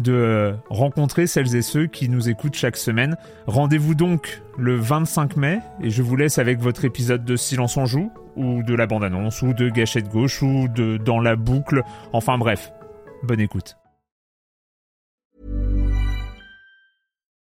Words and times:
de 0.00 0.54
rencontrer 0.70 1.26
celles 1.26 1.54
et 1.56 1.62
ceux 1.62 1.86
qui 1.86 2.08
nous 2.08 2.28
écoutent 2.28 2.54
chaque 2.54 2.76
semaine. 2.76 3.16
Rendez-vous 3.46 3.94
donc 3.94 4.42
le 4.58 4.76
25 4.76 5.36
mai 5.36 5.60
et 5.82 5.90
je 5.90 6.02
vous 6.02 6.16
laisse 6.16 6.38
avec 6.38 6.58
votre 6.60 6.84
épisode 6.84 7.24
de 7.24 7.36
Silence 7.36 7.76
en 7.76 7.86
joue 7.86 8.10
ou 8.36 8.62
de 8.62 8.74
la 8.74 8.86
bande-annonce 8.86 9.42
ou 9.42 9.52
de 9.52 9.68
Gâchette 9.68 10.08
gauche 10.08 10.42
ou 10.42 10.68
de 10.68 10.96
Dans 10.96 11.20
la 11.20 11.36
boucle. 11.36 11.82
Enfin 12.12 12.38
bref, 12.38 12.72
bonne 13.22 13.40
écoute. 13.40 13.76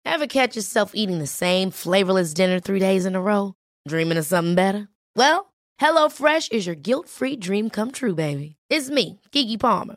Ever 0.04 0.26
catch 0.26 0.56
yourself 0.56 0.92
eating 0.94 1.18
the 1.18 1.26
same 1.26 1.70
flavorless 1.70 2.32
dinner 2.32 2.58
three 2.58 2.80
days 2.80 3.04
in 3.04 3.14
a 3.14 3.20
row? 3.20 3.54
Dreaming 3.86 4.16
of 4.16 4.24
something 4.24 4.54
better? 4.54 4.88
Well, 5.14 5.52
HelloFresh 5.78 6.52
is 6.52 6.66
your 6.66 6.76
guilt-free 6.76 7.36
dream 7.36 7.68
come 7.68 7.90
true, 7.92 8.14
baby. 8.14 8.56
It's 8.70 8.88
me, 8.88 9.20
Kiki 9.30 9.58
Palmer. 9.58 9.96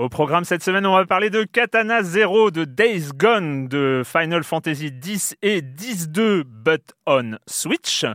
Au 0.00 0.08
programme 0.08 0.44
cette 0.44 0.62
semaine, 0.62 0.86
on 0.86 0.96
va 0.96 1.04
parler 1.04 1.28
de 1.28 1.44
Katana 1.44 2.02
Zero, 2.02 2.50
de 2.50 2.64
Days 2.64 3.10
Gone, 3.14 3.68
de 3.68 4.00
Final 4.02 4.44
Fantasy 4.44 4.90
X 5.04 5.36
et 5.42 5.58
X-2, 5.58 6.44
but 6.44 6.80
on 7.06 7.32
Switch, 7.46 8.06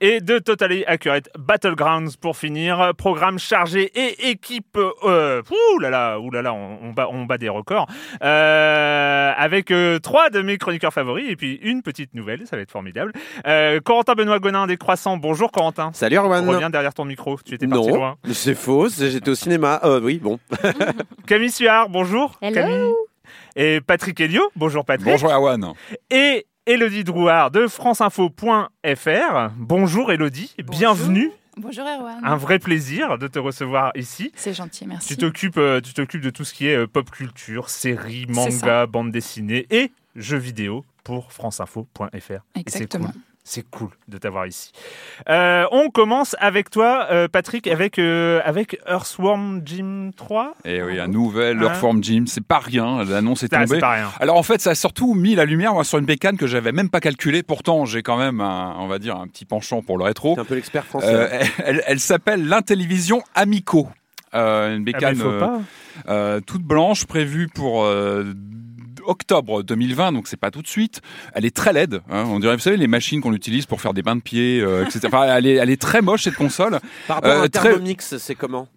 et 0.00 0.22
de 0.22 0.38
Totally 0.38 0.86
Accurate 0.86 1.28
Battlegrounds 1.38 2.16
pour 2.18 2.38
finir. 2.38 2.92
Programme 2.96 3.38
chargé 3.38 3.92
et 3.94 4.30
équipe... 4.30 4.78
Euh, 5.04 5.42
ouh 5.50 5.78
là 5.80 5.90
là, 5.90 6.18
ouh 6.18 6.30
là 6.30 6.40
là, 6.40 6.54
on, 6.54 6.78
on, 6.82 6.92
bat, 6.94 7.08
on 7.10 7.26
bat 7.26 7.36
des 7.36 7.50
records. 7.50 7.88
Euh, 8.22 9.32
avec 9.36 9.70
euh, 9.70 9.98
trois 9.98 10.30
de 10.30 10.40
mes 10.40 10.56
chroniqueurs 10.56 10.94
favoris 10.94 11.26
et 11.28 11.36
puis 11.36 11.56
une 11.62 11.82
petite 11.82 12.14
nouvelle, 12.14 12.46
ça 12.46 12.56
va 12.56 12.62
être 12.62 12.72
formidable. 12.72 13.12
Corentin 13.84 14.14
Benoît 14.14 14.38
Gonin 14.38 14.66
des 14.66 14.78
Croissants, 14.78 15.18
bonjour 15.18 15.52
Corentin. 15.52 15.90
Salut 15.92 16.16
Arwan. 16.16 16.48
Reviens 16.48 16.70
derrière 16.70 16.94
ton 16.94 17.04
micro, 17.04 17.36
tu 17.44 17.54
étais 17.54 17.66
parti 17.66 17.88
non, 17.88 17.96
loin. 17.96 18.16
c'est 18.32 18.54
faux, 18.54 18.88
j'étais 18.88 19.28
au 19.28 19.34
cinéma. 19.34 19.82
Oui, 20.00 20.18
bon. 20.22 20.38
Camille 21.34 21.50
Suard, 21.50 21.88
bonjour. 21.88 22.38
Hello. 22.40 22.54
Camille. 22.54 22.92
Et 23.56 23.80
Patrick 23.80 24.20
Helio, 24.20 24.52
bonjour 24.54 24.84
Patrick. 24.84 25.10
Bonjour 25.10 25.32
Erwan. 25.32 25.72
Et 26.08 26.46
Elodie 26.64 27.02
Drouard 27.02 27.50
de 27.50 27.66
franceinfo.fr. 27.66 29.50
Bonjour 29.56 30.12
Elodie, 30.12 30.54
bienvenue. 30.62 31.32
Bonjour 31.56 31.84
Erwan. 31.84 32.20
Un 32.22 32.36
vrai 32.36 32.60
plaisir 32.60 33.18
de 33.18 33.26
te 33.26 33.40
recevoir 33.40 33.90
ici. 33.96 34.30
C'est 34.36 34.54
gentil, 34.54 34.86
merci. 34.86 35.08
Tu 35.08 35.16
t'occupes, 35.16 35.56
euh, 35.56 35.80
tu 35.80 35.92
t'occupes 35.92 36.22
de 36.22 36.30
tout 36.30 36.44
ce 36.44 36.54
qui 36.54 36.68
est 36.68 36.76
euh, 36.76 36.86
pop 36.86 37.10
culture, 37.10 37.68
séries, 37.68 38.26
manga, 38.28 38.86
bande 38.86 39.10
dessinée 39.10 39.66
et 39.70 39.90
jeux 40.14 40.38
vidéo 40.38 40.84
pour 41.02 41.32
franceinfo.fr. 41.32 42.12
Et 42.14 42.20
c'est 42.28 42.60
Exactement. 42.60 43.06
cool. 43.10 43.20
C'est 43.46 43.68
cool 43.70 43.90
de 44.08 44.16
t'avoir 44.16 44.46
ici. 44.46 44.72
Euh, 45.28 45.66
on 45.70 45.90
commence 45.90 46.34
avec 46.40 46.70
toi, 46.70 47.06
euh, 47.10 47.28
Patrick, 47.28 47.66
avec, 47.66 47.98
euh, 47.98 48.40
avec 48.42 48.80
Earthworm 48.88 49.60
Jim 49.66 50.12
3. 50.16 50.54
Et 50.64 50.76
Eh 50.76 50.82
oui, 50.82 50.98
un 50.98 51.08
nouvel 51.08 51.58
Hein 51.58 51.64
Earthworm 51.64 52.02
Jim, 52.02 52.24
c'est 52.26 52.42
pas 52.42 52.58
rien, 52.58 53.04
l'annonce 53.04 53.42
est 53.42 53.52
Ah, 53.52 53.60
c'est 53.60 53.66
tombée. 53.66 53.80
pas 53.80 53.90
rien. 53.92 54.10
Alors 54.18 54.38
en 54.38 54.42
fait, 54.42 54.62
ça 54.62 54.70
a 54.70 54.74
surtout 54.74 55.12
mis 55.12 55.34
la 55.34 55.44
lumière 55.44 55.74
moi, 55.74 55.84
sur 55.84 55.98
une 55.98 56.06
bécane 56.06 56.38
que 56.38 56.46
j'avais 56.46 56.72
même 56.72 56.88
pas 56.88 57.00
calculée. 57.00 57.42
Pourtant, 57.42 57.84
j'ai 57.84 58.02
quand 58.02 58.16
même, 58.16 58.40
un, 58.40 58.76
on 58.78 58.86
va 58.86 58.98
dire, 58.98 59.16
un 59.16 59.26
petit 59.28 59.44
penchant 59.44 59.82
pour 59.82 59.98
le 59.98 60.04
rétro. 60.04 60.40
Un 60.40 60.44
peu 60.46 60.54
l'expert 60.54 60.86
français. 60.86 61.06
Euh, 61.10 61.44
elle 61.66 61.82
elle 61.86 62.00
s'appelle 62.00 62.46
l'Intellivision 62.48 63.22
Amico. 63.34 63.88
Euh, 64.34 64.74
une 64.74 64.88
Ah, 64.88 64.90
bah, 64.92 65.12
bécane 65.12 65.20
euh, 65.22 65.58
euh, 66.08 66.40
toute 66.40 66.62
blanche 66.62 67.04
prévue 67.04 67.48
pour 67.48 67.84
euh, 67.84 68.32
octobre 69.06 69.62
2020, 69.62 70.12
donc 70.12 70.28
c'est 70.28 70.36
pas 70.36 70.50
tout 70.50 70.62
de 70.62 70.66
suite. 70.68 71.00
Elle 71.34 71.44
est 71.44 71.54
très 71.54 71.72
laide. 71.72 72.00
hein. 72.10 72.24
On 72.28 72.38
dirait, 72.40 72.54
vous 72.54 72.60
savez, 72.62 72.76
les 72.76 72.86
machines 72.86 73.20
qu'on 73.20 73.32
utilise 73.32 73.66
pour 73.66 73.80
faire 73.80 73.94
des 73.94 74.02
bains 74.02 74.16
de 74.16 74.20
pieds, 74.20 74.60
euh, 74.60 74.84
etc. 74.84 75.00
Enfin, 75.06 75.24
elle, 75.36 75.46
est, 75.46 75.54
elle 75.54 75.70
est 75.70 75.80
très 75.80 76.02
moche 76.02 76.22
cette 76.24 76.34
console. 76.36 76.78
Par 77.06 77.16
rapport 77.16 77.30
euh, 77.30 77.40
à 77.40 77.44
un 77.44 77.48
très- 77.48 77.70
Thermomix, 77.70 78.16
c'est 78.18 78.34
comment? 78.34 78.68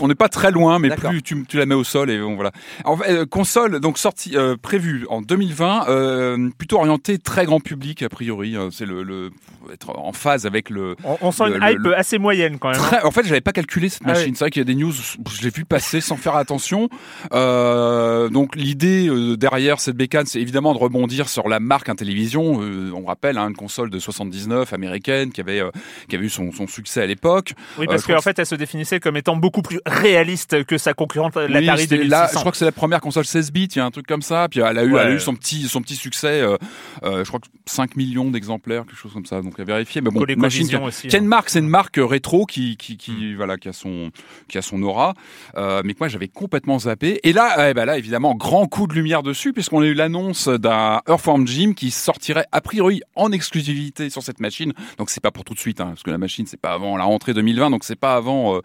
On 0.00 0.08
n'est 0.08 0.14
pas 0.14 0.28
très 0.28 0.50
loin, 0.50 0.78
mais 0.78 0.90
plus 0.90 1.22
tu, 1.22 1.44
tu 1.48 1.56
la 1.58 1.66
mets 1.66 1.74
au 1.74 1.84
sol 1.84 2.10
et 2.10 2.18
bon, 2.20 2.34
voilà. 2.34 2.52
En 2.84 2.96
fait, 2.96 3.10
euh, 3.12 3.26
console 3.26 3.80
donc 3.80 3.98
sortie 3.98 4.36
euh, 4.36 4.56
prévue 4.60 5.06
en 5.10 5.22
2020, 5.22 5.88
euh, 5.88 6.50
plutôt 6.58 6.76
orientée 6.78 7.18
très 7.18 7.44
grand 7.46 7.60
public 7.60 8.02
a 8.02 8.08
priori. 8.08 8.56
Euh, 8.56 8.70
C'est 8.70 8.86
le, 8.86 9.02
le 9.02 9.30
faut 9.64 9.70
être 9.72 9.90
en 9.98 10.12
phase 10.12 10.46
avec 10.46 10.70
le. 10.70 10.96
On, 11.04 11.16
on 11.20 11.32
sent 11.32 11.44
le- 11.48 11.56
une 11.56 11.62
hype 11.62 11.78
le- 11.78 11.96
assez 11.96 12.18
moyenne 12.18 12.58
quand 12.58 12.70
même. 12.70 12.80
hein. 12.80 12.84
Très, 12.84 13.02
en 13.04 13.10
fait, 13.10 13.24
j'avais 13.24 13.40
pas 13.40 13.52
calculé 13.52 13.88
cette 13.88 14.02
Ah 14.04 14.08
machine. 14.08 14.30
oui. 14.30 14.34
C'est 14.36 14.44
vrai 14.44 14.50
qu'il 14.50 14.60
y 14.60 14.62
a 14.62 14.64
des 14.64 14.74
news, 14.74 14.92
je 14.92 15.42
l'ai 15.42 15.50
vu 15.50 15.64
passer 15.64 16.00
sans 16.00 16.16
faire 16.16 16.36
attention. 16.36 16.88
Euh, 17.32 18.28
donc 18.28 18.56
l'idée 18.56 19.08
euh, 19.08 19.36
derrière 19.62 19.80
cette 19.80 19.96
bécane, 19.96 20.26
c'est 20.26 20.40
évidemment 20.40 20.72
de 20.74 20.78
rebondir 20.78 21.28
sur 21.28 21.48
la 21.48 21.60
marque 21.60 21.88
Intellivision. 21.88 22.60
Euh, 22.62 22.90
on 22.94 23.04
rappelle 23.04 23.38
hein, 23.38 23.48
une 23.48 23.54
console 23.56 23.90
de 23.90 23.98
79 24.00 24.72
américaine 24.72 25.30
qui 25.30 25.40
avait 25.40 25.60
euh, 25.60 25.70
qui 26.08 26.16
avait 26.16 26.26
eu 26.26 26.30
son, 26.30 26.50
son 26.52 26.66
succès 26.66 27.00
à 27.02 27.06
l'époque. 27.06 27.52
Oui, 27.78 27.84
Euh, 27.84 27.90
parce 27.90 28.04
qu'en 28.04 28.16
que 28.16 28.22
fait, 28.22 28.38
elle 28.38 28.46
se 28.46 28.54
définissait 28.56 28.98
comme 28.98 29.16
étant 29.16 29.36
beaucoup 29.36 29.62
plus 29.62 29.80
réaliste 29.86 30.64
que 30.64 30.78
sa 30.78 30.94
concurrente, 30.94 31.34
Oui, 31.36 31.42
l'Atari 31.48 31.86
2600. 31.86 32.08
là, 32.10 32.28
je 32.32 32.38
crois 32.38 32.50
que 32.50 32.58
c'est 32.58 32.64
la 32.64 32.72
première 32.72 33.00
console 33.00 33.24
16 33.24 33.52
bits, 33.52 33.68
il 33.74 33.76
y 33.76 33.80
a 33.80 33.84
un 33.84 33.90
truc 33.92 34.06
comme 34.06 34.22
ça. 34.22 34.48
Puis 34.50 34.60
elle 34.60 34.78
a 34.78 34.84
eu, 34.84 34.92
Ouais. 34.92 35.00
elle 35.02 35.12
a 35.12 35.14
eu 35.14 35.20
son 35.20 35.34
petit, 35.34 35.68
son 35.68 35.80
petit 35.80 35.96
succès. 35.96 36.40
euh, 36.42 36.56
je 37.04 37.28
crois 37.28 37.38
que 37.40 37.46
5 37.66 37.94
millions 37.96 38.30
d'exemplaires, 38.30 38.84
quelque 38.84 38.96
chose 38.96 39.12
comme 39.12 39.26
ça. 39.26 39.40
Donc 39.42 39.60
à 39.60 39.64
vérifier. 39.64 40.00
Mais 40.00 40.10
bon, 40.10 40.20
machine 40.36 40.66
qui 40.66 40.74
a, 40.74 40.78
ColecoVision 40.78 40.84
aussi. 40.84 41.06
qui 41.08 41.14
a 41.14 41.18
une 41.20 41.26
hein. 41.26 41.28
marque, 41.28 41.50
c'est 41.50 41.60
une 41.60 41.68
marque 41.68 42.00
rétro 42.02 42.46
qui, 42.46 42.76
qui, 42.76 42.96
qui 42.96 43.12
Mm. 43.12 43.36
voilà, 43.36 43.56
qui 43.58 43.68
a 43.68 43.72
son, 43.72 44.10
qui 44.48 44.58
a 44.58 44.62
son 44.62 44.82
aura. 44.82 45.14
Mais 45.56 45.94
que 45.94 45.98
moi 46.00 46.08
j'avais 46.08 46.28
complètement 46.28 46.80
zappé. 46.80 47.20
Et 47.22 47.32
là, 47.32 47.70
eh 47.70 47.74
ben 47.74 47.84
là, 47.84 47.96
évidemment, 47.98 48.34
grand 48.34 48.66
coup 48.66 48.86
de 48.86 48.94
lumière 48.94 49.22
dessus, 49.22 49.51
puisqu'on 49.52 49.80
a 49.82 49.86
eu 49.86 49.94
l'annonce 49.94 50.48
d'un 50.48 51.00
Earthworm 51.08 51.46
Jim 51.46 51.72
qui 51.74 51.90
sortirait 51.90 52.46
a 52.52 52.60
priori 52.60 53.02
en 53.14 53.30
exclusivité 53.32 54.10
sur 54.10 54.22
cette 54.22 54.40
machine. 54.40 54.72
Donc 54.98 55.10
c'est 55.10 55.20
pas 55.22 55.30
pour 55.30 55.44
tout 55.44 55.54
de 55.54 55.58
suite, 55.58 55.80
hein, 55.80 55.86
parce 55.88 56.02
que 56.02 56.10
la 56.10 56.18
machine 56.18 56.46
c'est 56.46 56.60
pas 56.60 56.72
avant 56.72 56.96
la 56.96 57.04
rentrée 57.04 57.34
2020, 57.34 57.70
donc 57.70 57.84
c'est 57.84 57.96
pas 57.98 58.14
avant 58.14 58.56
euh, 58.56 58.60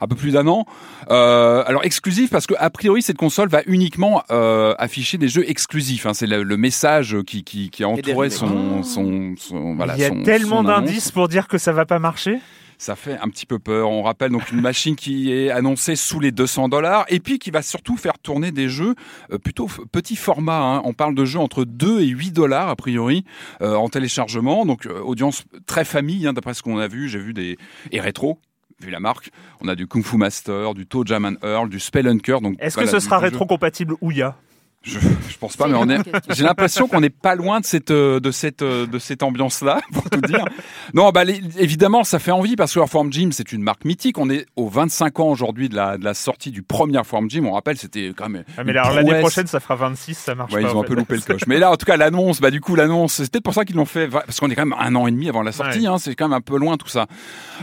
un 0.00 0.06
peu 0.06 0.16
plus 0.16 0.32
d'un 0.32 0.46
an. 0.48 0.66
Euh, 1.10 1.62
alors 1.66 1.84
exclusif 1.84 2.30
parce 2.30 2.46
que 2.46 2.54
a 2.58 2.70
priori 2.70 3.02
cette 3.02 3.16
console 3.16 3.48
va 3.48 3.62
uniquement 3.66 4.22
euh, 4.30 4.74
afficher 4.78 5.18
des 5.18 5.28
jeux 5.28 5.48
exclusifs. 5.48 6.06
Hein. 6.06 6.14
C'est 6.14 6.26
le, 6.26 6.42
le 6.42 6.56
message 6.56 7.16
qui, 7.26 7.44
qui, 7.44 7.70
qui 7.70 7.84
a 7.84 7.88
entouré 7.88 8.30
son, 8.30 8.82
son, 8.82 9.34
son- 9.38 9.74
voilà. 9.76 9.94
Il 9.96 10.00
y 10.00 10.04
a 10.04 10.08
son- 10.08 10.22
tellement 10.22 10.62
d'indices 10.62 11.10
pour 11.10 11.28
dire 11.28 11.48
que 11.48 11.58
ça 11.58 11.72
va 11.72 11.86
pas 11.86 11.98
marcher? 11.98 12.38
Ça 12.82 12.96
fait 12.96 13.16
un 13.16 13.28
petit 13.28 13.46
peu 13.46 13.60
peur. 13.60 13.88
On 13.88 14.02
rappelle 14.02 14.32
donc 14.32 14.50
une 14.50 14.60
machine 14.60 14.96
qui 14.96 15.32
est 15.32 15.50
annoncée 15.50 15.94
sous 15.94 16.18
les 16.18 16.32
200 16.32 16.68
dollars 16.68 17.04
et 17.08 17.20
puis 17.20 17.38
qui 17.38 17.52
va 17.52 17.62
surtout 17.62 17.96
faire 17.96 18.18
tourner 18.18 18.50
des 18.50 18.68
jeux 18.68 18.96
euh, 19.30 19.38
plutôt 19.38 19.68
petit 19.92 20.16
format. 20.16 20.58
hein. 20.58 20.82
On 20.84 20.92
parle 20.92 21.14
de 21.14 21.24
jeux 21.24 21.38
entre 21.38 21.64
2 21.64 22.00
et 22.00 22.08
8 22.08 22.32
dollars 22.32 22.68
a 22.68 22.74
priori 22.74 23.24
euh, 23.60 23.76
en 23.76 23.88
téléchargement. 23.88 24.66
Donc 24.66 24.86
euh, 24.86 24.98
audience 24.98 25.44
très 25.64 25.84
famille 25.84 26.26
hein, 26.26 26.32
d'après 26.32 26.54
ce 26.54 26.62
qu'on 26.64 26.78
a 26.78 26.88
vu. 26.88 27.08
J'ai 27.08 27.20
vu 27.20 27.32
des 27.32 27.56
et 27.92 28.00
rétro. 28.00 28.40
Vu 28.80 28.90
la 28.90 28.98
marque, 28.98 29.30
on 29.60 29.68
a 29.68 29.76
du 29.76 29.86
Kung 29.86 30.02
Fu 30.02 30.16
Master, 30.16 30.74
du 30.74 30.84
Toe 30.84 31.06
Jam 31.06 31.24
and 31.24 31.46
Earl, 31.46 31.68
du 31.68 31.78
Spelunker. 31.78 32.40
Donc 32.40 32.56
Est-ce 32.58 32.76
que 32.76 32.86
ce 32.86 32.98
sera 32.98 33.18
rétro-compatible 33.20 33.94
Ouya 34.00 34.36
Je, 34.84 34.98
je 34.98 35.38
pense 35.38 35.56
pas, 35.56 35.68
mais 35.68 35.76
on 35.78 35.88
est. 35.88 35.98
J'ai 36.30 36.42
l'impression 36.44 36.88
qu'on 36.88 37.00
n'est 37.00 37.08
pas 37.10 37.34
loin 37.36 37.60
de 37.60 37.64
cette 37.64 37.90
euh, 37.92 38.18
de 38.18 38.30
cette 38.32 38.62
euh, 38.62 38.86
de 38.86 38.98
cette 38.98 39.22
ambiance-là, 39.22 39.80
pour 39.92 40.10
tout 40.10 40.20
dire. 40.22 40.44
Non, 40.92 41.10
bah 41.10 41.22
les- 41.24 41.40
évidemment, 41.58 42.02
ça 42.04 42.18
fait 42.18 42.32
envie 42.32 42.56
parce 42.56 42.74
que 42.74 42.80
Earthworm 42.80 43.12
Jim, 43.12 43.28
c'est 43.32 43.52
une 43.52 43.62
marque 43.62 43.84
mythique. 43.84 44.18
On 44.18 44.28
est 44.28 44.46
aux 44.56 44.68
25 44.68 45.20
ans 45.20 45.28
aujourd'hui 45.28 45.68
de 45.68 45.76
la 45.76 45.98
de 45.98 46.04
la 46.04 46.14
sortie 46.14 46.50
du 46.50 46.62
premier 46.62 46.94
Earthworm 46.96 47.30
Jim. 47.30 47.44
On 47.44 47.52
rappelle, 47.52 47.76
c'était 47.76 48.12
quand 48.16 48.28
même. 48.28 48.44
Ah, 48.58 48.64
mais 48.64 48.72
l'année 48.72 49.20
prochaine, 49.20 49.46
ça 49.46 49.60
fera 49.60 49.76
26, 49.76 50.14
ça 50.18 50.34
marche 50.34 50.52
Ouais, 50.52 50.62
pas. 50.62 50.68
ils 50.70 50.76
ont 50.76 50.80
un 50.82 50.84
peu 50.84 50.94
loupé 50.94 51.14
le 51.14 51.20
coche. 51.26 51.42
Mais 51.46 51.58
là, 51.58 51.70
en 51.70 51.76
tout 51.76 51.86
cas, 51.86 51.96
l'annonce, 51.96 52.40
bah 52.40 52.50
du 52.50 52.60
coup, 52.60 52.74
l'annonce, 52.74 53.12
c'est 53.14 53.30
peut-être 53.30 53.44
pour 53.44 53.54
ça 53.54 53.64
qu'ils 53.64 53.76
l'ont 53.76 53.84
fait, 53.84 54.08
parce 54.08 54.40
qu'on 54.40 54.50
est 54.50 54.56
quand 54.56 54.66
même 54.66 54.76
un 54.78 54.94
an 54.96 55.06
et 55.06 55.10
demi 55.12 55.28
avant 55.28 55.42
la 55.42 55.52
sortie. 55.52 55.80
Ouais. 55.80 55.86
Hein, 55.86 55.98
c'est 55.98 56.14
quand 56.16 56.26
même 56.28 56.36
un 56.36 56.40
peu 56.40 56.58
loin 56.58 56.76
tout 56.76 56.88
ça. 56.88 57.06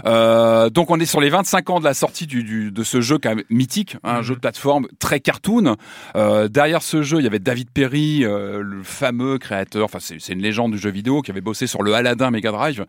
Euh, 0.06 0.69
donc, 0.69 0.89
on 0.89 1.00
est 1.00 1.06
sur 1.06 1.22
les 1.22 1.30
25 1.30 1.69
ans 1.69 1.80
de 1.80 1.86
la 1.86 1.94
sortie 1.94 2.27
du, 2.27 2.44
du- 2.44 2.72
de 2.72 2.83
ce 2.83 3.01
jeu 3.01 3.18
quand 3.22 3.36
même 3.36 3.44
mythique, 3.50 3.98
hein, 4.04 4.13
un 4.13 4.18
Mhm. 4.19 4.24
jeu 4.24 4.36
de 4.36 4.39
plateforme 4.39 4.88
très 5.00 5.19
cartoon. 5.19 5.75
Euh, 6.15 6.48
derrière 6.48 6.81
ce 6.81 7.01
jeu, 7.01 7.09
il 7.18 7.24
y 7.24 7.28
avait 7.28 7.40
David 7.40 7.70
Perry, 7.72 8.24
euh, 8.24 8.62
le 8.62 8.84
fameux 8.84 9.38
créateur. 9.38 9.86
Enfin, 9.86 10.00
c'est 10.00 10.20
c'est 10.20 10.34
une 10.34 10.42
légende 10.42 10.74
du 10.74 10.78
jeu 10.78 10.92
vidéo 10.92 11.22
qui 11.22 11.32
avait 11.32 11.42
bossé 11.42 11.66
sur 11.66 11.82
le 11.82 11.94
Aladdin 11.94 12.30
Mega 12.30 12.52
Drive. 12.52 12.86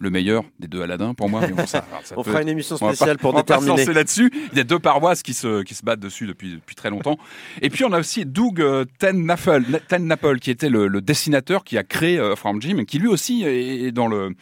Le 0.00 0.10
meilleur 0.10 0.42
des 0.58 0.66
deux 0.66 0.82
Aladdin 0.82 1.14
pour 1.14 1.28
moi. 1.30 1.40
Mais 1.42 1.52
bon, 1.52 1.66
ça, 1.66 1.84
ça 2.02 2.14
On 2.16 2.22
peut- 2.24 2.30
fera 2.30 2.42
une 2.42 2.48
émission 2.48 2.74
on 2.76 2.78
pas- 2.86 2.94
spéciale 2.94 3.16
pour 3.18 3.32
on 3.34 3.38
déterminer. 3.38 3.70
lancer 3.78 3.92
là-dessus. 3.92 4.30
Il 4.52 4.58
y 4.58 4.60
a 4.60 4.64
deux 4.64 4.80
paroisses 4.80 5.22
qui 5.22 5.34
se, 5.34 5.62
qui 5.62 5.74
se 5.74 5.84
battent 5.84 6.00
dessus 6.00 6.26
depuis, 6.26 6.52
depuis 6.54 6.74
très 6.74 6.90
longtemps. 6.90 7.16
Et 7.62 7.70
puis 7.70 7.84
on 7.84 7.92
a 7.92 8.00
aussi 8.00 8.26
Doug 8.26 8.60
euh, 8.60 8.84
Tennaple, 8.98 9.62
Tennaple, 9.88 10.40
qui 10.40 10.50
était 10.50 10.68
le, 10.68 10.88
le 10.88 11.00
dessinateur 11.00 11.62
qui 11.62 11.78
a 11.78 11.84
créé 11.84 12.18
euh, 12.18 12.34
From 12.34 12.60
Jim, 12.60 12.78
et 12.78 12.86
qui 12.86 12.98
lui 12.98 13.06
aussi 13.06 13.44
est 13.44 13.92
dans 13.92 14.08
le, 14.08 14.34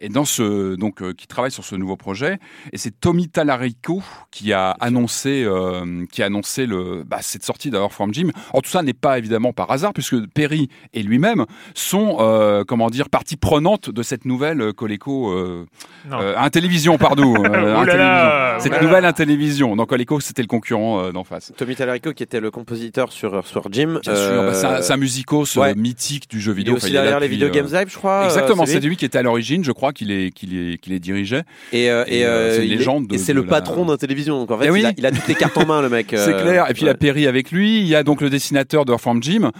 est 0.00 0.08
dans 0.08 0.24
ce, 0.24 0.74
donc 0.74 1.02
euh, 1.02 1.12
qui 1.12 1.26
travaille 1.26 1.50
sur 1.52 1.64
ce 1.64 1.76
nouveau 1.76 1.96
projet. 1.96 2.38
Et 2.72 2.78
c'est 2.78 2.98
Tommy 2.98 3.28
Talarico 3.28 4.02
qui 4.30 4.54
a 4.54 4.70
annoncé, 4.80 5.44
euh, 5.44 6.06
qui 6.10 6.22
a 6.22 6.26
annoncé 6.26 6.64
le, 6.66 7.04
bah, 7.04 7.18
cette 7.20 7.44
sortie 7.44 7.70
d'Hour 7.70 7.92
From 7.92 8.12
Jim. 8.14 8.30
Or 8.54 8.62
tout 8.62 8.70
ça 8.70 8.82
n'est 8.82 8.94
pas 8.94 9.18
évidemment 9.18 9.52
par 9.52 9.70
hasard, 9.70 9.92
puisque 9.92 10.16
Perry 10.28 10.70
et 10.94 11.02
lui-même 11.02 11.44
sont, 11.74 12.64
comment 12.66 12.88
dire, 12.88 13.10
partie 13.10 13.36
prenante 13.36 13.90
de 13.90 14.02
cette 14.02 14.24
nouvelle 14.24 14.60
euh, 14.62 14.72
Coleco. 14.98 15.32
Euh, 15.32 15.64
euh, 16.12 16.34
Intellivision, 16.36 16.98
pardon. 16.98 17.34
euh, 17.44 17.84
là. 17.86 18.58
nouvelle 18.82 19.04
Intellivision. 19.04 19.76
Donc 19.76 19.88
Coleco, 19.88 20.20
c'était 20.20 20.42
le 20.42 20.48
concurrent 20.48 21.00
euh, 21.04 21.12
d'en 21.12 21.24
face. 21.24 21.52
Tommy 21.56 21.74
Talarico 21.76 22.12
qui 22.12 22.22
était 22.22 22.40
le 22.40 22.50
compositeur 22.50 23.12
sur 23.12 23.34
Earthworm 23.34 23.72
Jim. 23.72 23.98
Bien 24.02 24.14
sûr, 24.14 24.42
bah, 24.42 24.54
c'est 24.54 24.66
un, 24.66 24.82
c'est 24.82 24.92
un 24.92 24.96
musicos 24.96 25.56
euh, 25.56 25.60
ouais. 25.60 25.74
mythique 25.74 26.28
du 26.28 26.40
jeu 26.40 26.52
il 26.52 26.54
est 26.54 26.58
vidéo. 26.58 26.74
aussi 26.76 26.86
Enfin, 26.86 26.90
il 26.90 26.96
est 26.96 26.98
là 26.98 27.02
derrière 27.20 27.20
les 27.20 27.42
euh, 27.42 27.50
Games 27.50 27.68
Live, 27.72 27.88
je 27.90 27.96
crois. 27.96 28.22
euh, 28.22 28.24
Exactement, 28.26 28.66
c'est 28.66 28.72
c'est 28.74 28.80
lui. 28.80 28.96
qui 28.96 29.04
était 29.04 29.18
à 29.18 29.22
l'origine, 29.22 29.64
je 29.64 29.72
crois 29.72 29.92
qu'il 29.92 30.10
est, 30.10 30.30
qu'il 30.30 30.56
est, 30.56 30.78
qu'il 30.78 30.92
les 30.92 31.00
dirigeait. 31.00 31.44
Et, 31.72 31.90
euh, 31.90 32.04
Et, 32.08 32.20
et, 32.20 32.24
euh, 32.26 32.28
euh, 32.28 32.56
c'est 32.56 32.64
une 32.64 32.70
légende 32.70 33.06
de- 33.08 33.14
et 33.14 33.18
c'est 33.18 33.32
le 33.32 33.42
la- 33.42 33.48
patron 33.48 33.84
d'un 33.84 33.96
télévision. 33.96 34.38
Donc 34.38 34.50
en 34.50 34.58
fait, 34.58 34.66
Eh 34.66 34.70
oui. 34.70 34.80
il, 34.80 34.86
a, 34.86 34.92
il 34.96 35.06
a 35.06 35.10
toutes 35.10 35.28
les 35.28 35.34
cartes 35.34 35.56
en 35.58 35.66
main, 35.66 35.82
le 35.82 35.88
mec. 35.88 36.08
C'est 36.10 36.34
euh, 36.34 36.42
clair. 36.42 36.70
Et 36.70 36.74
puis 36.74 36.82
il 36.82 36.88
a. 36.88 36.94
Perry 36.94 37.26
avec 37.26 37.50
lui. 37.50 37.80
Il 37.80 37.86
y 37.86 37.94
a 37.96 38.02
donc 38.02 38.20
le 38.20 38.30
dessinateur 38.30 38.84
de 38.84 38.92
Earthworm 38.92 39.22
Jim. 39.22 39.50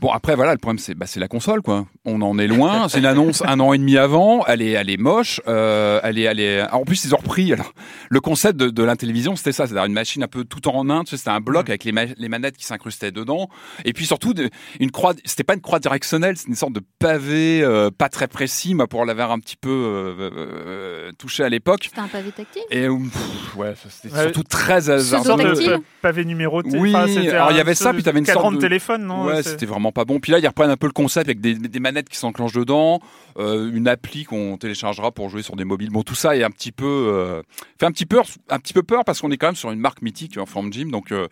Bon 0.00 0.10
après 0.12 0.36
voilà 0.36 0.52
le 0.52 0.58
problème 0.58 0.78
c'est 0.78 0.94
bah, 0.94 1.06
c'est 1.08 1.18
la 1.18 1.26
console 1.26 1.60
quoi. 1.60 1.86
On 2.04 2.22
en 2.22 2.38
est 2.38 2.46
loin. 2.46 2.88
C'est 2.88 3.00
une 3.00 3.06
annonce 3.06 3.42
un 3.44 3.58
an 3.58 3.72
et 3.72 3.78
demi 3.78 3.96
avant. 3.98 4.44
Elle 4.46 4.62
est 4.62 4.70
elle 4.70 4.90
est 4.90 4.96
moche. 4.96 5.40
Euh, 5.48 5.98
elle 6.04 6.18
est 6.18 6.22
elle 6.22 6.38
est. 6.38 6.62
En 6.70 6.84
plus 6.84 7.04
ils 7.04 7.14
ont 7.14 7.18
repris 7.18 7.52
alors 7.52 7.72
le 8.08 8.20
concept 8.20 8.56
de, 8.58 8.70
de 8.70 8.82
l'intellivision 8.84 9.34
c'était 9.34 9.50
ça. 9.50 9.66
C'est-à-dire 9.66 9.86
une 9.86 9.92
machine 9.92 10.22
un 10.22 10.28
peu 10.28 10.44
tout 10.44 10.68
en 10.68 10.88
un. 10.88 11.02
Tu 11.02 11.10
sais, 11.10 11.16
c'était 11.16 11.30
un 11.30 11.40
bloc 11.40 11.68
avec 11.68 11.82
les, 11.82 11.90
ma- 11.90 12.04
les 12.04 12.28
manettes 12.28 12.56
qui 12.56 12.64
s'incrustaient 12.64 13.10
dedans. 13.10 13.48
Et 13.84 13.92
puis 13.92 14.06
surtout 14.06 14.34
de- 14.34 14.50
une 14.78 14.92
croix. 14.92 15.14
C'était 15.24 15.42
pas 15.44 15.54
une 15.54 15.60
croix 15.60 15.80
directionnelle. 15.80 16.36
C'est 16.36 16.46
une 16.48 16.54
sorte 16.54 16.74
de 16.74 16.80
pavé 17.00 17.60
euh, 17.62 17.90
pas 17.90 18.08
très 18.08 18.28
précis. 18.28 18.74
Moi 18.76 18.86
pour 18.86 19.04
l'avoir 19.04 19.32
un 19.32 19.40
petit 19.40 19.56
peu 19.56 19.68
euh, 19.68 20.30
euh, 20.66 21.12
touché 21.18 21.42
à 21.42 21.48
l'époque. 21.48 21.86
C'était 21.88 22.00
un 22.00 22.06
pavé 22.06 22.30
tactile? 22.30 22.62
Et 22.70 22.86
pff, 22.86 23.56
ouais 23.56 23.74
c'était 23.88 24.14
Ouais. 24.14 24.22
surtout 24.22 24.42
très 24.44 24.88
Une 24.90 25.00
sorte 25.00 25.26
hasardeux. 25.40 25.78
pavé 26.02 26.24
numéroté. 26.24 26.78
Oui, 26.78 26.94
Enfin, 26.94 27.06
alors 27.30 27.50
il 27.50 27.56
y 27.56 27.60
avait 27.60 27.74
ça, 27.74 27.92
puis 27.92 28.02
t'avais 28.02 28.20
une 28.20 28.24
cadran 28.24 28.42
sorte 28.44 28.54
de 28.54 28.60
téléphone, 28.60 29.04
non? 29.04 29.24
Ouais, 29.24 29.42
c'était 29.42 29.66
vraiment 29.66 29.87
pas 29.92 30.04
bon. 30.04 30.20
Puis 30.20 30.32
là, 30.32 30.38
ils 30.38 30.46
reprennent 30.46 30.70
un 30.70 30.76
peu 30.76 30.86
le 30.86 30.92
concept 30.92 31.26
avec 31.28 31.40
des, 31.40 31.54
des 31.54 31.80
manettes 31.80 32.08
qui 32.08 32.16
s'enclenchent 32.16 32.52
dedans, 32.52 33.00
euh, 33.38 33.70
une 33.72 33.88
appli 33.88 34.24
qu'on 34.24 34.56
téléchargera 34.56 35.12
pour 35.12 35.28
jouer 35.28 35.42
sur 35.42 35.56
des 35.56 35.64
mobiles. 35.64 35.90
Bon, 35.90 36.02
tout 36.02 36.14
ça 36.14 36.36
est 36.36 36.42
un 36.44 36.50
petit 36.50 36.72
peu 36.72 36.84
euh, 36.86 37.42
fait 37.78 37.86
un 37.86 37.92
petit 37.92 38.06
peu 38.06 38.20
un 38.50 38.58
petit 38.58 38.72
peu 38.74 38.82
peur 38.82 39.04
parce 39.04 39.20
qu'on 39.20 39.30
est 39.30 39.36
quand 39.36 39.48
même 39.48 39.56
sur 39.56 39.70
une 39.70 39.78
marque 39.80 40.02
mythique 40.02 40.38
en 40.38 40.46
forme 40.46 40.72
gym. 40.72 40.90
Donc 40.90 41.12
euh, 41.12 41.28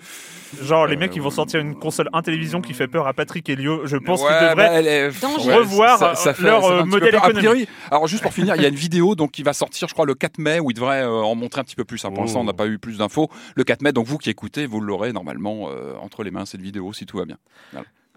Genre, 0.62 0.86
les 0.86 0.96
Euh, 0.96 0.98
mecs, 0.98 1.14
ils 1.16 1.22
vont 1.22 1.30
sortir 1.30 1.60
une 1.60 1.74
console 1.74 2.08
Intellivision 2.12 2.60
qui 2.60 2.72
fait 2.74 2.88
peur 2.88 3.06
à 3.06 3.12
Patrick 3.14 3.48
Helio. 3.48 3.86
Je 3.86 3.96
pense 3.96 4.20
ouais, 4.22 4.28
qu'ils 4.28 4.48
devraient. 4.50 4.54
bah, 4.54 4.72
elle 4.72 4.86
est- 4.86 5.08
revoir 5.08 5.98
ça- 5.98 6.14
ça 6.14 6.34
fait- 6.34 6.42
leur, 6.44 6.62
ça 6.62 6.68
fait 6.68 6.74
euh, 6.74 6.82
un 6.82 6.86
modèle 6.86 7.14
économique. 7.14 7.36
priori, 7.38 7.68
alors 7.90 8.06
juste 8.06 8.22
pour 8.22 8.32
finir, 8.32 8.56
il 8.56 8.62
y 8.62 8.64
a 8.64 8.68
une 8.68 8.74
vidéo 8.74 9.14
donc 9.14 9.32
qui 9.32 9.42
va 9.42 9.52
sortir, 9.52 9.88
je 9.88 9.92
crois, 9.94 10.06
le 10.06 10.14
4 10.14 10.38
mai 10.38 10.60
où 10.60 10.70
il 10.70 10.74
devrait 10.74 11.02
euh, 11.02 11.10
en 11.22 11.34
montrer 11.34 11.60
un 11.60 11.64
petit 11.64 11.76
peu 11.76 11.84
plus. 11.84 12.04
hein. 12.04 12.10
Pour 12.12 12.22
l'instant, 12.22 12.40
on 12.40 12.44
n'a 12.44 12.52
pas 12.52 12.66
eu 12.66 12.78
plus 12.78 12.98
d'infos. 12.98 13.28
Le 13.54 13.64
4 13.64 13.82
mai, 13.82 13.92
donc 13.92 14.06
vous 14.06 14.18
qui 14.18 14.30
écoutez, 14.30 14.66
vous 14.66 14.80
l'aurez 14.80 15.12
normalement 15.12 15.68
euh, 15.70 15.94
entre 16.00 16.22
les 16.22 16.30
mains 16.30 16.46
cette 16.46 16.60
vidéo 16.62 16.92
si 16.92 17.06
tout 17.06 17.18
va 17.18 17.24
bien. 17.24 17.36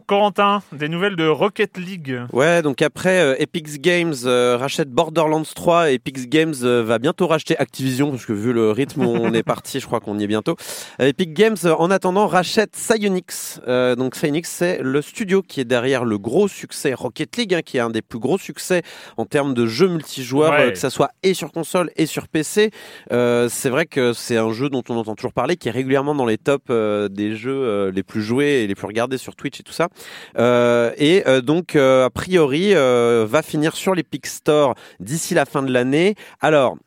Corentin, 0.09 0.63
des 0.71 0.89
nouvelles 0.89 1.15
de 1.15 1.27
Rocket 1.27 1.77
League. 1.77 2.19
Ouais, 2.33 2.63
donc 2.63 2.81
après 2.81 3.19
euh, 3.19 3.35
Epic 3.37 3.79
Games 3.79 4.15
euh, 4.25 4.57
rachète 4.57 4.89
Borderlands 4.89 5.43
3, 5.43 5.91
Epic 5.91 6.27
Games 6.27 6.55
euh, 6.63 6.83
va 6.83 6.97
bientôt 6.97 7.27
racheter 7.27 7.55
Activision 7.59 8.09
parce 8.09 8.25
que 8.25 8.33
vu 8.33 8.51
le 8.51 8.71
rythme 8.71 9.05
où 9.05 9.11
on 9.11 9.31
est 9.33 9.43
parti, 9.55 9.79
je 9.79 9.85
crois 9.85 9.99
qu'on 9.99 10.17
y 10.17 10.23
est 10.23 10.27
bientôt. 10.27 10.55
Epic 10.97 11.35
Games 11.35 11.57
en 11.63 11.91
attendant 11.91 12.25
rachète 12.25 12.71
Psyonix. 12.71 13.61
Donc 13.67 14.13
Psyonix 14.13 14.49
c'est 14.49 14.79
le 14.81 15.03
studio 15.03 15.43
qui 15.43 15.61
est 15.61 15.65
derrière 15.65 16.05
le 16.05 16.17
gros 16.17 16.47
succès 16.47 16.95
Rocket 16.95 17.37
League 17.37 17.53
hein, 17.53 17.61
qui 17.63 17.77
est 17.77 17.81
un 17.81 17.91
des 17.91 18.01
plus 18.01 18.17
gros 18.17 18.39
succès 18.39 18.81
en 19.17 19.25
termes 19.25 19.53
de 19.53 19.67
jeux 19.67 19.89
multijoueurs 19.89 20.53
Ouais. 20.53 20.71
que 20.71 20.79
ça 20.79 20.89
soit 20.89 21.11
et 21.21 21.35
sur 21.35 21.51
console 21.51 21.91
et 21.97 22.07
sur 22.07 22.27
PC. 22.27 22.71
C'est 23.11 23.69
vrai 23.69 23.85
que 23.85 24.13
c'est 24.13 24.37
un 24.37 24.51
jeu 24.53 24.71
dont 24.71 24.81
on 24.89 24.95
entend 24.97 25.13
toujours 25.13 25.33
parler 25.33 25.55
qui 25.55 25.67
est 25.67 25.71
régulièrement 25.71 26.15
dans 26.15 26.25
les 26.25 26.39
tops 26.39 26.71
des 27.11 27.35
jeux 27.35 27.89
les 27.89 28.01
plus 28.01 28.23
joués 28.23 28.63
et 28.63 28.67
les 28.67 28.73
plus 28.73 28.87
regardés 28.87 29.19
sur 29.19 29.35
Twitch 29.35 29.59
et 29.59 29.63
tout 29.63 29.71
ça. 29.71 29.87
Euh, 30.37 30.91
et 30.97 31.27
euh, 31.27 31.41
donc, 31.41 31.75
euh, 31.75 32.05
a 32.05 32.09
priori, 32.09 32.73
va 32.73 33.41
finir 33.41 33.75
sur 33.75 33.95
l'Epic 33.95 34.25
Store 34.27 34.75
d'ici 34.99 35.33
la 35.33 35.45
fin 35.45 35.61
de 35.63 35.71
l'année. 35.71 36.15
Alors, 36.41 36.77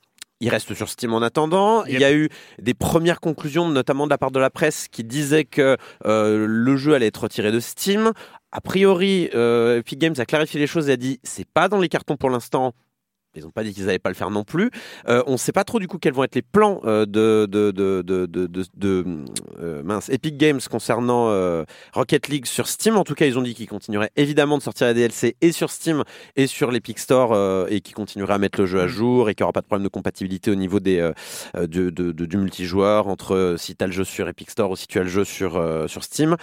il 0.43 0.49
reste 0.49 0.75
sur 0.75 0.89
Steam 0.89 1.15
en 1.15 1.23
attendant. 1.23 1.85
Il 1.85 2.01
y 2.01 2.05
a 2.05 2.13
eu 2.13 2.29
des 2.61 2.75
premières 2.75 3.21
conclusions, 3.21 3.69
notamment 3.69 4.07
de 4.07 4.11
la 4.11 4.19
part 4.19 4.33
de 4.33 4.41
la 4.41 4.51
presse, 4.51 4.89
qui 4.89 5.05
disaient 5.05 5.45
que 5.45 5.77
euh, 6.05 6.47
le 6.49 6.77
jeu 6.77 6.95
allait 6.95 7.07
être 7.07 7.23
retiré 7.23 7.53
de 7.53 7.61
Steam. 7.61 8.13
A 8.51 8.61
priori, 8.61 9.31
euh, 9.35 9.79
Epic 9.79 10.01
Games 10.01 10.17
a 10.19 10.27
clarifié 10.27 10.59
les 10.59 10.67
choses 10.67 10.89
et 10.89 10.93
a 10.93 10.97
dit 10.97 11.21
c'est 11.23 11.47
pas 11.47 11.69
dans 11.69 11.79
les 11.79 11.89
cartons 11.89 12.17
pour 12.17 12.29
l'instant. 12.29 12.73
Ils 13.35 13.45
n'ont 13.45 13.51
pas 13.51 13.65
dit 13.65 13.73
qu'ils 13.73 13.87
n'allaient 13.87 13.99
pas 13.99 14.11
le 14.11 14.15
faire 14.15 14.31
non 14.31 14.45
plus. 14.45 14.71
Euh, 15.09 15.23
on 15.27 15.33
ne 15.33 15.37
sait 15.39 15.53
pas 15.53 15.65
trop 15.65 15.79
du 15.79 15.89
coup 15.89 15.99
quels 15.99 16.13
vont 16.13 16.25
être 16.25 16.35
les 16.35 16.43
plans 16.43 16.81
euh, 16.85 17.07
de, 17.07 17.49
euh, 18.85 19.83
mince, 19.83 20.09
Epic 20.11 20.37
Games 20.37 20.61
concernant 20.71 21.33
Rocket 21.95 22.29
League 22.29 22.47
sur 22.47 22.67
Steam. 22.69 22.97
En 22.97 23.05
tout 23.05 23.15
cas, 23.15 23.27
ils 23.27 23.39
ont 23.39 23.43
dit 23.43 23.55
qu'ils 23.55 23.69
continueraient 23.69 24.11
évidemment 24.17 24.59
de 24.59 24.63
sortir 24.63 24.87
les 24.89 24.95
DLC 24.95 25.37
et 25.41 25.53
sur 25.53 25.71
Steam 25.71 26.03
et 26.37 26.47
sur 26.47 26.71
l'Epic 26.71 26.99
Store 26.99 27.67
et 27.69 27.81
qu'ils 27.81 27.95
continueraient 27.95 28.35
à 28.35 28.39
mettre 28.39 28.61
le 28.61 28.67
jeu 28.67 28.81
à 28.81 28.87
jour 28.87 29.31
et 29.31 29.35
qu'il 29.35 29.43
n'y 29.43 29.47
aura 29.47 29.53
pas 29.53 29.61
de 29.63 29.67
problème 29.67 29.85
de 29.85 29.89
compatibilité 29.91 30.51
au 30.51 30.55
niveau 30.55 30.81
des, 30.81 31.11
de, 31.57 31.67
de- 31.67 32.13
de- 32.13 32.27
du 32.27 32.37
multijoueur 32.37 33.09
entre 33.09 33.55
si 33.59 33.75
tu 33.77 33.83
as 33.85 33.87
le 33.87 33.93
jeu 33.93 34.05
sur 34.05 34.29
Epic 34.29 34.51
Store 34.51 34.71
ou 34.71 34.77
si 34.77 34.87
tu 34.87 34.99
as 34.99 35.03
le 35.03 35.09
jeu 35.09 35.25
sur, 35.25 35.63
Steam. 36.03 36.37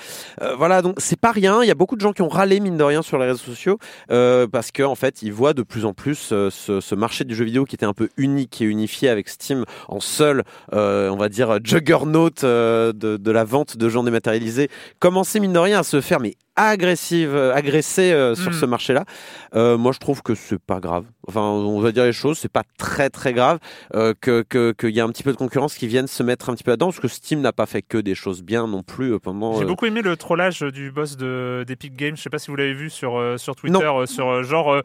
Voilà, 0.57 0.81
donc 0.81 0.95
c'est 0.97 1.19
pas 1.19 1.31
rien. 1.31 1.61
Il 1.63 1.67
y 1.67 1.71
a 1.71 1.75
beaucoup 1.75 1.95
de 1.95 2.01
gens 2.01 2.13
qui 2.13 2.21
ont 2.21 2.29
râlé, 2.29 2.59
mine 2.59 2.77
de 2.77 2.83
rien, 2.83 3.01
sur 3.01 3.17
les 3.19 3.25
réseaux 3.25 3.37
sociaux 3.37 3.77
parce 4.07 4.71
qu'en 4.71 4.91
en 4.91 4.95
fait, 4.95 5.21
ils 5.21 5.33
voient 5.33 5.53
de 5.53 5.63
plus 5.63 5.85
en 5.85 5.93
plus 5.93 6.29
euh, 6.31 6.49
ce, 6.81 6.89
ce 6.89 6.95
marché 6.95 7.23
du 7.23 7.35
jeu 7.35 7.45
vidéo 7.45 7.65
qui 7.65 7.75
était 7.75 7.85
un 7.85 7.93
peu 7.93 8.09
unique 8.17 8.61
et 8.61 8.65
unifié 8.65 9.09
avec 9.09 9.29
Steam 9.29 9.65
en 9.87 9.99
seul, 9.99 10.43
euh, 10.73 11.09
on 11.09 11.17
va 11.17 11.29
dire, 11.29 11.59
juggernaut 11.63 12.29
euh, 12.43 12.93
de, 12.93 13.17
de 13.17 13.31
la 13.31 13.43
vente 13.43 13.77
de 13.77 13.89
gens 13.89 14.03
dématérialisés, 14.03 14.69
commencer, 14.99 15.39
mine 15.39 15.53
de 15.53 15.59
rien, 15.59 15.79
à 15.79 15.83
se 15.83 16.01
faire, 16.01 16.19
mais 16.19 16.35
agressive, 16.55 17.33
euh, 17.35 17.53
agresser 17.55 18.11
euh, 18.11 18.35
sur 18.35 18.53
ce 18.53 18.65
marché-là. 18.65 19.05
Euh, 19.55 19.77
moi, 19.77 19.93
je 19.93 19.99
trouve 19.99 20.21
que 20.21 20.35
c'est 20.35 20.59
pas 20.59 20.79
grave. 20.81 21.05
Enfin, 21.27 21.41
on 21.41 21.79
va 21.79 21.91
dire 21.93 22.03
les 22.03 22.11
choses, 22.11 22.37
c'est 22.37 22.51
pas 22.51 22.63
très 22.77 23.09
très 23.09 23.31
grave 23.33 23.59
euh, 23.95 24.13
que 24.19 24.41
que- 24.41 24.73
qu'il 24.77 24.89
y 24.89 24.99
a 24.99 25.05
un 25.05 25.09
petit 25.09 25.23
peu 25.23 25.31
de 25.31 25.37
concurrence 25.37 25.75
qui 25.75 25.87
vienne 25.87 26.07
se 26.07 26.21
mettre 26.21 26.49
un 26.49 26.55
petit 26.55 26.63
peu 26.65 26.71
là-dedans, 26.71 26.87
parce 26.87 26.99
que 26.99 27.07
Steam 27.07 27.39
n'a 27.39 27.53
pas 27.53 27.65
fait 27.65 27.81
que 27.81 27.97
des 27.97 28.13
choses 28.15 28.41
bien 28.43 28.67
non 28.67 28.83
plus 28.83 29.17
pendant. 29.19 29.57
J'ai 29.57 29.65
beaucoup 29.65 29.85
aimé 29.85 30.01
le 30.01 30.17
trollage 30.17 30.59
du 30.61 30.91
boss 30.91 31.15
de 31.15 31.63
d'Epic 31.65 31.95
Games. 31.95 32.17
Je 32.17 32.21
sais 32.21 32.29
pas 32.29 32.39
si 32.39 32.51
vous 32.51 32.57
l'avez 32.57 32.73
vu 32.73 32.89
sur 32.89 33.21
sur 33.37 33.55
Twitter, 33.55 33.89
sur 34.05 34.43
genre. 34.43 34.81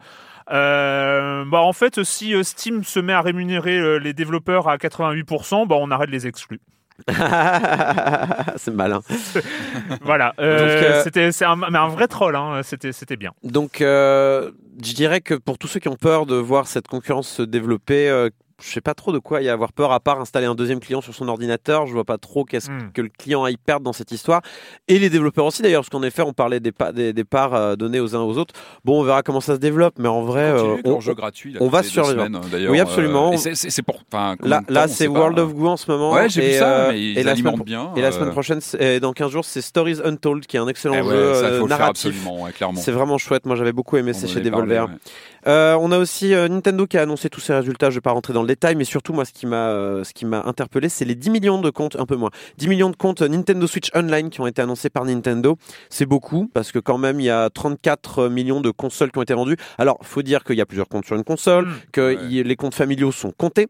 Euh, 0.51 1.43
bah 1.45 1.61
en 1.61 1.73
fait, 1.73 2.03
si 2.03 2.33
euh, 2.33 2.43
Steam 2.43 2.83
se 2.83 2.99
met 2.99 3.13
à 3.13 3.21
rémunérer 3.21 3.77
euh, 3.77 3.97
les 3.97 4.13
développeurs 4.13 4.67
à 4.67 4.77
88%, 4.77 5.67
bah 5.67 5.75
on 5.79 5.91
arrête 5.91 6.09
les 6.09 6.27
exclus. 6.27 6.59
c'est 8.55 8.71
malin. 8.71 9.01
voilà, 10.01 10.33
euh, 10.39 10.59
Donc, 10.59 10.83
euh, 10.83 11.03
c'était 11.03 11.31
c'est 11.31 11.45
un, 11.45 11.55
mais 11.57 11.77
un 11.77 11.89
vrai 11.89 12.07
troll. 12.07 12.35
Hein, 12.35 12.61
c'était 12.63 12.93
c'était 12.93 13.17
bien. 13.17 13.31
Donc, 13.43 13.81
euh, 13.81 14.51
je 14.81 14.93
dirais 14.93 15.19
que 15.21 15.33
pour 15.33 15.57
tous 15.57 15.67
ceux 15.67 15.79
qui 15.79 15.89
ont 15.89 15.97
peur 15.97 16.25
de 16.25 16.35
voir 16.35 16.67
cette 16.67 16.87
concurrence 16.87 17.27
se 17.27 17.41
développer, 17.41 18.09
euh, 18.09 18.29
je 18.63 18.69
sais 18.71 18.79
pas 18.81 18.93
trop 18.93 19.11
de 19.11 19.19
quoi 19.19 19.41
y 19.41 19.49
avoir 19.49 19.73
peur 19.73 19.91
à 19.91 19.99
part 19.99 20.21
installer 20.21 20.45
un 20.45 20.55
deuxième 20.55 20.79
client 20.79 21.01
sur 21.01 21.13
son 21.13 21.27
ordinateur. 21.27 21.87
Je 21.87 21.93
vois 21.93 22.05
pas 22.05 22.17
trop 22.17 22.45
qu'est-ce 22.45 22.71
Hmm. 22.71 22.91
que 22.93 23.01
le 23.01 23.09
client 23.09 23.43
aille 23.43 23.57
perdre 23.57 23.83
dans 23.83 23.91
cette 23.93 24.11
histoire. 24.11 24.41
Et 24.87 24.97
les 24.97 25.09
développeurs 25.09 25.45
aussi 25.45 25.61
d'ailleurs, 25.61 25.81
parce 25.81 25.89
qu'en 25.89 26.03
effet, 26.03 26.21
on 26.21 26.31
parlait 26.31 26.59
des, 26.61 26.71
pa- 26.71 26.91
des, 26.93 27.11
des 27.11 27.23
parts 27.25 27.53
euh, 27.53 27.75
données 27.75 27.99
aux 27.99 28.15
uns 28.15 28.21
aux 28.21 28.37
autres. 28.37 28.53
Bon, 28.85 29.01
on 29.01 29.03
verra 29.03 29.23
comment 29.23 29.41
ça 29.41 29.55
se 29.55 29.59
développe, 29.59 29.95
mais 29.99 30.07
en 30.07 30.21
vrai, 30.21 30.43
euh, 30.51 30.77
on- 30.85 31.01
jeu 31.01 31.13
gratuit. 31.13 31.51
là, 31.53 31.59
on 31.61 31.67
va 31.67 31.83
survivre. 31.83 32.27
d'ailleurs, 32.49 32.71
Oui, 32.71 32.79
absolument. 32.79 33.31
euh, 33.31 33.33
et 33.33 33.55
c'est- 33.55 33.81
pour. 33.81 34.01
là, 34.69 34.87
c'est 34.87 35.07
pas. 35.07 35.13
World 35.19 35.37
of 35.39 35.53
Goo 35.53 35.67
en 35.67 35.77
ce 35.77 35.91
moment. 35.91 36.13
Ouais, 36.13 36.29
j'ai 36.29 36.41
vu 36.41 36.47
et, 36.47 36.57
ça, 36.57 36.87
mais 36.91 36.99
et 36.99 37.19
ils 37.19 37.25
la 37.25 37.35
semaine 37.35 37.61
bien. 37.61 37.91
Et 37.97 38.01
la 38.01 38.11
semaine 38.13 38.31
prochaine, 38.31 38.59
et 38.79 38.99
dans 39.01 39.11
15 39.11 39.31
jours, 39.31 39.43
c'est 39.45 39.61
Stories 39.61 39.99
Untold, 40.03 40.45
qui 40.45 40.55
est 40.55 40.59
un 40.61 40.67
excellent 40.67 40.95
eh 40.99 41.03
jeu 41.03 41.33
ça, 41.33 41.67
narratif. 41.67 42.05
absolument, 42.15 42.43
ouais. 42.43 42.51
C'est 42.75 42.91
vraiment 42.91 43.17
chouette. 43.17 43.45
Moi, 43.45 43.55
j'avais 43.57 43.73
beaucoup 43.73 43.97
aimé. 43.97 44.13
C'est 44.13 44.27
chez 44.27 44.39
Devolver. 44.39 44.87
Euh, 45.47 45.77
on 45.79 45.91
a 45.91 45.99
aussi 45.99 46.33
euh, 46.33 46.47
Nintendo 46.47 46.87
qui 46.87 46.97
a 46.97 47.03
annoncé 47.03 47.29
tous 47.29 47.39
ses 47.39 47.53
résultats. 47.53 47.89
Je 47.91 47.95
vais 47.95 48.01
pas 48.01 48.11
rentrer 48.11 48.33
dans 48.33 48.41
le 48.41 48.47
détail, 48.47 48.75
mais 48.75 48.83
surtout 48.83 49.13
moi, 49.13 49.25
ce 49.25 49.31
qui 49.33 49.45
m'a, 49.45 49.67
euh, 49.69 50.03
ce 50.03 50.11
qui 50.13 50.25
m'a 50.25 50.41
interpellé, 50.45 50.89
c'est 50.89 51.05
les 51.05 51.13
10 51.15 51.29
millions 51.29 51.61
de 51.61 51.69
comptes, 51.69 51.95
un 51.97 52.05
peu 52.07 52.15
moins, 52.15 52.31
10 52.57 52.67
millions 52.67 52.89
de 52.89 52.95
comptes 52.95 53.21
Nintendo 53.21 53.67
Switch 53.67 53.89
Online 53.95 54.29
qui 54.31 54.41
ont 54.41 54.47
été 54.47 54.61
annoncés 54.61 54.89
par 54.89 55.05
Nintendo. 55.05 55.57
C'est 55.89 56.07
beaucoup 56.07 56.49
parce 56.53 56.71
que 56.71 56.79
quand 56.79 56.97
même, 56.97 57.19
il 57.19 57.25
y 57.25 57.29
a 57.29 57.49
34 57.51 58.27
millions 58.27 58.59
de 58.61 58.71
consoles 58.71 59.11
qui 59.11 59.19
ont 59.19 59.23
été 59.23 59.35
vendues. 59.35 59.57
Alors, 59.77 59.99
faut 60.01 60.23
dire 60.23 60.43
qu'il 60.43 60.55
y 60.55 60.61
a 60.61 60.65
plusieurs 60.65 60.87
comptes 60.87 61.05
sur 61.05 61.15
une 61.15 61.23
console, 61.23 61.65
Hmm. 61.67 61.73
que 61.91 62.15
Ouais. 62.15 62.25
y- 62.29 62.43
les 62.43 62.55
comptes 62.55 62.75
familiaux 62.75 63.11
sont 63.11 63.31
comptés. 63.31 63.67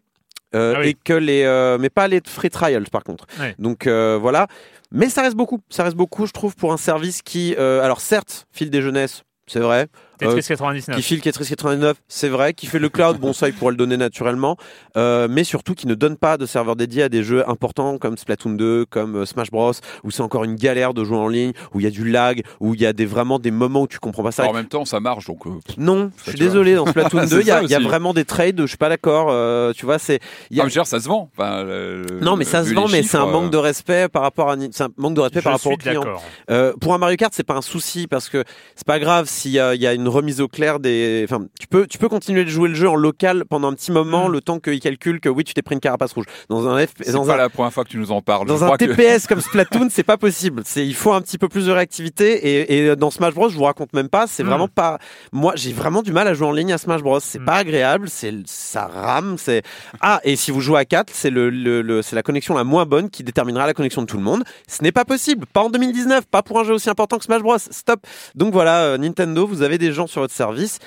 euh, 0.54 0.74
Ah 0.78 0.80
oui. 0.82 0.90
et 0.90 0.94
que 0.94 1.12
les 1.14 1.44
euh, 1.44 1.78
mais 1.78 1.90
pas 1.90 2.08
les 2.08 2.22
free 2.26 2.50
trials 2.50 2.86
par 2.90 3.04
contre 3.04 3.26
donc 3.60 3.88
euh, 3.88 4.18
voilà 4.22 4.48
mais 4.92 5.10
ça 5.10 5.22
reste 5.24 5.36
beaucoup 5.36 5.60
ça 5.70 5.84
reste 5.84 5.98
beaucoup 5.98 6.26
je 6.28 6.32
trouve 6.32 6.56
pour 6.56 6.72
un 6.72 6.78
service 6.78 7.22
qui 7.24 7.56
alors 7.58 8.00
certes 8.00 8.46
file 8.54 8.70
des 8.70 8.82
jeunesses 8.82 9.24
c'est 9.48 9.60
vrai 9.60 9.88
Tetris 10.18 10.38
Euh, 10.40 10.42
99. 10.42 10.96
qui 10.98 11.02
file 11.04 11.22
Tetris 11.22 11.46
99, 11.48 11.98
c'est 12.08 12.30
vrai, 12.30 12.54
qui 12.54 12.68
fait 12.68 12.80
le 12.80 12.90
cloud, 12.90 13.18
bon 13.20 13.34
ça 13.34 13.48
il 13.48 13.54
pourrait 13.54 13.72
le 13.72 13.78
donner 13.78 13.98
naturellement, 13.98 14.58
euh, 14.98 15.28
mais 15.30 15.44
surtout 15.44 15.74
qui 15.76 15.88
ne 15.88 15.96
donne 15.96 16.18
pas 16.18 16.38
de 16.38 16.46
serveur 16.46 16.76
dédié 16.76 17.04
à 17.04 17.10
des 17.10 17.24
jeux 17.24 17.48
importants 17.50 17.98
comme 17.98 18.18
Splatoon 18.18 18.52
2, 18.52 18.86
comme 18.86 19.18
euh, 19.18 19.26
Smash 19.26 19.52
Bros, 19.52 19.74
où 20.04 20.12
c'est 20.12 20.22
encore 20.22 20.44
une 20.44 20.56
galère 20.56 20.94
de 20.94 21.04
jouer 21.04 21.18
en 21.18 21.28
ligne, 21.28 21.52
où 21.74 21.80
il 21.80 21.84
y 21.84 21.88
a 21.88 21.92
du 21.92 22.10
lag, 22.10 22.44
où 22.60 22.74
il 22.74 22.82
y 22.82 22.86
a 22.86 22.94
des 22.94 23.06
vraiment 23.06 23.40
des 23.40 23.52
moments 23.52 23.82
où 23.84 23.88
tu 23.88 24.00
comprends 24.00 24.24
pas 24.24 24.32
ça. 24.32 24.44
Alors, 24.44 24.54
en 24.54 24.58
même 24.58 24.68
temps, 24.68 24.86
ça 24.86 25.00
marche, 25.00 25.26
donc. 25.28 25.46
euh, 25.48 25.52
non, 25.78 26.12
je 26.24 26.32
suis 26.32 26.40
désolé, 26.40 26.76
dans 26.76 26.86
Splatoon 26.86 27.22
C'est 27.28 27.36
2, 27.36 27.42
il 27.42 27.48
y, 27.48 27.52
a- 27.52 27.64
y 27.64 27.76
a 27.76 27.80
vraiment 27.80 28.14
des 28.14 28.26
trades, 28.26 28.60
je 28.62 28.66
suis 28.68 28.78
pas 28.78 28.90
d'accord, 28.90 29.28
euh, 29.30 29.74
tu 29.74 29.86
vois, 29.86 30.00
c'est... 30.00 30.20
il 30.52 30.58
y 30.58 30.62
a- 30.62 30.64
ah, 30.66 30.70
dire, 30.70 30.86
ça 30.88 31.00
se 31.00 31.08
vend. 31.08 31.30
Enfin, 31.38 31.64
le- 31.64 32.06
non 32.22 32.36
mais 32.36 32.46
ça 32.46 32.64
se 32.64 32.74
vend, 32.74 32.88
mais 32.88 33.04
c'est 33.04 33.18
un 33.18 33.26
manque 33.26 33.52
de 33.52 33.58
respect 33.58 34.08
par 34.10 34.22
rapport 34.22 34.50
à, 34.50 34.56
c'est 34.72 34.84
un 34.84 34.90
manque 34.98 35.14
de 35.16 35.22
respect 35.22 35.40
Je 35.40 35.44
par 35.44 35.54
rapport 35.54 35.78
clients. 35.78 36.02
d'accord. 36.02 36.24
Euh, 36.50 36.74
pour 36.80 36.94
un 36.94 36.98
Mario 36.98 37.18
Kart, 37.18 37.34
c'est 37.34 37.44
pas 37.44 37.56
un 37.56 37.62
souci 37.62 38.08
parce 38.08 38.30
que 38.30 38.44
c'est 38.76 38.86
pas 38.86 39.00
grave 39.00 39.28
s'il 39.28 39.52
y 39.52 39.60
a, 39.60 39.76
il 39.76 39.82
y 39.82 39.88
a 39.88 39.94
une 39.94 40.05
remise 40.10 40.42
au 40.42 40.48
clair 40.48 40.80
des. 40.80 41.26
Enfin, 41.30 41.46
tu 41.60 41.68
peux, 41.68 41.88
tu 41.88 41.98
peux 41.98 42.10
continuer 42.10 42.44
de 42.46 42.50
jouer 42.50 42.70
le 42.70 42.76
jeu 42.76 42.88
en 42.90 42.96
local 42.96 43.44
pendant 43.50 43.70
un 43.70 43.74
petit 43.74 43.92
moment, 43.92 44.28
Mm. 44.30 44.32
le 44.32 44.42
temps 44.42 44.60
qu'il 44.60 44.80
calcule 44.80 45.20
que 45.20 45.30
oui, 45.30 45.44
tu 45.44 45.54
t'es 45.54 45.62
pris 45.62 45.76
une 45.76 45.82
carapace 45.82 46.14
rouge. 46.14 46.26
Dans 46.50 46.68
un 46.68 46.86
F, 46.86 46.92
C'est 47.02 47.12
dans 47.12 47.26
pas 47.26 47.34
un, 47.34 47.38
la 47.38 47.50
première 47.50 47.72
fois 47.74 47.84
que 47.84 47.90
tu 47.90 47.98
nous 47.98 48.12
en 48.12 48.22
parles. 48.22 48.48
dans 48.48 48.58
je 48.58 48.64
un 48.64 48.68
crois 48.68 48.78
que- 48.78 48.86
TPS 48.86 49.28
comme 49.28 49.42
Splatoon, 49.42 49.88
c'est 49.90 50.04
pas 50.04 50.18
possible. 50.18 50.62
C'est, 50.66 50.86
il 50.86 50.96
faut 50.96 51.14
un 51.14 51.22
petit 51.22 51.38
peu 51.38 51.48
plus 51.50 51.66
de 51.68 51.72
réactivité 51.72 52.34
et, 52.34 52.88
et 52.90 52.96
dans 52.96 53.12
Smash 53.12 53.34
Bros, 53.34 53.50
je 53.50 53.56
vous 53.58 53.64
raconte 53.64 53.94
même 53.94 54.10
pas. 54.10 54.28
C'est 54.28 54.44
Mm. 54.44 54.48
vraiment 54.48 54.68
pas. 54.68 55.00
Moi, 55.32 55.54
j'ai 55.56 55.74
vraiment 55.74 56.02
du 56.02 56.12
mal 56.12 56.28
à 56.28 56.34
jouer 56.34 56.48
en 56.48 56.52
ligne 56.52 56.74
à 56.74 56.78
Smash 56.78 57.02
Bros. 57.02 57.20
C'est 57.20 57.40
Mm. 57.40 57.46
pas 57.46 57.56
agréable. 57.56 58.10
C'est, 58.10 58.34
ça 58.46 58.88
rame. 58.88 59.36
C'est 59.38 59.64
ah 60.02 60.20
et 60.24 60.36
si 60.36 60.52
vous 60.52 60.62
jouez 60.62 60.80
à 60.80 60.86
4 60.86 61.12
c'est 61.14 61.30
le, 61.30 61.50
le, 61.50 61.82
le- 61.82 62.02
c'est 62.02 62.16
la 62.16 62.24
connexion 62.24 62.56
la 62.56 62.64
moins 62.64 62.86
bonne 62.86 63.10
qui 63.10 63.24
déterminera 63.24 63.66
la 63.66 63.74
connexion 63.74 64.02
de 64.02 64.08
tout 64.08 64.18
le 64.18 64.24
monde. 64.24 64.44
Ce 64.68 64.84
n'est 64.84 64.92
pas 64.92 65.06
possible. 65.06 65.46
Pas 65.52 65.62
en 65.62 65.70
2019. 65.70 66.26
Pas 66.26 66.42
pour 66.44 66.60
un 66.60 66.64
jeu 66.64 66.74
aussi 66.74 66.90
important 66.90 67.18
que 67.18 67.24
Smash 67.26 67.42
Bros. 67.42 67.58
Stop. 67.58 68.02
Donc 68.36 68.54
voilà, 68.54 68.84
euh, 68.84 68.98
Nintendo, 68.98 69.46
vous 69.48 69.62
avez 69.62 69.78
des 69.78 69.92
gens 69.96 70.08
sur 70.08 70.22
votre 70.22 70.34
service. 70.34 70.80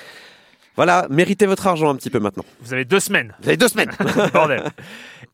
Voilà, 0.77 1.07
méritez 1.11 1.47
votre 1.47 1.67
argent 1.67 1.91
un 1.91 1.97
petit 1.97 2.11
peu 2.11 2.21
maintenant. 2.21 2.45
Vous 2.61 2.73
avez 2.73 2.85
deux 2.85 3.01
semaines. 3.01 3.35
Vous 3.43 3.49
avez 3.49 3.57
deux 3.57 3.67
semaines. 3.69 3.91
Bordel. 4.33 4.63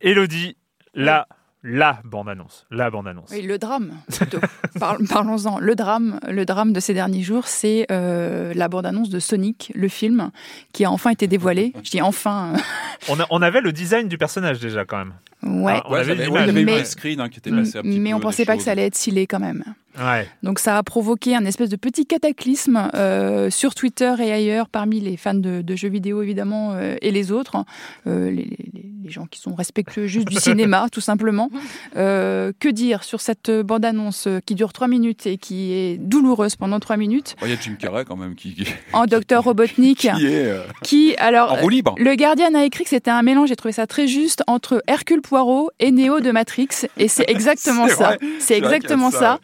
Elodie, 0.01 0.57
la, 0.95 1.27
la 1.63 2.01
bande-annonce. 2.05 2.67
La 2.71 2.89
bande-annonce. 2.91 3.29
Oui, 3.31 3.43
le 3.43 3.59
drame, 3.59 3.93
plutôt. 4.17 4.39
Parlons-en. 4.79 5.59
Le 5.59 5.75
drame, 5.75 6.19
le 6.29 6.47
drame 6.47 6.73
de 6.73 6.81
ces 6.81 6.95
derniers 6.95 7.23
jours, 7.23 7.47
c'est 7.47 7.87
euh, 7.91 8.55
la 8.55 8.69
bande-annonce 8.69 9.11
de 9.11 9.19
Sonic, 9.19 9.71
le 9.75 9.89
film, 9.89 10.31
qui 10.73 10.85
a 10.87 10.91
enfin 10.91 11.11
été 11.11 11.27
dévoilé. 11.27 11.73
Je 11.85 11.91
dis 11.91 12.01
enfin. 12.01 12.55
On, 13.09 13.21
a- 13.21 13.27
on 13.31 13.43
avait 13.43 13.61
le 13.61 13.73
design 13.73 14.09
du 14.09 14.17
personnage 14.17 14.61
déjà 14.61 14.85
quand 14.87 14.97
même. 14.99 15.13
Ouais. 15.47 15.75
Ah, 15.77 15.83
on 15.89 15.93
Ouais, 15.93 15.99
avait 16.01 16.15
il 16.15 16.19
y 16.33 16.37
avait 16.37 16.61
eu 16.63 16.65
Mais- 16.65 16.81
un 16.81 16.85
screen 16.85 17.21
hein, 17.21 17.29
qui 17.29 17.39
était 17.39 17.51
passé 17.51 17.79
un 17.79 17.83
petit 17.83 17.99
mais 18.01 18.11
peu 18.11 18.17
on 18.17 18.21
pensait 18.21 18.45
pas 18.45 18.57
que 18.57 18.63
ça 18.63 18.73
allait 18.73 18.87
être 18.87 18.97
scellé 18.97 19.27
quand 19.27 19.41
même. 19.41 19.63
Ouais. 19.97 20.27
Donc 20.43 20.59
ça 20.59 20.77
a 20.77 20.83
provoqué 20.83 21.37
un 21.37 21.45
espèce 21.45 21.69
de 21.69 21.77
petit 21.77 22.05
cataclysme 22.05 22.91
euh, 22.95 23.49
sur 23.49 23.77
Twitter 23.77 24.13
et 24.19 24.33
ailleurs 24.33 24.69
parmi 24.69 24.99
les 25.01 25.17
fans 25.17 25.35
de, 25.35 25.63
de 25.63 25.77
jeux 25.77 25.89
vidéo 25.89 26.21
évidemment 26.21 26.73
euh, 26.73 26.97
et 27.01 27.13
les 27.13 27.31
autres, 27.31 27.55
hein. 27.55 27.65
Euh, 28.09 28.29
les, 28.31 28.43
les- 28.45 28.91
les 29.05 29.11
gens 29.11 29.27
qui 29.27 29.39
sont 29.39 29.55
respectueux 29.55 30.07
juste 30.07 30.27
du 30.29 30.37
cinéma 30.41 30.87
tout 30.91 31.03
simplement. 31.03 31.51
Euh, 31.97 32.53
que 32.59 32.69
dire 32.71 33.05
sur 33.05 33.21
cette 33.21 33.51
bande-annonce 33.51 34.29
qui 34.47 34.55
dure 34.55 34.73
trois 34.73 34.89
minutes 34.89 35.27
et 35.27 35.37
qui 35.37 35.73
est 35.73 35.99
douloureuse 35.99 36.57
pendant 36.57 36.81
trois 36.81 36.97
minutes? 36.97 37.37
Oh, 37.43 37.45
Il 37.45 37.51
y 37.51 37.53
a 37.53 37.61
Jim 37.61 37.75
Carrey 37.79 38.05
quand 38.07 38.17
même 38.17 38.35
qui, 38.35 38.55
qui, 38.55 38.67
en 38.95 39.05
Docteur 39.07 39.45
Robotnik 39.45 39.99
qui 39.99 40.09
est 40.09 40.47
euh, 40.47 40.63
qui 40.83 41.15
alors 41.19 41.53
en 41.53 41.57
roue 41.57 41.69
libre. 41.69 41.95
le 41.99 42.17
Guardian 42.17 42.55
a 42.55 42.65
écrit 42.65 42.85
que 42.85 42.91
c'était 42.91 43.11
un 43.11 43.23
mélange, 43.23 43.51
j'ai 43.51 43.57
trouvé 43.57 43.73
ça 43.73 43.87
très 43.87 44.07
juste, 44.09 44.43
entre 44.47 44.83
Hercule 44.87 45.21
Poirot 45.21 45.34
et 45.81 45.91
Neo 45.91 46.21
de 46.21 46.31
Matrix. 46.31 46.69
Et 46.97 47.09
c'est 47.09 47.25
exactement 47.29 47.89
ça. 47.89 48.17
C'est 48.39 48.57
exactement 48.57 49.11
ça, 49.11 49.19
ça. 49.19 49.41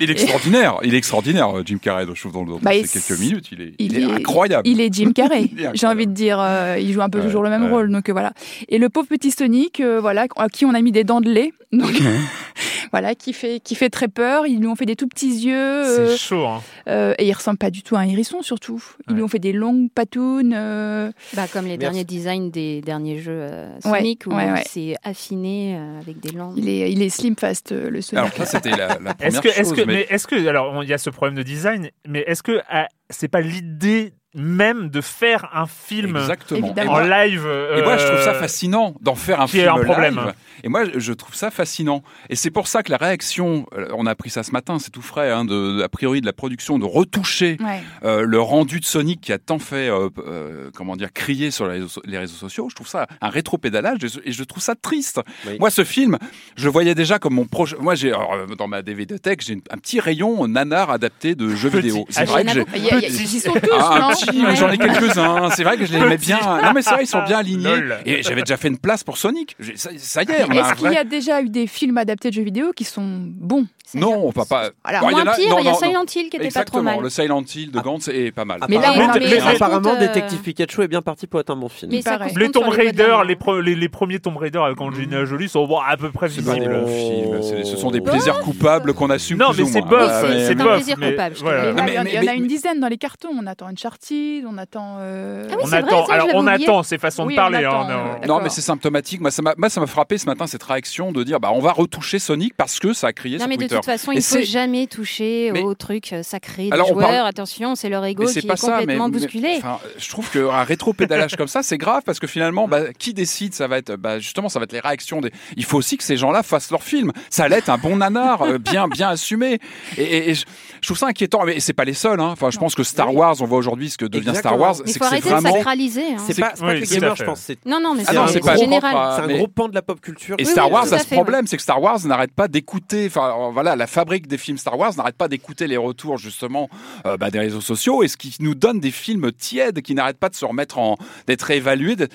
Il 0.00 0.10
est 0.10 0.12
extraordinaire. 0.12 0.76
Il 0.84 0.94
est 0.94 0.98
extraordinaire, 0.98 1.56
euh, 1.58 1.62
Jim 1.64 1.78
Carrey. 1.82 2.06
Je 2.14 2.20
trouve 2.20 2.32
dans, 2.32 2.44
dans 2.44 2.58
Bah, 2.58 2.70
ces 2.84 3.00
quelques 3.00 3.18
minutes, 3.20 3.46
il 3.52 3.60
est, 3.60 3.72
il 3.78 3.92
il 3.92 3.98
est 3.98 4.02
est- 4.02 4.12
incroyable. 4.12 4.68
Il 4.68 4.80
est 4.80 4.92
Jim 4.94 5.12
Carrey, 5.12 5.50
j'ai 5.74 5.86
envie 5.86 6.06
de 6.06 6.12
dire. 6.12 6.38
euh, 6.40 6.76
il 6.80 6.92
joue 6.92 7.02
un 7.02 7.08
peu 7.10 7.18
Ouais, 7.18 7.24
toujours 7.24 7.42
le 7.42 7.50
même 7.50 7.64
ouais. 7.64 7.70
rôle, 7.70 7.90
donc 7.90 8.08
euh, 8.08 8.12
voilà. 8.12 8.32
Et 8.68 8.78
le 8.78 8.88
pauvre 8.88 9.08
petit 9.08 9.30
Sonic, 9.32 9.80
euh, 9.80 10.00
voilà, 10.00 10.26
à 10.36 10.48
qui 10.48 10.64
on 10.64 10.74
a 10.74 10.80
mis 10.80 10.92
des 10.92 11.02
dents 11.04 11.20
de 11.20 11.30
lait, 11.30 11.52
donc 11.72 11.92
voilà, 12.92 13.14
qui 13.14 13.32
fait 13.32 13.60
qui 13.60 13.74
fait 13.74 13.90
très 13.90 14.08
peur. 14.08 14.46
Ils 14.46 14.58
lui 14.60 14.66
ont 14.66 14.74
fait 14.76 14.86
des 14.86 14.96
tout 14.96 15.06
petits 15.08 15.44
yeux 15.46 15.54
euh, 15.54 16.08
C'est 16.10 16.16
chaud. 16.16 16.46
Hein. 16.46 16.62
euh, 16.88 17.14
et 17.18 17.26
il 17.26 17.32
ressemble 17.32 17.58
pas 17.58 17.70
du 17.70 17.82
tout 17.82 17.94
à 17.96 18.00
un 18.00 18.08
hérisson 18.08 18.40
surtout. 18.42 18.82
Ils 19.08 19.16
lui 19.16 19.22
ont 19.22 19.28
fait 19.28 19.38
des 19.38 19.52
longues 19.52 19.90
patounes. 19.94 20.54
euh, 20.56 21.10
Bah, 21.34 21.46
comme 21.52 21.64
les 21.66 21.76
Merci. 21.76 21.78
derniers 21.78 22.04
designs 22.04 22.50
des 22.50 22.80
derniers 22.80 23.18
jeux 23.18 23.32
euh, 23.52 23.74
Ouais, 23.84 23.98
Sonic 23.98 24.26
où 24.26 24.30
ouais, 24.30 24.50
ouais. 24.52 24.62
c'est 24.68 24.94
affiné 25.04 25.76
euh, 25.76 26.00
avec 26.00 26.20
des 26.20 26.30
langues. 26.32 26.54
il 26.56 26.68
est 26.68 26.90
il 26.90 27.02
est 27.02 27.10
slim 27.10 27.36
fast 27.36 27.72
euh, 27.72 27.90
le 27.90 28.00
Sonic. 28.00 28.18
Alors 28.24 28.32
ça, 28.36 28.46
c'était 28.46 28.70
la, 28.70 28.98
la 28.98 29.14
Est-ce 29.20 29.36
première 29.40 29.58
est-ce 29.58 29.68
chose. 29.68 29.72
que, 29.74 29.80
mais- 29.82 29.92
mais 29.94 30.06
est-ce 30.08 30.26
que, 30.26 30.46
alors, 30.48 30.82
il 30.82 30.88
y 30.88 30.94
a 30.94 30.98
ce 30.98 31.10
problème 31.10 31.34
de 31.36 31.42
design, 31.42 31.90
mais 32.06 32.20
est-ce 32.26 32.42
que 32.42 32.60
ah, 32.70 32.88
c'est 33.10 33.28
pas 33.28 33.40
l'idée 33.42 34.14
même 34.38 34.88
de 34.88 35.00
faire 35.00 35.48
un 35.52 35.66
film 35.66 36.16
Exactement. 36.16 36.74
En 36.76 37.00
live 37.00 37.46
et 37.76 37.82
moi, 37.82 37.96
je 37.98 38.06
trouve 38.06 38.22
ça 38.22 38.30
euh, 38.34 38.40
fascinant 38.40 38.94
d'en 39.00 39.14
faire 39.14 39.40
un 39.40 39.46
qui 39.46 39.58
est 39.58 39.62
film 39.64 39.74
un 39.76 39.84
problème. 39.84 40.14
live. 40.16 40.34
Et 40.64 40.68
moi, 40.68 40.82
je 40.96 41.12
trouve 41.12 41.34
ça 41.34 41.50
fascinant. 41.50 42.02
Et 42.30 42.36
c'est 42.36 42.50
pour 42.50 42.66
ça 42.68 42.82
que 42.82 42.90
la 42.90 42.96
réaction, 42.96 43.66
euh, 43.76 43.88
on 43.96 44.06
a 44.06 44.10
appris 44.10 44.30
ça 44.30 44.42
ce 44.42 44.50
matin, 44.50 44.78
c'est 44.78 44.90
tout 44.90 45.02
frais, 45.02 45.30
hein, 45.30 45.44
de, 45.44 45.82
a 45.82 45.88
priori 45.88 46.20
de 46.20 46.26
la 46.26 46.32
production, 46.32 46.78
de 46.78 46.84
retoucher 46.84 47.56
Ouais. 47.60 47.80
euh, 48.04 48.22
le 48.22 48.40
rendu 48.40 48.80
de 48.80 48.84
Sonic 48.84 49.20
qui 49.20 49.32
a 49.32 49.38
tant 49.38 49.58
fait, 49.58 49.88
euh, 49.88 50.08
euh, 50.18 50.70
comment 50.74 50.96
dire, 50.96 51.12
crier 51.12 51.50
sur 51.50 51.66
les 51.66 51.80
réseaux, 51.80 52.00
les 52.04 52.18
réseaux 52.18 52.36
sociaux. 52.36 52.68
Je 52.70 52.74
trouve 52.74 52.88
ça 52.88 53.06
un 53.20 53.28
rétro-pédalage 53.28 53.98
et, 54.04 54.28
et 54.28 54.32
je 54.32 54.44
trouve 54.44 54.62
ça 54.62 54.74
triste. 54.74 55.20
Oui. 55.46 55.56
Moi, 55.60 55.70
ce 55.70 55.84
film, 55.84 56.18
je 56.56 56.64
le 56.64 56.70
voyais 56.70 56.94
déjà 56.94 57.18
comme 57.18 57.34
mon 57.34 57.46
proche. 57.46 57.74
Moi, 57.78 57.94
j'ai 57.94 58.12
dans 58.58 58.68
ma 58.68 58.82
DVD 58.82 59.18
tech, 59.18 59.38
j'ai 59.40 59.58
un 59.70 59.76
petit 59.78 60.00
rayon 60.00 60.46
nanar 60.48 60.90
adapté 60.90 61.34
de 61.34 61.48
jeux 61.54 61.70
Petit. 61.70 61.82
vidéo. 61.88 62.04
Ah, 62.08 62.12
C'est 62.12 62.24
vrai 62.24 62.42
il 62.44 62.50
y 62.50 62.88
que 62.88 62.94
en 62.94 62.98
a 62.98 63.00
j'ai 63.00 63.08
ils 63.08 63.40
sont 63.40 63.52
tous, 63.52 63.70
ah, 63.72 63.98
non 64.00 64.14
Ouais. 64.32 64.56
j'en 64.56 64.70
ai 64.70 64.78
quelques-uns. 64.78 65.50
C'est 65.50 65.64
vrai 65.64 65.76
que 65.76 65.86
je 65.86 65.92
les 65.92 65.98
aimais 65.98 66.16
bien. 66.16 66.38
Non, 66.62 66.72
mais 66.74 66.82
c'est 66.82 66.90
vrai, 66.90 67.04
ils 67.04 67.08
sont 67.08 67.22
bien 67.22 67.38
alignés. 67.38 67.76
Lol. 67.76 67.98
Et 68.04 68.22
j'avais 68.22 68.42
déjà 68.42 68.56
fait 68.56 68.68
une 68.68 68.78
place 68.78 69.04
pour 69.04 69.18
Sonic. 69.18 69.56
Ça, 69.74 69.90
ça 69.96 70.22
y 70.22 70.26
est, 70.30 70.44
on 70.44 70.50
a 70.50 70.62
un 70.62 70.70
Est-ce 70.70 70.74
qu'il 70.80 70.92
y 70.92 70.96
a 70.96 71.04
déjà 71.04 71.40
eu 71.42 71.48
des 71.48 71.66
films 71.66 71.98
adaptés 71.98 72.30
de 72.30 72.34
jeux 72.34 72.42
vidéo 72.42 72.72
qui 72.72 72.84
sont 72.84 73.04
bons? 73.04 73.66
Non, 73.94 74.32
pas 74.32 74.44
pas. 74.44 74.70
Voilà. 74.84 75.00
Bon, 75.00 75.10
il 75.10 75.16
y 75.16 75.20
a- 75.20 75.34
pire, 75.34 75.50
non, 75.50 75.58
il 75.60 75.64
y 75.66 75.68
a 75.68 75.74
Silent 75.74 76.02
Hill 76.02 76.28
qui 76.30 76.36
était 76.36 76.38
pas 76.38 76.64
trop 76.64 76.78
Exactement, 76.78 76.82
mal. 76.82 77.00
le 77.02 77.10
Silent 77.10 77.42
Hill 77.54 77.70
de 77.70 77.80
Gantz 77.80 78.08
est 78.08 78.32
pas 78.32 78.44
mal. 78.44 78.60
Mais 78.68 78.76
là, 78.78 78.92
on 78.94 79.18
mais- 79.18 79.38
apparemment, 79.40 79.92
euh, 79.94 79.98
Détective 79.98 80.40
Pikachu 80.40 80.82
est 80.82 80.88
bien 80.88 81.02
parti 81.02 81.26
pour 81.26 81.40
être 81.40 81.50
un 81.50 81.56
bon 81.56 81.68
film. 81.68 81.90
Les 81.92 82.50
Tomb 82.50 82.68
Raider, 82.68 83.16
les, 83.26 83.36
pro- 83.36 83.60
les, 83.60 83.74
les 83.74 83.88
premiers 83.88 84.18
Tomb 84.18 84.36
Raider 84.36 84.58
avec 84.58 84.80
Angelina 84.80 85.24
Jolie 85.24 85.48
sont 85.48 85.66
bon, 85.66 85.78
à 85.80 85.96
peu 85.96 86.10
près 86.10 86.28
C'est 86.28 86.44
pas 86.44 86.54
des 86.54 86.60
visibles. 86.60 86.80
bons 86.80 86.86
films, 86.86 87.42
c'est- 87.42 87.64
ce 87.64 87.76
sont 87.76 87.90
des 87.90 88.00
plaisirs 88.00 88.38
coupables 88.40 88.94
qu'on 88.94 89.10
assume 89.10 89.38
Non, 89.38 89.50
plus 89.52 89.64
mais 89.64 89.70
c'est 89.70 89.82
bof, 89.82 90.10
c'est- 90.20 90.60
un 90.60 90.74
plaisir 90.74 90.96
coupable, 90.96 91.36
il 91.38 91.94
y 92.14 92.18
en- 92.18 92.26
a 92.32 92.34
une 92.34 92.46
dizaine 92.46 92.80
dans 92.80 92.88
les 92.88 92.98
cartons. 92.98 93.28
On 93.40 93.46
attend 93.46 93.66
Uncharted, 93.68 94.44
on 94.46 94.58
attend. 94.58 94.96
euh, 95.00 95.46
Ah 95.50 95.54
On 95.62 95.72
attend, 95.72 96.06
alors 96.06 96.28
on 96.34 96.46
attend, 96.46 96.82
c'est 96.82 96.98
façon 96.98 97.26
de 97.26 97.34
parler. 97.34 97.66
on 97.66 97.70
hein, 97.70 97.86
non. 97.88 97.94
euh, 98.22 98.26
Non, 98.26 98.40
mais 98.42 98.48
c'est 98.48 98.60
symptomatique. 98.60 99.20
Moi, 99.20 99.30
ça 99.30 99.42
m'a 99.42 99.86
frappé 99.86 100.18
ce 100.18 100.26
matin 100.26 100.46
cette 100.46 100.62
réaction 100.62 101.12
de 101.12 101.22
dire 101.22 101.40
bah 101.40 101.50
on 101.54 101.60
va 101.60 101.72
retoucher 101.72 102.18
Sonic 102.18 102.54
parce 102.56 102.78
que 102.78 102.92
ça 102.92 103.08
a 103.08 103.12
crié 103.12 103.38
sur 103.38 103.46
Twitter. 103.48 103.77
Toute 103.80 103.92
façon, 103.92 104.12
il 104.12 104.22
faut 104.22 104.36
c'est- 104.36 104.44
jamais 104.44 104.86
toucher 104.86 105.50
Mais- 105.52 105.62
au 105.62 105.74
truc 105.74 106.12
euh, 106.12 106.22
sacré 106.22 106.64
des 106.66 106.72
Alors, 106.72 106.88
joueurs. 106.88 107.08
parle- 107.08 107.26
Attention, 107.28 107.74
c'est 107.74 107.88
leur 107.88 108.04
ego 108.04 108.24
qui 108.26 108.38
est 108.38 108.46
pas 108.46 108.56
complètement 108.56 109.08
mais- 109.08 109.18
bousculé. 109.18 109.54
enfin, 109.58 109.78
je 109.98 110.08
trouve 110.08 110.30
qu'un 110.30 110.62
rétro-pédalage 110.62 111.36
comme 111.36 111.48
ça, 111.48 111.62
c'est 111.62 111.78
grave 111.78 112.02
parce 112.06 112.18
que 112.18 112.26
finalement, 112.26 112.68
bah, 112.68 112.92
qui 112.98 113.14
décide 113.14 113.54
Ça 113.54 113.66
va 113.66 113.78
être, 113.78 113.96
bah, 113.96 114.18
justement, 114.18 114.48
ça 114.48 114.58
va 114.58 114.64
être 114.64 114.72
les 114.72 114.80
réactions 114.80 115.20
des. 115.20 115.30
Il 115.56 115.64
faut 115.64 115.78
aussi 115.78 115.96
que 115.96 116.04
ces 116.04 116.16
gens-là 116.16 116.42
fassent 116.42 116.70
leur 116.70 116.82
film. 116.82 117.12
Ça 117.30 117.44
allait 117.44 117.58
être 117.58 117.68
un 117.70 117.78
bon 117.78 117.96
nanar, 117.96 118.42
euh, 118.42 118.58
bien, 118.58 118.88
bien 118.88 119.08
assumé. 119.10 119.58
Et, 119.96 120.02
et- 120.02 120.30
et 120.30 120.34
je, 120.34 120.44
je 120.80 120.86
trouve 120.88 120.98
ça 120.98 121.06
inquiétant. 121.06 121.44
Mais 121.44 121.60
c'est 121.60 121.72
pas 121.72 121.84
les 121.84 121.94
seuls. 121.94 122.20
Hein. 122.20 122.30
Enfin, 122.30 122.50
je 122.50 122.58
pense 122.58 122.74
que 122.74 122.82
Star 122.82 123.14
Wars, 123.14 123.36
on 123.40 123.44
voit 123.46 123.58
aujourd'hui 123.58 123.90
ce 123.90 123.98
que 123.98 124.04
devient 124.04 124.28
Exactement. 124.28 124.54
Star 124.54 124.60
Wars, 124.60 124.74
Il 124.86 124.92
c'est 124.92 124.98
faut 124.98 125.04
arrêter 125.04 125.28
de 125.28 125.34
vraiment. 125.34 125.52
sacraliser. 125.54 126.02
hein. 126.14 126.16
C'est 126.26 126.38
pas, 126.40 126.52
c'est 126.54 126.60
pas 126.60 126.72
Oui, 126.72 126.80
que 126.82 126.94
gamers, 126.94 127.16
je 127.16 127.24
pense. 127.24 127.50
Non, 127.66 127.80
non, 127.80 127.94
mais 127.94 128.02
Ah 128.06 128.24
c'est 128.26 128.34
c'est 128.34 128.40
pas 128.40 128.56
général. 128.56 128.94
c'est 129.16 129.22
un 129.32 129.36
gros 129.36 129.48
pan 129.48 129.68
de 129.68 129.74
la 129.74 129.82
pop 129.82 130.00
culture. 130.00 130.36
Et 130.38 130.44
Oui, 130.44 130.50
Star 130.50 130.66
oui, 130.66 130.72
Wars 130.72 130.92
a 130.92 130.98
ce 130.98 131.04
fait, 131.06 131.14
problème, 131.14 131.46
c'est 131.46 131.56
que 131.56 131.62
Star 131.62 131.80
Wars 131.80 131.98
n'arrête 132.06 132.32
pas 132.32 132.48
d'écouter, 132.48 133.06
enfin 133.08 133.50
voilà, 133.52 133.76
la 133.76 133.86
fabrique 133.86 134.26
des 134.26 134.38
films 134.38 134.58
Star 134.58 134.78
Wars 134.78 134.92
n'arrête 134.96 135.16
pas 135.16 135.28
d'écouter 135.28 135.66
les 135.66 135.76
retours 135.76 136.18
justement 136.18 136.68
euh, 137.06 137.16
bah, 137.16 137.30
des 137.30 137.38
réseaux 137.38 137.60
sociaux 137.60 138.02
et 138.02 138.08
ce 138.08 138.16
qui 138.16 138.36
nous 138.40 138.54
donne 138.54 138.80
des 138.80 138.90
films 138.90 139.32
tièdes 139.32 139.82
qui 139.82 139.94
n'arrêtent 139.94 140.18
pas 140.18 140.28
de 140.28 140.34
se 140.34 140.44
remettre 140.44 140.78
en, 140.78 140.96
d'être 141.26 141.42
réévalués. 141.42 141.96
d'être- 141.96 142.14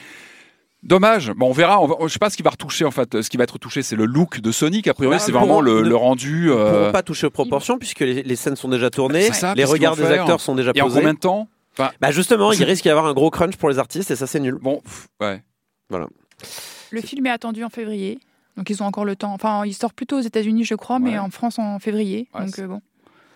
Dommage. 0.83 1.31
Bon, 1.31 1.47
on 1.49 1.53
verra. 1.53 1.81
On 1.81 1.87
va- 1.87 1.95
je 2.01 2.07
sais 2.09 2.19
pas 2.19 2.29
ce 2.29 2.35
qui 2.37 2.43
va 2.43 2.49
retoucher 2.49 2.83
en 2.85 2.91
fait. 2.91 3.21
Ce 3.21 3.29
qui 3.29 3.37
va 3.37 3.45
être 3.45 3.51
retouché, 3.53 3.81
c'est 3.83 3.95
le 3.95 4.05
look 4.05 4.39
de 4.41 4.51
Sonic. 4.51 4.87
A 4.87 4.93
priori, 4.93 5.15
Bah, 5.15 5.19
c'est 5.19 5.31
vraiment 5.31 5.61
le, 5.61 5.81
ne- 5.81 5.87
le 5.89 5.95
rendu. 5.95 6.51
Euh, 6.51 6.79
pourront 6.79 6.91
pas 6.91 7.03
toucher 7.03 7.27
aux 7.27 7.31
proportions 7.31 7.77
puisque 7.77 8.01
les, 8.01 8.21
les 8.23 8.35
scènes 8.35 8.55
sont 8.57 8.67
déjà 8.69 8.89
tournées, 8.89 9.31
ça, 9.31 9.53
les 9.55 9.63
regards 9.65 9.95
des 9.95 10.05
acteurs 10.05 10.41
sont 10.41 10.55
déjà 10.55 10.71
Et 10.75 10.81
en 10.81 10.85
posés. 10.85 10.99
combien 10.99 11.13
de 11.13 11.19
temps 11.19 11.47
Bah 11.77 11.91
justement, 12.11 12.51
il 12.51 12.63
risque 12.63 12.83
d'y 12.83 12.89
avoir 12.89 13.05
un 13.05 13.13
gros 13.13 13.29
crunch 13.29 13.55
pour 13.55 13.69
les 13.69 13.79
artistes 13.79 14.11
et 14.11 14.15
ça 14.15 14.27
c'est 14.27 14.39
nul. 14.39 14.57
Bon, 14.61 14.81
pff, 14.81 15.07
ouais. 15.21 15.41
Le 16.91 17.01
film 17.01 17.25
est 17.27 17.31
attendu 17.31 17.63
en 17.63 17.69
février. 17.69 18.19
Donc 18.57 18.69
ils 18.69 18.83
ont 18.83 18.85
encore 18.85 19.05
le 19.05 19.15
temps. 19.15 19.33
Enfin, 19.33 19.65
il 19.65 19.73
sort 19.73 19.93
plutôt 19.93 20.17
aux 20.17 20.21
États-Unis, 20.21 20.63
je 20.63 20.75
crois, 20.75 20.97
Ouais. 20.97 21.01
mais 21.11 21.17
en 21.19 21.29
France 21.31 21.57
en 21.57 21.79
février. 21.79 22.27
Ouais, 22.35 22.45
donc 22.45 22.59
euh, 22.59 22.67
bon. 22.67 22.81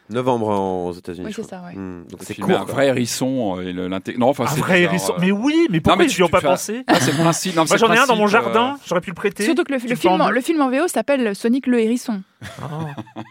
Novembre 0.09 0.49
en- 0.49 0.87
aux 0.87 0.93
États-Unis. 0.93 1.25
Oui, 1.27 1.33
c'est 1.35 1.43
ça, 1.43 1.61
ouais. 1.65 1.75
Hmm, 1.75 2.05
donc 2.09 2.19
c'est 2.23 2.35
court. 2.35 2.49
un 2.51 2.63
quoi. 2.65 2.73
vrai 2.73 2.87
hérisson 2.87 3.57
euh, 3.57 3.61
et 3.67 3.73
le- 3.73 3.87
l'inté- 3.87 4.15
Non, 4.17 4.29
enfin, 4.29 4.43
Un 4.45 4.47
vrai 4.47 4.57
bizarre, 4.57 4.93
hérisson. 4.93 5.13
euh. 5.13 5.17
Mais 5.19 5.31
oui, 5.31 5.67
mais 5.69 5.79
pourquoi 5.81 5.97
mais 5.97 6.05
ils 6.05 6.13
tu- 6.13 6.21
n'y 6.21 6.23
ont 6.23 6.27
tu 6.27 6.31
pas 6.31 6.39
fais- 6.41 6.47
pensé 6.47 6.83
Ah, 6.87 6.99
c'est 6.99 7.11
le 7.11 7.17
principe. 7.17 7.55
Non, 7.55 7.63
mais 7.63 7.69
Moi 7.69 7.77
j'en 7.77 7.93
ai 7.93 7.97
un 7.97 8.05
dans 8.07 8.15
mon 8.15 8.25
principe, 8.27 8.39
euh, 8.39 8.53
jardin, 8.53 8.77
j'aurais 8.87 9.01
pu 9.01 9.09
le 9.09 9.15
prêter. 9.15 9.43
Surtout 9.43 9.63
que 9.63 9.73
le, 9.73 9.79
Tu 9.79 9.95
film, 9.95 10.13
en 10.13 10.19
en- 10.25 10.29
le 10.29 10.41
film 10.41 10.61
en 10.61 10.69
VO 10.69 10.87
s'appelle 10.87 11.35
Sonic 11.35 11.67
le 11.67 11.79
hérisson. 11.81 12.21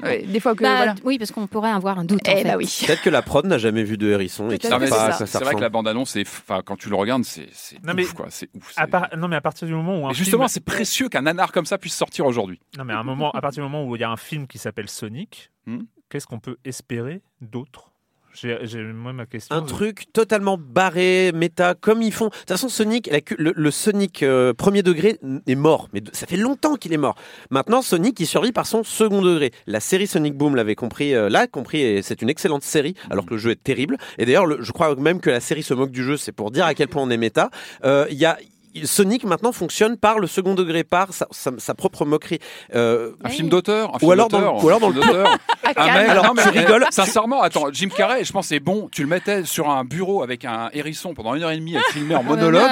Ouais, 0.02 0.22
des 0.26 0.40
fois 0.40 0.54
que 0.54 0.62
Bah, 0.62 0.76
voilà. 0.76 0.94
Oui, 1.04 1.16
parce 1.18 1.30
qu'on 1.30 1.46
pourrait 1.46 1.70
avoir 1.70 1.98
un 1.98 2.04
doute. 2.04 2.26
en 2.26 2.32
Eh 2.32 2.36
fait. 2.38 2.44
bah 2.44 2.56
oui. 2.56 2.84
Peut-être 2.86 3.02
que 3.02 3.10
la 3.10 3.22
prod 3.22 3.46
n'a 3.46 3.58
jamais 3.58 3.84
vu 3.84 3.96
de 3.96 4.08
hérisson 4.10 4.50
et 4.50 4.58
Non, 4.68 4.78
mais 4.78 4.88
pas 4.88 5.12
c'est 5.12 5.38
vrai 5.44 5.54
que 5.54 5.60
la 5.60 5.68
bande-annonce, 5.68 6.16
quand 6.64 6.76
tu 6.76 6.88
le 6.90 6.96
regardes, 6.96 7.24
c'est, 7.24 7.46
Non, 7.84 7.90
ouf, 7.90 7.94
mais- 7.96 8.04
quoi. 8.06 8.26
C'est 8.30 8.48
ouf. 8.54 8.74
Non 9.16 9.28
mais 9.28 9.36
à 9.36 9.40
partir 9.40 9.66
du 9.68 9.74
moment 9.74 10.08
où 10.08 10.14
justement, 10.14 10.48
c'est 10.48 10.64
précieux 10.64 11.08
qu'un 11.08 11.22
nanar 11.22 11.52
comme 11.52 11.66
ça 11.66 11.78
puisse 11.78 11.94
sortir 11.96 12.26
aujourd'hui. 12.26 12.60
Non 12.76 12.84
mais 12.84 12.94
à 12.94 13.40
partir 13.40 13.62
du 13.64 13.70
moment 13.70 13.84
où 13.84 13.96
il 13.96 14.00
y 14.00 14.04
a 14.04 14.10
un 14.10 14.16
film 14.16 14.46
qui 14.46 14.58
s'appelle 14.58 14.88
Sonic, 14.88 15.50
Hmm. 15.66 15.80
Qu'est-ce 16.08 16.26
qu'on 16.26 16.40
peut 16.40 16.56
espérer 16.64 17.22
d'autre? 17.40 17.92
J'ai 18.38 18.82
moi 18.92 19.14
ma 19.14 19.24
question. 19.24 19.56
Un 19.56 19.62
truc 19.62 20.12
totalement 20.12 20.58
barré, 20.58 21.32
méta, 21.34 21.74
comme 21.74 22.02
ils 22.02 22.12
font. 22.12 22.26
De 22.26 22.30
toute 22.34 22.48
façon, 22.50 22.68
Sonic, 22.68 23.06
la 23.10 23.20
le, 23.38 23.54
le 23.56 23.70
Sonic 23.70 24.22
euh, 24.22 24.52
premier 24.52 24.82
degré 24.82 25.18
est 25.46 25.54
mort. 25.54 25.88
Mais 25.94 26.02
de- 26.02 26.10
ça 26.14 26.26
fait 26.26 26.36
longtemps 26.36 26.74
qu'il 26.76 26.92
est 26.92 26.98
mort. 26.98 27.14
Maintenant, 27.50 27.80
Sonic, 27.80 28.20
il 28.20 28.26
survit 28.26 28.52
par 28.52 28.66
son 28.66 28.84
second 28.84 29.22
degré. 29.22 29.52
La 29.66 29.80
série 29.80 30.06
Sonic 30.06 30.34
Boom 30.34 30.54
l'avait 30.54 30.74
compris, 30.74 31.14
euh, 31.14 31.30
l'a 31.30 31.46
compris, 31.46 31.80
et 31.80 32.02
c'est 32.02 32.20
une 32.20 32.28
excellente 32.28 32.62
série, 32.62 32.94
alors 33.08 33.24
que 33.24 33.30
le 33.30 33.38
jeu 33.38 33.52
est 33.52 33.62
terrible. 33.62 33.96
Et 34.18 34.26
d'ailleurs, 34.26 34.44
le- 34.44 34.60
je 34.60 34.70
crois 34.72 34.94
même 34.96 35.20
que 35.22 35.30
la 35.30 35.40
série 35.40 35.62
se 35.62 35.72
moque 35.72 35.90
du 35.90 36.04
jeu, 36.04 36.18
c'est 36.18 36.32
pour 36.32 36.50
dire 36.50 36.66
à 36.66 36.74
quel 36.74 36.88
point 36.88 37.02
on 37.02 37.08
est 37.08 37.16
méta. 37.16 37.48
Euh, 37.84 38.06
Il 38.10 38.18
y 38.18 38.26
a. 38.26 38.36
Sonic 38.84 39.24
maintenant 39.24 39.52
fonctionne 39.52 39.96
par 39.96 40.18
le 40.18 40.26
second 40.26 40.54
degré, 40.54 40.84
par 40.84 41.12
sa, 41.12 41.26
sa- 41.30 41.52
sa 41.58 41.74
propre 41.74 42.04
moquerie. 42.04 42.38
Euh, 42.74 43.12
Un 43.24 43.28
film 43.28 43.48
d'auteur, 43.48 43.90
un 43.94 43.96
Ou 43.96 43.98
film 44.00 44.10
alors 44.12 44.28
dans 44.28 44.38
le- 44.40 44.44
d'auteur, 44.46 44.64
ou 44.64 44.68
alors 44.68 44.80
dans. 44.80 44.90
Ah, 45.78 45.98
mec, 45.98 46.08
Alors, 46.08 46.24
non, 46.26 46.32
mais 46.34 46.42
tu 46.42 46.48
rigoles. 46.50 46.86
Sincèrement, 46.90 47.42
attends, 47.42 47.66
Jim 47.72 47.88
Carrey, 47.94 48.24
je 48.24 48.32
pense 48.32 48.46
que 48.46 48.48
c'est 48.50 48.60
bon. 48.60 48.88
Tu 48.90 49.02
le 49.02 49.08
mettais 49.08 49.44
sur 49.44 49.68
un 49.68 49.84
bureau 49.84 50.22
avec 50.22 50.44
un 50.44 50.70
hérisson 50.72 51.12
pendant 51.12 51.34
une 51.34 51.42
heure 51.42 51.50
et 51.50 51.56
demie, 51.58 51.76
à 51.76 51.80
filmer 51.92 52.14
en 52.14 52.20
Ah, 52.20 52.22
bah, 52.22 52.28
monologue. 52.36 52.70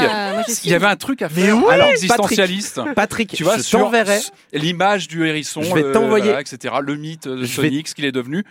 je 0.48 0.52
Il 0.64 0.70
y 0.70 0.74
avait 0.74 0.86
un 0.86 0.96
truc 0.96 1.20
à 1.22 1.28
faire, 1.28 1.56
oui, 1.56 1.64
alors 1.70 1.88
Patrick. 1.88 2.04
existentialiste. 2.04 2.80
Patrick, 2.94 3.30
Tu 3.34 3.42
vois, 3.44 3.56
je 3.58 3.62
sur 3.62 3.90
l'image 4.52 5.08
du 5.08 5.26
hérisson, 5.26 5.62
Je 5.62 5.74
vais 5.74 5.82
le- 5.82 5.92
t'envoyer- 5.92 6.26
voilà, 6.26 6.40
etc. 6.40 6.74
Le 6.80 6.96
mythe 6.96 7.28
de 7.28 7.44
Je 7.44 7.60
vais- 7.60 7.68
Sonic, 7.68 7.88
ce 7.88 7.94
qu'il 7.94 8.04
est 8.04 8.12
devenu. 8.12 8.44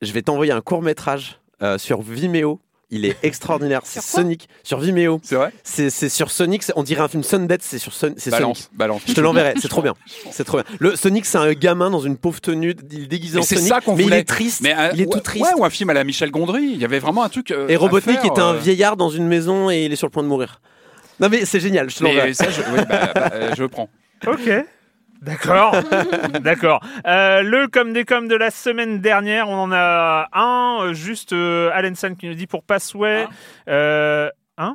Je 0.00 0.12
vais 0.12 0.22
t'envoyer 0.22 0.52
un 0.52 0.60
court 0.60 0.82
métrage 0.82 1.38
sur 1.78 2.02
Vimeo. 2.02 2.60
Il 2.92 3.04
est 3.04 3.16
extraordinaire. 3.24 3.80
C'est 3.84 4.00
Sonic 4.02 4.48
sur 4.62 4.78
Vimeo. 4.78 5.18
C'est 5.24 5.34
vrai 5.34 5.50
C'est 5.64 5.90
c'est 5.90 6.08
sur 6.08 6.30
Sonic. 6.30 6.62
c'est- 6.62 6.72
On 6.76 6.82
dirait 6.84 7.00
un 7.02 7.08
film 7.08 7.22
Sundance. 7.24 7.58
C'est 7.62 7.78
sur 7.78 7.92
Son- 7.92 8.14
c'est 8.16 8.30
Sonic. 8.30 8.40
Balance, 8.40 8.70
balance. 8.74 9.02
Je 9.08 9.14
te 9.14 9.20
l'enverrai. 9.20 9.54
C'est 9.60 9.68
trop 9.68 9.82
bien. 9.82 9.94
C'est 10.30 10.44
trop 10.44 10.58
bien. 10.58 10.64
Le 10.78 10.94
Sonic, 10.94 11.24
c'est 11.26 11.38
un 11.38 11.52
gamin 11.54 11.90
dans 11.90 12.00
une 12.00 12.16
pauvre 12.16 12.40
tenue. 12.40 12.76
Il 12.92 13.02
est 13.04 13.06
déguisé 13.06 13.38
en 13.38 13.42
Sonic. 13.42 13.66
ça 13.66 13.80
qu'on 13.80 13.96
mais 13.96 14.04
il 14.04 14.12
est 14.12 14.24
triste. 14.24 14.60
Mais 14.60 14.72
un- 14.72 14.92
il 14.92 15.00
est 15.00 15.06
tout 15.10 15.18
triste. 15.20 15.44
Ouais, 15.44 15.52
ou 15.58 15.64
un 15.64 15.70
film 15.70 15.90
à 15.90 15.94
la 15.94 16.04
Michel 16.04 16.30
Gondry. 16.30 16.62
Il 16.74 16.78
y 16.78 16.84
avait 16.84 16.98
vraiment 17.00 17.24
un 17.24 17.28
truc. 17.28 17.50
euh, 17.50 17.66
Et 17.68 17.76
Robotnik 17.76 18.24
est 18.24 18.38
un 18.38 18.54
euh, 18.54 18.58
vieillard 18.58 18.96
dans 18.96 19.10
une 19.10 19.26
maison 19.26 19.70
et 19.70 19.84
il 19.86 19.92
est 19.92 19.96
sur 19.96 20.06
le 20.06 20.12
point 20.12 20.22
de 20.22 20.28
mourir. 20.28 20.60
Non 21.18 21.28
mais 21.30 21.44
c'est 21.44 21.60
génial. 21.60 21.88
Je 21.90 21.96
te 21.96 22.04
l'enverrai. 22.04 22.32
Je, 22.34 22.42
oui, 22.72 22.80
bah, 22.88 23.10
bah, 23.14 23.30
euh, 23.32 23.54
je 23.56 23.64
prends. 23.64 23.88
Ok. 24.26 24.50
D'accord, 25.22 25.74
d'accord. 26.40 26.80
Euh, 27.06 27.42
le 27.42 27.68
comme 27.68 27.92
des 27.92 28.04
comme 28.04 28.26
de 28.26 28.34
la 28.34 28.50
semaine 28.50 29.00
dernière, 29.00 29.48
on 29.48 29.54
en 29.56 29.72
a 29.72 30.26
un, 30.32 30.92
juste 30.92 31.32
euh, 31.32 31.70
Alan 31.72 31.94
San 31.94 32.16
qui 32.16 32.26
nous 32.26 32.34
dit 32.34 32.48
pour 32.48 32.64
Passway. 32.64 33.28
Euh, 33.68 34.28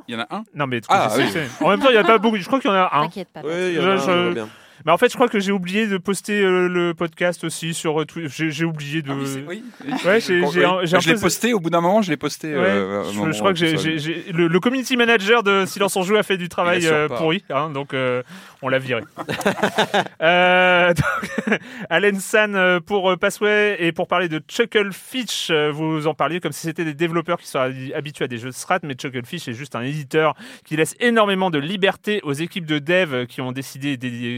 Il 0.08 0.14
y 0.14 0.16
en 0.16 0.20
a 0.20 0.26
un? 0.30 0.44
non 0.54 0.66
mais 0.66 0.80
Ah, 0.88 1.10
oui. 1.16 1.24
en 1.60 1.68
même 1.68 1.80
temps 1.80 1.88
il 1.90 1.92
n'y 1.92 1.98
en 1.98 2.04
a 2.04 2.06
pas 2.06 2.18
beaucoup. 2.18 2.36
Je 2.38 2.46
crois 2.46 2.60
qu'il 2.60 2.70
y 2.70 2.72
en 2.72 2.76
a 2.76 2.88
un. 2.92 3.02
T'inquiète 3.02 3.28
pas. 3.32 3.40
Oui, 3.44 3.52
il 3.54 3.74
y 3.74 3.78
en 3.80 3.84
a 3.84 3.92
un, 3.92 3.96
je-. 3.98 4.44
Mais 4.84 4.92
en 4.92 4.98
fait, 4.98 5.08
je 5.10 5.14
crois 5.14 5.28
que 5.28 5.40
j'ai 5.40 5.52
oublié 5.52 5.86
de 5.86 5.98
poster 5.98 6.40
euh, 6.40 6.68
le 6.68 6.94
podcast 6.94 7.44
aussi 7.44 7.74
sur 7.74 8.00
euh, 8.00 8.04
Twitter. 8.04 8.50
J'ai 8.50 8.64
oublié 8.64 9.02
de. 9.02 9.10
Ah 9.10 9.14
oui, 9.48 9.62
oui. 9.86 9.92
Ouais, 10.04 10.20
j'ai- 10.20 10.42
je 10.46 11.08
l'ai 11.08 11.20
posté 11.20 11.52
au 11.54 11.60
bout 11.60 11.70
d'un 11.70 11.80
moment, 11.80 12.02
je 12.02 12.10
l'ai 12.10 12.16
posté. 12.16 12.48
Ouais, 12.54 12.60
euh, 12.64 13.04
je, 13.12 13.18
moment 13.18 13.32
je 13.32 13.38
crois 13.38 13.52
que 13.52 13.58
j'ai, 13.58 14.32
le, 14.32 14.46
le 14.48 14.60
community 14.60 14.96
manager 14.96 15.42
de 15.42 15.64
Silence 15.66 15.96
en 15.96 16.02
Jeu 16.02 16.16
a 16.18 16.22
fait 16.22 16.36
du 16.36 16.48
travail 16.48 16.86
euh, 16.86 17.08
pourri, 17.08 17.44
hein, 17.50 17.70
donc 17.70 17.94
euh, 17.94 18.22
on 18.62 18.68
l'a 18.68 18.78
viré. 18.78 19.02
donc, 20.18 21.58
Allen 21.90 22.18
San 22.20 22.80
pour 22.80 23.16
Passway 23.18 23.76
et 23.80 23.92
pour 23.92 24.08
parler 24.08 24.28
de 24.28 24.40
Chucklefish, 24.48 25.48
euh, 25.50 25.70
vous 25.72 26.06
en 26.06 26.14
parliez 26.14 26.40
comme 26.40 26.52
si 26.52 26.62
c'était 26.62 26.84
des 26.84 26.94
développeurs 26.94 27.38
qui 27.38 27.46
sont 27.46 27.58
hab- 27.60 27.74
habitués 27.94 28.24
à 28.24 28.28
des 28.28 28.38
jeux 28.38 28.50
de 28.50 28.54
strat, 28.54 28.80
mais 28.82 28.94
Chucklefish 28.94 29.48
est 29.48 29.52
juste 29.54 29.74
un 29.76 29.82
éditeur 29.82 30.34
qui 30.64 30.76
laisse 30.76 30.94
énormément 31.00 31.50
de 31.50 31.58
liberté 31.58 32.20
aux 32.22 32.32
équipes 32.32 32.66
de 32.66 32.78
dev 32.78 33.26
qui 33.26 33.40
ont 33.40 33.52
décidé 33.52 33.96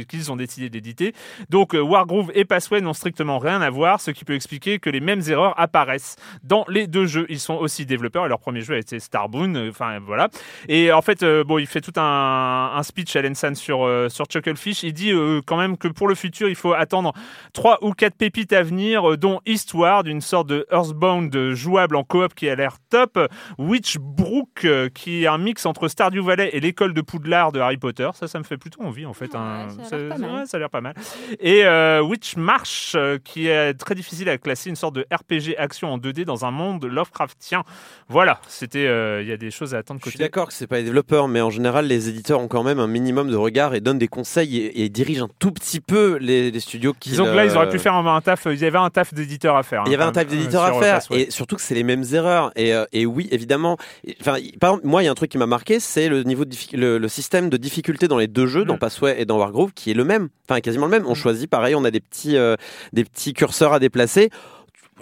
qu'ils 0.08 0.29
ont 0.30 0.36
décidé 0.36 0.70
d'éditer. 0.70 1.14
Donc 1.48 1.74
euh, 1.74 1.80
Wargroove 1.80 2.30
et 2.34 2.44
Passway 2.44 2.80
n'ont 2.80 2.92
strictement 2.92 3.38
rien 3.38 3.60
à 3.60 3.70
voir, 3.70 4.00
ce 4.00 4.10
qui 4.10 4.24
peut 4.24 4.34
expliquer 4.34 4.78
que 4.78 4.90
les 4.90 5.00
mêmes 5.00 5.22
erreurs 5.28 5.58
apparaissent 5.58 6.16
dans 6.42 6.64
les 6.68 6.86
deux 6.86 7.06
jeux. 7.06 7.26
Ils 7.28 7.40
sont 7.40 7.54
aussi 7.54 7.86
développeurs 7.86 8.26
et 8.26 8.28
leur 8.28 8.40
premier 8.40 8.60
jeu 8.60 8.74
a 8.74 8.78
été 8.78 8.98
Starbound. 9.00 9.56
euh, 9.56 9.70
Enfin 9.70 9.98
voilà. 10.00 10.28
Et 10.68 10.92
en 10.92 11.02
fait, 11.02 11.22
euh, 11.22 11.44
bon, 11.44 11.58
il 11.58 11.66
fait 11.66 11.80
tout 11.80 11.98
un, 11.98 12.72
un 12.74 12.82
speech 12.82 13.14
à 13.16 13.22
Lensan 13.22 13.54
sur 13.54 13.88
sur 14.08 14.26
Chucklefish. 14.26 14.82
Il 14.82 14.92
dit 14.92 15.12
quand 15.46 15.56
même 15.56 15.76
que 15.76 15.88
pour 15.88 16.08
le 16.08 16.14
futur, 16.14 16.48
il 16.48 16.54
faut 16.54 16.72
attendre 16.72 17.12
trois 17.52 17.78
ou 17.82 17.92
quatre 17.92 18.14
pépites 18.16 18.52
à 18.52 18.62
venir, 18.62 19.16
dont 19.18 19.40
Eastward, 19.46 20.06
une 20.06 20.20
sorte 20.20 20.48
de 20.48 20.66
Earthbound 20.70 21.52
jouable 21.52 21.96
en 21.96 22.04
coop 22.04 22.34
qui 22.34 22.48
a 22.48 22.54
l'air 22.54 22.76
top, 22.90 23.18
Witchbrook, 23.58 24.66
qui 24.94 25.24
est 25.24 25.26
un 25.26 25.38
mix 25.38 25.66
entre 25.66 25.88
Stardew 25.88 26.22
Valley 26.22 26.50
et 26.52 26.60
l'école 26.60 26.94
de 26.94 27.00
Poudlard 27.00 27.52
de 27.52 27.60
Harry 27.60 27.76
Potter. 27.76 28.08
Ça, 28.14 28.28
ça 28.28 28.38
me 28.38 28.44
fait 28.44 28.56
plutôt 28.58 28.82
envie 28.82 29.06
en 29.06 29.14
fait. 29.14 29.32
Ouais, 29.32 29.40
hein. 29.40 29.68
ça 29.84 29.96
mal. 30.20 30.40
ouais, 30.40 30.46
ça 30.46 30.56
a 30.56 30.60
l'air 30.60 30.70
pas 30.70 30.80
mal. 30.80 30.94
Et 31.40 31.64
euh, 31.64 32.02
Witch 32.02 32.36
March, 32.36 32.92
euh, 32.94 33.18
qui 33.22 33.48
est 33.48 33.74
très 33.74 33.94
difficile 33.94 34.28
à 34.28 34.38
classer, 34.38 34.70
une 34.70 34.76
sorte 34.76 34.94
de 34.94 35.06
RPG 35.12 35.56
action 35.58 35.92
en 35.92 35.98
2D 35.98 36.24
dans 36.24 36.44
un 36.44 36.50
monde 36.50 36.84
Lovecraftien. 36.84 37.64
Voilà, 38.08 38.40
c'était. 38.48 38.86
euh, 38.86 39.22
Il 39.22 39.28
y 39.28 39.32
a 39.32 39.36
des 39.36 39.50
choses 39.50 39.74
à 39.74 39.78
attendre 39.78 40.00
Je 40.04 40.10
suis 40.10 40.18
d'accord 40.18 40.48
que 40.48 40.54
c'est 40.54 40.66
pas 40.66 40.78
les 40.78 40.84
développeurs, 40.84 41.28
mais 41.28 41.40
en 41.40 41.50
général, 41.50 41.86
les 41.86 42.08
éditeurs 42.08 42.40
ont 42.40 42.48
quand 42.48 42.62
même 42.62 42.78
un 42.78 42.86
minimum 42.86 43.30
de 43.30 43.36
regard 43.36 43.74
et 43.74 43.80
donnent 43.80 43.98
des 43.98 44.08
conseils 44.08 44.56
et, 44.58 44.84
et 44.84 44.88
dirigent 44.88 45.24
un 45.26 45.30
tout 45.38 45.52
petit 45.52 45.80
peu 45.80 46.16
les, 46.20 46.50
les 46.50 46.60
studios 46.60 46.94
qui. 46.98 47.10
Disons 47.10 47.24
que 47.26 47.30
là, 47.30 47.44
ils 47.44 47.56
auraient 47.56 47.68
pu 47.70 47.78
faire 47.78 47.94
un, 47.94 48.06
un 48.16 48.20
taf. 48.20 48.46
Il 48.50 48.58
y 48.58 48.64
avait 48.64 48.78
un 48.78 48.90
taf 48.90 49.14
d'éditeur 49.14 49.56
à 49.56 49.62
faire. 49.62 49.82
Il 49.86 49.92
y 49.92 49.94
hein, 49.94 49.98
avait 49.98 50.08
un 50.08 50.12
taf 50.12 50.28
même, 50.28 50.36
d'éditeur 50.38 50.64
euh, 50.64 50.78
à 50.78 50.80
faire 50.80 51.00
euh, 51.12 51.16
et 51.16 51.30
surtout 51.30 51.56
que 51.56 51.62
c'est 51.62 51.74
les 51.74 51.82
mêmes 51.84 52.04
erreurs 52.12 52.50
et, 52.56 52.74
euh, 52.74 52.84
et 52.92 53.06
oui 53.06 53.28
évidemment 53.30 53.76
enfin 54.20 54.36
il- 54.38 54.58
par 54.58 54.70
exemple 54.70 54.86
moi 54.86 55.02
il 55.02 55.06
y 55.06 55.08
a 55.08 55.10
un 55.10 55.14
truc 55.14 55.30
qui 55.30 55.38
m'a 55.38 55.46
marqué 55.46 55.80
c'est 55.80 56.08
le 56.08 56.22
niveau 56.24 56.44
de 56.44 56.54
le, 56.72 56.98
le 56.98 57.08
système 57.08 57.48
de 57.50 57.56
difficulté 57.56 58.08
dans 58.08 58.18
les 58.18 58.26
deux 58.26 58.46
jeux 58.46 58.64
dans 58.64 58.74
Mm. 58.74 58.78
Passway 58.78 59.20
et 59.20 59.24
dans 59.24 59.38
Wargroove 59.38 59.72
qui 59.74 59.90
est 59.90 59.94
le 59.94 60.04
même 60.10 60.28
enfin 60.48 60.60
quasiment 60.60 60.86
le 60.86 60.90
même 60.92 61.06
on 61.06 61.12
Mm. 61.12 61.22
choisit 61.22 61.48
pareil 61.50 61.74
on 61.74 61.84
a 61.84 61.90
des 61.90 62.00
petits 62.00 62.36
euh, 62.36 62.56
des 62.92 63.04
petits 63.04 63.32
curseurs 63.32 63.72
à 63.72 63.78
déplacer 63.78 64.30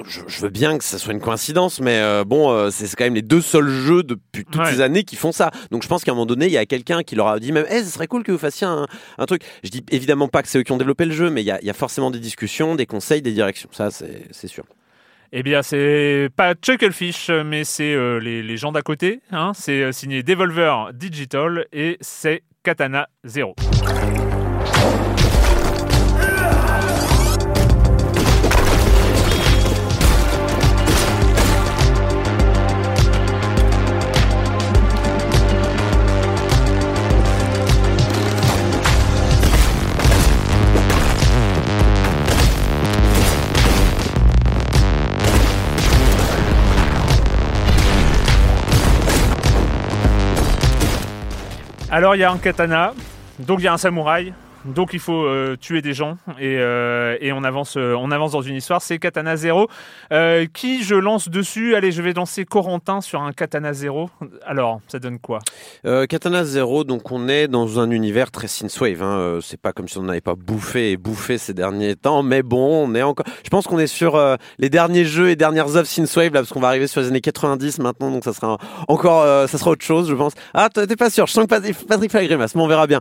je, 0.06 0.20
je 0.28 0.40
veux 0.42 0.48
bien 0.48 0.78
que 0.78 0.84
ça 0.84 0.96
soit 0.96 1.12
une 1.12 1.18
coïncidence, 1.20 1.80
mais 1.80 1.98
euh, 1.98 2.22
bon, 2.24 2.52
euh, 2.52 2.70
c'est 2.70 2.86
quand 2.94 3.02
même 3.02 3.16
les 3.16 3.22
deux 3.22 3.40
seuls 3.40 3.68
jeux 3.68 4.04
depuis 4.04 4.44
toutes 4.44 4.60
Ouais. 4.62 4.72
ces 4.72 4.80
années 4.80 5.02
qui 5.02 5.16
font 5.16 5.32
ça. 5.32 5.50
Donc 5.72 5.82
je 5.82 5.88
pense 5.88 6.04
qu'à 6.04 6.12
un 6.12 6.14
moment 6.14 6.24
donné, 6.24 6.46
il 6.46 6.52
y 6.52 6.56
a 6.56 6.66
quelqu'un 6.66 7.02
qui 7.02 7.16
leur 7.16 7.26
a 7.26 7.40
dit 7.40 7.50
même, 7.50 7.66
eh, 7.68 7.82
ce 7.82 7.90
serait 7.90 8.06
cool 8.06 8.22
que 8.22 8.30
vous 8.30 8.38
fassiez 8.38 8.64
un, 8.64 8.86
un 9.18 9.26
truc. 9.26 9.42
Je 9.64 9.70
dis 9.70 9.84
évidemment 9.90 10.28
pas 10.28 10.42
que 10.42 10.48
c'est 10.48 10.60
eux 10.60 10.62
qui 10.62 10.70
ont 10.70 10.76
développé 10.76 11.04
le 11.04 11.10
jeu, 11.10 11.30
mais 11.30 11.42
il 11.42 11.46
y 11.46 11.50
a, 11.50 11.58
il 11.62 11.66
y 11.66 11.70
a 11.70 11.74
forcément 11.74 12.12
des 12.12 12.20
discussions, 12.20 12.76
des 12.76 12.86
conseils, 12.86 13.22
des 13.22 13.32
directions. 13.32 13.70
Ça, 13.72 13.90
c'est 13.90 14.46
sûr. 14.46 14.62
Eh 15.32 15.42
bien, 15.42 15.62
c'est 15.64 16.28
pas 16.36 16.54
Chucklefish, 16.54 17.30
mais 17.44 17.64
c'est 17.64 17.92
euh, 17.92 18.20
les, 18.20 18.44
les 18.44 18.56
gens 18.56 18.70
d'à 18.70 18.82
côté. 18.82 19.20
hein. 19.32 19.50
C'est 19.56 19.90
signé 19.90 20.22
Devolver 20.22 20.92
Digital 20.94 21.66
et 21.72 21.98
c'est 22.00 22.44
Katana 22.62 23.08
Zero. 23.24 23.56
Alors 51.90 52.14
il 52.14 52.18
y 52.18 52.24
a 52.24 52.30
un 52.30 52.36
katana, 52.36 52.92
donc 53.38 53.60
il 53.60 53.64
y 53.64 53.68
a 53.68 53.72
un 53.72 53.78
samouraï, 53.78 54.34
donc 54.74 54.92
il 54.92 55.00
faut 55.00 55.24
euh, 55.24 55.56
tuer 55.60 55.82
des 55.82 55.94
gens 55.94 56.18
et, 56.38 56.56
euh, 56.58 57.16
et 57.20 57.32
on, 57.32 57.44
avance, 57.44 57.76
euh, 57.76 57.94
on 57.98 58.10
avance 58.10 58.32
dans 58.32 58.42
une 58.42 58.56
histoire. 58.56 58.82
C'est 58.82 58.98
Katana 58.98 59.36
Zero. 59.36 59.68
Qui 60.52 60.82
je 60.82 60.94
lance 60.94 61.28
dessus 61.28 61.74
Allez, 61.74 61.92
je 61.92 62.02
vais 62.02 62.12
lancer 62.12 62.44
Corentin 62.44 63.00
sur 63.00 63.22
un 63.22 63.32
Katana 63.32 63.72
Zero. 63.72 64.10
Alors, 64.46 64.80
ça 64.88 64.98
donne 64.98 65.18
quoi? 65.18 65.40
Katana 66.08 66.44
Zero, 66.44 66.84
donc 66.84 67.10
on 67.12 67.28
est 67.28 67.48
dans 67.48 67.80
un 67.80 67.90
univers 67.90 68.30
très 68.30 68.48
synthwave. 68.48 69.02
Hein. 69.02 69.38
C'est 69.42 69.60
pas 69.60 69.72
comme 69.72 69.88
si 69.88 69.98
on 69.98 70.02
n'avait 70.02 70.20
pas 70.20 70.34
bouffé 70.34 70.92
et 70.92 70.96
bouffé 70.96 71.38
ces 71.38 71.54
derniers 71.54 71.96
temps, 71.96 72.22
mais 72.22 72.42
bon, 72.42 72.86
on 72.86 72.94
est 72.94 73.02
encore. 73.02 73.26
Je 73.44 73.50
pense 73.50 73.66
qu'on 73.66 73.78
est 73.78 73.86
sur 73.86 74.20
les 74.58 74.70
derniers 74.70 75.04
jeux 75.04 75.30
et 75.30 75.36
dernières 75.36 75.76
œuvres 75.76 75.86
synthwave 75.86 76.32
là, 76.32 76.40
parce 76.40 76.52
qu'on 76.52 76.60
va 76.60 76.68
arriver 76.68 76.86
sur 76.86 77.00
les 77.00 77.08
années 77.08 77.20
90 77.20 77.78
maintenant, 77.80 78.10
donc 78.10 78.24
ça 78.24 78.32
sera 78.32 78.58
encore, 78.88 79.24
ça 79.48 79.58
sera 79.58 79.70
autre 79.70 79.84
chose, 79.84 80.08
je 80.08 80.14
pense. 80.14 80.32
Ah, 80.54 80.68
t'es 80.70 80.96
pas 80.96 81.10
sûr 81.10 81.26
Je 81.26 81.32
sens 81.32 81.44
que 81.44 81.48
Patrick, 81.48 82.10
fait 82.10 82.20
la 82.20 82.26
grimace, 82.26 82.54
mais 82.54 82.62
on 82.62 82.68
verra 82.68 82.86
bien. 82.86 83.00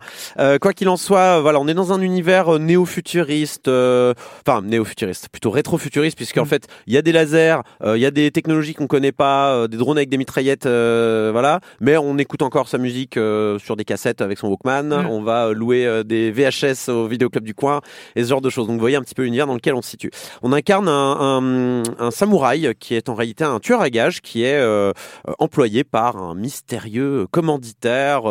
Quoi 0.62 0.74
qu'il 0.74 0.90
en 0.90 0.98
soit, 0.98 1.38
euh, 1.38 1.42
voilà, 1.58 1.66
on 1.66 1.68
est 1.68 1.74
dans 1.74 1.94
un 1.94 2.02
univers 2.02 2.56
euh, 2.56 2.60
néo-futuriste, 2.60 3.68
euh, 3.68 4.14
enfin 4.46 4.62
néo-futuriste, 4.62 5.30
plutôt 5.30 5.50
rétro-futuriste, 5.50 6.16
puisqu'en 6.18 6.44
Mm. 6.44 6.48
fait, 6.48 6.68
il 6.88 6.94
y 6.94 6.98
a 6.98 7.02
des 7.02 7.12
lasers, 7.12 7.58
euh, 7.84 7.98
il 7.98 8.02
y 8.02 8.06
a 8.06 8.12
des 8.12 8.32
technologies 8.32 8.74
qu'on 8.74 8.88
connaît 8.88 9.12
pas, 9.12 9.54
euh, 9.54 9.68
des 9.68 9.78
drones 9.78 9.98
avec 9.98 10.10
des 10.10 10.18
mitraillettes, 10.18 10.66
voilà. 10.68 11.60
Mais 11.82 11.98
on 11.98 12.18
écoute 12.18 12.42
encore 12.42 12.68
sa 12.68 12.78
musique 12.78 13.14
sur 13.14 13.76
des 13.76 13.86
cassettes 13.86 14.22
avec 14.22 14.38
son 14.38 14.48
Walkman. 14.50 14.84
Mm. 15.04 15.08
On 15.10 15.22
va 15.22 15.52
louer 15.54 16.04
des 16.06 16.32
VHS 16.32 16.90
au 16.90 17.08
vidéoclub 17.08 17.44
du 17.44 17.54
coin 17.54 17.82
et 18.16 18.24
ce 18.24 18.30
genre 18.30 18.42
de 18.42 18.50
choses. 18.50 18.68
Donc 18.68 18.76
vous 18.76 18.80
voyez 18.82 18.96
un 18.98 19.02
petit 19.02 19.16
peu 19.16 19.24
l'univers 19.24 19.48
dans 19.48 19.54
lequel 19.56 19.74
on 19.74 19.82
se 19.82 19.90
situe. 19.90 20.12
On 20.42 20.52
incarne 20.54 20.88
un, 20.88 21.18
un, 21.40 21.84
un 22.00 22.12
samouraï 22.12 22.74
qui 22.80 22.94
est 22.96 23.10
en 23.10 23.16
réalité 23.16 23.44
un 23.44 23.60
tueur 23.60 23.82
à 23.82 23.90
gages 23.90 24.22
qui 24.22 24.44
est 24.44 24.62
employé 25.40 25.84
par 25.84 26.18
un 26.18 26.36
mystérieux 26.36 27.28
commanditaire 27.32 28.24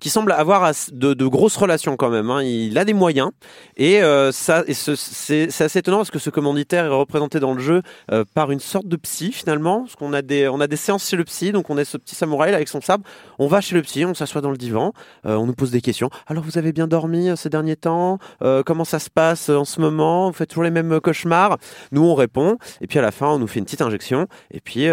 qui 0.00 0.10
semble 0.10 0.32
avoir 0.32 0.70
de, 0.92 1.14
de 1.14 1.26
grosses 1.26 1.56
relations 1.56 1.96
quand 1.96 2.10
même. 2.10 2.30
hein. 2.30 2.42
Il 2.42 2.59
a 2.78 2.84
des 2.84 2.94
moyens. 2.94 3.30
Et 3.76 4.02
euh, 4.02 4.32
ça, 4.32 4.64
c'est 4.68 5.60
assez 5.60 5.78
étonnant 5.78 5.98
parce 5.98 6.10
que 6.10 6.18
ce 6.18 6.30
commanditaire 6.30 6.84
est 6.84 6.88
représenté 6.88 7.40
dans 7.40 7.54
le 7.54 7.60
jeu 7.60 7.82
euh, 8.12 8.24
par 8.34 8.50
une 8.50 8.60
sorte 8.60 8.86
de 8.86 8.96
psy 8.96 9.32
finalement, 9.32 9.80
parce 9.80 9.96
qu'on 9.96 10.12
a 10.12 10.22
des 10.22 10.48
on 10.48 10.60
a 10.60 10.66
des 10.66 10.76
séances 10.76 11.08
chez 11.08 11.16
le 11.16 11.24
psy, 11.24 11.52
donc 11.52 11.70
on 11.70 11.78
est 11.78 11.84
ce 11.84 11.96
petit 11.96 12.14
samouraï 12.14 12.54
avec 12.54 12.68
son 12.68 12.80
sabre, 12.80 13.04
on 13.38 13.46
va 13.46 13.60
chez 13.60 13.74
le 13.74 13.82
psy, 13.82 14.04
on 14.04 14.14
s'assoit 14.14 14.40
dans 14.40 14.50
le 14.50 14.56
divan, 14.56 14.92
euh, 15.26 15.36
on 15.36 15.46
nous 15.46 15.54
pose 15.54 15.70
des 15.70 15.80
questions. 15.80 16.10
Alors 16.26 16.44
vous 16.44 16.58
avez 16.58 16.72
bien 16.72 16.86
dormi 16.86 17.30
ces 17.36 17.48
derniers 17.48 17.76
temps 17.76 18.18
Comment 18.66 18.84
ça 18.84 18.98
se 18.98 19.10
passe 19.10 19.48
en 19.48 19.64
ce 19.64 19.80
moment? 19.80 20.28
Vous 20.28 20.36
faites 20.36 20.48
toujours 20.48 20.64
les 20.64 20.70
mêmes 20.70 21.00
cauchemars? 21.00 21.58
Nous 21.92 22.02
on 22.02 22.14
répond 22.14 22.58
et 22.80 22.86
puis 22.86 22.98
à 22.98 23.02
la 23.02 23.10
fin 23.10 23.28
on 23.28 23.38
nous 23.38 23.46
fait 23.46 23.58
une 23.58 23.64
petite 23.64 23.82
injection 23.82 24.26
et 24.50 24.60
puis 24.60 24.88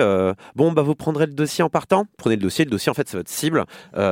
bon 0.55 0.71
bah 0.71 0.81
vous 0.81 0.95
prendrez 0.95 1.25
le 1.25 1.33
dossier 1.33 1.63
en 1.63 1.69
partant. 1.69 2.05
Prenez 2.17 2.35
le 2.35 2.41
dossier, 2.41 2.65
le 2.65 2.71
dossier 2.71 2.89
en 2.89 2.93
fait 2.93 3.07
c'est 3.09 3.17
votre 3.17 3.29
cible 3.29 3.65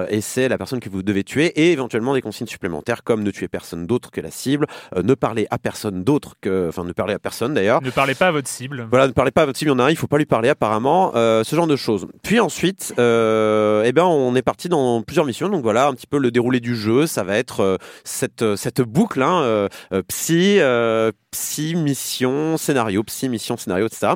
et 0.09 0.21
c'est 0.21 0.47
la 0.49 0.57
personne 0.57 0.79
que 0.79 0.89
vous 0.89 1.03
devez 1.03 1.23
tuer 1.23 1.47
et 1.55 1.71
éventuellement 1.71 2.13
des 2.13 2.21
consignes 2.21 2.47
supplémentaires 2.47 3.03
comme 3.03 3.23
ne 3.23 3.31
tuer 3.31 3.44
personne 3.47 3.85
d'autre 3.85 4.11
que 4.11 4.21
la 4.21 4.31
cible, 4.31 4.67
euh, 4.95 5.03
ne 5.03 5.13
parler 5.13 5.47
à 5.51 5.57
personne 5.57 6.03
d'autre 6.03 6.35
que 6.41 6.67
enfin 6.69 6.83
ne 6.83 6.93
parler 6.93 7.13
à 7.13 7.19
personne 7.19 7.53
d'ailleurs. 7.53 7.81
Ne 7.81 7.89
parlez 7.89 8.15
pas 8.15 8.27
à 8.27 8.31
votre 8.31 8.47
cible. 8.47 8.87
Voilà, 8.89 9.07
ne 9.07 9.13
parlez 9.13 9.31
pas 9.31 9.43
à 9.43 9.45
votre 9.45 9.57
cible, 9.57 9.71
il 9.71 9.73
y 9.73 9.75
en 9.75 9.79
a 9.79 9.85
un, 9.85 9.89
il 9.89 9.97
faut 9.97 10.07
pas 10.07 10.17
lui 10.17 10.25
parler 10.25 10.49
apparemment, 10.49 11.11
euh, 11.15 11.43
ce 11.43 11.55
genre 11.55 11.67
de 11.67 11.75
choses. 11.75 12.07
Puis 12.23 12.39
ensuite, 12.39 12.93
euh, 12.99 13.83
eh 13.85 13.91
ben, 13.91 14.05
on 14.05 14.35
est 14.35 14.41
parti 14.41 14.69
dans 14.69 15.01
plusieurs 15.01 15.25
missions. 15.25 15.49
Donc 15.49 15.63
voilà, 15.63 15.87
un 15.87 15.93
petit 15.93 16.07
peu 16.07 16.17
le 16.17 16.31
déroulé 16.31 16.59
du 16.59 16.75
jeu, 16.75 17.07
ça 17.07 17.23
va 17.23 17.37
être 17.37 17.79
cette 18.03 18.55
cette 18.55 18.81
boucle, 18.81 19.21
hein, 19.21 19.67
psy, 20.07 20.59
psy, 21.31 21.75
mission, 21.75 22.57
scénario, 22.57 23.03
psy, 23.03 23.29
mission, 23.29 23.57
scénario, 23.57 23.87
etc. 23.87 24.13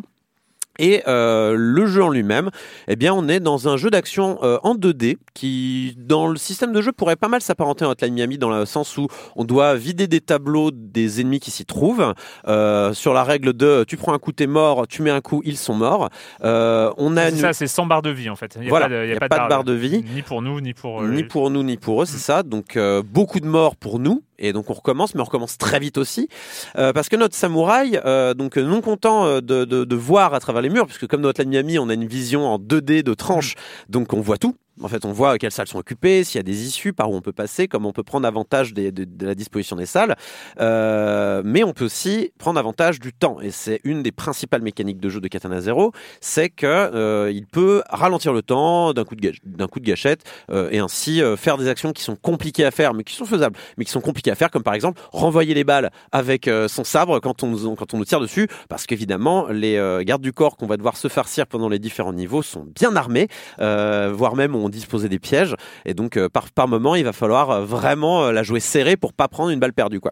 Et 0.79 1.03
euh, 1.07 1.53
le 1.55 1.85
jeu 1.85 2.01
en 2.03 2.09
lui-même, 2.09 2.49
eh 2.87 2.95
bien, 2.95 3.13
on 3.13 3.27
est 3.27 3.39
dans 3.39 3.67
un 3.67 3.77
jeu 3.77 3.89
d'action 3.91 4.39
euh, 4.43 4.57
en 4.63 4.73
2D 4.75 5.17
qui, 5.35 5.93
dans 5.97 6.27
le 6.27 6.37
système 6.37 6.71
de 6.73 6.81
jeu, 6.81 6.91
pourrait 6.91 7.15
pas 7.17 7.27
mal 7.27 7.41
s'apparenter 7.41 7.85
à 7.85 7.89
Hotline 7.89 8.13
Miami 8.13 8.37
dans 8.37 8.49
le 8.49 8.65
sens 8.65 8.97
où 8.97 9.07
on 9.35 9.43
doit 9.43 9.75
vider 9.75 10.07
des 10.07 10.21
tableaux 10.21 10.71
des 10.71 11.21
ennemis 11.21 11.39
qui 11.39 11.51
s'y 11.51 11.65
trouvent 11.65 12.13
euh, 12.47 12.93
sur 12.93 13.13
la 13.13 13.23
règle 13.23 13.53
de 13.53 13.83
tu 13.87 13.97
prends 13.97 14.13
un 14.13 14.19
coup 14.19 14.31
t'es 14.31 14.47
mort, 14.47 14.87
tu 14.87 15.01
mets 15.01 15.11
un 15.11 15.21
coup 15.21 15.41
ils 15.45 15.57
sont 15.57 15.73
morts. 15.75 16.09
Euh, 16.43 16.91
on 16.97 17.17
a 17.17 17.25
C'est 17.25 17.31
une- 17.31 17.37
ça, 17.41 17.53
c'est 17.53 17.67
100 17.67 17.85
barres 17.85 18.01
de 18.01 18.09
vie 18.09 18.29
en 18.29 18.35
fait. 18.35 18.55
Il 18.57 18.63
y 18.63 18.67
a 18.67 18.69
Voilà, 18.69 18.85
pas 18.87 18.93
de, 18.95 19.03
il 19.03 19.07
y 19.07 19.11
a 19.11 19.13
y 19.13 19.17
a 19.17 19.19
pas 19.19 19.27
de 19.27 19.49
barre 19.49 19.63
de 19.65 19.73
vie. 19.73 20.03
Ni 20.15 20.21
pour 20.21 20.41
nous, 20.41 20.61
ni 20.61 20.73
pour. 20.73 21.01
euh, 21.01 21.07
ni 21.09 21.23
pour 21.23 21.49
nous 21.51 21.63
ni 21.63 21.77
pour 21.77 22.01
eux, 22.01 22.05
c'est 22.05 22.17
ça. 22.17 22.43
Donc 22.43 22.77
euh, 22.77 23.03
beaucoup 23.05 23.39
de 23.39 23.45
morts 23.47 23.75
pour 23.75 23.99
nous 23.99 24.23
et 24.39 24.53
donc 24.53 24.69
on 24.69 24.73
recommence, 24.73 25.13
mais 25.15 25.21
on 25.21 25.25
recommence 25.25 25.57
très 25.57 25.79
vite 25.79 25.97
aussi 25.97 26.29
Euh, 26.77 26.93
parce 26.93 27.09
que 27.09 27.15
notre 27.15 27.35
samouraï, 27.35 27.99
euh, 28.05 28.33
donc 28.33 28.57
non 28.57 28.81
content 28.81 29.25
euh, 29.25 29.41
de, 29.41 29.65
de, 29.65 29.95
voir 29.95 30.33
à 30.33 30.39
travers 30.39 30.61
les 30.61 30.69
murs, 30.69 30.85
puisque 30.85 31.07
comme 31.07 31.21
dans 31.21 31.29
Hotline 31.29 31.49
Miami, 31.49 31.79
on 31.79 31.89
a 31.89 31.93
une 31.93 32.07
vision 32.07 32.47
en 32.47 32.57
2D 32.57 33.03
de 33.03 33.13
tranche, 33.13 33.55
donc 33.89 34.13
on 34.13 34.21
voit 34.21 34.37
tout. 34.37 34.55
En 34.81 34.87
fait, 34.87 35.05
on 35.05 35.11
voit 35.11 35.37
quelles 35.37 35.51
salles 35.51 35.67
sont 35.67 35.79
occupées, 35.79 36.23
s'il 36.23 36.37
y 36.37 36.39
a 36.39 36.43
des 36.43 36.65
issues, 36.65 36.93
par 36.93 37.11
où 37.11 37.15
on 37.15 37.21
peut 37.21 37.33
passer, 37.33 37.67
comment 37.67 37.89
on 37.89 37.93
peut 37.93 38.03
prendre 38.03 38.27
avantage 38.27 38.73
de, 38.73 38.91
la 39.25 39.35
disposition 39.35 39.75
des 39.75 39.85
salles. 39.85 40.15
Euh, 40.59 41.41
mais 41.43 41.63
on 41.63 41.73
peut 41.73 41.85
aussi 41.85 42.31
prendre 42.37 42.59
avantage 42.59 42.99
du 42.99 43.13
temps. 43.13 43.39
Et 43.41 43.51
c'est 43.51 43.81
une 43.83 44.03
des 44.03 44.11
principales 44.11 44.61
mécaniques 44.61 44.99
de 44.99 45.09
jeu 45.09 45.19
de 45.19 45.27
Katana 45.27 45.61
Zero, 45.61 45.91
c'est 46.21 46.49
que 46.49 46.65
euh, 46.65 47.31
il 47.31 47.45
peut 47.45 47.83
ralentir 47.89 48.33
le 48.33 48.41
temps 48.41 48.93
d'un 48.93 49.03
coup 49.03 49.15
de 49.15 49.65
coup 49.65 49.79
de 49.79 49.85
gâchette 49.85 50.23
euh, 50.51 50.69
et 50.71 50.79
ainsi 50.79 51.21
euh, 51.21 51.35
faire 51.35 51.57
des 51.57 51.67
actions 51.67 51.91
qui 51.93 52.03
sont 52.03 52.15
compliquées 52.15 52.65
à 52.65 52.71
faire, 52.71 52.93
mais 52.93 53.03
qui 53.03 53.15
sont 53.15 53.25
faisables, 53.25 53.57
mais 53.77 53.85
qui 53.85 53.91
sont 53.91 54.01
compliquées 54.01 54.31
à 54.31 54.35
faire, 54.35 54.51
comme 54.51 54.63
par 54.63 54.73
exemple 54.73 55.01
renvoyer 55.11 55.53
les 55.53 55.63
balles 55.63 55.91
avec 56.11 56.49
son 56.67 56.83
sabre 56.83 57.19
quand 57.19 57.43
on 57.43 57.47
nous, 57.47 57.75
quand 57.75 57.93
on 57.93 57.97
nous 57.97 58.05
tire 58.05 58.19
dessus, 58.19 58.47
parce 58.67 58.85
qu'évidemment 58.85 59.47
les 59.47 60.01
gardes 60.05 60.21
du 60.21 60.33
corps 60.33 60.57
qu'on 60.57 60.67
va 60.67 60.77
devoir 60.77 60.97
se 60.97 61.07
farcir 61.07 61.47
pendant 61.47 61.69
les 61.69 61.79
différents 61.79 62.13
niveaux 62.13 62.41
sont 62.41 62.65
bien 62.75 62.95
armés, 62.95 63.27
voire 63.57 64.35
même 64.35 64.55
ont 64.69 64.71
disposé 64.79 65.09
des 65.09 65.19
pièges, 65.19 65.55
et 65.85 65.93
donc 65.93 66.15
euh, 66.17 66.29
par 66.29 66.49
par 66.51 66.67
moment 66.67 66.95
il 66.95 67.03
va 67.03 67.13
falloir 67.13 67.49
euh, 67.51 67.65
vraiment 67.65 68.23
euh, 68.25 68.31
la 68.31 68.43
jouer 68.43 68.59
serrée 68.59 68.95
pour 68.97 69.11
pas 69.13 69.27
prendre 69.27 69.49
une 69.49 69.59
balle 69.59 69.73
perdue 69.73 69.99
quoi. 69.99 70.11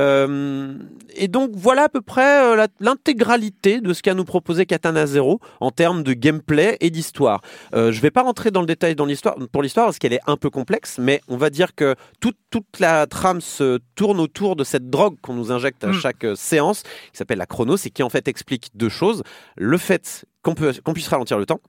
Euh, 0.00 0.74
et 1.14 1.28
donc 1.28 1.50
voilà 1.54 1.84
à 1.84 1.88
peu 1.88 2.00
près 2.00 2.56
la- 2.56 2.68
l'intégralité 2.80 3.80
de 3.80 3.92
ce 3.92 4.02
qu'a 4.02 4.14
nous 4.14 4.24
proposé 4.24 4.66
Katana 4.66 5.06
Zero 5.06 5.40
en 5.60 5.70
termes 5.70 6.02
de 6.02 6.12
gameplay 6.12 6.76
et 6.80 6.90
d'histoire. 6.90 7.40
Euh, 7.74 7.92
je 7.92 8.00
vais 8.00 8.10
pas 8.10 8.22
rentrer 8.22 8.50
dans 8.50 8.60
le 8.60 8.66
détail 8.66 8.94
dans 8.94 9.06
l'histoire 9.06 9.36
pour 9.52 9.62
l'histoire 9.62 9.86
parce 9.86 9.98
qu'elle 9.98 10.12
est 10.12 10.20
un 10.26 10.36
peu 10.36 10.50
complexe, 10.50 10.96
mais 10.98 11.20
on 11.28 11.36
va 11.36 11.50
dire 11.50 11.74
que 11.74 11.94
toute 12.20 12.36
toute 12.50 12.80
la 12.80 13.06
trame 13.06 13.40
se 13.40 13.78
tourne 13.94 14.18
autour 14.20 14.56
de 14.56 14.64
cette 14.64 14.90
drogue 14.90 15.16
qu'on 15.22 15.34
nous 15.34 15.52
injecte 15.52 15.84
à 15.84 15.88
Mm. 15.88 15.92
chaque 15.92 16.26
séance, 16.36 16.82
qui 16.82 17.16
s'appelle 17.18 17.38
la 17.38 17.46
chronos, 17.46 17.76
et 17.84 17.90
qui 17.90 18.02
en 18.02 18.08
fait 18.10 18.26
explique 18.28 18.68
deux 18.74 18.88
choses 18.88 19.22
le 19.56 19.76
fait 19.78 20.24
qu'on 20.42 20.54
peut 20.54 20.72
qu'on 20.84 20.92
puisse 20.92 21.08
ralentir 21.08 21.38
le 21.38 21.46
temps 21.46 21.60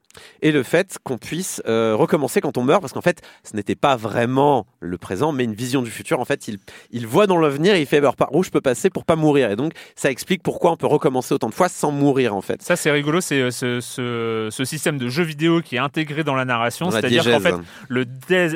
et 0.42 0.52
le 0.52 0.64
fait 0.64 0.98
qu'on 1.04 1.18
puisse 1.18 1.62
euh, 1.68 1.96
recommencer 1.96 2.42
quand 2.42 2.58
on 2.58 2.64
meurt 2.64 2.82
parce 2.82 2.94
qu'en 2.94 3.02
fait 3.02 3.22
ce 3.44 3.56
n'était 3.56 3.76
pas 3.76 3.96
vraiment 3.96 4.66
le 4.80 4.98
présent 4.98 5.32
mais 5.32 5.44
une 5.46 5.54
vision 5.54 5.82
du 5.82 5.92
futur 5.92 6.20
en 6.20 6.26
fait 6.26 6.48
il 6.48 6.58
il 6.92 7.08
voit 7.08 7.28
dans 7.28 7.38
l'avenir 7.38 7.76
il 7.76 7.86
fait 7.86 8.02
bah, 8.02 8.12
par 8.18 8.34
où 8.36 8.44
je 8.44 8.50
peux 8.50 8.62
passer 8.62 8.90
pour 8.90 9.06
pas 9.06 9.16
mourir 9.16 9.52
et 9.52 9.56
donc 9.56 9.74
ça 9.96 10.12
explique 10.12 10.44
pourquoi 10.44 10.72
on 10.72 10.76
peut 10.78 10.88
recommencer 10.88 11.34
autant 11.34 11.50
de 11.50 11.54
fois 11.54 11.70
sans 11.70 11.92
mourir 11.92 12.36
en 12.36 12.42
fait 12.42 12.62
Ça, 12.62 12.76
c'est 12.76 12.92
rigolo, 12.92 13.22
c'est 13.22 13.40
euh, 13.42 13.52
ce, 13.52 13.80
ce, 13.80 14.48
ce 14.52 14.66
système 14.66 14.98
de 14.98 15.08
jeu 15.10 15.24
vidéo 15.24 15.62
qui 15.62 15.76
est 15.76 15.80
intégré 15.80 16.24
dans 16.24 16.36
la 16.36 16.46
narration. 16.46 16.88
C'est-à-dire 16.92 17.24
qu'en 17.24 17.40
fait, 17.40 17.56
le, 17.90 18.06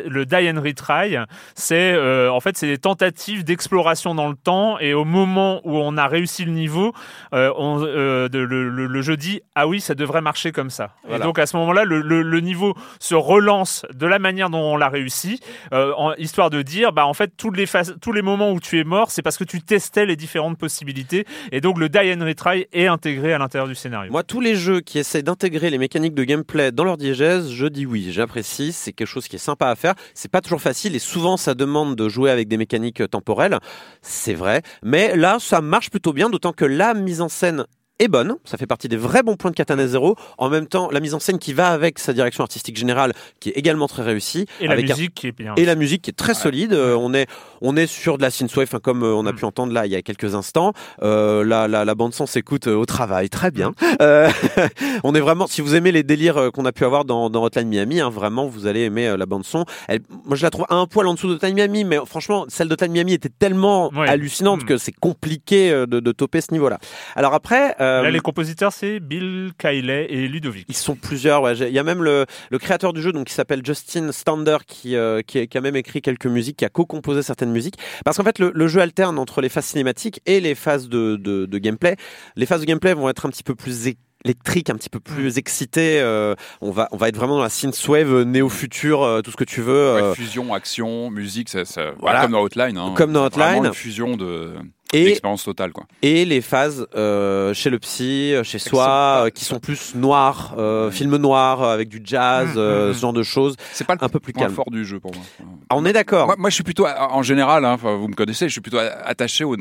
le 0.07 0.25
die 0.25 0.49
and 0.49 0.61
retry, 0.61 1.15
c'est 1.55 1.93
euh, 1.93 2.31
en 2.31 2.39
fait 2.39 2.57
c'est 2.57 2.67
des 2.67 2.77
tentatives 2.77 3.43
d'exploration 3.43 4.15
dans 4.15 4.29
le 4.29 4.35
temps 4.35 4.77
et 4.79 4.93
au 4.93 5.05
moment 5.05 5.61
où 5.63 5.77
on 5.77 5.97
a 5.97 6.07
réussi 6.07 6.45
le 6.45 6.51
niveau, 6.51 6.93
on, 7.31 7.79
de- 7.79 8.27
le, 8.39 8.69
le- 8.69 8.87
le 8.87 9.01
jeu 9.01 9.17
dit 9.17 9.41
ah 9.55 9.67
oui 9.67 9.81
ça 9.81 9.95
devrait 9.95 10.21
marcher 10.21 10.51
comme 10.51 10.69
ça. 10.69 10.91
Voilà. 11.07 11.23
Et 11.23 11.27
donc 11.27 11.39
à 11.39 11.44
ce 11.45 11.57
moment-là 11.57 11.83
le, 11.85 12.39
niveau 12.39 12.75
se 12.99 13.15
relance 13.15 13.85
de 13.93 14.05
la 14.05 14.19
manière 14.19 14.49
dont 14.49 14.59
on 14.59 14.77
l'a 14.77 14.89
réussi, 14.89 15.39
euh, 15.73 15.93
en, 15.97 16.13
histoire 16.15 16.49
de 16.49 16.61
dire 16.61 16.91
bah 16.91 17.05
en 17.05 17.13
fait 17.13 17.31
tous 17.37 17.51
les 17.51 17.65
tous 18.01 18.11
les 18.11 18.21
moments 18.21 18.51
où 18.51 18.59
tu 18.59 18.79
es 18.79 18.83
mort 18.83 19.11
c'est 19.11 19.21
parce 19.21 19.37
que 19.37 19.43
tu 19.43 19.61
testais 19.61 20.05
les 20.05 20.15
différentes 20.15 20.57
possibilités 20.57 21.25
et 21.51 21.61
donc 21.61 21.79
le 21.79 21.89
die 21.89 22.13
and 22.13 22.23
retry 22.25 22.67
est 22.73 22.87
intégré 22.87 23.33
à 23.33 23.37
l'intérieur 23.37 23.67
du 23.67 23.75
scénario. 23.75 24.11
Moi, 24.11 24.23
tous 24.23 24.41
les 24.41 24.55
jeux 24.55 24.81
qui 24.81 24.99
essaient 24.99 25.23
d'intégrer 25.23 25.69
les 25.69 25.77
mécaniques 25.77 26.13
de 26.13 26.23
gameplay 26.23 26.71
dans 26.71 26.83
leur 26.83 26.97
diégèse, 26.97 27.49
je 27.49 27.67
dis 27.67 27.85
oui, 27.85 28.11
j'apprécie, 28.11 28.71
c'est 28.71 28.93
quelque 28.93 29.07
chose 29.07 29.27
qui 29.27 29.35
est 29.35 29.39
sympa 29.39 29.69
à 29.69 29.75
faire. 29.75 29.95
C'est 30.13 30.31
pas 30.31 30.41
toujours 30.41 30.61
facile 30.61 30.95
et 30.95 30.99
souvent 30.99 31.37
ça 31.37 31.53
demande 31.53 31.95
de 31.95 32.09
jouer 32.09 32.31
avec 32.31 32.47
des 32.47 32.57
mécaniques 32.57 33.01
euh, 33.01 33.07
temporelles, 33.07 33.59
c'est 34.01 34.33
vrai. 34.33 34.61
Mais 34.83 35.15
là, 35.15 35.37
ça 35.39 35.61
marche 35.61 35.89
plutôt 35.89 36.13
bien, 36.13 36.29
d'autant 36.29 36.53
que 36.53 36.65
la 36.65 36.93
mise 36.93 37.21
en 37.21 37.29
scène 37.29 37.65
est 37.99 38.07
bonne, 38.09 38.35
ça 38.43 38.57
fait 38.57 38.67
partie 38.67 38.89
des 38.89 38.97
vrais 38.97 39.23
bons 39.23 39.35
points 39.37 39.51
de 39.51 39.55
Katana 39.55 39.87
Zero. 39.87 40.15
En 40.37 40.49
même 40.49 40.67
temps, 40.67 40.89
la 40.91 40.99
mise 40.99 41.13
en 41.13 41.19
scène 41.19 41.39
qui 41.39 41.53
va 41.53 41.69
avec 41.69 41.97
sa 41.97 42.11
direction 42.13 42.43
artistique 42.43 42.75
générale, 42.77 43.13
qui 43.39 43.49
est 43.49 43.53
également 43.53 43.87
très 43.87 44.03
réussie, 44.03 44.47
Et 44.59 44.67
la 44.67 44.73
un- 44.73 44.77
musique 44.81 45.13
qui 45.13 45.27
est 45.27 45.31
bien. 45.31 45.53
et 45.55 45.63
la 45.65 45.75
musique 45.75 46.01
qui 46.01 46.09
est 46.09 46.13
très 46.13 46.33
solide. 46.33 46.73
Euh, 46.73 46.95
on 46.99 47.13
est, 47.13 47.27
on 47.61 47.77
est 47.77 47.87
sur 47.87 48.17
de 48.17 48.21
la 48.21 48.31
synthwave, 48.31 48.67
enfin, 48.67 48.79
comme 48.79 49.03
euh, 49.03 49.13
on 49.15 49.25
a 49.25 49.31
Mm. 49.31 49.35
pu 49.35 49.45
entendre 49.45 49.71
là 49.73 49.85
il 49.85 49.91
y 49.91 49.95
a 49.95 50.01
quelques 50.01 50.35
instants. 50.35 50.73
Euh, 51.03 51.45
la, 51.45 51.67
la, 51.69 51.85
la 51.85 51.95
bande 51.95 52.13
son 52.13 52.25
s'écoute 52.25 52.67
euh, 52.67 52.75
au 52.75 52.85
travail, 52.85 53.29
très 53.29 53.49
bien. 53.51 53.71
Euh, 54.01 54.29
on 55.05 55.15
est 55.15 55.19
vraiment, 55.21 55.47
si 55.47 55.61
vous 55.61 55.73
aimez 55.75 55.91
les 55.93 56.03
délires 56.03 56.51
qu'on 56.53 56.65
a 56.65 56.71
pu 56.73 56.83
avoir 56.83 57.05
dans, 57.05 57.29
dans 57.29 57.43
Hotline 57.43 57.67
Miami, 57.69 58.01
hein, 58.01 58.09
vraiment 58.09 58.45
vous 58.47 58.67
allez 58.67 58.81
aimer 58.81 59.15
la 59.17 59.25
bande 59.25 59.45
son. 59.45 59.63
Elle, 59.87 60.01
moi 60.25 60.35
je 60.35 60.43
la 60.43 60.49
trouve 60.49 60.65
un 60.69 60.85
poil 60.85 61.07
en 61.07 61.13
dessous 61.13 61.27
d'Hotline 61.29 61.55
Miami, 61.55 61.85
mais 61.85 61.97
franchement 62.05 62.45
celle 62.49 62.67
d'Hotline 62.67 62.91
Miami 62.91 63.13
était 63.13 63.29
tellement 63.29 63.89
Ouais. 63.93 64.09
hallucinante 64.09 64.63
Mm. 64.63 64.65
que 64.65 64.77
c'est 64.77 64.91
compliqué 64.91 65.71
de, 65.71 65.85
de 65.85 66.11
toper 66.11 66.41
ce 66.41 66.51
niveau-là. 66.51 66.77
Alors 67.15 67.33
après, 67.33 67.75
Là, 68.03 68.11
les 68.11 68.19
compositeurs, 68.19 68.71
c'est 68.73 68.99
Bill 68.99 69.51
Kiley 69.57 70.07
et 70.09 70.27
Ludovic. 70.27 70.65
ils 70.67 70.75
sont 70.75 70.95
plusieurs. 70.95 71.41
Ouais. 71.41 71.55
Il 71.57 71.73
y 71.73 71.79
a 71.79 71.83
même 71.83 72.03
le, 72.03 72.25
le 72.49 72.59
créateur 72.59 72.93
du 72.93 73.01
jeu, 73.01 73.11
donc 73.11 73.27
qui 73.27 73.33
s'appelle 73.33 73.61
Justin 73.65 74.11
Stander, 74.11 74.57
qui, 74.67 74.95
euh, 74.95 75.21
qui, 75.21 75.47
qui 75.47 75.57
a 75.57 75.61
même 75.61 75.75
écrit 75.75 76.01
quelques 76.01 76.27
musiques, 76.27 76.57
qui 76.57 76.65
a 76.65 76.69
co-composé 76.69 77.21
certaines 77.21 77.51
musiques. 77.51 77.75
Parce 78.03 78.17
qu'en 78.17 78.23
fait, 78.23 78.39
le, 78.39 78.51
le 78.53 78.67
jeu 78.67 78.81
alterne 78.81 79.17
entre 79.19 79.41
les 79.41 79.49
phases 79.49 79.65
cinématiques 79.65 80.21
et 80.25 80.39
les 80.39 80.55
phases 80.55 80.89
de, 80.89 81.15
de, 81.15 81.45
de 81.45 81.57
gameplay. 81.57 81.95
Les 82.35 82.45
phases 82.45 82.61
de 82.61 82.65
gameplay 82.65 82.93
vont 82.93 83.09
être 83.09 83.25
un 83.25 83.29
petit 83.29 83.43
peu 83.43 83.55
plus 83.55 83.87
é- 83.87 83.97
électriques, 84.23 84.69
un 84.69 84.75
petit 84.75 84.89
peu 84.89 84.99
plus 84.99 85.37
excitées. 85.37 85.99
euh, 86.01 86.33
on 86.61 86.71
va 86.71 86.87
on 86.91 86.97
va 86.97 87.09
être 87.09 87.15
vraiment 87.15 87.35
dans 87.37 87.43
la 87.43 87.49
synthwave 87.49 88.11
euh, 88.11 88.23
néo-futur, 88.23 89.03
euh, 89.03 89.21
tout 89.21 89.29
ce 89.31 89.35
que 89.37 89.43
tu 89.43 89.61
veux. 89.61 89.93
Ouais, 89.95 90.01
euh, 90.01 90.13
fusion, 90.15 90.53
action, 90.53 91.09
musique, 91.11 91.49
ça, 91.49 91.63
ça- 91.65 91.91
Voilà. 91.99 92.21
comme 92.21 92.31
dans 92.31 92.41
Hotline. 92.41 92.77
Hein. 92.77 92.93
Comme 92.97 93.13
dans 93.13 93.27
Vraiment 93.27 93.57
Hotline. 93.59 93.65
une 93.67 93.73
fusion 93.73 94.17
de 94.17 94.53
et 94.93 95.19
totale, 95.43 95.71
quoi. 95.71 95.85
et 96.01 96.25
les 96.25 96.41
phases 96.41 96.87
euh, 96.95 97.53
chez 97.53 97.69
le 97.69 97.79
psy, 97.79 98.33
euh, 98.33 98.43
chez 98.43 98.59
soi, 98.59 99.25
euh, 99.25 99.29
qui 99.29 99.43
sont 99.43 99.59
plus 99.59 99.95
noires, 99.95 100.55
euh, 100.57 100.91
film 100.91 101.15
noir 101.17 101.63
euh, 101.63 101.73
avec 101.73 101.89
du 101.89 102.01
jazz, 102.03 102.49
Mmh, 102.55 102.57
euh, 102.57 102.89
mmh, 102.89 102.93
ce 102.93 102.99
genre 102.99 103.13
de 103.13 103.23
choses. 103.23 103.55
C'est 103.73 103.85
pas 103.87 103.95
le 103.95 104.03
Un 104.03 104.09
peu 104.09 104.19
plus 104.19 104.31
point 104.33 104.43
calme. 104.43 104.53
fort 104.55 104.69
du 104.69 104.85
jeu 104.85 104.99
pour 104.99 105.13
moi. 105.13 105.23
Ah, 105.69 105.75
on 105.75 105.85
est 105.85 105.93
d'accord. 105.93 106.27
Moi, 106.27 106.35
moi, 106.37 106.49
je 106.49 106.55
suis 106.55 106.63
plutôt, 106.63 106.85
en 106.87 107.23
général, 107.23 107.65
hein, 107.65 107.75
vous 107.75 108.07
me 108.07 108.13
connaissez, 108.13 108.47
je 108.47 108.51
suis 108.51 108.61
plutôt 108.61 108.77
attaché 108.77 109.43
au, 109.43 109.55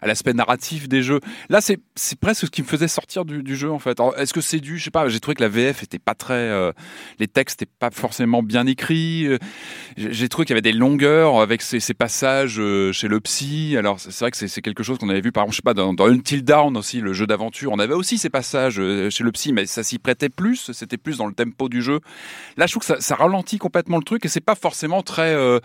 à 0.00 0.06
l'aspect 0.06 0.32
narratif 0.32 0.88
des 0.88 1.02
jeux. 1.02 1.20
Là, 1.48 1.60
c'est 1.60 1.78
c'est 1.94 2.18
presque 2.18 2.46
ce 2.46 2.50
qui 2.50 2.62
me 2.62 2.66
faisait 2.66 2.88
sortir 2.88 3.24
du, 3.24 3.42
du 3.42 3.56
jeu, 3.56 3.70
en 3.70 3.78
fait. 3.78 3.98
Est-ce 4.16 4.32
que 4.32 4.40
c'est 4.40 4.60
dû 4.60 4.78
Je 4.78 4.84
sais 4.84 4.90
pas. 4.90 5.08
J'ai 5.08 5.20
trouvé 5.20 5.34
que 5.34 5.42
la 5.42 5.48
VF 5.48 5.82
était 5.82 5.98
pas 5.98 6.14
très, 6.14 6.34
euh, 6.34 6.72
les 7.18 7.28
textes 7.28 7.60
n'étaient 7.60 7.72
pas 7.78 7.90
forcément 7.90 8.42
bien 8.42 8.66
écrits. 8.66 9.26
J'ai 9.96 10.28
trouvé 10.28 10.46
qu'il 10.46 10.54
y 10.54 10.58
avait 10.58 10.62
des 10.62 10.72
longueurs 10.72 11.40
avec 11.40 11.60
ces, 11.62 11.80
ces 11.80 11.94
passages 11.94 12.60
chez 12.92 13.08
le 13.08 13.20
psy. 13.20 13.76
Alors, 13.76 14.00
c'est 14.00 14.18
vrai 14.20 14.30
que 14.30 14.36
c'est 14.36 14.48
c'est 14.48 14.62
quelque 14.74 14.84
chose 14.84 14.98
qu'on 14.98 15.08
avait 15.08 15.20
vu, 15.20 15.32
par 15.32 15.44
exemple, 15.44 15.52
je 15.52 15.56
sais 15.56 15.62
pas, 15.62 15.74
dans, 15.74 15.92
dans 15.92 16.06
Until 16.06 16.42
Dawn 16.42 16.76
aussi, 16.76 17.00
le 17.00 17.12
jeu 17.12 17.26
d'aventure. 17.26 17.72
On 17.72 17.78
avait 17.78 17.94
aussi 17.94 18.18
ces 18.18 18.30
passages 18.30 18.78
euh, 18.78 19.10
chez 19.10 19.24
le 19.24 19.32
psy, 19.32 19.52
mais 19.52 19.66
ça 19.66 19.82
s'y 19.82 19.98
prêtait 19.98 20.28
plus. 20.28 20.70
C'était 20.72 20.96
plus 20.96 21.18
dans 21.18 21.26
le 21.26 21.34
tempo 21.34 21.68
du 21.68 21.82
jeu. 21.82 22.00
Là, 22.56 22.66
je 22.66 22.72
trouve 22.72 22.80
que 22.80 22.86
ça, 22.86 23.00
ça 23.00 23.14
ralentit 23.14 23.58
complètement 23.58 23.98
le 23.98 24.04
truc 24.04 24.24
et 24.24 24.28
c'est 24.28 24.40
pas 24.40 24.54
forcément 24.54 25.02
très 25.02 25.34
euh, 25.34 25.58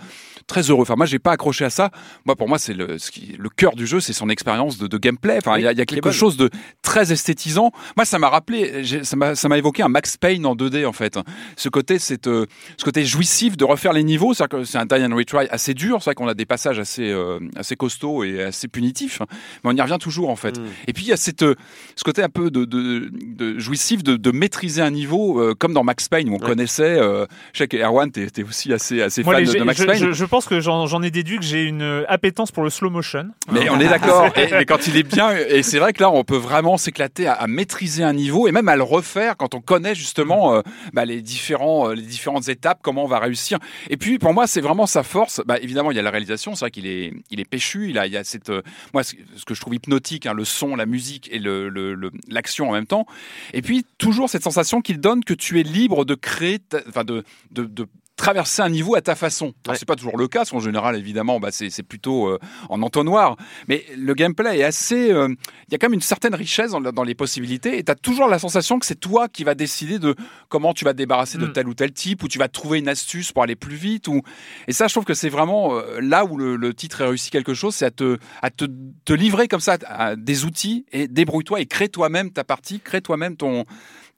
très 0.48 0.70
heureux. 0.70 0.82
Enfin, 0.82 0.96
moi, 0.96 1.06
j'ai 1.06 1.20
pas 1.20 1.32
accroché 1.32 1.66
à 1.66 1.70
ça. 1.70 1.92
Moi, 2.26 2.36
pour 2.36 2.48
moi, 2.48 2.60
c'est 2.60 2.74
le 2.74 2.98
ce 2.98 3.12
qui, 3.12 3.36
le 3.38 3.50
cœur 3.50 3.76
du 3.76 3.88
jeu, 3.88 4.00
c'est 4.00 4.14
son 4.14 4.30
expérience 4.30 4.78
de, 4.78 4.88
de 4.88 4.98
gameplay. 4.98 5.38
Enfin, 5.38 5.58
il 5.58 5.64
y 5.64 5.68
a, 5.68 5.72
y 5.72 5.86
quelque 5.86 6.12
chose 6.12 6.38
de 6.38 6.50
très 6.82 7.12
esthétisant. 7.12 7.72
Moi, 7.96 8.06
ça 8.06 8.20
m'a 8.20 8.30
rappelé, 8.30 8.84
ça 9.04 9.16
m'a 9.16 9.36
ça 9.36 9.50
m'a 9.50 9.58
évoqué 9.58 9.84
un 9.84 9.90
Max 9.90 10.18
Payne 10.18 10.46
en 10.46 10.56
2D 10.56 10.86
en 10.86 10.94
fait. 10.94 11.20
Ce 11.56 11.70
côté, 11.70 12.00
c'est 12.00 12.28
euh, 12.28 12.46
ce 12.78 12.86
côté 12.86 13.06
jouissif 13.06 13.58
de 13.58 13.66
refaire 13.66 13.94
les 13.94 14.04
niveaux. 14.04 14.34
C'est-à-dire 14.34 14.60
que 14.60 14.64
c'est 14.66 14.78
un 14.78 14.86
die 14.86 15.04
and 15.06 15.16
retry 15.16 15.48
assez 15.50 15.74
dur. 15.74 15.98
C'est 16.00 16.10
vrai 16.10 16.16
qu'on 16.16 16.28
a 16.28 16.34
des 16.34 16.46
passages 16.46 16.80
assez 16.80 17.10
euh, 17.10 17.40
assez 17.56 17.76
costauds 17.76 18.24
et 18.24 18.44
assez 18.44 18.68
punitifs, 18.88 19.20
mais 19.64 19.72
on 19.72 19.76
y 19.76 19.82
revient 19.82 19.98
toujours 20.00 20.30
en 20.30 20.36
fait. 20.36 20.58
Mm. 20.60 20.66
Et 20.88 20.94
puis 20.94 21.04
il 21.04 21.10
y 21.10 21.14
a 21.14 21.18
cette, 21.18 21.44
euh, 21.44 21.56
ce 21.96 22.04
côté 22.04 22.24
un 22.24 22.30
peu 22.30 22.50
de, 22.52 22.66
de, 22.66 23.10
de 23.12 23.60
jouissif 23.60 24.04
de, 24.04 24.16
de 24.16 24.32
maîtriser 24.32 24.82
un 24.82 24.92
niveau, 24.92 25.42
euh, 25.42 25.54
comme 25.58 25.74
dans 25.74 25.84
Max 25.84 26.08
Payne 26.08 26.30
où 26.30 26.36
on 26.36 26.38
Ouais. 26.38 26.46
connaissait. 26.48 26.98
Euh, 27.00 27.26
je 27.54 27.58
sais 27.60 27.68
que 27.68 27.78
Erwan, 27.78 28.12
t'es 28.12 28.28
t'es 28.30 28.44
aussi 28.44 28.72
assez 28.72 29.02
assez 29.02 29.24
Moi, 29.24 29.34
fan 29.36 29.44
les 29.44 29.60
de, 29.60 29.64
Max 29.64 29.80
je, 29.82 29.86
Payne. 29.86 29.98
je- 30.00 30.12
je 30.14 30.26
pense 30.26 30.46
que 30.46 30.60
j'en 30.62 31.02
ai 31.04 31.12
déduit 31.12 31.38
que 31.38 31.44
j'ai 31.46 31.64
une 31.64 31.82
euh, 31.82 32.04
appétence 32.08 32.52
pour 32.52 32.64
le 32.64 32.70
slow 32.70 32.90
motion. 32.90 33.30
Mais 33.52 33.70
on 33.70 33.80
est 33.80 33.88
d'accord. 33.90 34.30
Mais 34.52 34.66
quand 34.66 34.88
il 34.88 34.96
est 34.98 35.04
bien, 35.04 35.36
et 35.36 35.64
c'est 35.64 35.80
vrai 35.80 35.94
que 35.94 36.02
là, 36.02 36.10
on 36.12 36.24
peut 36.24 36.38
vraiment 36.38 36.78
s'éclater 36.78 37.28
à, 37.28 37.34
à 37.34 37.48
maîtriser 37.48 38.04
un 38.04 38.14
niveau 38.14 38.48
et 38.48 38.52
même 38.52 38.70
à 38.70 38.76
le 38.76 38.84
refaire 38.84 39.36
quand 39.36 39.56
on 39.56 39.62
connaît 39.62 39.96
justement 39.96 40.54
euh, 40.56 40.62
bah, 40.94 41.06
les 41.06 41.22
différents, 41.22 41.90
euh, 41.90 41.94
les 41.96 42.02
différentes 42.04 42.48
étapes, 42.50 42.80
comment 42.82 43.04
on 43.04 43.08
va 43.08 43.20
réussir. 43.20 43.58
Et 43.90 43.98
puis 43.98 44.20
pour 44.20 44.34
moi, 44.34 44.46
c'est 44.48 44.62
vraiment 44.62 44.86
sa 44.86 45.04
force. 45.04 45.42
Bah, 45.46 45.58
évidemment, 45.62 45.92
il 45.92 45.98
y 45.98 46.00
a 46.00 46.04
la 46.04 46.12
réalisation. 46.12 46.54
C'est 46.56 46.62
vrai 46.66 46.72
qu'il 46.72 46.86
est, 46.88 47.14
il 47.32 47.40
est 47.40 47.46
péchu. 47.50 47.90
Il 47.90 47.98
a, 47.98 48.06
il 48.08 48.14
y 48.14 48.18
a 48.18 48.24
cette, 48.24 48.50
euh, 48.50 48.62
moi, 48.94 49.04
ce 49.04 49.16
que 49.46 49.54
je 49.54 49.62
trouve 49.62 49.76
hypnotique, 49.76 50.26
hein, 50.26 50.34
le 50.34 50.46
son, 50.46 50.76
la 50.76 50.86
musique 50.86 51.30
et 51.32 51.40
le, 51.40 51.70
le- 51.70 52.12
l'action 52.28 52.70
en 52.70 52.74
même 52.74 52.88
temps. 52.88 53.06
Et 53.54 53.62
puis 53.62 53.86
toujours 53.98 54.30
cette 54.30 54.44
sensation 54.44 54.82
qu'il 54.82 55.00
donne 55.00 55.24
que 55.24 55.34
tu 55.34 55.60
es 55.60 55.64
libre 55.64 56.06
de 56.06 56.16
créer, 56.16 56.60
enfin 56.88 57.04
de, 57.04 57.24
de 57.52 57.88
traverser 58.18 58.62
un 58.62 58.70
niveau 58.70 58.96
à 58.96 59.02
ta 59.02 59.16
façon. 59.16 59.54
Ouais. 59.68 59.76
C'est 59.78 59.88
pas 59.88 59.96
toujours 59.96 60.18
le 60.18 60.28
cas, 60.28 60.40
parce 60.40 60.50
qu'en 60.50 60.60
général, 60.60 60.98
évidemment, 60.98 61.40
bah, 61.40 61.50
c'est 61.52 61.70
c'est 61.70 61.84
plutôt 61.84 62.28
euh, 62.28 62.40
en 62.70 62.82
entonnoir. 62.82 63.38
Mais 63.70 63.86
le 63.96 64.14
gameplay 64.14 64.60
est 64.60 64.64
assez. 64.64 65.12
euh, 65.12 65.30
Il 65.70 65.72
y 65.72 65.76
a 65.76 65.78
quand 65.78 65.88
même 65.88 65.94
une 65.94 66.02
certaine 66.02 66.36
richesse 66.36 66.72
dans, 66.72 66.82
dans 66.82 67.04
les 67.04 67.16
possibilités, 67.16 67.78
et 67.78 67.84
tu 67.84 67.92
as 67.92 67.96
toujours 67.96 68.28
la 68.28 68.40
sensation 68.40 68.80
que 68.80 68.86
c'est 68.86 69.00
toi 69.00 69.30
qui 69.30 69.44
vas 69.46 69.56
décider 69.56 70.00
de 70.00 70.16
comment 70.50 70.74
tu 70.74 70.84
vas 70.84 70.92
te 70.94 70.98
débarrasser 70.98 71.38
de 71.38 71.46
Mm. 71.46 71.54
tel 71.54 71.68
ou 71.70 71.74
tel 71.74 71.92
type, 71.94 72.24
ou 72.24 72.28
tu 72.28 72.40
vas 72.40 72.48
trouver 72.50 72.80
une 72.80 72.90
astuce 72.90 73.32
pour 73.32 73.44
aller 73.44 73.56
plus 73.56 73.76
vite. 73.76 74.08
Ou... 74.08 74.22
Et 74.68 74.74
ça, 74.74 74.88
je 74.88 74.94
trouve 74.94 75.06
que 75.06 75.14
c'est 75.14 75.30
vraiment 75.30 75.76
euh, 75.76 76.00
là 76.02 76.26
où 76.26 76.38
le, 76.38 76.56
le 76.56 76.74
titre 76.74 77.04
a 77.04 77.06
réussi 77.10 77.30
quelque 77.30 77.54
chose, 77.54 77.76
c'est 77.76 77.86
à, 77.86 77.92
te, 77.92 78.18
à 78.42 78.50
te, 78.50 78.66
te 79.06 79.14
livrer 79.14 79.48
comme 79.48 79.60
ça 79.62 79.78
à 79.86 80.16
des 80.16 80.44
outils 80.44 80.86
et 80.92 81.08
débrouille-toi 81.08 81.62
et 81.62 81.66
crée 81.68 81.90
toi-même 81.90 82.32
ta 82.32 82.44
partie, 82.44 82.80
crée 82.80 83.02
toi-même 83.02 83.38
ton 83.38 83.66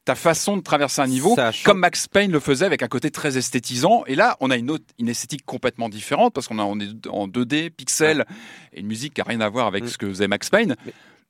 ta 0.09 0.15
façon 0.15 0.57
de 0.57 0.63
traverser 0.63 1.03
un 1.03 1.07
niveau, 1.07 1.35
comme 1.63 1.77
Max 1.77 2.07
Payne 2.07 2.31
le 2.31 2.39
faisait 2.39 2.65
avec 2.65 2.81
un 2.81 2.87
côté 2.87 3.11
très 3.11 3.37
esthétisant. 3.37 4.03
Et 4.07 4.15
là, 4.15 4.37
on 4.39 4.49
a 4.49 4.57
une, 4.57 4.71
autre, 4.71 4.83
une 4.97 5.07
esthétique 5.07 5.45
complètement 5.45 5.87
différente 5.87 6.33
parce 6.33 6.47
qu'on 6.47 6.57
on 6.57 6.79
est 6.79 7.07
en 7.07 7.27
2D, 7.27 7.69
pixels, 7.69 8.25
et 8.73 8.79
une 8.79 8.87
musique 8.87 9.13
qui 9.13 9.21
n'a 9.21 9.25
rien 9.25 9.39
à 9.41 9.49
voir 9.49 9.67
avec 9.67 9.83
Mm. 9.83 9.87
ce 9.87 9.97
que 9.99 10.07
faisait 10.09 10.27
Max 10.27 10.49
Payne. 10.49 10.75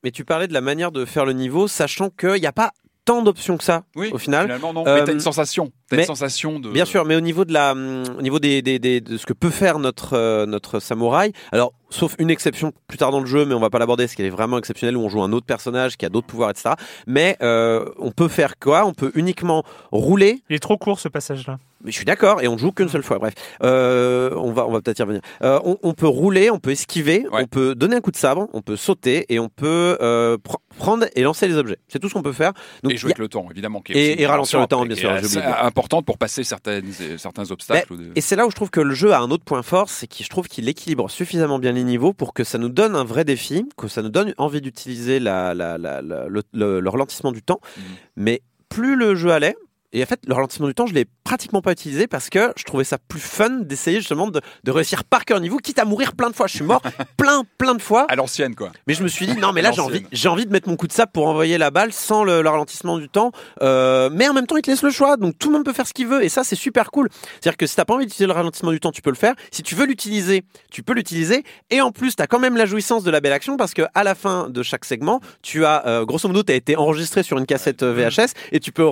Mais 0.06 0.12
tu 0.12 0.24
parlais 0.24 0.48
de 0.48 0.54
la 0.54 0.62
manière 0.62 0.94
de 0.94 1.04
faire 1.04 1.26
le 1.26 1.34
niveau, 1.34 1.68
sachant 1.68 2.10
qu'il 2.10 2.40
n'y 2.40 2.46
a 2.46 2.54
pas 2.54 2.72
tant 3.06 3.22
d'options 3.24 3.58
que 3.58 3.64
ça 3.64 3.84
Oui, 3.96 4.10
au 4.12 4.18
final. 4.18 4.44
Finalement, 4.46 4.74
non. 4.74 4.86
Euh, 4.88 5.00
mais 5.00 5.04
t'as 5.06 5.14
une 5.14 5.20
sensation. 5.20 5.72
T'as 5.90 5.96
mais- 5.98 6.02
une 6.04 6.08
sensation 6.08 6.60
de. 6.60 6.70
Bien 6.70 6.86
sûr, 6.86 7.06
mais 7.06 7.16
au 7.16 7.22
niveau 7.22 7.46
de 7.46 7.54
la, 7.54 7.72
hum, 7.72 8.04
au 8.18 8.22
niveau 8.22 8.40
des, 8.40 8.62
des, 8.62 8.78
des- 8.80 9.02
de 9.02 9.18
ce 9.18 9.26
que 9.26 9.34
peut 9.34 9.50
faire 9.50 9.80
notre 9.80 10.14
euh, 10.16 10.46
notre 10.46 10.80
samouraï, 10.80 11.32
alors 11.52 11.74
sauf 11.90 12.16
une 12.20 12.30
exception 12.30 12.72
plus 12.88 12.98
tard 12.98 13.12
dans 13.12 13.20
le 13.20 13.26
jeu, 13.26 13.46
mais 13.46 13.56
on 13.56 13.60
va 13.60 13.70
pas 13.72 13.80
l'aborder 13.80 14.04
parce 14.06 14.16
qu'elle 14.16 14.28
est 14.28 14.30
vraiment 14.32 14.58
exceptionnelle 14.60 14.96
où 14.98 15.02
on 15.02 15.10
joue 15.10 15.24
un 15.24 15.32
autre 15.34 15.46
personnage 15.48 15.98
qui 15.98 16.06
a 16.06 16.10
d'autres 16.10 16.28
pouvoirs, 16.28 16.52
etc. 16.52 16.72
Mais 17.08 17.36
euh, 17.42 17.86
on 17.98 18.12
peut 18.12 18.28
faire 18.28 18.60
quoi? 18.60 18.86
On 18.86 18.94
peut 18.94 19.12
uniquement 19.16 19.64
rouler. 19.92 20.44
Il 20.50 20.56
est 20.56 20.60
trop 20.60 20.78
court 20.78 21.00
ce 21.00 21.08
passage-là. 21.08 21.58
Mais 21.84 21.92
je 21.92 21.96
suis 21.96 22.06
d'accord, 22.06 22.42
et 22.42 22.48
on 22.48 22.58
joue 22.58 22.72
qu'une 22.72 22.90
seule 22.90 23.04
fois. 23.04 23.20
Bref, 23.20 23.34
euh, 23.64 24.32
on 24.36 24.52
va 24.52 24.68
on 24.68 24.72
va 24.72 24.82
peut-être 24.82 25.00
y 25.00 25.02
revenir. 25.02 25.22
Euh, 25.44 25.60
on, 25.64 25.78
on 25.82 25.94
peut 25.94 26.08
rouler, 26.08 26.50
on 26.52 26.60
peut 26.60 26.72
esquiver, 26.72 27.26
Ouais. 27.32 27.44
on 27.44 27.48
peut 27.48 27.74
donner 27.76 27.96
un 27.96 28.02
coup 28.02 28.12
de 28.12 28.18
sabre, 28.18 28.48
on 28.54 28.62
peut 28.62 28.76
sauter 28.76 29.26
et 29.30 29.40
on 29.40 29.48
peut 29.50 29.98
euh, 30.02 30.38
pr- 30.38 30.58
prendre 30.78 31.06
et 31.16 31.22
lancer 31.24 31.48
les 31.48 31.56
objets. 31.56 31.78
C'est 31.88 32.00
tout 32.00 32.10
ce 32.10 32.14
qu'on 32.14 32.22
peut 32.22 32.34
faire. 32.34 32.52
Donc 32.84 32.92
et 32.94 32.98
jouer 32.98 33.10
a- 33.10 33.12
avec 33.12 33.18
le 33.20 33.28
temps, 33.30 33.48
évidemment. 33.50 33.82
qui 33.82 33.94
est 33.94 34.20
Et- 34.20 34.26
ralentir 34.28 34.60
le 34.60 34.68
temps, 34.68 34.86
bien 34.86 34.96
sûr, 34.96 35.14
dire. 35.22 35.42
importante 35.64 36.06
pour 36.06 36.18
passer 36.18 36.44
certaines, 36.44 36.92
certains 37.18 37.50
obstacles. 37.52 37.94
ou 37.94 37.98
des- 37.98 38.12
Et 38.16 38.22
c'est 38.22 38.36
là 38.36 38.46
où 38.46 38.52
je 38.52 38.56
trouve 38.56 38.70
que 38.72 38.82
le 38.82 38.94
jeu 38.94 39.14
a 39.14 39.20
un 39.20 39.32
autre 39.32 39.44
point 39.46 39.64
fort, 39.64 39.90
c'est 39.90 40.08
qu'il 40.08 40.26
je 40.26 40.30
trouve 40.30 40.48
qu'il 40.48 40.68
équilibre 40.68 41.10
suffisamment 41.10 41.60
bien 41.60 41.72
les 41.72 41.84
niveaux 41.84 42.12
pour 42.14 42.34
que 42.34 42.44
ça 42.44 42.58
nous 42.58 42.70
donne 42.70 42.96
un 42.96 43.04
vrai 43.06 43.24
défi, 43.24 43.66
que 43.78 43.88
ça 43.88 44.02
nous 44.02 44.10
donne 44.10 44.34
envie 44.38 44.62
d'utiliser 44.62 45.20
la, 45.20 45.54
la- 45.54 45.78
la- 45.78 46.02
la- 46.02 46.28
le, 46.28 46.44
le- 46.54 46.80
le 46.82 46.90
ralentissement 46.90 47.32
du 47.32 47.42
temps. 47.42 47.60
Mhm. 47.78 47.84
Mais 48.18 48.42
plus 48.68 48.96
le 48.96 49.16
jeu 49.16 49.32
allait, 49.32 49.56
et 49.92 50.04
en 50.04 50.06
fait, 50.06 50.20
le 50.28 50.34
ralentissement 50.34 50.68
du 50.68 50.76
temps, 50.76 50.86
je 50.86 50.94
l'ai 50.94 51.06
pratiquement 51.24 51.62
pas 51.62 51.72
utilisé 51.72 52.06
parce 52.06 52.30
que 52.30 52.54
je 52.56 52.64
trouvais 52.64 52.84
ça 52.84 52.98
plus 53.00 53.20
fun 53.20 53.50
d'essayer 53.62 53.98
justement 53.98 54.28
de, 54.28 54.40
de 54.64 54.72
réussir 54.72 55.04
par 55.04 55.26
cœur 55.26 55.40
niveau, 55.40 55.58
quitte 55.58 55.80
à 55.80 55.86
mourir 55.86 56.14
plein 56.14 56.30
de 56.30 56.36
fois. 56.36 56.48
Je 56.48 56.56
suis 56.58 56.64
mort 56.64 56.82
plein, 57.18 57.44
plein 57.58 57.74
de 57.74 57.82
fois. 57.82 58.06
À 58.10 58.16
l'ancienne, 58.16 58.54
quoi. 58.54 58.72
Mais 58.88 58.94
je 58.94 59.02
me 59.02 59.08
suis 59.08 59.26
dit, 59.26 59.36
non, 59.38 59.52
mais 59.52 59.62
là, 59.62 59.72
j'ai 59.72 59.82
envie, 59.82 60.06
j'ai 60.12 60.30
envie 60.30 60.46
de 60.46 60.52
mettre 60.52 60.70
mon 60.70 60.76
coup 60.76 60.88
de 60.88 60.92
sable 60.92 61.12
pour 61.12 61.28
envoyer 61.28 61.58
la 61.58 61.72
balle 61.72 61.92
sans 61.92 62.24
le, 62.24 62.42
le 62.42 62.50
ralentissement 62.50 62.98
du 63.00 63.10
temps. 63.10 63.32
Euh, 63.64 64.10
mais 64.12 64.28
en 64.28 64.34
même 64.34 64.46
temps, 64.46 64.58
il 64.58 64.62
te 64.62 64.70
laisse 64.70 64.84
le 64.84 64.92
choix. 64.92 65.18
Donc, 65.18 65.40
tout 65.40 65.50
le 65.50 65.56
monde 65.56 65.66
peut 65.66 65.74
faire 65.74 65.88
ce 65.88 65.94
qu'il 65.94 66.08
veut. 66.08 66.24
Et 66.24 66.30
ça, 66.30 66.44
c'est 66.44 66.56
super 66.56 66.92
cool. 66.92 67.10
C'est-à-dire 67.42 67.58
que 67.58 67.66
si 67.66 67.76
t'as 67.76 67.86
pas 67.86 67.96
envie 67.96 68.06
d'utiliser 68.06 68.28
le 68.28 68.34
ralentissement 68.34 68.72
du 68.72 68.80
temps, 68.80 68.92
tu 68.92 69.02
peux 69.02 69.10
le 69.10 69.16
faire. 69.16 69.34
Si 69.52 69.64
tu 69.64 69.74
veux 69.74 69.88
l'utiliser, 69.88 70.44
tu 70.72 70.84
peux 70.84 70.94
l'utiliser. 70.94 71.44
Et 71.72 71.82
en 71.82 71.92
plus, 71.92 72.16
t'as 72.16 72.28
quand 72.28 72.40
même 72.40 72.58
la 72.58 72.68
jouissance 72.68 73.04
de 73.04 73.10
la 73.10 73.22
belle 73.22 73.34
action 73.34 73.58
parce 73.58 73.74
que 73.74 73.84
à 73.96 74.04
la 74.04 74.14
fin 74.14 74.50
de 74.50 74.62
chaque 74.62 74.86
segment, 74.86 75.20
tu 75.42 75.66
as, 75.66 75.88
euh, 75.88 76.06
grosso 76.06 76.28
modo, 76.28 76.44
t'as 76.44 76.54
été 76.54 76.76
enregistré 76.76 77.24
sur 77.24 77.40
une 77.40 77.48
cassette 77.48 77.82
euh, 77.82 77.94
VHS 77.94 78.34
et 78.52 78.60
tu 78.60 78.72
peux 78.72 78.84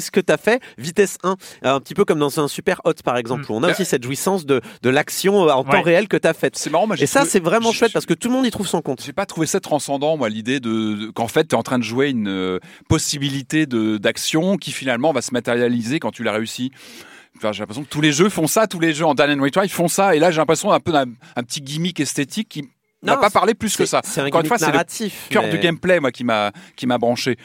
ce 0.00 0.10
que 0.10 0.20
t'as 0.20 0.36
fait 0.36 0.60
vitesse 0.78 1.18
1. 1.22 1.36
Un 1.62 1.80
petit 1.80 1.94
peu 1.94 2.04
comme 2.04 2.18
dans 2.18 2.40
un 2.40 2.48
super 2.48 2.80
hot, 2.84 2.94
par 3.04 3.16
exemple, 3.16 3.44
où 3.50 3.54
on 3.54 3.62
a 3.62 3.68
Mm. 3.68 3.70
aussi 3.70 3.84
cette 3.84 4.02
jouissance 4.04 4.46
de, 4.46 4.60
de 4.82 4.90
l'action 4.90 5.48
euh, 5.48 5.52
en 5.52 5.64
temps 5.64 5.82
réel 5.82 6.08
que 6.08 6.16
t'as 6.16 6.34
faite. 6.34 6.56
C'est 6.56 6.70
marrant, 6.70 6.86
moi, 6.86 6.96
Et 6.98 7.06
ça, 7.06 7.24
c'est 7.24 7.40
vraiment 7.40 7.72
chouette 7.72 7.92
parce 7.92 8.06
que 8.06 8.14
tout 8.14 8.28
le 8.28 8.34
monde 8.34 8.46
y 8.46 8.50
trouve 8.50 8.66
son 8.68 8.82
compte. 8.82 9.02
J'ai 9.04 9.12
pas 9.12 9.26
trouvé 9.26 9.46
ça 9.46 9.60
transcendant, 9.60 10.16
moi, 10.16 10.28
l'idée 10.28 10.60
de, 10.60 10.94
de- 10.94 11.10
qu'en 11.10 11.28
fait, 11.28 11.44
tu 11.48 11.54
es 11.54 11.58
en 11.58 11.62
train 11.62 11.78
de 11.78 11.84
jouer 11.84 12.10
une 12.10 12.28
euh, 12.28 12.58
possibilité 12.88 13.66
d'action 13.66 14.56
qui 14.56 14.72
finalement 14.72 15.12
va 15.12 15.22
se 15.22 15.32
matérialiser 15.32 15.98
quand 16.00 16.10
tu 16.10 16.22
l'as 16.22 16.32
réussi. 16.32 16.70
Enfin, 17.36 17.52
j'ai 17.52 17.60
l'impression 17.60 17.84
que 17.84 17.88
tous 17.88 18.00
les 18.00 18.12
jeux 18.12 18.28
font 18.30 18.46
ça, 18.46 18.66
tous 18.66 18.80
les 18.80 18.94
jeux 18.94 19.04
en 19.04 19.14
Dan 19.14 19.38
and 19.38 19.42
Retry 19.44 19.68
font 19.68 19.88
ça, 19.88 20.16
et 20.16 20.18
là 20.18 20.30
j'ai 20.30 20.38
l'impression 20.38 20.70
d'un 20.70 20.80
peu 20.80 20.90
d'un 20.92 21.04
un 21.36 21.42
petit 21.42 21.60
gimmick 21.60 22.00
esthétique 22.00 22.48
qui 22.48 22.62
n'a 23.02 23.14
Non, 23.14 23.20
pas 23.20 23.28
parlé 23.30 23.52
plus 23.54 23.76
que 23.76 23.84
ça. 23.84 24.00
Encore 24.26 24.40
une 24.40 24.46
fois, 24.46 24.56
c'est 24.58 24.72
le. 24.72 25.10
Cœur 25.28 25.42
mais- 25.42 25.50
du 25.50 25.58
gameplay, 25.58 26.00
moi, 26.00 26.10
qui 26.10 26.24
m'a 26.24 26.50
qui 26.76 26.86
m'a 26.86 26.96
branché. 26.98 27.36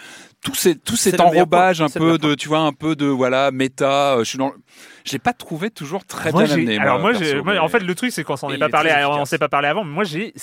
Tout 0.43 0.55
ces, 0.55 0.75
tout 0.75 0.95
C'est 0.95 1.11
cet 1.11 1.21
enrobage 1.21 1.81
un 1.81 1.89
peu 1.89 2.17
de, 2.17 2.33
tu 2.35 2.47
vois, 2.47 2.59
un 2.59 2.73
peu 2.73 2.95
de 2.95 3.05
voilà 3.05 3.51
méta. 3.51 4.15
euh, 4.15 4.19
Je 4.23 4.29
suis 4.29 4.37
dans, 4.37 4.53
j'ai 5.03 5.19
pas 5.19 5.33
trouvé 5.33 5.69
toujours 5.69 6.05
très 6.05 6.31
Moi, 6.31 6.43
bien 6.45 6.53
amené. 6.55 6.77
alors 6.79 6.99
moi, 6.99 7.11
perso, 7.11 7.23
j'ai- 7.25 7.41
moi, 7.41 7.53
mais- 7.53 7.59
en 7.59 7.67
fait, 7.67 7.79
le 7.79 7.95
truc 7.95 8.11
c'est 8.11 8.23
qu'on 8.23 8.35
s'en 8.37 8.49
est 8.49 8.57
pas 8.57 8.65
est 8.67 8.69
parlé, 8.69 8.91
on 9.07 9.25
s'est 9.25 9.37
pas 9.37 9.49
parlé 9.49 9.67
avant. 9.67 9.83
Mais 9.83 9.91
moi, 9.93 10.03
j'ai 10.03 10.33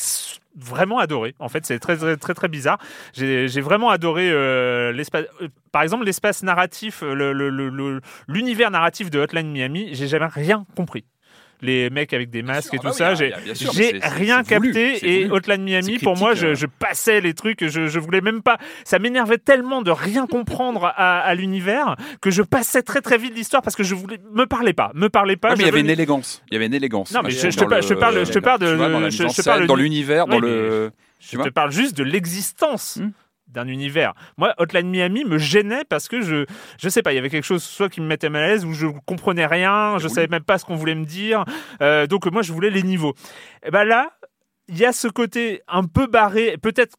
vraiment 0.56 0.98
adoré. 0.98 1.34
En 1.38 1.48
fait, 1.48 1.64
c'est 1.66 1.78
très 1.78 1.96
très 1.96 2.16
très 2.16 2.34
très 2.34 2.48
bizarre. 2.48 2.78
J'ai 3.12 3.48
j'ai 3.48 3.61
vraiment 3.61 3.90
adoré 3.90 4.28
euh, 4.30 4.92
l'espace. 4.92 5.24
euh, 5.42 5.48
par 5.72 5.82
exemple, 5.82 6.04
l'espace 6.04 6.42
narratif, 6.42 7.02
le- 7.02 7.32
le- 7.32 7.50
le- 7.50 7.68
le- 7.68 8.00
l'univers 8.28 8.70
narratif 8.70 9.11
de 9.11 9.18
Hotline 9.20 9.50
Miami. 9.50 9.90
J'ai 9.92 10.06
jamais 10.08 10.26
rien 10.26 10.64
compris. 10.76 11.04
Les 11.61 11.90
mecs 11.90 12.12
avec 12.12 12.31
des 12.31 12.42
masques 12.42 12.71
sûr, 12.71 12.75
et 12.75 12.77
ah 12.77 12.81
tout 12.81 12.87
bah 12.87 12.90
oui, 12.92 12.97
ça, 12.99 13.09
ah, 13.09 13.14
j'ai 13.14 13.99
rien 14.03 14.42
voulu, 14.42 14.73
capté. 14.73 14.99
c'est 14.99 15.07
Et 15.09 15.23
voulu. 15.25 15.33
Hotline 15.37 15.62
Miami, 15.64 15.99
pour 15.99 16.16
moi, 16.16 16.31
cryptique, 16.35 16.51
je, 16.51 16.55
je 16.55 16.66
passais 16.66 17.21
les 17.21 17.35
trucs. 17.35 17.66
Je, 17.66 17.87
je 17.88 17.99
voulais 17.99 18.21
même 18.21 18.42
pas. 18.42 18.59
Ça 18.85 18.99
m'énervait 18.99 19.38
tellement 19.38 19.83
de 19.83 19.90
rien 19.90 20.27
comprendre 20.31 20.85
à, 20.97 21.18
à 21.21 21.35
l'univers 21.35 21.97
que 22.21 22.31
je 22.31 22.42
passais 22.42 22.83
très 22.83 23.01
très 23.01 23.18
vite 23.18 23.35
l'histoire 23.35 23.62
parce 23.62 23.75
que 23.77 23.83
je 23.83 23.94
voulais 23.94 24.18
me 24.33 24.44
parlais 24.47 24.73
pas, 24.73 24.92
me 24.94 25.09
parlais 25.09 25.37
pas. 25.37 25.49
Ouais, 25.51 25.55
mais 25.57 25.64
il 25.64 25.66
y 25.66 25.71
avait 25.71 25.81
une 25.81 25.90
élégance. 25.90 26.42
Il 26.51 26.55
y 26.55 26.57
avait 26.57 26.66
une 26.66 26.75
élégance. 26.75 27.12
Non, 27.12 27.23
mais 27.25 27.31
je- 27.31 27.51
je 27.51 27.57
te 27.57 27.61
dans 27.64 27.68
parle- 27.68 27.83
je 27.83 27.88
te 27.88 27.94
parle 27.94 28.14
de- 28.14 28.16
dans 28.16 28.25
je- 28.25 28.33
te 28.33 29.42
parle 29.42 29.66
dans 29.66 29.77
du- 29.77 29.83
l'univers, 29.83 30.27
dans 30.27 30.38
le. 30.38 30.90
Je 31.21 31.37
te 31.38 31.49
parle 31.49 31.73
juste 31.73 31.97
de 31.97 32.05
l'existence 32.05 32.99
Hmm. 33.01 33.11
D'un 33.48 33.66
univers. 33.68 34.14
Moi, 34.37 34.54
Hotline 34.58 34.88
Miami 34.90 35.24
me 35.24 35.38
gênait 35.38 35.84
parce 35.88 36.08
que 36.08 36.20
je, 36.20 36.44
je 36.78 36.88
sais 36.88 37.02
pas, 37.02 37.12
il 37.12 37.16
y 37.16 37.18
avait 37.18 37.30
quelque 37.30 37.44
chose 37.44 37.62
soit 37.62 37.88
qui 37.88 38.00
me 38.00 38.06
mettait 38.06 38.28
mal 38.28 38.44
à 38.44 38.48
l'aise 38.48 38.64
ou 38.64 38.72
je 38.72 38.87
comprenais 39.06 39.46
rien, 39.46 39.94
je 39.98 40.02
voulu. 40.04 40.14
savais 40.14 40.26
même 40.28 40.44
pas 40.44 40.58
ce 40.58 40.64
qu'on 40.64 40.76
voulait 40.76 40.94
me 40.94 41.04
dire. 41.04 41.44
Euh, 41.80 42.06
donc 42.06 42.26
moi, 42.26 42.42
je 42.42 42.52
voulais 42.52 42.70
les 42.70 42.82
niveaux. 42.82 43.14
Et 43.66 43.70
ben 43.70 43.84
là, 43.84 44.11
il 44.68 44.76
y 44.78 44.84
a 44.84 44.92
ce 44.92 45.08
côté 45.08 45.62
un 45.66 45.84
peu 45.84 46.06
barré, 46.06 46.56
peut-être 46.61 46.96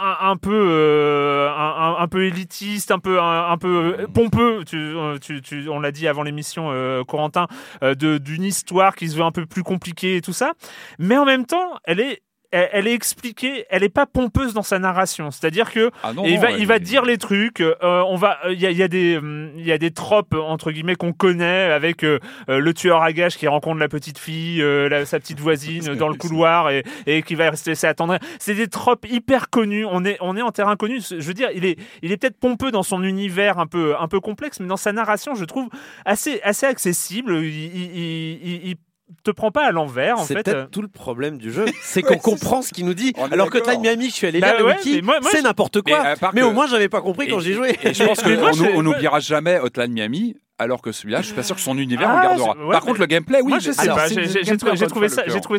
un, 0.00 0.30
un 0.30 0.36
peu 0.36 0.50
euh, 0.54 1.50
un, 1.54 2.08
peu 2.08 2.24
élitiste, 2.24 2.90
un 2.90 2.98
peu 2.98 3.20
un, 3.20 3.50
un 3.50 3.58
peu 3.58 3.96
euh, 3.98 4.06
pompeux. 4.06 4.64
Tu, 4.64 4.94
tu, 5.20 5.42
tu- 5.42 5.68
on 5.68 5.80
l'a 5.80 5.92
dit 5.92 6.08
avant 6.08 6.22
l'émission, 6.22 6.70
euh, 6.72 7.02
Corentin, 7.04 7.48
euh, 7.82 7.94
de- 7.94 8.18
d'une 8.18 8.44
histoire 8.44 8.94
qui 8.94 9.08
se 9.08 9.16
veut 9.16 9.22
un 9.24 9.32
peu 9.32 9.44
plus 9.44 9.62
compliquée 9.62 10.16
et 10.16 10.20
tout 10.22 10.32
ça. 10.32 10.52
Mais 10.98 11.16
en 11.18 11.24
même 11.26 11.44
temps, 11.46 11.78
elle 11.84 12.00
est 12.00 12.22
elle, 12.54 12.68
elle 12.72 12.86
est 12.86 12.92
expliquée, 12.94 13.66
elle 13.70 13.82
est 13.82 13.88
pas 13.88 14.06
pompeuse 14.06 14.54
dans 14.54 14.62
sa 14.62 14.78
narration. 14.78 15.30
C'est-à-dire 15.30 15.72
que 15.72 15.90
Ah 16.02 16.12
non, 16.12 16.24
il 16.24 16.38
va, 16.38 16.50
il 16.52 16.66
dire 16.80 17.04
les 17.04 17.18
trucs. 17.18 17.60
euh, 17.60 17.74
on 17.82 18.16
va, 18.16 18.38
il 18.50 18.60
y 18.60 18.66
a, 18.66 18.70
il 18.70 18.76
y 18.76 18.82
a 18.82 18.88
des, 18.88 19.16
hum, 19.18 19.50
il 19.56 19.66
y 19.66 19.72
a 19.72 19.78
des 19.78 19.90
tropes 19.90 20.34
entre 20.34 20.70
guillemets 20.72 20.96
qu'on 20.96 21.12
connaît 21.12 21.70
avec 21.72 22.04
euh, 22.04 22.18
euh, 22.48 22.58
le 22.58 22.74
tueur 22.74 23.02
à 23.02 23.12
gages 23.12 23.36
qui 23.36 23.48
rencontre 23.48 23.78
la 23.80 23.88
petite 23.88 24.18
fille, 24.18 24.62
euh, 24.62 24.88
la- 24.88 25.04
sa 25.06 25.18
petite 25.20 25.40
voisine 25.40 25.94
dans 25.98 26.08
le 26.08 26.14
couloir 26.16 26.70
et, 26.70 26.84
et 27.06 27.22
qui 27.22 27.34
va 27.34 27.50
rester 27.50 27.74
attendre. 27.86 28.18
C'est 28.38 28.54
des 28.54 28.68
tropes 28.68 29.06
hyper 29.10 29.50
connus. 29.50 29.84
On 29.84 30.04
est, 30.04 30.16
on 30.20 30.36
est 30.36 30.42
en 30.42 30.52
terrain 30.52 30.76
connu. 30.76 31.00
Je 31.00 31.14
veux 31.16 31.34
dire, 31.34 31.50
il 31.54 31.64
est, 31.64 31.76
il 32.02 32.12
est 32.12 32.16
peut-être 32.16 32.38
pompeux 32.38 32.70
dans 32.70 32.82
son 32.82 33.02
univers 33.02 33.58
un 33.58 33.66
peu, 33.66 33.94
un 33.98 34.08
peu 34.08 34.20
complexe, 34.20 34.60
mais 34.60 34.66
dans 34.66 34.76
sa 34.76 34.92
narration, 34.92 35.34
je 35.34 35.44
trouve 35.44 35.68
assez, 36.04 36.40
assez 36.42 36.66
accessible. 36.66 37.34
Il 37.42 38.76
te 39.22 39.30
prend 39.30 39.50
pas 39.50 39.66
à 39.66 39.70
l'envers 39.72 40.18
en 40.18 40.24
C'est 40.24 40.34
fait. 40.34 40.42
peut-être 40.44 40.70
tout 40.70 40.82
le 40.82 40.88
problème 40.88 41.38
du 41.38 41.52
jeu, 41.52 41.66
c'est 41.82 42.02
qu'on 42.02 42.18
comprend 42.18 42.62
ce 42.62 42.72
qu'il 42.72 42.84
nous 42.86 42.94
dit. 42.94 43.12
Alors 43.30 43.50
que. 43.50 43.58
Time 43.58 43.80
Miami, 43.80 44.08
je 44.10 44.14
suis 44.14 44.26
allé 44.26 44.40
Bah 44.40 44.48
lire 44.52 44.58
le 44.60 44.64
ouais, 44.66 44.76
wiki, 44.76 44.96
mais 44.96 45.00
moi- 45.02 45.20
moi, 45.20 45.30
c'est 45.32 45.42
n'importe 45.42 45.82
quoi. 45.82 46.14
Mais 46.32 46.40
que- 46.40 46.46
au 46.46 46.52
moins, 46.52 46.66
j'avais 46.66 46.88
pas 46.88 47.00
compris 47.00 47.28
quand 47.28 47.40
j'y 47.40 47.52
jouais. 47.54 47.76
Et 47.82 47.94
je 47.94 48.04
pense 48.04 48.22
qu'on 48.22 48.82
n'oubliera 48.82 49.20
jamais 49.20 49.58
Hotline 49.58 49.92
Miami, 49.92 50.36
alors 50.58 50.80
que 50.82 50.92
celui-là, 50.92 51.20
je 51.20 51.26
suis 51.26 51.34
pas 51.34 51.42
sûr 51.42 51.56
que 51.56 51.60
son 51.60 51.76
univers 51.78 52.08
Ah, 52.08 52.14
on 52.14 52.16
le 52.16 52.22
gardera. 52.28 52.54
je- 52.58 52.64
ouais, 52.64 52.72
Par 52.72 52.82
contre, 52.82 53.00
le 53.00 53.06
gameplay, 53.06 53.40
oui. 53.42 53.50
Moi, 53.50 53.58
je 53.58 53.72
sais 53.72 53.88
pas. 53.88 54.08
c'est 54.08 54.44
J'ai 54.44 54.86
trouvé, 54.86 55.08
ça, 55.08 55.22
j'ai 55.26 55.40
trouvé 55.40 55.58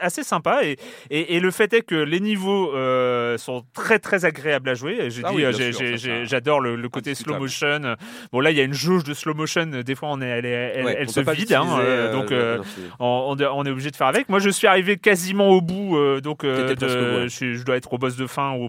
assez 0.00 0.22
sympa 0.22 0.60
et, 0.64 0.76
et, 1.10 1.36
et 1.36 1.40
le 1.40 1.50
fait 1.50 1.72
est 1.74 1.82
que 1.82 1.96
les 1.96 2.20
niveaux 2.20 2.72
euh, 2.74 3.36
sont 3.38 3.64
très 3.74 3.98
très 3.98 4.24
agréables 4.24 4.68
à 4.68 4.74
jouer. 4.74 4.98
Ah 5.24 5.32
oui, 5.34 5.42
ça- 5.52 6.24
J'adore 6.24 6.60
le, 6.60 6.76
le 6.76 6.88
côté 6.88 7.14
slow 7.14 7.34
motion. 7.38 7.96
Bon 8.32 8.40
là, 8.40 8.50
il 8.52 8.56
y 8.56 8.60
a 8.60 8.64
une 8.64 8.72
jauge 8.74 9.04
de 9.04 9.14
slow 9.14 9.34
motion. 9.34 9.66
Des 9.66 9.94
fois, 9.94 10.10
on 10.12 10.20
est, 10.22 10.26
elle, 10.28 10.46
est- 10.46 10.72
elle, 10.76 10.84
Ouais, 10.84 10.96
elle 10.98 11.06
on 11.08 11.12
se 11.12 11.20
vide, 11.32 11.52
hein, 11.52 11.66
euh, 11.80 11.82
euh, 12.08 12.12
donc 12.12 12.30
euh, 12.32 12.58
on, 13.00 13.36
on- 13.38 13.44
on 13.52 13.64
est 13.66 13.70
obligé 13.70 13.90
de 13.90 13.96
faire 13.96 14.06
avec. 14.06 14.28
Moi, 14.28 14.38
je 14.38 14.50
suis 14.50 14.66
arrivé 14.66 14.96
quasiment 14.96 15.48
au 15.50 15.60
bout, 15.60 15.96
euh, 15.96 16.20
donc 16.20 16.44
euh, 16.44 16.68
de- 16.86 16.86
je, 17.28 17.54
je 17.54 17.64
dois 17.64 17.76
être 17.76 17.92
au 17.92 17.98
boss 17.98 18.16
de 18.16 18.26
fin 18.26 18.54
ou, 18.54 18.68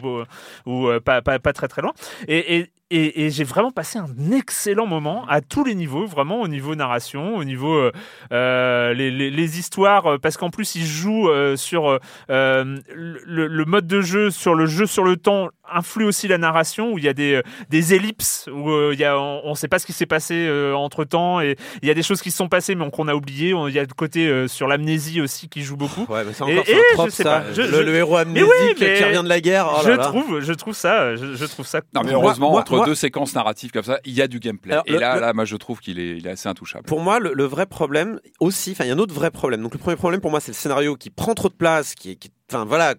pas, 1.06 1.22
pas, 1.22 1.38
pas 1.40 1.54
très 1.54 1.68
très 1.68 1.82
loin. 1.82 1.94
Et, 2.28 2.58
et, 2.58 2.72
et, 2.92 3.30
j'ai 3.30 3.44
vraiment 3.44 3.72
passé 3.72 4.00
un 4.00 4.32
excellent 4.32 4.86
moment 4.86 5.26
à 5.28 5.42
tous 5.42 5.64
les 5.64 5.76
niveaux, 5.76 6.06
vraiment 6.06 6.42
au 6.42 6.48
niveau 6.48 6.76
narration, 6.76 7.38
au 7.38 7.44
niveau 7.44 7.74
euh, 7.74 7.92
euh, 8.34 8.94
les, 8.94 9.60
histoires, 9.60 10.06
euh, 10.08 10.18
parce 10.18 10.36
qu'en 10.38 10.50
plus 10.50 10.76
il 10.76 10.86
joue 10.86 11.30
sur 11.56 12.00
le 12.28 13.64
mode 13.66 13.88
de 13.88 14.02
jeu, 14.02 14.30
sur 14.30 14.56
le 14.56 14.66
jeu 14.66 14.86
sur 14.86 15.04
le 15.04 15.16
temps 15.16 15.50
influe 15.74 16.06
aussi 16.06 16.28
la 16.28 16.38
narration 16.38 16.92
où 16.92 16.98
il 16.98 17.04
y 17.04 17.08
a 17.08 17.14
des, 17.14 17.36
euh, 17.36 17.42
des 17.70 17.94
ellipses 17.94 18.48
où 18.52 18.70
euh, 18.70 18.92
il 18.94 19.00
y 19.00 19.06
a, 19.06 19.18
on 19.20 19.50
ne 19.52 19.56
sait 19.56 19.68
pas 19.68 19.80
ce 19.80 19.86
qui 19.86 19.94
s'est 19.94 20.06
passé 20.06 20.50
entre 20.76 21.04
temps 21.04 21.42
et 21.42 21.56
il 21.82 21.88
y 21.88 21.92
a 21.92 21.94
des 21.94 22.04
choses 22.04 22.22
qui 22.22 22.32
se 22.32 22.38
sont 22.38 22.50
passées 22.50 22.76
mais 22.76 22.90
qu'on 22.92 23.08
a 23.08 23.14
oublié. 23.16 23.54
On- 23.54 23.68
Il 23.68 23.74
y 23.74 23.80
a 23.80 23.84
le 23.84 23.88
côté 23.88 24.28
euh, 24.28 24.48
sur 24.48 24.68
l'amnésie 24.68 25.22
aussi 25.22 25.48
qui 25.50 25.62
joue 25.62 25.78
beaucoup. 25.78 26.06
Ouais, 26.12 26.24
mais 26.26 26.34
c'est 26.34 26.44
Et- 26.48 26.54
encore 26.54 26.66
c'est 26.66 26.72
et 26.72 26.76
un 26.76 26.80
je 26.90 26.94
trope, 26.96 27.10
sais 27.10 27.24
ça. 27.24 27.40
pas, 27.42 27.54
je- 27.54 27.62
le, 27.62 27.68
je- 27.72 27.76
le 27.82 27.96
héros 27.96 28.16
Mais 28.16 28.22
amnésique 28.22 28.50
oui, 28.52 28.76
qui 28.76 29.04
revient 29.04 29.22
de 29.24 29.30
la 29.30 29.40
guerre. 29.42 29.68
Oh 29.74 29.82
je 29.86 29.90
là 29.92 29.98
trouve, 30.00 30.40
je 30.42 30.54
trouve 30.54 30.76
ça, 30.76 31.16
je, 31.16 31.36
je 31.36 31.46
trouve 31.46 31.66
ça. 31.66 31.82
Non, 31.94 32.02
mais 32.04 32.12
Moi- 32.12 32.22
heureusement, 32.24 32.52
moi- 32.52 32.62
entre 32.62 32.76
moi- 32.76 32.86
deux 32.86 32.96
séquences 32.96 33.34
narratives 33.36 33.72
comme 33.72 33.84
ça, 33.84 34.00
il 34.06 34.14
y 34.14 34.22
a 34.22 34.28
du 34.28 34.40
gameplay. 34.40 34.74
Alors, 34.74 34.84
et 34.88 34.92
le- 34.94 35.00
là, 35.00 35.16
le- 35.16 35.22
là, 35.22 35.34
moi, 35.34 35.46
je 35.46 35.56
trouve 35.56 35.80
qu'il 35.80 36.00
est, 36.00 36.18
il 36.18 36.28
est 36.28 36.32
assez 36.32 36.50
intouchable. 36.50 36.86
Pour 36.86 37.00
moi, 37.02 37.20
le, 37.20 37.34
le 37.34 37.46
vrai 37.46 37.66
problème 37.66 38.20
aussi, 38.40 38.72
enfin, 38.72 38.84
il 38.84 38.88
y 38.88 38.92
a 38.92 38.94
un 38.96 39.00
autre 39.00 39.14
vrai 39.14 39.32
problème. 39.32 39.62
Donc, 39.62 39.74
le 39.74 39.80
premier 39.80 39.96
problème 39.96 40.22
pour 40.22 40.32
moi, 40.32 40.40
c'est 40.40 40.52
le 40.52 40.56
scénario 40.58 40.96
qui 40.96 41.10
prend 41.10 41.34
trop 41.34 41.50
de 41.50 41.54
place, 41.54 41.96
qui, 41.96 42.18
qui 42.18 42.30
Enfin 42.54 42.66
voilà, 42.66 42.96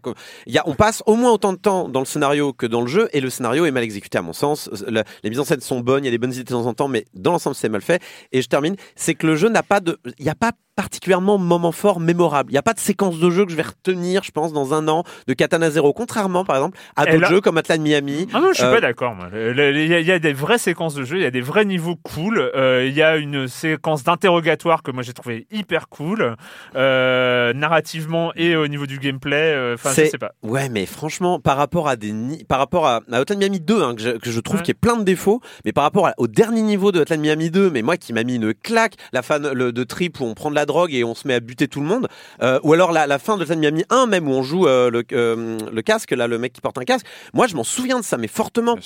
y 0.47 0.57
a, 0.57 0.63
on 0.67 0.75
passe 0.75 1.03
au 1.05 1.15
moins 1.15 1.31
autant 1.31 1.53
de 1.53 1.59
temps 1.59 1.89
dans 1.89 2.01
le 2.01 2.07
scénario 2.07 2.55
que 2.55 2.65
dans 2.65 2.81
le 2.81 2.87
jeu, 2.87 3.11
et 3.13 3.21
le 3.21 3.29
scénario 3.29 3.67
est 3.67 3.71
mal 3.71 3.83
exécuté 3.83 4.17
à 4.17 4.23
mon 4.23 4.33
sens. 4.33 4.71
Le- 4.89 5.03
les 5.23 5.29
mises 5.31 5.41
en 5.41 5.45
scène 5.45 5.61
sont 5.61 5.81
bonnes, 5.81 6.05
il 6.05 6.07
y 6.07 6.09
a 6.09 6.11
des 6.11 6.17
bonnes 6.19 6.33
idées 6.33 6.45
de 6.45 6.49
temps 6.49 6.65
en 6.67 6.73
temps, 6.73 6.89
mais 6.89 7.05
dans 7.13 7.33
l'ensemble 7.33 7.55
c'est 7.55 7.69
mal 7.69 7.83
fait. 7.83 8.03
Et 8.33 8.41
je 8.41 8.49
termine, 8.49 8.77
c'est 8.97 9.15
que 9.15 9.27
le 9.27 9.37
jeu 9.37 9.51
n'a 9.51 9.63
pas 9.63 9.81
de, 9.81 9.99
il 10.19 10.25
n'y 10.25 10.31
a 10.31 10.35
pas 10.35 10.53
particulièrement 10.77 11.39
moment 11.39 11.73
fort 11.73 12.01
mémorable. 12.01 12.51
Il 12.51 12.55
n'y 12.55 12.59
a 12.59 12.63
pas 12.63 12.73
de 12.75 12.81
séquence 12.81 13.19
de 13.19 13.31
jeu 13.31 13.45
que 13.45 13.51
je 13.53 13.57
vais 13.57 13.63
retenir, 13.63 14.23
je 14.25 14.31
pense, 14.31 14.53
dans 14.53 14.75
un 14.75 14.89
an 14.89 15.05
de 15.27 15.35
Katana 15.35 15.71
Zero, 15.71 15.93
contrairement 15.93 16.45
par 16.45 16.57
exemple 16.57 16.79
à 16.97 17.05
d'autres 17.07 17.19
là- 17.21 17.29
jeux 17.29 17.41
comme 17.41 17.59
Atlan 17.59 17.79
Miami. 17.79 18.29
Ah 18.33 18.41
non, 18.41 18.49
je 18.51 18.55
suis 18.59 18.65
Euh, 18.65 18.73
pas 18.73 18.81
d'accord. 18.81 19.15
Le- 19.33 19.53
le- 19.53 19.73
Il 19.83 20.07
y, 20.07 20.13
a- 20.13 20.19
des 20.19 20.33
vraies 20.33 20.59
séquences 20.59 20.95
de 20.95 21.05
jeu, 21.05 21.17
il 21.17 21.23
y 21.23 21.27
a 21.27 21.31
des 21.31 21.41
vrais 21.41 21.65
niveaux 21.65 21.97
cool. 21.97 22.39
euh, 22.55 22.87
Il 22.87 22.95
y 22.95 23.03
a 23.03 23.17
une 23.17 23.49
séquence 23.49 24.03
d'interrogatoire 24.05 24.83
que 24.83 24.91
moi 24.91 25.03
j'ai 25.03 25.13
trouvé 25.13 25.47
hyper 25.51 25.89
cool, 25.89 26.37
euh, 26.77 27.53
narrativement 27.53 28.33
et 28.37 28.57
au 28.57 28.67
niveau 28.69 28.87
du 28.87 28.99
gameplay. 28.99 29.37
euh, 29.55 29.75
Enfin, 29.75 29.91
je 29.97 30.05
sais 30.07 30.19
pas. 30.19 30.33
Ouais, 30.43 30.69
mais 30.69 30.87
franchement, 30.87 31.39
par 31.41 31.57
rapport 31.57 31.89
à 31.89 31.97
des 31.97 32.13
ni- 32.13 32.45
par 32.45 32.59
rapport 32.59 32.87
à, 32.87 33.01
à 33.11 33.35
Miami 33.35 33.61
2, 33.61 33.83
hein, 33.83 33.95
que, 33.95 34.03
je, 34.03 34.11
que 34.11 34.31
je 34.31 34.41
trouve 34.41 34.57
Ouais. 34.59 34.63
qu'il 34.63 34.75
y 34.75 34.77
a 34.77 34.81
plein 34.81 34.97
de 34.97 35.05
défauts, 35.05 35.41
mais 35.65 35.73
par 35.73 35.85
rapport 35.85 36.07
à- 36.07 36.15
au 36.19 36.27
dernier 36.29 36.63
niveau 36.63 36.93
de 36.93 37.01
Hotline 37.01 37.21
Miami 37.21 37.51
2, 37.51 37.71
mais 37.71 37.83
moi 37.83 37.97
qui 37.97 38.13
m'a 38.13 38.25
mis 38.25 38.37
une 38.37 38.55
claque, 38.55 38.95
la 39.13 39.23
fan 39.23 39.51
le, 39.53 39.73
de 39.73 39.85
Trip 39.85 40.21
où 40.21 40.25
on 40.25 40.35
prend 40.35 40.51
de 40.51 40.55
la 40.55 40.62
drogue 40.67 40.93
et 40.95 41.05
on 41.05 41.15
se 41.15 41.27
met 41.29 41.35
à 41.35 41.41
buter 41.41 41.69
tout 41.69 41.81
le 41.81 41.87
monde, 41.87 42.09
euh, 42.43 42.59
ou 42.63 42.73
alors 42.73 42.93
la, 42.93 43.07
la 43.07 43.19
fin 43.19 43.37
de 43.37 43.43
Hotline 43.43 43.61
Miami 43.61 43.85
1 43.91 44.07
même 44.07 44.29
où 44.29 44.33
on 44.33 44.43
joue 44.43 44.67
euh, 44.67 44.91
le, 44.91 45.03
euh, 45.13 45.59
le 45.73 45.83
casque, 45.83 46.11
là, 46.13 46.27
le 46.27 46.39
mec 46.39 46.53
qui 46.53 46.61
porte 46.61 46.79
un 46.79 46.85
casque. 46.85 47.07
Moi, 47.33 47.47
je 47.47 47.55
m'en 47.57 47.65
souviens 47.65 47.99
de 48.01 48.05
ça, 48.05 48.17
mais 48.19 48.29
fortement. 48.29 48.77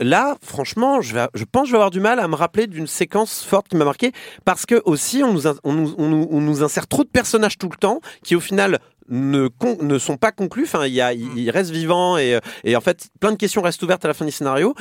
Là, 0.00 0.36
franchement, 0.42 1.00
je, 1.00 1.12
vais, 1.14 1.26
je 1.34 1.42
pense 1.44 1.62
que 1.62 1.68
je 1.68 1.72
vais 1.72 1.78
avoir 1.78 1.90
du 1.90 1.98
mal 1.98 2.20
à 2.20 2.28
me 2.28 2.36
rappeler 2.36 2.68
d'une 2.68 2.86
séquence 2.86 3.42
forte 3.42 3.66
qui 3.66 3.74
m'a 3.76 3.84
marqué 3.84 4.12
parce 4.44 4.64
que 4.64 4.80
aussi 4.84 5.24
on 5.24 5.32
nous, 5.32 5.48
in- 5.48 5.56
on, 5.64 5.72
nous, 5.72 5.94
on, 5.98 6.06
nous, 6.08 6.28
on 6.30 6.40
nous 6.40 6.62
insère 6.62 6.86
trop 6.86 7.02
de 7.02 7.08
personnages 7.08 7.58
tout 7.58 7.68
le 7.68 7.76
temps 7.76 8.00
qui 8.22 8.36
au 8.36 8.40
final 8.40 8.78
ne, 9.08 9.48
con- 9.48 9.76
ne 9.82 9.98
sont 9.98 10.16
pas 10.16 10.30
conclus. 10.30 10.64
Enfin, 10.64 10.86
il 10.86 10.92
y 10.94 11.00
a, 11.00 11.12
ils 11.14 11.36
ils 11.38 11.50
restent 11.50 11.72
vivants 11.72 12.16
et, 12.16 12.38
et 12.62 12.76
en 12.76 12.80
fait, 12.80 13.08
plein 13.18 13.32
de 13.32 13.36
questions 13.36 13.60
restent 13.60 13.82
ouvertes 13.82 14.04
à 14.04 14.08
la 14.08 14.14
fin 14.14 14.24
du 14.24 14.30
scénario. 14.30 14.72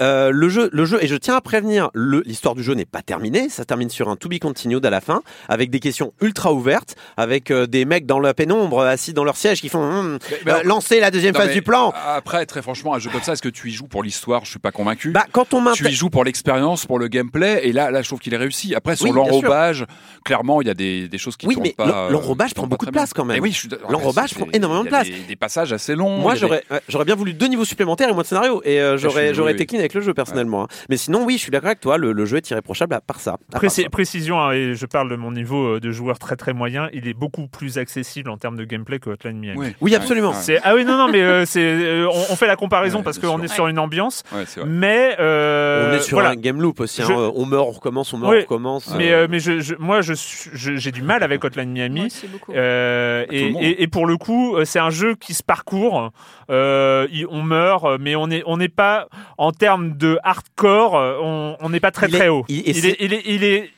Euh, 0.00 0.30
le 0.32 0.48
jeu, 0.48 0.70
le 0.72 0.84
jeu, 0.84 0.98
et 1.02 1.06
je 1.06 1.16
tiens 1.16 1.36
à 1.36 1.40
prévenir, 1.40 1.90
l'histoire 1.94 2.54
du 2.54 2.62
jeu 2.62 2.74
n'est 2.74 2.84
pas 2.86 3.02
terminée. 3.02 3.48
Ça 3.48 3.64
termine 3.64 3.90
sur 3.90 4.08
un 4.08 4.16
to 4.16 4.28
be 4.28 4.38
continued 4.38 4.84
à 4.86 4.90
la 4.90 5.00
fin, 5.00 5.22
avec 5.48 5.70
des 5.70 5.80
questions 5.80 6.12
ultra 6.20 6.52
ouvertes, 6.52 6.96
avec 7.16 7.50
euh, 7.50 7.66
des 7.66 7.84
mecs 7.84 8.06
dans 8.06 8.18
la 8.18 8.34
pénombre 8.34 8.80
assis 8.80 9.12
dans 9.12 9.24
leur 9.24 9.36
siège 9.36 9.60
qui 9.60 9.68
font 9.68 9.82
Hum, 9.82 10.18
Mais- 10.30 10.36
mais- 10.46 10.52
euh, 10.52 10.62
lancer 10.64 11.00
la 11.00 11.10
deuxième 11.10 11.34
Non, 11.34 11.40
phase 11.40 11.52
du 11.52 11.62
plan. 11.62 11.92
Après, 12.06 12.46
très 12.46 12.62
franchement, 12.62 12.94
un 12.94 12.98
jeu 12.98 13.10
comme 13.10 13.20
ça, 13.22 13.32
est-ce 13.34 13.42
que 13.42 13.48
tu 13.48 13.68
y 13.68 13.72
joues 13.72 13.88
pour 13.88 14.02
l'histoire? 14.02 14.44
Je 14.44 14.50
suis 14.50 14.58
pas 14.58 14.70
convaincu. 14.72 15.10
Bah, 15.10 15.26
quand 15.32 15.52
on 15.54 15.72
tu 15.72 15.86
y 15.88 15.92
joues 15.92 16.08
pour 16.10 16.24
l'expérience, 16.24 16.86
pour 16.86 16.98
le 16.98 17.08
gameplay, 17.08 17.60
et 17.68 17.72
là, 17.72 17.90
là, 17.90 18.00
je 18.02 18.08
trouve 18.08 18.20
qu'il 18.20 18.32
est 18.34 18.38
réussi. 18.38 18.74
Après, 18.74 18.96
sur 18.96 19.06
Oui, 19.06 19.12
l'enrobage, 19.14 19.84
clairement, 20.24 20.62
il 20.62 20.68
y 20.68 20.70
a 20.70 20.74
des, 20.74 21.08
des 21.08 21.18
choses 21.18 21.36
qui 21.36 21.46
Oui, 21.46 21.56
mais 21.60 21.72
pas. 21.76 21.86
l'en- 21.86 22.10
l'enrobage 22.10 22.54
prend 22.54 22.66
beaucoup 22.66 22.86
de 22.86 22.90
place 22.90 23.12
quand 23.12 23.24
même. 23.24 23.36
Et 23.36 23.40
oui, 23.40 23.52
suis. 23.52 23.68
L'enrobage 23.90 24.34
prend 24.34 24.46
énormément 24.52 24.84
de 24.84 24.88
place. 24.88 25.06
Des, 25.08 25.18
des 25.28 25.36
passages 25.36 25.72
assez 25.72 25.94
longs. 25.94 26.16
Moi, 26.18 26.34
j'aurais, 26.34 26.64
bien 27.04 27.14
voulu 27.14 27.34
deux 27.34 27.46
niveaux 27.46 27.64
supplémentaires 27.64 28.08
et 28.08 28.12
moins 28.12 28.22
de 28.22 28.26
scénario. 28.28 28.62
Et 28.64 28.80
j'aurais, 28.96 29.32
été 29.52 29.66
clean 29.66 29.80
avec 29.82 29.94
le 29.94 30.00
jeu 30.00 30.14
personnellement. 30.14 30.64
hein. 30.64 30.68
Mais 30.88 30.96
sinon, 30.96 31.24
oui, 31.24 31.34
je 31.34 31.42
suis 31.42 31.50
d'accord 31.50 31.68
avec 31.68 31.80
toi. 31.80 31.98
Le, 31.98 32.12
le 32.12 32.24
jeu 32.24 32.38
est 32.38 32.50
irréprochable 32.50 32.94
à 32.94 33.00
part 33.00 33.20
ça. 33.20 33.32
À 33.32 33.38
part 33.52 33.60
Préci- 33.62 33.82
ça. 33.84 33.88
précision, 33.90 34.40
hein, 34.40 34.52
et 34.52 34.74
je 34.74 34.86
parle 34.86 35.08
de 35.10 35.16
mon 35.16 35.30
niveau 35.32 35.76
euh, 35.76 35.80
de 35.80 35.90
joueur 35.90 36.18
très 36.18 36.36
très 36.36 36.52
moyen, 36.52 36.88
il 36.92 37.06
est 37.08 37.14
beaucoup 37.14 37.46
plus 37.48 37.78
accessible 37.78 38.30
en 38.30 38.36
termes 38.36 38.56
de 38.56 38.64
gameplay 38.64 38.98
que 38.98 39.10
Hotline 39.10 39.38
Miami. 39.38 39.74
Oui, 39.80 39.94
absolument. 39.94 40.30
ouais. 40.30 40.36
C'est- 40.40 40.60
Ah 40.64 40.74
oui, 40.74 40.84
non, 40.84 40.96
non, 40.96 41.08
mais 41.10 41.22
euh, 41.22 41.44
c'est, 41.46 41.60
euh, 41.62 42.08
on, 42.12 42.32
on 42.32 42.36
fait 42.36 42.46
la 42.46 42.56
comparaison 42.56 42.98
Ouais, 42.98 43.04
parce 43.04 43.18
qu'on 43.18 43.40
est 43.42 43.48
sur 43.48 43.68
une 43.68 43.78
ambiance, 43.78 44.22
Ouais, 44.34 44.44
c'est 44.46 44.60
vrai. 44.60 44.68
mais 44.68 45.16
euh, 45.18 45.90
on 45.92 45.96
est 45.96 46.00
sur 46.00 46.16
voilà. 46.16 46.30
un 46.30 46.36
game 46.36 46.60
loop 46.60 46.80
aussi. 46.80 47.02
hein. 47.02 47.06
Je- 47.08 47.12
Euh, 47.12 47.30
On 47.34 47.46
meurt, 47.46 47.66
on 47.68 47.70
recommence, 47.72 48.12
on 48.12 48.18
meurt, 48.18 48.32
on 48.34 48.40
recommence. 48.40 48.94
Mais, 48.96 49.28
mais 49.28 49.38
je, 49.38 49.60
je- 49.60 49.74
moi, 49.78 50.00
je 50.00 50.12
suis- 50.12 50.50
je- 50.52 50.76
j'ai 50.76 50.90
du 50.92 51.02
mal 51.02 51.22
avec 51.22 51.44
Hotline 51.44 51.70
Miami. 51.70 52.06
Aussi. 52.06 52.26
Euh, 52.50 53.24
le 53.28 53.34
et, 53.34 53.50
monde, 53.50 53.62
et- 53.62 53.82
et 53.82 53.86
pour 53.86 54.06
le 54.06 54.16
coup, 54.16 54.56
c'est 54.64 54.78
un 54.78 54.90
jeu 54.90 55.14
qui 55.14 55.34
se 55.34 55.42
parcourt. 55.42 56.10
Euh, 56.50 57.06
on 57.30 57.42
meurt, 57.42 57.98
mais 58.00 58.14
on 58.16 58.26
n'est 58.26 58.68
pas 58.68 59.08
en 59.38 59.52
termes 59.52 59.71
de 59.78 60.18
hardcore, 60.22 60.96
euh, 60.96 61.54
on 61.60 61.68
n'est 61.70 61.80
pas 61.80 61.90
très 61.90 62.08
Il 62.08 62.14
est- 62.14 62.18
très 62.18 62.28
haut. 62.28 62.44
il- 62.48 62.58
et 62.60 62.70
Il, 62.70 62.74
c'est- 62.76 62.88
est, 62.90 62.96
il 63.00 63.12
est 63.14 63.22
il 63.26 63.44
est 63.44 63.70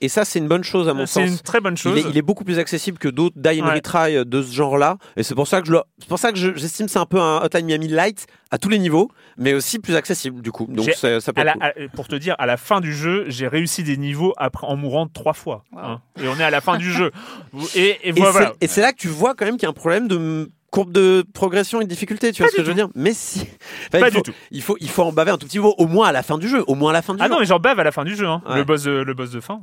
Et 0.00 0.08
ça, 0.08 0.24
c'est 0.26 0.38
une 0.38 0.48
bonne 0.48 0.64
chose 0.64 0.88
à 0.88 0.92
mon 0.94 1.06
c'est 1.06 1.20
sens. 1.26 1.30
une 1.30 1.38
très 1.38 1.60
bonne 1.60 1.74
Il 1.74 1.78
chose. 1.78 1.98
est, 1.98 2.02
il 2.10 2.16
est 2.18 2.22
beaucoup 2.22 2.44
plus 2.44 2.58
accessible 2.58 2.98
que 2.98 3.08
d'autres 3.08 3.36
die 3.38 3.60
and 3.62 3.66
Ouais. 3.66 3.74
retry 3.74 4.24
de 4.26 4.42
ce 4.42 4.52
genre-là, 4.52 4.98
et 5.16 5.22
c'est 5.22 5.34
pour 5.34 5.46
ça 5.48 5.62
que 5.62 5.68
je, 5.68 5.74
c'est 5.98 6.08
pour 6.08 6.18
ça 6.18 6.30
que 6.32 6.38
je- 6.38 6.54
j'estime 6.56 6.86
que 6.86 6.92
c'est 6.92 6.98
un 6.98 7.06
peu 7.06 7.18
un 7.18 7.40
Hotline 7.42 7.64
Miami 7.66 7.88
light 7.88 8.26
à 8.50 8.58
tous 8.58 8.68
les 8.68 8.78
niveaux, 8.78 9.10
mais 9.38 9.54
aussi 9.54 9.78
plus 9.78 9.94
accessible 9.96 10.42
du 10.42 10.52
coup. 10.52 10.66
Donc 10.68 10.90
c'est- 10.94 11.20
ça 11.20 11.32
peut 11.32 11.42
la- 11.42 11.54
cool. 11.54 11.62
à- 11.62 11.72
pour 11.94 12.06
te 12.08 12.16
dire, 12.16 12.34
à 12.38 12.44
la 12.44 12.56
fin 12.58 12.80
du 12.80 12.92
jeu, 12.94 13.24
j'ai 13.28 13.48
réussi 13.48 13.82
des 13.82 13.96
niveaux 13.96 14.34
après 14.36 14.66
en 14.66 14.76
mourant 14.76 15.06
trois 15.06 15.32
fois. 15.32 15.64
Wow. 15.72 15.78
hein. 15.80 16.00
Et 16.22 16.28
on 16.28 16.38
est 16.38 16.44
à 16.44 16.50
la 16.50 16.60
fin 16.60 16.76
du 16.76 16.90
jeu. 16.92 17.10
Et, 17.74 17.80
et 18.02 18.08
Et 18.08 18.12
voilà. 18.12 18.52
c'est- 18.60 18.66
c'est 18.68 18.80
là 18.82 18.92
que 18.92 18.98
tu 18.98 19.08
vois 19.08 19.34
quand 19.34 19.46
même 19.46 19.54
qu'il 19.56 19.62
y 19.64 19.66
a 19.66 19.70
un 19.70 19.72
problème 19.72 20.06
de 20.08 20.50
courbe 20.74 20.92
de 20.92 21.24
progression 21.34 21.80
et 21.80 21.84
de 21.84 21.88
difficulté, 21.88 22.32
tu 22.32 22.42
vois 22.42 22.50
ce 22.50 22.56
que 22.56 22.62
je 22.62 22.68
veux 22.68 22.74
dire? 22.74 22.88
Mais 22.96 23.12
si, 23.14 23.40
Enfin, 23.88 24.00
Pas 24.00 24.08
il, 24.08 24.12
faut, 24.12 24.18
du 24.22 24.22
tout. 24.22 24.36
il 24.50 24.62
faut 24.62 24.76
il 24.80 24.88
faut 24.90 25.02
en 25.04 25.12
baver 25.12 25.30
un 25.30 25.38
tout 25.38 25.46
petit 25.46 25.58
peu, 25.60 25.66
au 25.78 25.86
moins 25.86 26.08
à 26.08 26.12
la 26.12 26.22
fin 26.22 26.36
du 26.36 26.48
jeu, 26.48 26.64
au 26.66 26.74
moins 26.74 26.90
à 26.90 26.92
la 26.94 27.02
fin 27.02 27.14
du 27.14 27.20
Ah 27.22 27.26
jeu. 27.26 27.30
non, 27.32 27.38
mais 27.40 27.46
j'en 27.46 27.58
bave 27.60 27.78
à 27.78 27.84
la 27.84 27.92
fin 27.92 28.04
du 28.04 28.16
jeu. 28.16 28.26
hein. 28.26 28.42
Ouais. 28.48 28.56
Le 28.56 28.64
boss 28.64 28.82
de, 28.82 28.90
le 28.90 29.14
boss 29.14 29.30
de 29.30 29.40
fin. 29.40 29.60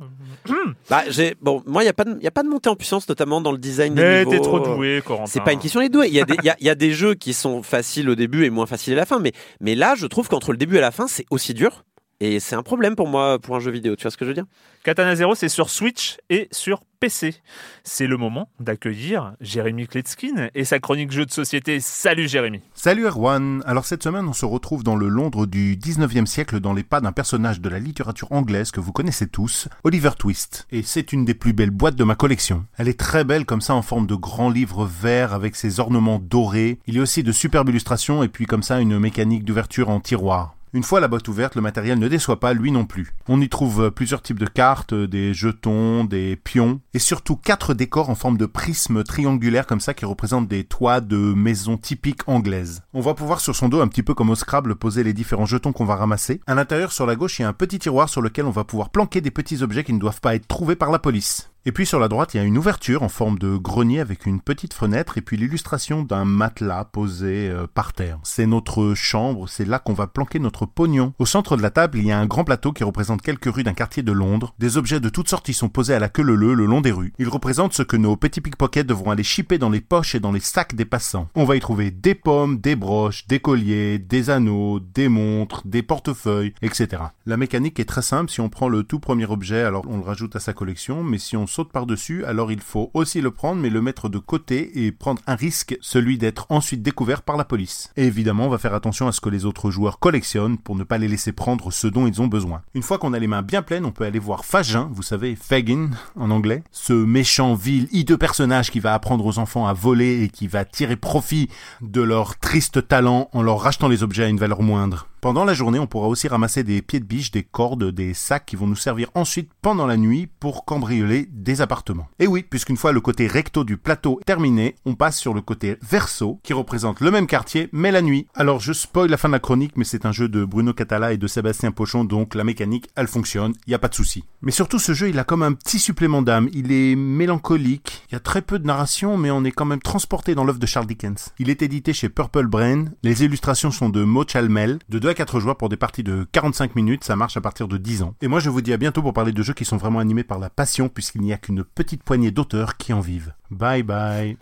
Bah, 0.90 1.02
j'ai 1.08 1.34
bon, 1.40 1.62
moi 1.66 1.82
il 1.82 1.86
y 1.86 1.88
a 1.88 1.92
pas 1.92 2.04
de, 2.04 2.18
y 2.22 2.26
a 2.26 2.30
pas 2.30 2.42
de 2.42 2.48
montée 2.48 2.68
en 2.70 2.76
puissance 2.76 3.08
notamment 3.08 3.40
dans 3.40 3.52
le 3.52 3.58
design 3.58 3.94
des 3.94 4.02
Mais 4.02 4.18
niveaux. 4.24 4.30
t'es 4.30 4.40
trop 4.40 4.60
doué, 4.60 5.02
Corentin. 5.04 5.26
C'est 5.30 5.40
pas 5.44 5.52
une 5.52 5.58
question 5.60 5.80
d'être 5.80 5.92
doué. 5.92 6.08
Il 6.08 6.14
y, 6.14 6.20
a 6.20 6.24
des, 6.24 6.36
y 6.42 6.48
a, 6.50 6.56
y 6.60 6.68
a 6.70 6.74
des 6.74 6.92
jeux 6.92 7.14
qui 7.14 7.32
sont 7.34 7.62
faciles 7.62 8.08
au 8.08 8.14
début 8.14 8.44
et 8.44 8.50
moins 8.50 8.66
faciles 8.66 8.94
à 8.94 8.96
la 8.96 9.06
fin. 9.06 9.18
Mais, 9.18 9.32
mais 9.60 9.74
là, 9.74 9.94
je 9.96 10.06
trouve 10.06 10.28
qu'entre 10.28 10.52
le 10.52 10.58
début 10.58 10.76
et 10.76 10.80
la 10.80 10.90
fin, 10.90 11.06
c'est 11.08 11.26
aussi 11.30 11.54
dur. 11.54 11.84
Et 12.24 12.38
c'est 12.38 12.54
un 12.54 12.62
problème 12.62 12.94
pour 12.94 13.08
moi, 13.08 13.40
pour 13.40 13.56
un 13.56 13.58
jeu 13.58 13.72
vidéo. 13.72 13.96
Tu 13.96 14.02
vois 14.02 14.12
ce 14.12 14.16
que 14.16 14.24
je 14.24 14.30
veux 14.30 14.34
dire? 14.34 14.44
Katana 14.84 15.16
Zero, 15.16 15.34
c'est 15.34 15.48
sur 15.48 15.68
Switch 15.68 16.18
et 16.30 16.46
sur 16.52 16.84
PC. 17.00 17.34
C'est 17.82 18.06
le 18.06 18.16
moment 18.16 18.48
d'accueillir 18.60 19.32
Jérémy 19.40 19.88
Kletskin 19.88 20.48
et 20.54 20.64
sa 20.64 20.78
chronique 20.78 21.10
jeu 21.10 21.26
de 21.26 21.32
société. 21.32 21.80
Salut 21.80 22.28
Jérémy. 22.28 22.60
Salut 22.74 23.06
Erwan 23.06 23.64
Alors 23.66 23.86
cette 23.86 24.04
semaine 24.04 24.28
on 24.28 24.32
se 24.32 24.44
retrouve 24.44 24.84
dans 24.84 24.94
le 24.94 25.08
Londres 25.08 25.46
du 25.46 25.76
19e 25.76 26.26
siècle 26.26 26.60
dans 26.60 26.72
les 26.72 26.84
pas 26.84 27.00
d'un 27.00 27.10
personnage 27.10 27.60
de 27.60 27.68
la 27.68 27.80
littérature 27.80 28.30
anglaise 28.30 28.70
que 28.70 28.78
vous 28.78 28.92
connaissez 28.92 29.26
tous, 29.26 29.66
Oliver 29.82 30.10
Twist. 30.16 30.68
Et 30.70 30.84
c'est 30.84 31.12
une 31.12 31.24
des 31.24 31.34
plus 31.34 31.52
belles 31.52 31.70
boîtes 31.70 31.96
de 31.96 32.04
ma 32.04 32.14
collection. 32.14 32.66
Elle 32.78 32.86
est 32.86 33.00
très 33.00 33.24
belle 33.24 33.46
comme 33.46 33.60
ça 33.60 33.74
en 33.74 33.82
forme 33.82 34.06
de 34.06 34.14
grand 34.14 34.48
livre 34.48 34.84
vert 34.84 35.34
avec 35.34 35.56
ses 35.56 35.80
ornements 35.80 36.20
dorés. 36.20 36.78
Il 36.86 36.94
y 36.94 37.00
a 37.00 37.02
aussi 37.02 37.24
de 37.24 37.32
superbes 37.32 37.70
illustrations 37.70 38.22
et 38.22 38.28
puis 38.28 38.46
comme 38.46 38.62
ça 38.62 38.78
une 38.78 39.00
mécanique 39.00 39.44
d'ouverture 39.44 39.88
en 39.88 39.98
tiroir. 39.98 40.54
Une 40.74 40.84
fois 40.84 41.00
la 41.00 41.08
boîte 41.08 41.28
ouverte, 41.28 41.54
le 41.54 41.60
matériel 41.60 41.98
ne 41.98 42.08
déçoit 42.08 42.40
pas, 42.40 42.54
lui 42.54 42.72
non 42.72 42.86
plus. 42.86 43.12
On 43.28 43.42
y 43.42 43.50
trouve 43.50 43.82
euh, 43.82 43.90
plusieurs 43.90 44.22
types 44.22 44.38
de 44.38 44.46
cartes, 44.46 44.94
euh, 44.94 45.06
des 45.06 45.34
jetons, 45.34 46.04
des 46.04 46.36
pions, 46.36 46.80
et 46.94 46.98
surtout 46.98 47.36
quatre 47.36 47.74
décors 47.74 48.08
en 48.08 48.14
forme 48.14 48.38
de 48.38 48.46
prisme 48.46 49.04
triangulaire 49.04 49.66
comme 49.66 49.80
ça 49.80 49.92
qui 49.92 50.06
représentent 50.06 50.48
des 50.48 50.64
toits 50.64 51.02
de 51.02 51.18
maisons 51.18 51.76
typiques 51.76 52.26
anglaises. 52.26 52.80
On 52.94 53.02
va 53.02 53.12
pouvoir 53.12 53.40
sur 53.40 53.54
son 53.54 53.68
dos, 53.68 53.82
un 53.82 53.88
petit 53.88 54.02
peu 54.02 54.14
comme 54.14 54.30
au 54.30 54.34
Scrabble, 54.34 54.76
poser 54.76 55.04
les 55.04 55.12
différents 55.12 55.44
jetons 55.44 55.72
qu'on 55.72 55.84
va 55.84 55.96
ramasser. 55.96 56.40
À 56.46 56.54
l'intérieur, 56.54 56.90
sur 56.90 57.04
la 57.04 57.16
gauche, 57.16 57.38
il 57.38 57.42
y 57.42 57.44
a 57.44 57.48
un 57.48 57.52
petit 57.52 57.78
tiroir 57.78 58.08
sur 58.08 58.22
lequel 58.22 58.46
on 58.46 58.50
va 58.50 58.64
pouvoir 58.64 58.88
planquer 58.88 59.20
des 59.20 59.30
petits 59.30 59.62
objets 59.62 59.84
qui 59.84 59.92
ne 59.92 60.00
doivent 60.00 60.22
pas 60.22 60.34
être 60.34 60.48
trouvés 60.48 60.76
par 60.76 60.90
la 60.90 60.98
police. 60.98 61.51
Et 61.64 61.70
puis 61.70 61.86
sur 61.86 62.00
la 62.00 62.08
droite, 62.08 62.34
il 62.34 62.38
y 62.38 62.40
a 62.40 62.44
une 62.44 62.58
ouverture 62.58 63.04
en 63.04 63.08
forme 63.08 63.38
de 63.38 63.56
grenier 63.56 64.00
avec 64.00 64.26
une 64.26 64.40
petite 64.40 64.74
fenêtre 64.74 65.16
et 65.16 65.20
puis 65.20 65.36
l'illustration 65.36 66.02
d'un 66.02 66.24
matelas 66.24 66.86
posé 66.86 67.48
euh, 67.48 67.68
par 67.72 67.92
terre. 67.92 68.18
C'est 68.24 68.46
notre 68.46 68.94
chambre, 68.94 69.48
c'est 69.48 69.64
là 69.64 69.78
qu'on 69.78 69.92
va 69.92 70.08
planquer 70.08 70.40
notre 70.40 70.66
pognon. 70.66 71.14
Au 71.20 71.26
centre 71.26 71.56
de 71.56 71.62
la 71.62 71.70
table, 71.70 71.98
il 71.98 72.06
y 72.06 72.10
a 72.10 72.18
un 72.18 72.26
grand 72.26 72.42
plateau 72.42 72.72
qui 72.72 72.82
représente 72.82 73.22
quelques 73.22 73.44
rues 73.44 73.62
d'un 73.62 73.74
quartier 73.74 74.02
de 74.02 74.10
Londres. 74.10 74.54
Des 74.58 74.76
objets 74.76 74.98
de 74.98 75.08
toutes 75.08 75.28
sortes 75.28 75.48
y 75.50 75.54
sont 75.54 75.68
posés 75.68 75.94
à 75.94 76.00
la 76.00 76.08
queue 76.08 76.22
leu 76.22 76.54
le 76.54 76.66
long 76.66 76.80
des 76.80 76.90
rues. 76.90 77.12
Ils 77.20 77.28
représentent 77.28 77.74
ce 77.74 77.84
que 77.84 77.96
nos 77.96 78.16
petits 78.16 78.40
pickpockets 78.40 78.82
devront 78.82 79.12
aller 79.12 79.22
chipper 79.22 79.58
dans 79.58 79.70
les 79.70 79.80
poches 79.80 80.16
et 80.16 80.20
dans 80.20 80.32
les 80.32 80.40
sacs 80.40 80.74
des 80.74 80.84
passants. 80.84 81.28
On 81.36 81.44
va 81.44 81.54
y 81.54 81.60
trouver 81.60 81.92
des 81.92 82.16
pommes, 82.16 82.58
des 82.58 82.74
broches, 82.74 83.28
des 83.28 83.38
colliers, 83.38 84.00
des 84.00 84.30
anneaux, 84.30 84.80
des 84.80 85.08
montres, 85.08 85.62
des 85.64 85.84
portefeuilles, 85.84 86.54
etc. 86.60 87.04
La 87.24 87.36
mécanique 87.36 87.78
est 87.78 87.84
très 87.84 88.02
simple. 88.02 88.32
Si 88.32 88.40
on 88.40 88.48
prend 88.48 88.68
le 88.68 88.82
tout 88.82 88.98
premier 88.98 89.26
objet, 89.26 89.62
alors 89.62 89.84
on 89.88 89.98
le 89.98 90.02
rajoute 90.02 90.34
à 90.34 90.40
sa 90.40 90.52
collection, 90.52 91.04
mais 91.04 91.18
si 91.18 91.36
on 91.36 91.46
saute 91.52 91.70
par-dessus, 91.70 92.24
alors 92.24 92.50
il 92.50 92.60
faut 92.60 92.90
aussi 92.94 93.20
le 93.20 93.30
prendre, 93.30 93.60
mais 93.60 93.70
le 93.70 93.82
mettre 93.82 94.08
de 94.08 94.18
côté 94.18 94.84
et 94.84 94.90
prendre 94.90 95.20
un 95.26 95.34
risque, 95.34 95.76
celui 95.80 96.18
d'être 96.18 96.46
ensuite 96.48 96.82
découvert 96.82 97.22
par 97.22 97.36
la 97.36 97.44
police. 97.44 97.92
Et 97.96 98.06
évidemment, 98.06 98.46
on 98.46 98.50
va 98.50 98.58
faire 98.58 98.74
attention 98.74 99.06
à 99.06 99.12
ce 99.12 99.20
que 99.20 99.28
les 99.28 99.44
autres 99.44 99.70
joueurs 99.70 99.98
collectionnent 99.98 100.58
pour 100.58 100.76
ne 100.76 100.84
pas 100.84 100.98
les 100.98 101.08
laisser 101.08 101.32
prendre 101.32 101.70
ce 101.70 101.86
dont 101.86 102.06
ils 102.06 102.22
ont 102.22 102.26
besoin. 102.26 102.62
Une 102.74 102.82
fois 102.82 102.98
qu'on 102.98 103.12
a 103.12 103.18
les 103.18 103.26
mains 103.26 103.42
bien 103.42 103.62
pleines, 103.62 103.84
on 103.84 103.92
peut 103.92 104.04
aller 104.04 104.18
voir 104.18 104.44
Fagin, 104.44 104.88
vous 104.92 105.02
savez, 105.02 105.36
Fagin 105.36 105.90
en 106.16 106.30
anglais, 106.30 106.64
ce 106.72 106.92
méchant, 106.92 107.54
vil, 107.54 107.88
hideux 107.92 108.18
personnage 108.18 108.70
qui 108.70 108.80
va 108.80 108.94
apprendre 108.94 109.26
aux 109.26 109.38
enfants 109.38 109.66
à 109.66 109.74
voler 109.74 110.22
et 110.22 110.28
qui 110.30 110.46
va 110.46 110.64
tirer 110.64 110.96
profit 110.96 111.48
de 111.82 112.00
leur 112.00 112.38
triste 112.38 112.88
talent 112.88 113.28
en 113.32 113.42
leur 113.42 113.60
rachetant 113.60 113.88
les 113.88 114.02
objets 114.02 114.24
à 114.24 114.28
une 114.28 114.38
valeur 114.38 114.62
moindre. 114.62 115.06
Pendant 115.22 115.44
la 115.44 115.54
journée, 115.54 115.78
on 115.78 115.86
pourra 115.86 116.08
aussi 116.08 116.26
ramasser 116.26 116.64
des 116.64 116.82
pieds 116.82 116.98
de 116.98 117.04
biche, 117.04 117.30
des 117.30 117.44
cordes, 117.44 117.92
des 117.92 118.12
sacs 118.12 118.44
qui 118.44 118.56
vont 118.56 118.66
nous 118.66 118.74
servir 118.74 119.08
ensuite 119.14 119.52
pendant 119.62 119.86
la 119.86 119.96
nuit 119.96 120.28
pour 120.40 120.64
cambrioler 120.64 121.28
des 121.30 121.60
appartements. 121.60 122.08
Et 122.18 122.26
oui, 122.26 122.42
puisqu'une 122.42 122.76
fois 122.76 122.90
le 122.90 123.00
côté 123.00 123.28
recto 123.28 123.62
du 123.62 123.76
plateau 123.76 124.18
terminé, 124.26 124.74
on 124.84 124.96
passe 124.96 125.16
sur 125.20 125.32
le 125.32 125.40
côté 125.40 125.76
verso 125.80 126.40
qui 126.42 126.52
représente 126.52 127.00
le 127.00 127.12
même 127.12 127.28
quartier 127.28 127.68
mais 127.70 127.92
la 127.92 128.02
nuit. 128.02 128.26
Alors 128.34 128.58
je 128.58 128.72
spoil 128.72 129.10
la 129.10 129.16
fin 129.16 129.28
de 129.28 129.34
la 129.34 129.38
chronique 129.38 129.76
mais 129.76 129.84
c'est 129.84 130.06
un 130.06 130.10
jeu 130.10 130.28
de 130.28 130.44
Bruno 130.44 130.72
Catala 130.72 131.12
et 131.12 131.18
de 131.18 131.28
Sébastien 131.28 131.70
Pochon 131.70 132.02
donc 132.02 132.34
la 132.34 132.42
mécanique 132.42 132.88
elle 132.96 133.06
fonctionne, 133.06 133.52
y 133.68 133.74
a 133.74 133.78
pas 133.78 133.86
de 133.86 133.94
souci. 133.94 134.24
Mais 134.40 134.50
surtout 134.50 134.80
ce 134.80 134.92
jeu 134.92 135.08
il 135.08 135.20
a 135.20 135.24
comme 135.24 135.44
un 135.44 135.52
petit 135.52 135.78
supplément 135.78 136.22
d'âme, 136.22 136.48
il 136.52 136.72
est 136.72 136.96
mélancolique, 136.96 138.02
il 138.10 138.14
y 138.14 138.16
a 138.16 138.20
très 138.20 138.42
peu 138.42 138.58
de 138.58 138.66
narration 138.66 139.16
mais 139.16 139.30
on 139.30 139.44
est 139.44 139.52
quand 139.52 139.66
même 139.66 139.82
transporté 139.82 140.34
dans 140.34 140.42
l'œuvre 140.42 140.58
de 140.58 140.66
Charles 140.66 140.86
Dickens. 140.86 141.32
Il 141.38 141.48
est 141.48 141.62
édité 141.62 141.92
chez 141.92 142.08
Purple 142.08 142.48
Brain, 142.48 142.86
les 143.04 143.22
illustrations 143.22 143.70
sont 143.70 143.88
de 143.88 144.02
Mo 144.02 144.24
Chalmel, 144.26 144.80
de 144.88 144.98
2 144.98 145.11
à 145.12 145.14
4 145.14 145.40
joueurs 145.40 145.56
pour 145.56 145.68
des 145.68 145.76
parties 145.76 146.02
de 146.02 146.26
45 146.32 146.74
minutes, 146.74 147.04
ça 147.04 147.16
marche 147.16 147.36
à 147.36 147.40
partir 147.42 147.68
de 147.68 147.76
10 147.76 148.02
ans. 148.02 148.14
Et 148.22 148.28
moi 148.28 148.40
je 148.40 148.48
vous 148.48 148.62
dis 148.62 148.72
à 148.72 148.78
bientôt 148.78 149.02
pour 149.02 149.12
parler 149.12 149.32
de 149.32 149.42
jeux 149.42 149.52
qui 149.52 149.66
sont 149.66 149.76
vraiment 149.76 149.98
animés 149.98 150.24
par 150.24 150.38
la 150.38 150.48
passion 150.48 150.88
puisqu'il 150.88 151.20
n'y 151.20 151.32
a 151.32 151.38
qu'une 151.38 151.64
petite 151.64 152.02
poignée 152.02 152.30
d'auteurs 152.30 152.78
qui 152.78 152.92
en 152.92 153.00
vivent. 153.00 153.34
Bye 153.50 153.82
bye. 153.82 154.36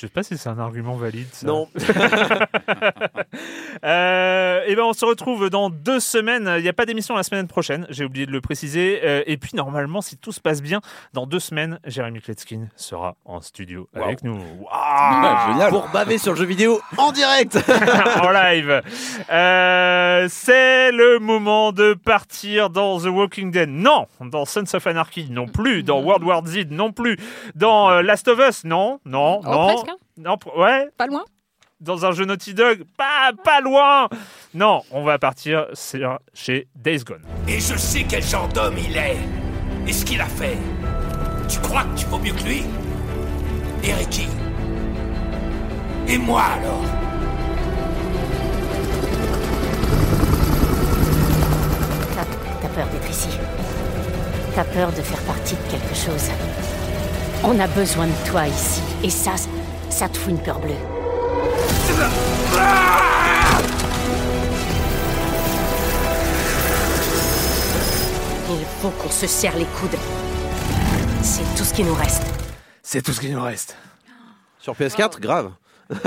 Je 0.00 0.06
sais 0.06 0.12
pas 0.12 0.22
si 0.22 0.38
c'est 0.38 0.48
un 0.48 0.58
argument 0.58 0.96
valide. 0.96 1.26
Ça. 1.32 1.46
Non. 1.46 1.68
Euh, 3.84 4.62
et 4.66 4.74
ben 4.74 4.82
on 4.82 4.92
se 4.92 5.04
retrouve 5.06 5.48
dans 5.48 5.70
deux 5.70 6.00
semaines. 6.00 6.52
Il 6.58 6.62
n'y 6.62 6.68
a 6.68 6.72
pas 6.74 6.84
d'émission 6.84 7.14
la 7.16 7.22
semaine 7.22 7.46
prochaine. 7.48 7.86
J'ai 7.88 8.04
oublié 8.04 8.26
de 8.26 8.30
le 8.32 8.40
préciser. 8.42 9.00
Euh, 9.04 9.22
et 9.26 9.38
puis 9.38 9.52
normalement, 9.54 10.02
si 10.02 10.18
tout 10.18 10.32
se 10.32 10.40
passe 10.40 10.60
bien, 10.60 10.80
dans 11.14 11.24
deux 11.26 11.38
semaines, 11.38 11.78
Jérémy 11.86 12.20
Kletskin 12.20 12.68
sera 12.76 13.14
en 13.24 13.40
studio 13.40 13.88
Wow. 13.94 14.02
avec 14.02 14.22
nous. 14.22 14.38
Ah, 14.70 15.46
génial. 15.50 15.70
Pour 15.70 15.88
baver 15.88 16.18
sur 16.18 16.32
le 16.32 16.38
jeu 16.38 16.44
vidéo 16.44 16.80
en 16.98 17.12
direct. 17.12 17.56
en 18.22 18.30
live. 18.30 18.82
Euh, 19.30 20.26
c'est 20.28 20.92
le 20.92 21.18
moment 21.18 21.72
de 21.72 21.94
partir 21.94 22.68
dans 22.68 22.98
The 23.00 23.06
Walking 23.06 23.50
Dead. 23.50 23.68
Non, 23.70 24.06
dans 24.20 24.44
Sons 24.44 24.64
of 24.74 24.86
Anarchy 24.86 25.28
non 25.30 25.46
plus, 25.46 25.82
dans 25.82 26.00
World 26.02 26.24
War 26.24 26.42
Z 26.46 26.66
non 26.70 26.92
plus, 26.92 27.16
dans 27.54 27.90
euh, 27.90 28.02
Last 28.02 28.28
of 28.28 28.38
Us 28.46 28.64
non, 28.64 29.00
non, 29.06 29.40
Oh, 29.46 29.50
non, 29.50 29.84
non, 30.16 30.36
ouais, 30.56 30.88
Pas 30.96 31.06
loin? 31.06 31.24
Dans 31.80 32.04
un 32.04 32.12
jeu 32.12 32.26
Naughty 32.26 32.52
Dog, 32.52 32.84
pas 32.98 33.30
pas 33.42 33.60
loin. 33.62 34.08
Non, 34.52 34.82
on 34.90 35.02
va 35.02 35.18
partir 35.18 35.66
sur- 35.72 36.18
chez 36.34 36.68
Days 36.74 37.04
Gone. 37.04 37.22
Et 37.48 37.58
je 37.58 37.74
sais 37.76 38.04
quel 38.06 38.22
genre 38.22 38.48
d'homme 38.48 38.76
il 38.76 38.96
est. 38.96 39.16
Et 39.86 39.92
ce 39.94 40.04
qu'il 40.04 40.20
a 40.20 40.26
fait. 40.26 40.58
Tu 41.48 41.58
crois 41.60 41.84
que 41.84 41.98
tu 41.98 42.04
vaux 42.06 42.18
mieux 42.18 42.32
que 42.34 42.42
lui? 42.42 42.64
Et 43.82 43.94
Ricky? 43.94 44.26
Et 46.06 46.18
moi 46.18 46.42
alors? 46.42 46.84
T'as 52.14 52.24
t'as 52.62 52.68
peur 52.74 52.86
d'être 52.88 53.10
ici? 53.10 53.28
T'as 54.54 54.64
peur 54.64 54.90
de 54.92 55.00
faire 55.00 55.20
partie 55.22 55.54
de 55.54 55.70
quelque 55.70 55.94
chose? 55.94 56.30
On 57.44 57.58
a 57.58 57.66
besoin 57.68 58.06
de 58.06 58.28
toi 58.30 58.46
ici. 58.46 58.82
Et 59.02 59.10
ça, 59.10 59.32
ça 59.90 60.08
te 60.08 60.16
fout 60.16 60.30
une 60.30 60.38
peur 60.42 60.58
bleue. 60.60 60.74
Il 68.48 68.66
faut 68.80 68.90
qu'on 68.90 69.10
se 69.10 69.26
serre 69.26 69.56
les 69.56 69.64
coudes. 69.66 69.98
C'est 71.22 71.42
tout 71.56 71.64
ce 71.64 71.74
qui 71.74 71.84
nous 71.84 71.94
reste. 71.94 72.22
C'est 72.82 73.02
tout 73.02 73.12
ce 73.12 73.20
qu'il 73.20 73.32
nous 73.32 73.42
reste. 73.42 73.76
Sur 74.58 74.74
PS4, 74.74 75.20
grave. 75.20 75.52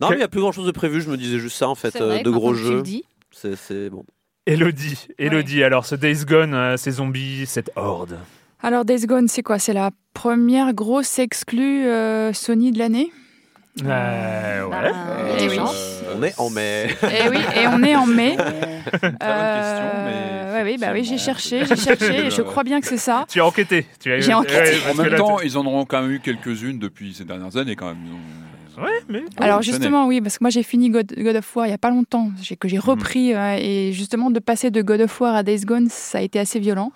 Non, 0.00 0.10
mais 0.10 0.16
il 0.16 0.20
y 0.20 0.24
a 0.24 0.28
plus 0.28 0.40
grand 0.40 0.52
chose 0.52 0.66
de 0.66 0.72
prévu. 0.72 1.00
Je 1.00 1.08
me 1.08 1.16
disais 1.16 1.38
juste 1.38 1.56
ça 1.56 1.68
en 1.68 1.74
fait, 1.74 1.96
euh, 1.96 2.06
vrai, 2.06 2.22
de 2.22 2.30
gros 2.30 2.54
jeux. 2.54 2.82
dis. 2.82 3.04
C'est 3.30 3.56
c'est 3.56 3.88
bon. 3.88 4.04
Elodie, 4.46 5.06
Elodie. 5.18 5.62
Alors 5.62 5.86
ce 5.86 5.94
Days 5.94 6.24
Gone, 6.26 6.52
euh, 6.54 6.76
ces 6.76 6.90
zombies, 6.92 7.46
cette 7.46 7.70
horde. 7.76 8.18
Alors 8.62 8.84
Days 8.84 9.06
Gone, 9.06 9.28
c'est 9.28 9.42
quoi? 9.42 9.58
C'est 9.58 9.72
la 9.72 9.90
première 10.14 10.72
grosse 10.72 11.18
exclue 11.18 11.86
euh, 11.86 12.32
Sony 12.32 12.70
de 12.72 12.78
l'année? 12.78 13.10
Euh, 13.84 14.64
ouais. 14.64 14.70
Bah, 14.70 14.90
Eh 15.40 15.48
oui. 15.48 15.58
On 16.14 16.22
est 16.22 16.38
en 16.38 16.50
mai. 16.50 16.88
Et 17.02 17.28
oui, 17.30 17.38
et 17.56 17.66
on 17.68 17.82
est 17.82 17.96
en 17.96 18.06
mai. 18.06 18.36
Très 18.36 18.50
bonne 19.00 19.10
question, 19.18 19.18
mais 19.18 20.12
Euh, 20.44 20.54
ouais, 20.54 20.62
oui, 20.64 20.76
bah 20.78 20.88
oui, 20.92 21.04
j'ai 21.04 21.16
cherché, 21.16 21.64
j'ai 21.64 21.76
cherché, 21.76 22.26
et 22.26 22.30
je 22.30 22.42
crois 22.50 22.64
bien 22.64 22.80
que 22.82 22.86
c'est 22.86 22.98
ça. 22.98 23.24
Tu 23.30 23.40
as 23.40 23.46
enquêté. 23.46 23.86
Tu 23.98 24.12
as... 24.12 24.20
J'ai 24.20 24.34
enquêté. 24.34 24.54
Ouais, 24.84 24.90
En 24.90 24.94
même 25.02 25.14
temps, 25.16 25.40
ils 25.40 25.56
en 25.56 25.64
auront 25.64 25.86
quand 25.86 26.02
même 26.02 26.10
eu 26.12 26.20
quelques-unes 26.20 26.78
depuis 26.78 27.14
ces 27.14 27.24
dernières 27.24 27.56
années 27.56 27.74
quand 27.74 27.86
même. 27.86 27.98
Ils 28.06 28.12
ont- 28.12 28.16
Ouais, 28.78 28.84
mais. 29.08 29.22
Alors 29.38 29.60
justement, 29.62 30.06
oui, 30.06 30.20
parce 30.20 30.38
que 30.38 30.44
moi 30.44 30.50
j'ai 30.50 30.62
fini 30.62 30.88
God, 30.90 31.12
God 31.16 31.36
of 31.36 31.56
War 31.56 31.66
il 31.66 31.70
y 31.70 31.74
a 31.74 31.78
pas 31.78 31.90
longtemps, 31.90 32.30
que 32.58 32.68
j'ai 32.68 32.76
Mhm. 32.78 32.82
repris 32.82 33.34
euh, 33.34 33.56
et 33.60 33.92
justement 33.92 34.30
de 34.30 34.38
passer 34.40 34.70
de 34.70 34.80
God 34.82 35.02
of 35.02 35.20
War 35.20 35.34
à 35.34 35.42
Days 35.42 35.60
Gone, 35.66 35.88
ça 35.90 36.18
a 36.18 36.20
été 36.22 36.38
assez 36.38 36.58
violent. 36.58 36.90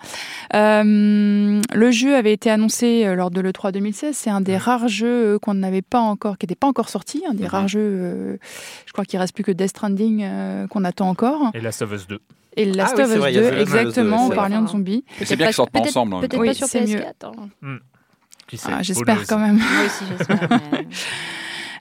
Euh, 0.55 1.61
le 1.73 1.91
jeu 1.91 2.15
avait 2.15 2.33
été 2.33 2.49
annoncé 2.49 3.05
euh, 3.05 3.15
lors 3.15 3.29
de 3.31 3.41
l'E3 3.41 3.71
2016. 3.71 4.15
C'est 4.17 4.29
un 4.29 4.41
des 4.41 4.57
rares 4.57 4.87
jeux 4.87 5.37
qu'on 5.39 5.53
n'avait 5.53 5.81
pas 5.81 5.99
encore, 5.99 6.37
qui 6.37 6.45
n'était 6.45 6.55
pas 6.55 6.67
encore 6.67 6.89
sorti, 6.89 7.23
un 7.29 7.33
des 7.33 7.47
rares 7.47 7.67
jeux. 7.67 7.79
euh, 7.81 8.37
je 8.85 8.91
crois 8.93 9.05
qu'il 9.05 9.19
reste 9.19 9.33
plus 9.35 9.43
que 9.43 9.51
Death 9.51 9.69
Stranding 9.69 10.23
euh, 10.23 10.67
qu'on 10.67 10.83
attend 10.83 11.09
encore 11.09 11.51
Et 11.53 11.59
Last 11.61 11.81
of 11.83 11.91
Us 11.93 12.07
2. 12.07 12.19
et 12.55 12.65
Last 12.65 12.93
Ah 12.97 12.97
oui, 12.97 13.03
of 13.03 13.11
Us 13.11 13.17
vrai, 13.17 13.31
il 13.33 13.35
y 13.35 13.39
a 13.39 13.41
2, 13.41 13.47
The 13.49 13.51
Last 13.51 13.61
of 13.61 13.67
Us 13.67 13.73
2, 13.73 13.79
exactement, 13.79 14.25
en 14.25 14.29
parlant 14.29 14.61
de 14.63 14.67
zombies. 14.67 15.03
Et 15.21 15.25
c'est 15.25 15.35
bien 15.35 15.45
qu'ils 15.47 15.55
sortent 15.55 15.71
pas 15.71 15.79
ensemble. 15.81 16.19
Peut-être. 16.21 16.39
Oui, 16.39 16.47
pas 16.47 16.53
sur 16.55 16.67
c'est 16.67 16.81
mieux. 16.81 16.99
PS4. 16.99 17.31
hein. 17.63 17.77
Qui 18.47 18.57
sait 18.57 18.69
Ah, 18.71 18.81
J'espère 18.81 19.27
quand 19.27 19.39
même. 19.39 19.57
Moi 19.57 19.85
aussi, 19.85 20.05
j'espère. 20.09 20.47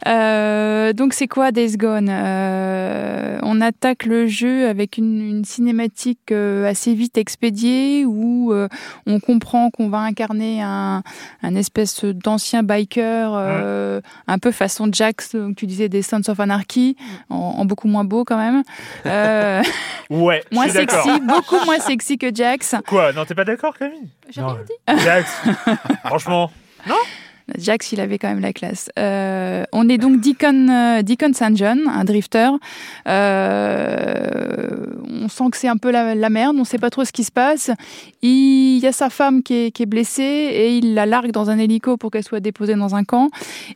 Euh, 0.06 0.92
donc 0.92 1.14
c'est 1.14 1.26
quoi 1.28 1.52
Days 1.52 1.76
Gone? 1.76 2.08
Euh, 2.10 3.38
On 3.42 3.60
attaque 3.60 4.04
le 4.04 4.26
jeu 4.26 4.68
avec 4.68 4.98
une, 4.98 5.20
une 5.20 5.44
cinématique 5.44 6.32
euh, 6.32 6.68
assez 6.68 6.94
vite 6.94 7.16
expédiée 7.18 8.04
où 8.04 8.52
euh, 8.52 8.68
on 9.06 9.20
comprend 9.20 9.70
qu'on 9.70 9.88
va 9.88 9.98
incarner 9.98 10.62
un, 10.62 11.02
un 11.42 11.54
espèce 11.54 12.04
d'ancien 12.04 12.62
biker 12.62 13.32
euh, 13.34 14.00
un 14.26 14.38
peu 14.38 14.50
façon 14.52 14.88
Jax, 14.92 15.34
donc 15.34 15.56
tu 15.56 15.66
disais 15.66 15.88
des 15.88 16.02
Sons 16.02 16.28
of 16.28 16.38
Anarchy, 16.40 16.96
en, 17.30 17.36
en 17.58 17.64
beaucoup 17.64 17.88
moins 17.88 18.04
beau 18.04 18.24
quand 18.24 18.36
même. 18.38 18.62
Euh, 19.06 19.62
Ouais, 20.10 20.40
je 20.52 20.54
moins 20.54 20.68
sexy, 20.68 21.20
beaucoup 21.20 21.64
moins 21.64 21.80
sexy 21.80 22.16
que 22.16 22.32
Jax. 22.32 22.76
Quoi? 22.86 23.12
Non, 23.12 23.24
t'es 23.24 23.34
pas 23.34 23.44
d'accord, 23.44 23.76
Camille? 23.76 24.08
J'ai 24.30 24.40
Non. 24.40 24.48
rien 24.48 24.96
dit. 24.98 25.02
Jax, 25.04 25.42
franchement. 26.04 26.50
Jax, 27.56 27.92
il 27.92 28.00
avait 28.00 28.18
quand 28.18 28.28
même 28.28 28.40
la 28.40 28.52
classe. 28.52 28.90
Euh, 28.98 29.64
on 29.72 29.88
est 29.88 29.98
donc 29.98 30.20
Deacon, 30.20 30.68
euh, 30.68 31.02
Deacon 31.02 31.32
St. 31.32 31.56
John, 31.56 31.80
un 31.86 32.04
drifter. 32.04 32.50
Euh, 33.06 34.86
on 35.08 35.28
sent 35.28 35.44
que 35.52 35.56
c'est 35.56 35.68
un 35.68 35.76
peu 35.76 35.90
la, 35.90 36.14
la 36.14 36.28
merde, 36.28 36.56
on 36.58 36.64
sait 36.64 36.78
pas 36.78 36.90
trop 36.90 37.04
ce 37.04 37.12
qui 37.12 37.22
se 37.22 37.30
passe. 37.30 37.70
Il 38.22 38.78
y 38.78 38.86
a 38.86 38.92
sa 38.92 39.10
femme 39.10 39.42
qui 39.42 39.54
est, 39.54 39.70
qui 39.70 39.84
est 39.84 39.86
blessée 39.86 40.22
et 40.22 40.76
il 40.76 40.94
la 40.94 41.06
largue 41.06 41.30
dans 41.30 41.50
un 41.50 41.58
hélico 41.58 41.96
pour 41.96 42.10
qu'elle 42.10 42.24
soit 42.24 42.40
déposée 42.40 42.74
dans 42.74 42.96
un 42.96 43.04
camp. 43.04 43.30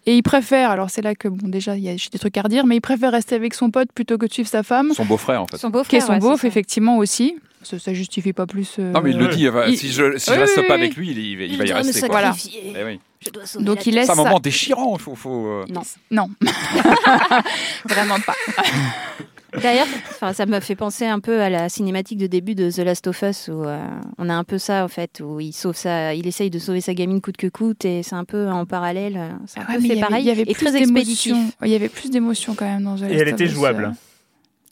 Et 0.07 0.17
il 0.17 0.23
préfère, 0.23 0.71
alors 0.71 0.91
c'est 0.91 1.03
là 1.03 1.15
que, 1.15 1.29
bon, 1.29 1.49
déjà, 1.49 1.77
il 1.77 1.85
y 1.85 1.89
a 1.89 1.97
j'ai 1.97 2.11
des 2.11 2.19
trucs 2.19 2.37
à 2.39 2.43
redire, 2.43 2.67
mais 2.67 2.77
il 2.77 2.81
préfère 2.81 3.13
rester 3.13 3.35
avec 3.37 3.55
son 3.55 3.71
pote 3.71 3.93
plutôt 3.95 4.19
que 4.19 4.27
de 4.27 4.33
suivre 4.33 4.49
sa 4.49 4.63
femme, 4.63 4.93
Son 4.95 5.05
beau-frère 5.05 5.43
en 5.43 5.47
fait. 5.47 5.59
Son 5.59 5.71
beau-frère. 5.71 5.89
qui 5.89 5.97
est 5.97 6.01
son 6.01 6.19
ouais, 6.19 6.37
ça. 6.37 6.47
effectivement, 6.47 6.97
aussi. 6.99 7.37
Ça, 7.63 7.79
ça 7.79 7.93
justifie 7.93 8.33
pas 8.33 8.47
plus. 8.47 8.77
euh, 8.79 8.93
Non 8.93 9.01
mais 9.03 9.11
il 9.11 9.19
le 9.19 9.29
dit, 9.29 9.49
enfin, 9.49 9.65
Il- 9.67 9.77
si 9.77 9.89
je, 9.93 10.17
si 10.19 10.31
Oui, 10.31 10.37
je 10.37 10.41
reste 10.41 10.57
oui, 10.57 10.63
pas 10.67 10.75
oui. 10.77 10.81
avec 10.81 10.97
lui, 10.97 11.11
il, 11.11 11.19
il 11.19 11.37
va- 11.37 11.45
il 11.45 11.53
Je 11.53 11.59
va 11.59 11.65
y 11.67 11.73
rester. 11.73 12.07
Voilà. 12.09 12.35
Eh 12.55 12.85
oui. 12.85 13.01
Je 13.25 13.31
dois 13.31 13.45
sauver 13.45 13.65
Donc 13.67 13.77
la 13.77 13.83
il 13.87 13.95
laisse 13.95 14.07
C'est 14.07 14.13
un 14.13 14.15
sa- 14.17 14.23
moment 14.25 14.41
déchirant, 14.41 14.97
il 14.99 15.03
faut... 15.03 15.15
faut 15.15 15.47
euh, 15.47 15.65
Non. 15.69 15.83
Non. 16.11 16.31
Vraiment 17.85 18.19
pas. 18.21 18.35
D'ailleurs, 19.63 19.89
ça 20.33 20.47
m'a 20.47 20.61
fait 20.61 20.77
penser 20.77 21.07
un 21.07 21.19
peu 21.19 21.41
à 21.41 21.51
la 21.51 21.69
cinématique 21.69 22.19
de 22.19 22.29
début 22.29 22.55
de 22.55 22.71
The 22.71 22.79
Last 22.79 23.09
of 23.09 23.21
Us 23.23 23.49
où 23.49 23.65
euh, 23.65 23.83
on 24.17 24.29
a 24.29 24.35
un 24.35 24.45
peu 24.45 24.59
ça 24.59 24.85
en 24.85 24.89
fait, 24.89 25.21
où 25.25 25.41
il 25.41 25.53
sauve 25.53 25.75
ça, 25.75 26.15
il 26.15 26.25
essaye 26.29 26.51
de 26.51 26.61
sauver 26.61 26.81
sa 26.81 26.95
gamine 26.95 27.21
coûte 27.21 27.37
que 27.37 27.49
coûte 27.49 27.85
et 27.85 28.05
c'est 28.05 28.15
un 28.15 28.25
peu 28.25 28.49
en 28.49 28.65
parallèle, 28.65 29.17
euh, 29.17 29.29
c'est 29.47 29.59
un 29.59 29.63
Ouais, 29.65 29.75
peu 29.75 29.81
fait 29.81 29.87
il 29.87 29.89
y 29.89 29.93
avait- 29.93 30.01
pareil 30.03 30.23
il 30.25 30.29
y 30.29 30.31
avait 30.31 30.43
et 30.43 30.55
plus 30.55 30.73
d'émotion. 30.73 31.51
Il 31.63 31.69
y 31.69 31.75
avait 31.75 31.89
plus 31.89 32.11
d'émotion 32.11 32.55
quand 32.55 32.65
même 32.65 32.85
dans 32.85 32.95
The 32.95 33.03
Et 33.03 33.09
Last 33.09 33.13
elle 33.23 33.29
of 33.29 33.35
était 33.35 33.45
Us, 33.47 33.51
jouable. 33.51 33.93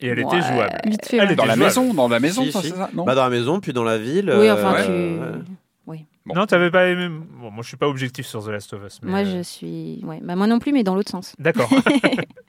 Et 0.01 0.09
elle 0.09 0.18
Ouais. 0.18 0.24
était 0.24 0.40
jouable. 0.46 0.78
Vite 0.86 1.07
fait. 1.07 1.16
Elle 1.16 1.22
ouais. 1.22 1.26
était 1.26 1.34
Dans 1.36 1.44
la 1.44 1.55
jouable. 1.55 1.64
maison, 1.68 1.94
dans 1.94 2.09
la 2.09 2.20
maison, 2.20 2.42
Si, 2.44 2.53
ça, 2.53 2.61
si. 2.62 2.68
c'est 2.70 2.76
ça 2.76 2.90
Non 2.94 3.05
Bah, 3.05 3.14
dans 3.14 3.24
la 3.24 3.30
maison, 3.30 3.61
puis 3.61 3.72
dans 3.72 3.84
la 3.84 3.99
ville. 3.99 4.32
Oui, 4.36 4.49
euh, 4.49 4.55
enfin 4.55 4.72
ouais. 4.74 4.86
tu. 4.86 4.90
ouais. 5.90 6.05
Bon. 6.26 6.34
Non, 6.34 6.44
t'avais 6.46 6.70
pas 6.70 6.86
aimé. 6.88 7.09
Bon, 7.40 7.51
moi, 7.51 7.62
je 7.62 7.68
suis 7.68 7.78
pas 7.78 7.88
objectif 7.88 8.26
sur 8.26 8.44
The 8.44 8.49
Last 8.49 8.70
of 8.74 8.80
Us. 8.86 9.01
mais, 9.03 9.11
Moi 9.11 9.20
euh, 9.20 9.38
je 9.38 9.42
suis, 9.42 10.01
ouais, 10.05 10.20
bah 10.22 10.36
moi 10.36 10.46
non 10.46 10.59
plus, 10.59 10.72
mais 10.74 10.82
dans 10.84 10.94
l'autre 10.94 11.11
sens. 11.11 11.34
D'accord. 11.38 11.70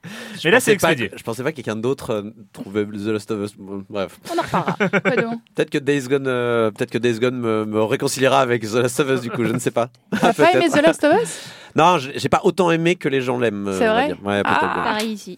Mais 0.44 0.52
là, 0.52 0.60
c'est 0.60 0.72
pas 0.78 0.92
expédié. 0.92 1.10
que- 1.10 1.18
Je 1.18 1.24
pensais 1.24 1.44
pas 1.44 1.52
que 1.52 1.58
quelqu'un 1.58 1.76
d'autre 1.76 2.10
euh, 2.12 2.30
trouvait 2.54 2.86
The 2.86 3.08
Last 3.08 3.32
of 3.32 3.44
Us. 3.46 3.56
Bref. 3.58 4.20
On 4.34 4.38
en 4.38 4.42
reparlera. 4.42 4.76
Peut-être 5.56 5.70
que 5.70 5.78
Days 5.78 6.08
Gone, 6.08 6.26
euh, 6.28 6.72
peut-être 6.72 6.90
que 6.92 6.98
Days 6.98 7.20
Gone 7.20 7.38
me, 7.38 7.66
me 7.66 7.82
réconciliera 7.84 8.40
avec 8.42 8.64
The 8.64 8.76
Last 8.76 9.00
of 9.02 9.10
Us 9.10 9.22
du 9.22 9.30
coup, 9.30 9.44
je 9.46 9.52
ne 9.54 9.60
sais 9.60 9.72
pas. 9.72 9.90
T'as 10.20 10.34
pas 10.34 10.52
aimé. 10.54 10.68
The 10.70 10.82
Last 10.82 11.04
of 11.04 11.22
Us? 11.22 11.50
Non, 11.76 11.98
j'ai 12.00 12.30
pas 12.30 12.42
autant 12.44 12.72
aimé 12.72 12.96
que 12.96 13.08
les 13.10 13.22
gens 13.22 13.38
l'aiment. 13.40 13.72
C'est 13.78 13.88
vrai? 13.88 14.08
dire. 14.08 14.18
Ouais. 14.24 14.42
Ah. 14.46 14.82
Pareil 14.84 15.12
ici. 15.12 15.38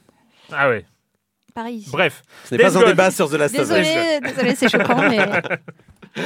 Ah 0.52 0.70
ouais. 0.70 0.86
Pareil. 1.54 1.86
Bref. 1.92 2.22
Ce 2.46 2.56
n'est 2.56 2.62
pas 2.64 2.78
un 2.78 2.86
débat 2.86 3.12
sur 3.12 3.30
The 3.30 3.34
Last 3.34 3.56
of 3.58 3.62
Us. 3.62 3.68
Désolé, 3.70 4.20
désolé, 4.24 4.56
c'est 4.56 4.70
choquant, 4.70 4.98
mais 5.10 5.20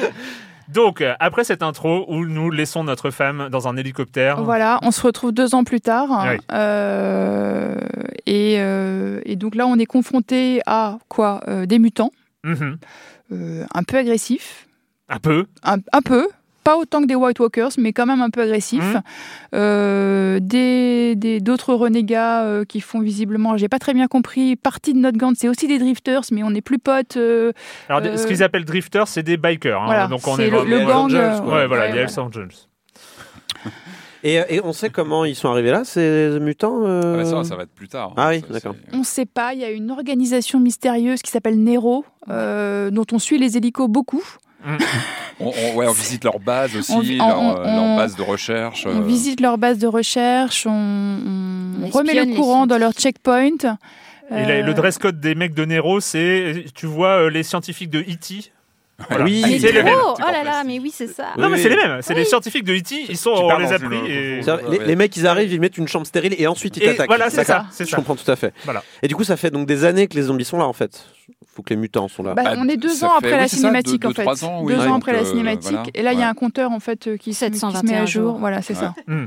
Donc, 0.68 1.02
euh, 1.02 1.14
après 1.20 1.44
cette 1.44 1.62
intro 1.62 2.06
où 2.08 2.26
nous 2.26 2.50
laissons 2.50 2.84
notre 2.84 3.12
femme 3.12 3.50
dans 3.52 3.68
un 3.68 3.78
hélicoptère. 3.78 4.42
Voilà, 4.44 4.80
on 4.82 4.90
se 4.90 5.00
retrouve 5.02 5.32
deux 5.32 5.54
ans 5.54 5.64
plus 5.64 5.80
tard. 5.80 6.08
Oui. 6.28 6.38
Euh, 6.52 7.76
et, 8.26 8.56
euh, 8.58 9.22
et 9.26 9.36
donc 9.36 9.54
là, 9.54 9.68
on 9.68 9.78
est 9.78 9.86
confronté 9.86 10.62
à 10.66 10.98
quoi 11.08 11.42
Euh, 11.48 11.68
Des 11.68 11.78
mutants, 11.78 12.12
Mhm. 12.44 12.78
euh, 13.32 13.64
un 13.76 13.84
peu 13.84 13.98
agressifs, 13.98 14.68
Un 15.08 15.20
peu. 15.20 15.46
un, 15.64 15.76
un 15.94 16.02
peu. 16.02 16.28
Pas 16.66 16.76
autant 16.78 17.00
que 17.02 17.06
des 17.06 17.16
White 17.16 17.40
Walkers, 17.40 17.70
mais 17.78 17.94
quand 17.94 18.06
même 18.08 18.22
un 18.22 18.30
peu 18.32 18.42
agressifs. 18.42 18.82
Mhm. 18.96 19.02
Euh, 19.54 20.40
des 20.42 21.16
des- 21.16 21.40
d'autres 21.40 21.74
renégats 21.76 22.44
euh, 22.44 22.66
qui 22.66 22.82
font 22.82 23.00
visiblement, 23.00 23.56
j'ai 23.56 23.70
pas 23.70 23.80
très 23.80 23.94
bien 23.94 24.08
compris, 24.08 24.56
partie 24.58 24.94
de 24.94 24.98
notre 25.00 25.18
gang. 25.18 25.34
C'est 25.38 25.48
aussi 25.48 25.68
des 25.68 25.78
drifters, 25.80 26.24
mais 26.32 26.44
on 26.44 26.50
n'est 26.50 26.62
plus 26.62 26.80
potes. 26.80 27.18
euh, 27.18 27.52
Alors, 27.88 28.02
Euh, 28.04 28.18
ce 28.18 28.26
qu'ils 28.28 28.42
appellent 28.44 28.66
drifters, 28.66 29.08
c'est 29.08 29.24
des 29.24 29.38
bikers. 29.38 29.80
hein. 29.80 29.86
Voilà, 29.86 30.08
Donc, 30.08 30.28
on 30.28 30.36
c'est 30.36 30.48
est 30.48 30.50
le- 30.50 30.64
le 30.66 30.80
gang, 30.80 31.06
Angels, 31.06 31.36
quoi. 31.38 31.46
ouais, 31.46 31.54
Ouais, 31.54 31.68
voilà, 31.68 31.86
ouais, 31.86 31.94
les. 31.94 32.00
Hells 32.00 32.20
Angels. 32.20 32.50
Et, 34.24 34.42
et 34.50 34.62
on 34.64 34.74
sait 34.74 34.90
comment 34.90 35.24
ils 35.24 35.36
sont 35.36 35.50
arrivés 35.50 35.70
là, 35.70 35.84
ces 35.84 36.40
mutants 36.42 36.82
euh 36.84 37.20
Ah 37.22 37.26
ça, 37.26 37.44
ça 37.44 37.56
va 37.56 37.62
être 37.64 37.76
plus 37.76 37.88
tard. 37.90 38.12
Ah 38.18 38.30
oui, 38.32 38.44
d'accord. 38.50 38.74
On 38.92 38.98
ne 39.00 39.04
sait 39.04 39.28
pas, 39.28 39.54
il 39.54 39.60
y 39.60 39.64
a 39.64 39.70
une 39.70 39.92
organisation 39.92 40.60
mystérieuse 40.60 41.22
qui 41.22 41.30
s'appelle 41.30 41.62
Nero, 41.64 42.06
euh, 42.30 42.90
dont 42.90 43.06
on 43.12 43.20
suit 43.20 43.38
les 43.38 43.56
hélicos 43.56 43.88
beaucoup. 43.88 44.24
On, 45.40 45.48
on- 45.52 45.76
ouais, 45.76 45.88
on 45.88 45.92
visite 45.92 46.24
leur 46.24 46.40
base 46.40 46.76
aussi, 46.76 47.18
leur, 47.18 47.40
on- 47.40 47.58
euh, 47.58 47.64
leur 47.66 47.98
base 47.98 48.16
de 48.16 48.22
recherche. 48.22 48.86
On 48.86 49.02
euh, 49.02 49.06
visite 49.06 49.42
leur 49.42 49.58
base 49.58 49.78
de 49.78 49.88
recherche, 49.88 50.66
on, 50.66 51.18
remet 51.92 52.14
le 52.26 52.36
courant 52.36 52.66
dans 52.68 52.78
leur 52.78 52.94
checkpoint. 52.94 53.50
Et 54.32 54.34
la- 54.34 54.38
Euh, 54.56 54.62
le 54.64 54.74
dress 54.74 54.98
code 54.98 55.20
des 55.20 55.36
mecs 55.36 55.54
de 55.54 55.66
Nero, 55.66 56.00
c'est, 56.00 56.66
tu 56.74 56.86
vois, 56.88 57.24
euh, 57.26 57.30
les 57.30 57.44
scientifiques 57.44 57.90
de 57.92 58.00
E.T. 58.00 58.52
Voilà. 59.10 59.26
Oui. 59.26 59.44
mais 59.46 59.60
c'est 59.60 59.74
les 59.74 59.84
mêmes. 59.84 59.94
Oh 60.02 60.16
là 60.20 60.42
là, 60.46 60.64
mais 60.66 60.80
oui, 60.80 60.90
c'est 60.96 61.08
ça. 61.08 61.26
Oui, 61.36 61.42
Non, 61.44 61.50
mais 61.50 61.58
c'est 61.58 61.68
les 61.68 61.76
mêmes. 61.76 62.00
C'est 62.02 62.14
les 62.14 62.24
scientifiques 62.24 62.64
de 62.64 62.74
E.T. 62.76 62.96
Ils 63.10 63.18
sont, 63.18 63.32
on 63.32 63.58
les 63.60 63.74
a 63.74 63.78
pris. 63.78 63.98
et- 64.08 64.40
les, 64.42 64.50
ouais. 64.50 64.86
les 64.86 64.96
mecs, 64.96 65.16
ils 65.18 65.28
arrivent, 65.28 65.52
ils 65.52 65.60
mettent 65.60 65.78
une 65.78 65.88
chambre 65.90 66.08
stérile 66.08 66.34
et 66.38 66.48
ensuite 66.48 66.78
ils 66.78 66.84
t'attaquent. 66.84 67.08
voilà, 67.08 67.30
c'est 67.30 67.44
ça, 67.44 67.66
c'est 67.72 67.84
Je 67.86 67.90
ça. 67.90 67.98
comprends 67.98 68.16
tout 68.16 68.32
à 68.32 68.38
fait. 68.38 68.54
Voilà. 68.64 68.84
Et 69.04 69.10
du 69.10 69.16
coup, 69.16 69.26
ça 69.26 69.36
fait 69.36 69.52
donc 69.52 69.68
des 69.68 69.84
années 69.84 70.08
que 70.08 70.16
les 70.16 70.22
zombies 70.24 70.46
sont 70.46 70.58
là 70.58 70.66
en 70.66 70.72
fait. 70.74 71.06
Faut 71.56 71.64
que 71.64 71.70
les 71.70 71.78
mutants 71.80 72.08
sont 72.10 72.22
là. 72.22 72.34
bah, 72.34 72.44
Bah, 72.44 72.54
on 72.58 72.68
est 72.68 72.76
deux 72.78 72.90
ça 72.90 73.08
ans 73.08 73.10
fait- 73.12 73.16
après 73.28 73.32
oui, 73.34 73.38
la 73.40 73.48
ça, 73.48 73.56
cinématique 73.58 74.02
deux- 74.02 74.08
en 74.08 74.12
deux, 74.12 74.16
fait. 74.16 74.22
trois 74.24 74.44
ans, 74.46 74.60
oui. 74.62 74.74
deux 74.74 74.80
Ouais, 74.82 74.88
ans 74.88 74.96
après 74.98 75.14
la 75.14 75.20
euh, 75.20 75.26
cinématique. 75.26 75.72
voilà. 75.72 75.84
Et 75.94 76.02
là, 76.02 76.12
il 76.14 76.20
y 76.20 76.22
a 76.24 76.28
un 76.30 76.34
compteur 76.34 76.72
en 76.72 76.80
fait 76.82 77.08
euh, 77.08 77.16
qui, 77.18 77.34
se- 77.34 77.46
qui 77.46 77.58
se 77.60 77.66
met 77.66 77.72
721 77.72 78.04
à 78.04 78.06
jour. 78.06 78.38
Voilà, 78.38 78.62
c'est 78.62 78.74
Ouais. 78.74 78.80
ça. 78.82 78.94
Hmm. 79.08 79.26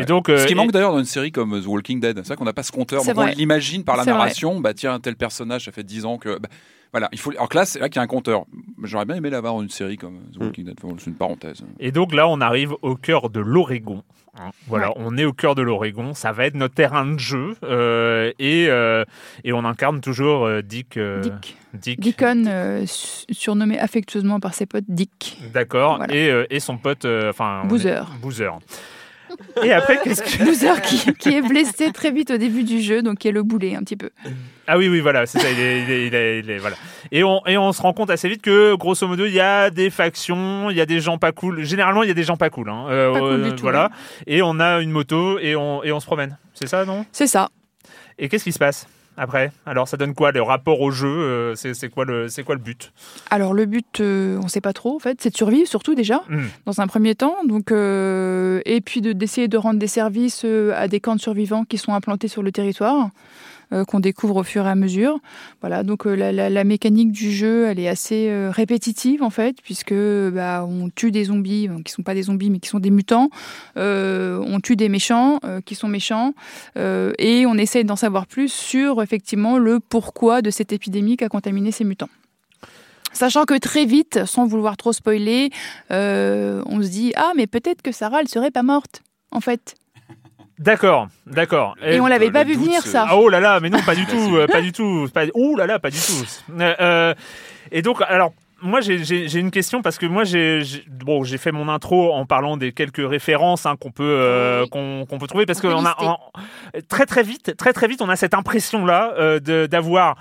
Et 0.00 0.04
donc, 0.06 0.28
Ce 0.28 0.32
euh, 0.32 0.46
qui 0.46 0.52
et- 0.52 0.54
manque 0.54 0.72
d'ailleurs 0.72 0.92
dans 0.92 0.98
une 0.98 1.04
série 1.04 1.30
comme 1.30 1.60
The 1.60 1.66
Walking 1.66 2.00
Dead, 2.00 2.16
c'est 2.16 2.26
vrai 2.28 2.36
qu'on 2.36 2.46
n'a 2.46 2.54
pas 2.54 2.62
ce 2.62 2.72
compteur, 2.72 3.02
on 3.06 3.24
l'imagine 3.26 3.84
par 3.84 3.96
la 3.98 4.04
vrai. 4.04 4.12
narration, 4.12 4.58
bah 4.60 4.72
tiens, 4.72 4.98
tel 4.98 5.14
personnage, 5.16 5.66
ça 5.66 5.72
fait 5.72 5.82
10 5.84 6.06
ans 6.06 6.16
que... 6.16 6.38
bah, 6.38 6.48
voilà, 6.92 7.08
il 7.12 7.18
faut... 7.18 7.30
Alors 7.32 7.48
que 7.48 7.56
là, 7.56 7.64
c'est 7.64 7.78
là 7.78 7.88
qu'il 7.88 7.96
y 7.96 8.00
a 8.00 8.02
un 8.02 8.06
compteur. 8.06 8.44
J'aurais 8.84 9.04
bien 9.04 9.16
aimé 9.16 9.30
l'avoir 9.30 9.54
dans 9.54 9.62
une 9.62 9.68
série 9.70 9.96
comme 9.96 10.18
The 10.32 10.38
Mm. 10.38 10.42
Walking 10.44 10.64
Dead, 10.66 10.78
c'est 10.98 11.06
une 11.06 11.14
parenthèse. 11.16 11.64
Et 11.80 11.90
donc 11.92 12.12
là, 12.14 12.28
on 12.28 12.40
arrive 12.40 12.74
au 12.82 12.96
cœur 12.96 13.30
de 13.30 13.40
l'Oregon. 13.40 14.02
hein. 14.38 14.50
Voilà, 14.66 14.92
on 14.96 15.16
est 15.16 15.24
au 15.24 15.32
cœur 15.32 15.54
de 15.54 15.62
l'Oregon. 15.62 16.14
Ça 16.14 16.32
va 16.32 16.44
être 16.46 16.54
notre 16.54 16.74
terrain 16.74 17.06
de 17.06 17.18
jeu. 17.18 17.56
euh, 17.64 18.32
et, 18.38 18.66
euh, 18.68 19.04
et 19.44 19.52
on 19.52 19.64
incarne 19.64 20.00
toujours 20.00 20.44
euh, 20.46 20.60
Dick. 20.62 20.96
euh, 20.96 21.20
Dick. 21.22 21.56
Dick. 21.74 22.00
Deacon, 22.00 22.44
euh, 22.46 22.84
su- 22.86 23.24
surnommé 23.32 23.78
affectueusement 23.78 24.38
par 24.40 24.52
ses 24.52 24.66
potes 24.66 24.84
Dick. 24.88 25.38
D'accord. 25.54 25.96
Voilà. 25.96 26.14
Et, 26.14 26.30
euh, 26.30 26.44
et 26.50 26.60
son 26.60 26.76
pote. 26.76 27.04
euh, 27.06 27.30
Enfin. 27.30 27.62
Boozer. 27.64 28.06
Boozer. 28.20 28.58
Et 29.62 29.72
après, 29.72 29.98
qu'est-ce 30.02 30.22
que. 30.22 30.44
Boozer 30.44 30.80
qui, 30.82 31.12
qui 31.14 31.30
est 31.30 31.42
blessé 31.42 31.92
très 31.92 32.10
vite 32.10 32.30
au 32.30 32.36
début 32.36 32.64
du 32.64 32.80
jeu, 32.80 33.02
donc 33.02 33.18
qui 33.18 33.28
est 33.28 33.32
le 33.32 33.42
boulet 33.42 33.74
un 33.74 33.80
petit 33.80 33.96
peu. 33.96 34.10
Ah 34.66 34.78
oui, 34.78 34.88
oui, 34.88 35.00
voilà, 35.00 35.26
c'est 35.26 35.38
ça. 35.40 35.50
Il 35.50 35.58
est, 35.60 35.82
il 35.82 35.90
est- 35.90 36.06
il 36.06 36.14
est- 36.14 36.38
il 36.40 36.50
est- 36.50 36.58
voilà. 36.58 36.76
Et 37.10 37.24
on, 37.24 37.44
et 37.46 37.58
on 37.58 37.72
se 37.72 37.82
rend 37.82 37.92
compte 37.92 38.10
assez 38.10 38.28
vite 38.28 38.42
que, 38.42 38.74
grosso 38.76 39.06
modo, 39.08 39.24
il 39.26 39.32
y 39.32 39.40
a 39.40 39.70
des 39.70 39.90
factions, 39.90 40.70
il 40.70 40.76
y 40.76 40.80
a 40.80 40.86
des 40.86 41.00
gens 41.00 41.18
pas 41.18 41.32
cool. 41.32 41.62
Généralement, 41.64 42.02
il 42.02 42.08
y 42.08 42.12
a 42.12 42.14
des 42.14 42.22
gens 42.22 42.36
pas 42.36 42.50
cool. 42.50 42.68
Hein. 42.70 42.86
Euh, 42.88 43.12
Pas 43.12 43.18
cool 43.18 43.28
euh, 43.32 43.50
du 43.50 43.56
tout, 43.56 43.62
voilà. 43.62 43.90
Et 44.26 44.40
on 44.42 44.60
a 44.60 44.80
une 44.80 44.90
moto 44.90 45.38
et 45.38 45.56
on, 45.56 45.82
et 45.82 45.92
on 45.92 46.00
se 46.00 46.06
promène. 46.06 46.38
C'est 46.54 46.68
ça, 46.68 46.84
non? 46.84 47.04
C'est 47.12 47.26
ça. 47.26 47.48
Et 48.18 48.28
qu'est-ce 48.28 48.44
qui 48.44 48.52
se 48.52 48.58
passe? 48.58 48.86
Après 49.22 49.52
Alors, 49.66 49.88
ça 49.88 49.96
donne 49.96 50.14
quoi 50.14 50.32
Le 50.32 50.42
rapport 50.42 50.80
au 50.80 50.90
jeu 50.90 51.08
euh, 51.08 51.54
C'est 51.54 51.88
quoi, 51.88 52.04
le- 52.04 52.28
c'est 52.28 52.42
quoi 52.42 52.54
le 52.54 52.60
but? 52.60 52.92
Alors 53.30 53.54
le 53.54 53.64
but, 53.66 54.00
euh, 54.00 54.38
on 54.40 54.44
ne 54.44 54.48
sait 54.48 54.60
pas 54.60 54.72
trop 54.72 54.94
en 54.96 54.98
fait, 54.98 55.20
c'est 55.20 55.30
de 55.30 55.36
survivre 55.36 55.66
surtout 55.68 55.94
déjà 55.94 56.20
Hmm. 56.28 56.46
dans 56.66 56.80
un 56.80 56.86
premier 56.86 57.14
temps, 57.14 57.36
donc 57.46 57.72
euh, 57.72 58.60
et 58.64 58.80
puis 58.80 59.00
de- 59.00 59.12
d'essayer 59.12 59.48
de 59.48 59.56
rendre 59.56 59.78
des 59.78 59.86
services 59.86 60.44
à 60.74 60.88
des 60.88 61.00
camps 61.00 61.16
de 61.16 61.20
survivants 61.20 61.64
qui 61.64 61.78
sont 61.78 61.94
implantés 61.94 62.28
sur 62.28 62.42
le 62.42 62.52
territoire. 62.52 63.10
Euh, 63.72 63.84
qu'on 63.84 64.00
découvre 64.00 64.36
au 64.36 64.42
fur 64.42 64.66
et 64.66 64.68
à 64.68 64.74
mesure. 64.74 65.18
Voilà, 65.60 65.82
donc 65.82 66.06
euh, 66.06 66.14
la, 66.14 66.64
mécanique 66.64 67.10
du 67.10 67.32
jeu, 67.32 67.66
elle 67.66 67.78
est 67.78 67.88
assez 67.88 68.28
euh, 68.28 68.50
répétitive 68.50 69.22
en 69.22 69.30
fait, 69.30 69.56
puisque 69.62 69.94
bah, 69.94 70.66
on 70.68 70.90
tue 70.90 71.10
des 71.10 71.24
zombies 71.24 71.68
qui 71.84 71.92
sont 71.92 72.02
pas 72.02 72.14
des 72.14 72.24
zombies 72.24 72.50
mais 72.50 72.58
qui 72.58 72.68
sont 72.68 72.80
des 72.80 72.90
mutants, 72.90 73.30
on 73.76 74.60
tue 74.62 74.76
des 74.76 74.88
méchants 74.88 75.40
qui 75.64 75.74
sont 75.74 75.88
méchants, 75.88 76.34
et 76.76 77.44
on 77.46 77.54
essaye 77.56 77.84
d'en 77.84 77.96
savoir 77.96 78.26
plus 78.26 78.52
sur 78.52 79.02
effectivement 79.02 79.58
le 79.58 79.80
pourquoi 79.80 80.42
de 80.42 80.50
cette 80.50 80.72
épidémie 80.72 81.16
qui 81.16 81.24
a 81.24 81.28
contaminé 81.28 81.72
ces 81.72 81.84
mutants. 81.84 82.10
Sachant 83.12 83.44
que 83.44 83.58
très 83.58 83.84
vite, 83.84 84.24
sans 84.24 84.46
vouloir 84.46 84.76
trop 84.76 84.92
spoiler, 84.92 85.50
on 85.90 86.82
se 86.82 86.88
dit 86.88 87.12
ah 87.16 87.32
mais 87.36 87.46
peut-être 87.46 87.82
que 87.82 87.92
Sarah 87.92 88.20
elle 88.20 88.28
serait 88.28 88.50
pas 88.50 88.62
morte 88.62 89.02
en 89.30 89.40
fait. 89.40 89.74
D'accord, 90.62 91.08
d'accord. 91.26 91.74
Et 91.82 91.98
on 92.00 92.06
l'avait 92.06 92.30
pas 92.30 92.44
vu 92.44 92.54
doute, 92.54 92.64
venir 92.64 92.82
ça. 92.82 93.06
Ah, 93.08 93.16
oh 93.16 93.28
là 93.28 93.40
là, 93.40 93.58
mais 93.60 93.68
non, 93.70 93.80
pas 93.82 93.94
du 93.94 94.06
tout, 94.12 94.36
euh, 94.36 94.46
pas 94.46 94.60
du 94.60 94.72
tout. 94.72 95.08
Pas... 95.12 95.24
Ouh 95.34 95.56
là 95.56 95.66
là, 95.66 95.78
pas 95.78 95.90
du 95.90 95.98
tout. 95.98 96.24
Euh, 96.60 96.74
euh, 96.80 97.14
et 97.70 97.82
donc, 97.82 98.00
alors, 98.06 98.32
moi, 98.62 98.80
j'ai- 98.80 99.38
une 99.40 99.50
question 99.50 99.82
parce 99.82 99.98
que 99.98 100.06
moi, 100.06 100.22
j'ai 100.22 100.62
bon, 100.88 101.24
j'ai 101.24 101.36
fait 101.38 101.50
mon 101.50 101.68
intro 101.68 102.12
en 102.12 102.26
parlant 102.26 102.56
des 102.56 102.70
quelques 102.72 103.04
références 103.08 103.66
hein, 103.66 103.74
qu'on 103.80 103.90
peut 103.90 104.04
euh, 104.04 104.66
qu'on 104.66 105.18
peut 105.18 105.26
trouver 105.26 105.46
parce 105.46 105.60
qu'on 105.60 105.84
a 105.84 105.96
en- 105.98 106.18
très 106.88 107.06
très 107.06 107.24
vite, 107.24 107.56
très 107.56 107.72
très 107.72 107.88
vite, 107.88 108.00
on 108.02 108.08
a 108.08 108.14
cette 108.16 108.34
impression 108.34 108.86
là 108.86 109.40
d'avoir 109.40 110.16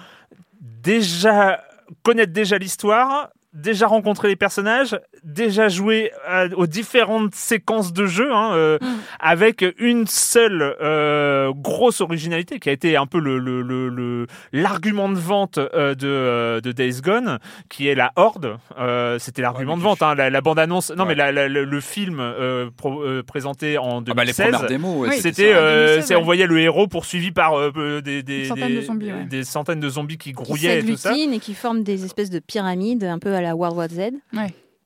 déjà 0.59 1.61
connaître 2.03 2.33
déjà 2.33 2.57
l'histoire. 2.57 3.29
Déjà 3.53 3.87
rencontré 3.87 4.29
les 4.29 4.37
personnages, 4.37 4.97
déjà 5.25 5.67
joué 5.67 6.11
à- 6.25 6.45
aux 6.55 6.67
différentes 6.67 7.35
séquences 7.35 7.91
de 7.91 8.05
jeu, 8.05 8.31
hein, 8.33 8.51
euh, 8.53 8.77
Mm. 8.81 8.85
avec 9.19 9.65
une 9.77 10.07
seule 10.07 10.75
euh, 10.81 11.51
grosse 11.53 11.99
originalité 11.99 12.59
qui 12.59 12.69
a 12.69 12.71
été 12.71 12.95
un 12.95 13.05
peu 13.05 13.19
le 13.19 13.39
le- 13.39 13.61
le- 13.61 13.89
le- 13.89 14.27
l'argument 14.53 15.09
de 15.09 15.17
vente 15.17 15.57
euh, 15.57 15.95
de, 15.95 16.07
euh, 16.07 16.61
de 16.61 16.71
Days 16.71 17.01
Gone, 17.03 17.39
qui 17.69 17.87
est 17.89 17.95
la 17.95 18.11
Horde. 18.15 18.57
Euh, 18.79 19.19
C'était 19.19 19.41
l'argument 19.41 19.73
Ouais, 19.73 19.79
de 19.79 19.83
vente, 19.83 20.01
hein, 20.01 20.15
la, 20.15 20.29
la 20.29 20.41
bande-annonce. 20.41 20.91
Non, 20.91 21.03
Ouais. 21.03 21.09
mais 21.09 21.15
la- 21.15 21.31
la- 21.33 21.47
le, 21.49 21.65
le 21.65 21.81
film 21.81 22.19
euh, 22.21 22.69
pro- 22.75 23.03
euh, 23.03 23.21
présenté 23.21 23.77
en 23.77 23.97
Ah 23.99 24.13
bah, 24.13 24.23
les 24.23 24.31
2016. 24.31 24.51
premières 24.51 24.67
démos, 24.69 24.95
ouais, 25.01 25.09
Oui, 25.09 25.15
c'était 25.17 25.29
C'était, 25.33 25.51
ça. 25.53 25.57
euh, 25.59 25.85
2016, 25.87 26.05
c'est- 26.07 26.15
ouais. 26.15 26.21
on 26.21 26.23
voyait 26.23 26.47
le 26.47 26.59
héros 26.59 26.87
poursuivi 26.87 27.31
par 27.31 27.55
euh, 27.55 27.71
euh, 27.75 28.01
des, 28.01 28.23
des, 28.23 28.39
Une 28.43 28.45
centaine 28.45 28.67
des- 28.69 28.75
de 28.77 28.81
zombies, 28.81 29.11
ouais. 29.11 29.23
des 29.25 29.43
centaines 29.43 29.79
de 29.81 29.89
zombies 29.89 30.17
qui 30.17 30.29
qui 30.29 30.33
grouillaient 30.33 30.79
et 30.79 30.85
tout 30.85 30.95
ça. 30.95 31.13
et 31.17 31.39
qui 31.39 31.53
forment 31.53 31.83
des 31.83 32.05
espèces 32.05 32.29
de 32.29 32.39
pyramides, 32.39 33.03
un 33.03 33.19
peu 33.19 33.33
à 33.33 33.40
la 33.41 33.55
World 33.55 33.77
War 33.77 33.87
Z. 33.89 34.11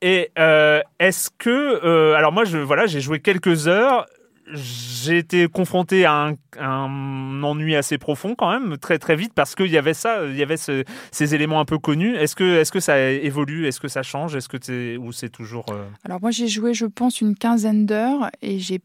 Et 0.01 0.29
euh, 0.37 0.81
est-ce 0.99 1.29
que, 1.37 1.49
euh, 1.49 2.15
alors 2.15 2.31
moi, 2.31 2.43
je 2.45 2.57
voilà, 2.57 2.85
j'ai 2.85 3.01
joué 3.01 3.19
quelques 3.19 3.67
heures. 3.67 4.05
J'ai 4.53 5.17
été 5.17 5.47
confronté 5.47 6.05
à 6.05 6.13
un, 6.27 6.33
un 6.59 7.41
ennui 7.41 7.75
assez 7.75 7.97
profond 7.97 8.35
quand 8.35 8.51
même, 8.51 8.77
très 8.77 8.99
très 8.99 9.15
vite, 9.15 9.33
parce 9.33 9.55
qu'il 9.55 9.71
y 9.71 9.77
avait 9.77 9.95
ça, 9.95 10.23
il 10.23 10.35
y 10.35 10.43
avait 10.43 10.57
ce- 10.57 10.83
ces 11.11 11.33
éléments 11.33 11.59
un 11.59 11.65
peu 11.65 11.79
connus. 11.79 12.15
Est-ce 12.15 12.35
que, 12.35 12.59
est-ce 12.59 12.71
que 12.71 12.79
ça 12.79 12.99
évolue, 13.09 13.65
est-ce 13.65 13.79
que 13.79 13.87
ça 13.87 14.03
change, 14.03 14.35
est-ce 14.35 14.47
que 14.47 14.57
c'est 14.61 14.97
ou 14.97 15.11
c'est 15.11 15.29
toujours 15.29 15.65
euh, 15.71 15.85
Alors 16.03 16.21
moi 16.21 16.29
j'ai 16.29 16.47
joué 16.47 16.75
je 16.75 16.85
pense 16.85 17.21
une 17.21 17.35
quinzaine 17.35 17.87
d'heures 17.87 18.29
et 18.43 18.59
j'ai 18.59 18.81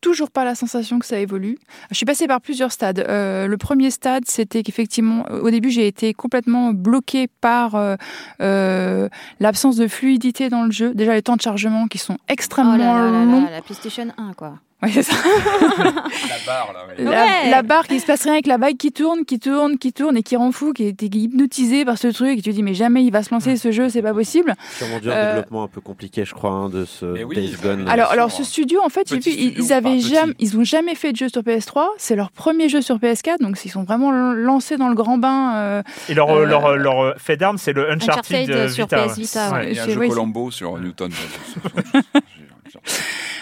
toujours 0.00 0.30
pas 0.30 0.44
la 0.44 0.54
sensation 0.54 0.98
que 0.98 1.06
ça 1.06 1.18
évolue. 1.18 1.58
Je 1.90 1.96
suis 1.96 2.06
passée 2.06 2.26
par 2.26 2.40
plusieurs 2.40 2.72
stades. 2.72 3.04
Euh, 3.08 3.46
le 3.46 3.56
premier 3.56 3.90
stade, 3.90 4.24
c'était 4.26 4.62
qu'effectivement, 4.62 5.24
au 5.30 5.50
début, 5.50 5.70
j'ai 5.70 5.86
été 5.86 6.14
complètement 6.14 6.72
bloquée 6.72 7.28
par 7.40 7.74
euh, 7.74 7.96
euh, 8.40 9.08
l'absence 9.40 9.76
de 9.76 9.88
fluidité 9.88 10.48
dans 10.50 10.64
le 10.64 10.70
jeu. 10.70 10.94
Déjà, 10.94 11.14
les 11.14 11.22
temps 11.22 11.36
de 11.36 11.40
chargement 11.40 11.86
qui 11.86 11.98
sont 11.98 12.16
Oh 12.18 12.24
extrêmement 12.28 12.76
là 12.76 12.84
là 12.98 13.10
là 13.10 13.24
longs. 13.24 13.44
là, 13.44 13.50
la 13.50 13.62
PlayStation 13.62 14.08
1, 14.16 14.34
quoi. 14.34 14.54
Ouais, 14.84 14.90
c'est 14.92 15.02
ça. 15.02 15.14
La 15.16 16.36
barre, 16.46 16.72
là. 16.74 16.86
ouais. 16.88 17.04
La, 17.04 17.10
Ouais. 17.10 17.50
la 17.50 17.62
barre 17.62 17.86
qui 17.86 18.00
se 18.00 18.06
passe 18.06 18.24
rien 18.24 18.34
avec 18.34 18.46
la 18.46 18.58
vague 18.58 18.76
qui 18.76 18.92
tourne, 18.92 19.24
qui 19.24 19.38
tourne, 19.38 19.78
qui 19.78 19.92
tourne 19.92 20.16
et 20.16 20.22
qui 20.22 20.36
rend 20.36 20.52
fou, 20.52 20.72
qui 20.72 20.88
est 20.88 20.92
qui 20.94 21.06
est 21.06 21.08
hypnotisé 21.22 21.84
par 21.84 21.96
ce 21.98 22.08
truc. 22.08 22.38
Et 22.38 22.42
tu 22.42 22.50
te 22.50 22.54
dis, 22.54 22.62
mais 22.62 22.74
jamais 22.74 23.02
il 23.04 23.10
va 23.10 23.22
se 23.22 23.32
lancer 23.32 23.56
ce 23.56 23.70
jeu, 23.72 23.88
c'est 23.88 24.02
pas 24.02 24.12
possible. 24.14 24.54
Sûrement 24.76 24.98
dû 25.00 25.10
un 25.10 25.14
Euh, 25.14 25.28
développement 25.36 25.62
un 25.64 25.68
peu 25.68 25.80
compliqué, 25.80 26.24
je 26.24 26.34
crois, 26.34 26.50
hein, 26.50 26.68
de 26.68 26.84
ce 26.84 27.06
oui, 27.24 27.34
Days 27.36 27.56
bah, 27.62 27.68
Gone. 27.70 27.88
Alors, 27.88 28.10
alors 28.10 28.30
ce 28.30 28.44
studio, 28.44 28.80
en 28.84 28.88
fait, 28.88 29.10
ils, 29.10 29.20
studio, 29.22 29.52
ils 29.58 29.72
avaient 29.72 29.98
jamais, 30.00 30.34
ils 30.38 30.56
ont 30.58 30.64
jamais 30.64 30.94
fait 30.94 31.12
de 31.12 31.16
jeu 31.16 31.28
sur 31.28 31.42
PS3. 31.42 31.86
C'est 31.98 32.16
leur 32.16 32.30
premier 32.30 32.68
jeu 32.68 32.80
sur 32.82 32.96
PS4, 32.98 33.38
donc 33.40 33.58
ils 33.64 33.70
sont 33.70 33.84
vraiment 33.84 34.10
lancés 34.12 34.76
dans 34.76 34.88
le 34.88 34.94
grand 34.94 35.18
bain. 35.18 35.54
euh, 35.56 35.82
Et 36.08 36.14
leur, 36.14 36.30
Euh, 36.30 36.44
leur, 36.44 36.76
leur 36.76 37.14
fait 37.18 37.36
d'armes, 37.36 37.58
c'est 37.58 37.72
le 37.72 37.90
Uncharted, 37.90 38.50
Uncharted 38.50 38.50
euh, 38.50 38.68
sur 38.68 38.84
Vita. 38.86 39.06
PS 39.06 39.18
Vita, 39.18 39.50
ouais. 39.52 39.78
a 39.78 39.82
un 39.82 39.86
c'est- 39.86 39.92
jeu 39.92 40.00
oui, 40.00 40.08
Colombo 40.08 40.50
sur 40.50 40.78
Newton. 40.78 41.10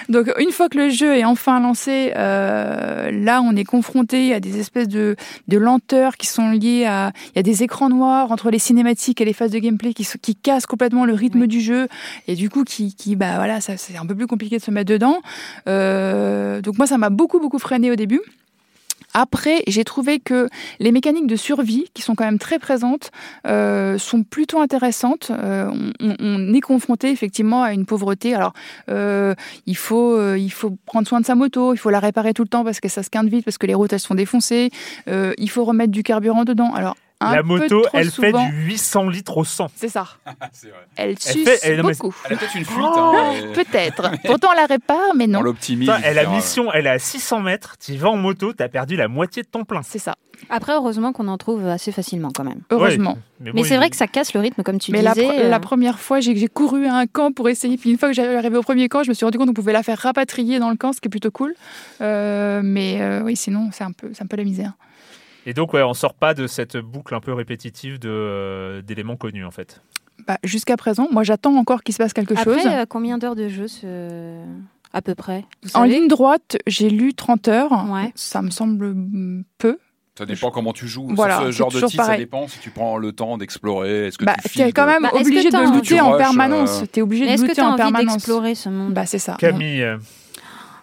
Donc 0.09 0.33
une 0.39 0.51
fois 0.51 0.69
que 0.69 0.79
le 0.79 0.91
jeu 0.91 1.17
est 1.17 1.25
enfin 1.25 1.61
lancé, 1.61 2.13
euh, 2.17 3.11
là 3.11 3.43
on 3.43 3.55
est 3.57 3.65
confronté 3.65 4.35
à 4.35 4.41
des 4.41 4.59
espèces 4.59 4.89
de, 4.89 5.17
de 5.49 5.59
lenteurs 5.59 6.17
qui 6.17 6.27
sont 6.27 6.51
liées 6.51 6.85
à... 6.87 7.13
Il 7.35 7.37
y 7.37 7.41
a 7.41 7.43
des 7.43 7.63
écrans 7.63 7.89
noirs 7.89 8.33
entre 8.33 8.51
les 8.51 8.59
cinématiques 8.59 9.21
et 9.21 9.25
les 9.25 9.33
phases 9.33 9.51
de 9.51 9.59
gameplay 9.59 9.95
qui, 9.95 10.07
qui 10.21 10.35
cassent 10.37 10.67
complètement 10.67 11.05
le 11.05 11.15
rythme 11.15 11.43
Oui. 11.43 11.49
du 11.49 11.61
jeu 11.61 11.89
et 12.29 12.35
du 12.35 12.51
coup 12.51 12.65
qui, 12.65 12.95
qui 12.95 13.17
bah 13.17 13.37
voilà, 13.37 13.61
ça 13.61 13.77
c'est 13.77 13.97
un 13.97 14.07
peu 14.07 14.15
plus 14.15 14.27
compliqué 14.27 14.59
de 14.59 14.63
se 14.63 14.71
mettre 14.71 14.91
dedans. 14.91 15.19
Euh, 15.69 16.61
donc 16.61 16.79
moi 16.79 16.87
ça 16.87 16.99
m'a 16.99 17.11
beaucoup 17.11 17.41
beaucoup 17.41 17.59
freiné 17.59 17.91
au 17.91 17.97
début. 17.97 18.21
Après, 19.15 19.63
j'ai 19.67 19.85
trouvé 19.85 20.21
que 20.21 20.49
les 20.79 20.93
mécaniques 20.93 21.27
de 21.27 21.37
survie, 21.37 21.87
qui 21.95 22.03
sont 22.03 22.15
quand 22.15 22.25
même 22.25 22.39
très 22.39 22.59
présentes, 22.59 23.11
euh, 23.47 23.99
sont 23.99 24.23
plutôt 24.23 24.61
intéressantes. 24.61 25.31
Euh, 25.31 25.71
on, 26.01 26.55
est 26.55 26.61
confronté 26.61 27.11
effectivement 27.11 27.63
à 27.63 27.73
une 27.73 27.87
pauvreté. 27.87 28.35
Alors, 28.35 28.53
euh, 28.89 29.35
il 29.67 29.77
faut, 29.77 30.15
euh, 30.15 30.39
il 30.39 30.53
faut 30.53 30.77
prendre 30.87 31.07
soin 31.07 31.21
de 31.21 31.27
sa 31.27 31.35
moto, 31.35 31.75
il 31.75 31.79
faut 31.79 31.91
la 31.91 32.01
réparer 32.01 32.35
tout 32.35 32.43
le 32.43 32.49
temps 32.49 32.65
parce 32.65 32.81
que 32.81 32.89
ça 32.89 33.03
se 33.03 33.11
quinte 33.11 33.29
vite, 33.29 33.45
parce 33.45 33.59
que 33.59 33.67
les 33.67 33.75
routes 33.75 33.93
elles 33.93 34.01
sont 34.01 34.15
défoncées. 34.15 34.71
Il 35.07 35.51
faut 35.51 35.65
remettre 35.65 35.93
du 35.93 36.03
carburant 36.03 36.45
dedans. 36.45 36.73
Alors, 36.75 36.97
un 37.27 37.35
La 37.37 37.43
peu 37.43 37.49
moto, 37.49 37.81
trop 37.83 37.91
elle 37.93 38.11
fait 38.11 38.33
du 38.33 38.65
800 38.67 39.09
litres 39.09 39.37
au 39.37 39.45
100. 39.45 39.69
C'est 39.77 39.89
ça. 39.89 40.07
C'est 40.53 40.69
vrai. 40.69 40.79
Elle 40.97 41.19
suce 41.19 41.45
fait- 41.45 41.59
elle- 41.63 41.79
non, 41.81 41.87
mais- 41.89 41.93
beaucoup. 41.95 42.15
Elle 42.27 42.35
a 42.35 42.39
peut-être 42.39 42.57
une 42.57 42.65
fuite. 42.65 42.79
Oh, 42.81 43.15
hein, 43.17 43.33
Peut-être. 43.55 44.11
Pourtant, 44.25 44.49
on 44.53 44.57
la 44.57 44.67
répare, 44.67 45.15
mais 45.17 45.25
On 45.25 45.29
non. 45.29 45.43
l'optimise. 45.43 45.89
Putain, 45.89 46.01
elle 46.05 46.19
a 46.19 46.23
etc. 46.23 46.37
mission, 46.37 46.73
elle 46.73 46.87
est 46.87 46.91
à 46.91 46.99
600 46.99 47.41
mètres. 47.41 47.77
Tu 47.85 47.97
vas 47.97 48.11
en 48.11 48.17
moto, 48.17 48.53
t'as 48.53 48.69
perdu 48.69 48.97
la 48.97 49.09
moitié 49.09 49.43
de 49.43 49.49
ton 49.49 49.65
plein. 49.65 49.83
C'est 49.83 49.99
ça. 49.99 50.15
Après, 50.51 50.73
heureusement 50.73 51.13
qu'on 51.13 51.29
en 51.29 51.39
trouve 51.39 51.69
assez 51.69 51.93
facilement 51.93 52.31
quand 52.35 52.43
même. 52.43 52.63
Heureusement. 52.71 53.17
Mais 53.39 53.53
bon, 53.53 53.63
c'est 53.63 53.75
il- 53.75 53.77
vrai 53.77 53.91
que 53.91 53.97
ça 53.97 54.09
casse 54.09 54.35
le 54.35 54.41
rythme, 54.41 54.65
comme 54.65 54.79
tu 54.81 54.91
Mais 54.91 55.01
la, 55.01 55.13
disais. 55.15 55.27
pre- 55.29 55.39
euh, 55.41 55.49
la 55.49 55.61
première 55.61 56.01
fois, 56.01 56.19
j'ai 56.19 56.35
j'ai 56.35 56.49
couru 56.49 56.87
à 56.89 56.97
un 56.97 57.07
camp 57.07 57.31
pour 57.33 57.49
essayer. 57.49 57.77
Puis 57.77 57.91
une 57.93 57.99
fois 57.99 58.09
que 58.09 58.15
j'arrive 58.15 58.37
arrivé 58.37 58.57
au 58.57 58.63
premier 58.63 58.89
camp, 58.89 59.05
je 59.05 59.09
me 59.11 59.15
suis 59.15 59.25
rendu 59.25 59.39
compte 59.39 59.47
qu'on 59.47 59.55
pouvait 59.55 59.73
la 59.73 59.85
faire 59.85 59.99
rapatrier 59.99 60.59
dans 60.59 60.71
le 60.71 60.77
camp, 60.77 60.93
ce 60.93 61.01
qui 61.01 61.07
est 61.07 61.11
plutôt 61.11 61.31
cool. 61.31 61.55
Euh, 62.01 62.61
mais 62.65 63.01
euh, 63.01 63.23
oui, 63.23 63.37
sinon, 63.37 63.71
c'est 63.73 63.85
un 63.85 63.93
peu, 63.93 64.11
c'est 64.15 64.23
un 64.25 64.27
peu 64.27 64.37
la 64.37 64.43
misère. 64.45 64.73
Et 65.47 65.55
donc, 65.55 65.73
ouais, 65.75 65.83
on 65.83 65.95
sort 65.95 66.15
pas 66.15 66.35
de 66.35 66.47
cette 66.47 66.77
boucle 66.77 67.15
un 67.15 67.21
peu 67.21 67.33
répétitive 67.33 67.99
de, 67.99 68.09
euh, 68.11 68.83
d'éléments 68.83 69.17
connus, 69.17 69.45
en 69.45 69.51
fait. 69.51 69.83
Bah, 70.27 70.39
Jusqu'à 70.45 70.77
présent, 70.77 71.09
moi, 71.11 71.25
j'attends 71.25 71.57
encore 71.57 71.83
qu'il 71.83 71.93
se 71.95 71.99
passe 71.99 72.13
quelque 72.13 72.33
Après, 72.35 72.45
chose. 72.45 72.67
euh, 72.67 72.85
combien 72.89 73.19
d'heures 73.19 73.35
de 73.35 73.49
jeu 73.49 73.67
ce- 73.67 74.41
à 74.93 75.03
peu 75.03 75.15
près? 75.17 75.45
Vous 75.65 75.71
En 75.75 75.83
ligne 75.85 76.07
droite, 76.07 76.59
j'ai 76.67 76.91
lu 76.91 77.13
30 77.15 77.49
heures. 77.49 77.73
Ouais. 77.91 78.13
Ça 78.15 78.41
me 78.43 78.51
semble 78.51 78.95
peu. 79.59 79.79
Ça 80.17 80.27
dépend 80.27 80.51
comment 80.51 80.75
tu 80.75 80.87
joues. 80.87 81.09
Voilà, 81.11 81.37
Sur 81.39 81.47
ce 81.47 81.51
genre 81.53 81.71
de 81.73 81.81
titre, 81.81 82.05
ça 82.05 82.17
dépend 82.19 82.47
si 82.47 82.59
tu 82.61 82.69
prends 82.71 82.99
le 82.99 83.13
temps 83.13 83.39
d'explorer. 83.39 84.09
Est-ce 84.09 84.19
que 84.19 84.27
Bah, 84.27 84.35
tu 84.43 84.51
tu 84.51 84.61
es 84.61 84.71
quand 84.71 84.85
de- 84.85 84.91
même 84.91 85.03
Bah, 85.05 85.11
obligé 85.15 85.49
de 85.51 85.73
looter 85.75 86.01
en 86.03 86.17
permanence. 86.19 86.85
Tu 86.93 87.01
es 87.01 87.03
obligé 87.03 87.25
de 87.25 87.31
Est-ce 87.31 87.43
que 87.43 87.49
looter 87.49 87.55
tu 87.55 87.61
as 87.63 87.65
en 87.67 87.69
envie 87.71 87.77
permanence. 87.79 88.13
d'explorer 88.17 88.55
ce 88.55 88.69
monde? 88.69 88.93
Bah, 88.93 89.07
c'est 89.07 89.19
ça. 89.19 89.37
Camille, 89.41 89.83
euh, 89.83 89.97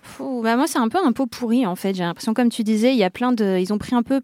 Fou, 0.01 0.41
bah 0.43 0.55
moi, 0.57 0.66
c'est 0.68 0.80
un 0.80 0.89
peu 0.89 0.97
un 1.03 1.12
pot 1.14 1.28
pourri 1.28 1.66
en 1.66 1.76
fait. 1.76 1.93
J'ai 1.93 2.03
l'impression, 2.03 2.34
comme 2.34 2.49
tu 2.49 2.64
disais, 2.64 2.91
il 2.91 2.97
y 2.97 3.03
a 3.03 3.10
plein 3.12 3.32
de. 3.32 3.57
Ils 3.60 3.72
ont 3.72 3.78
pris 3.78 3.95
un 3.95 4.03
peu. 4.03 4.22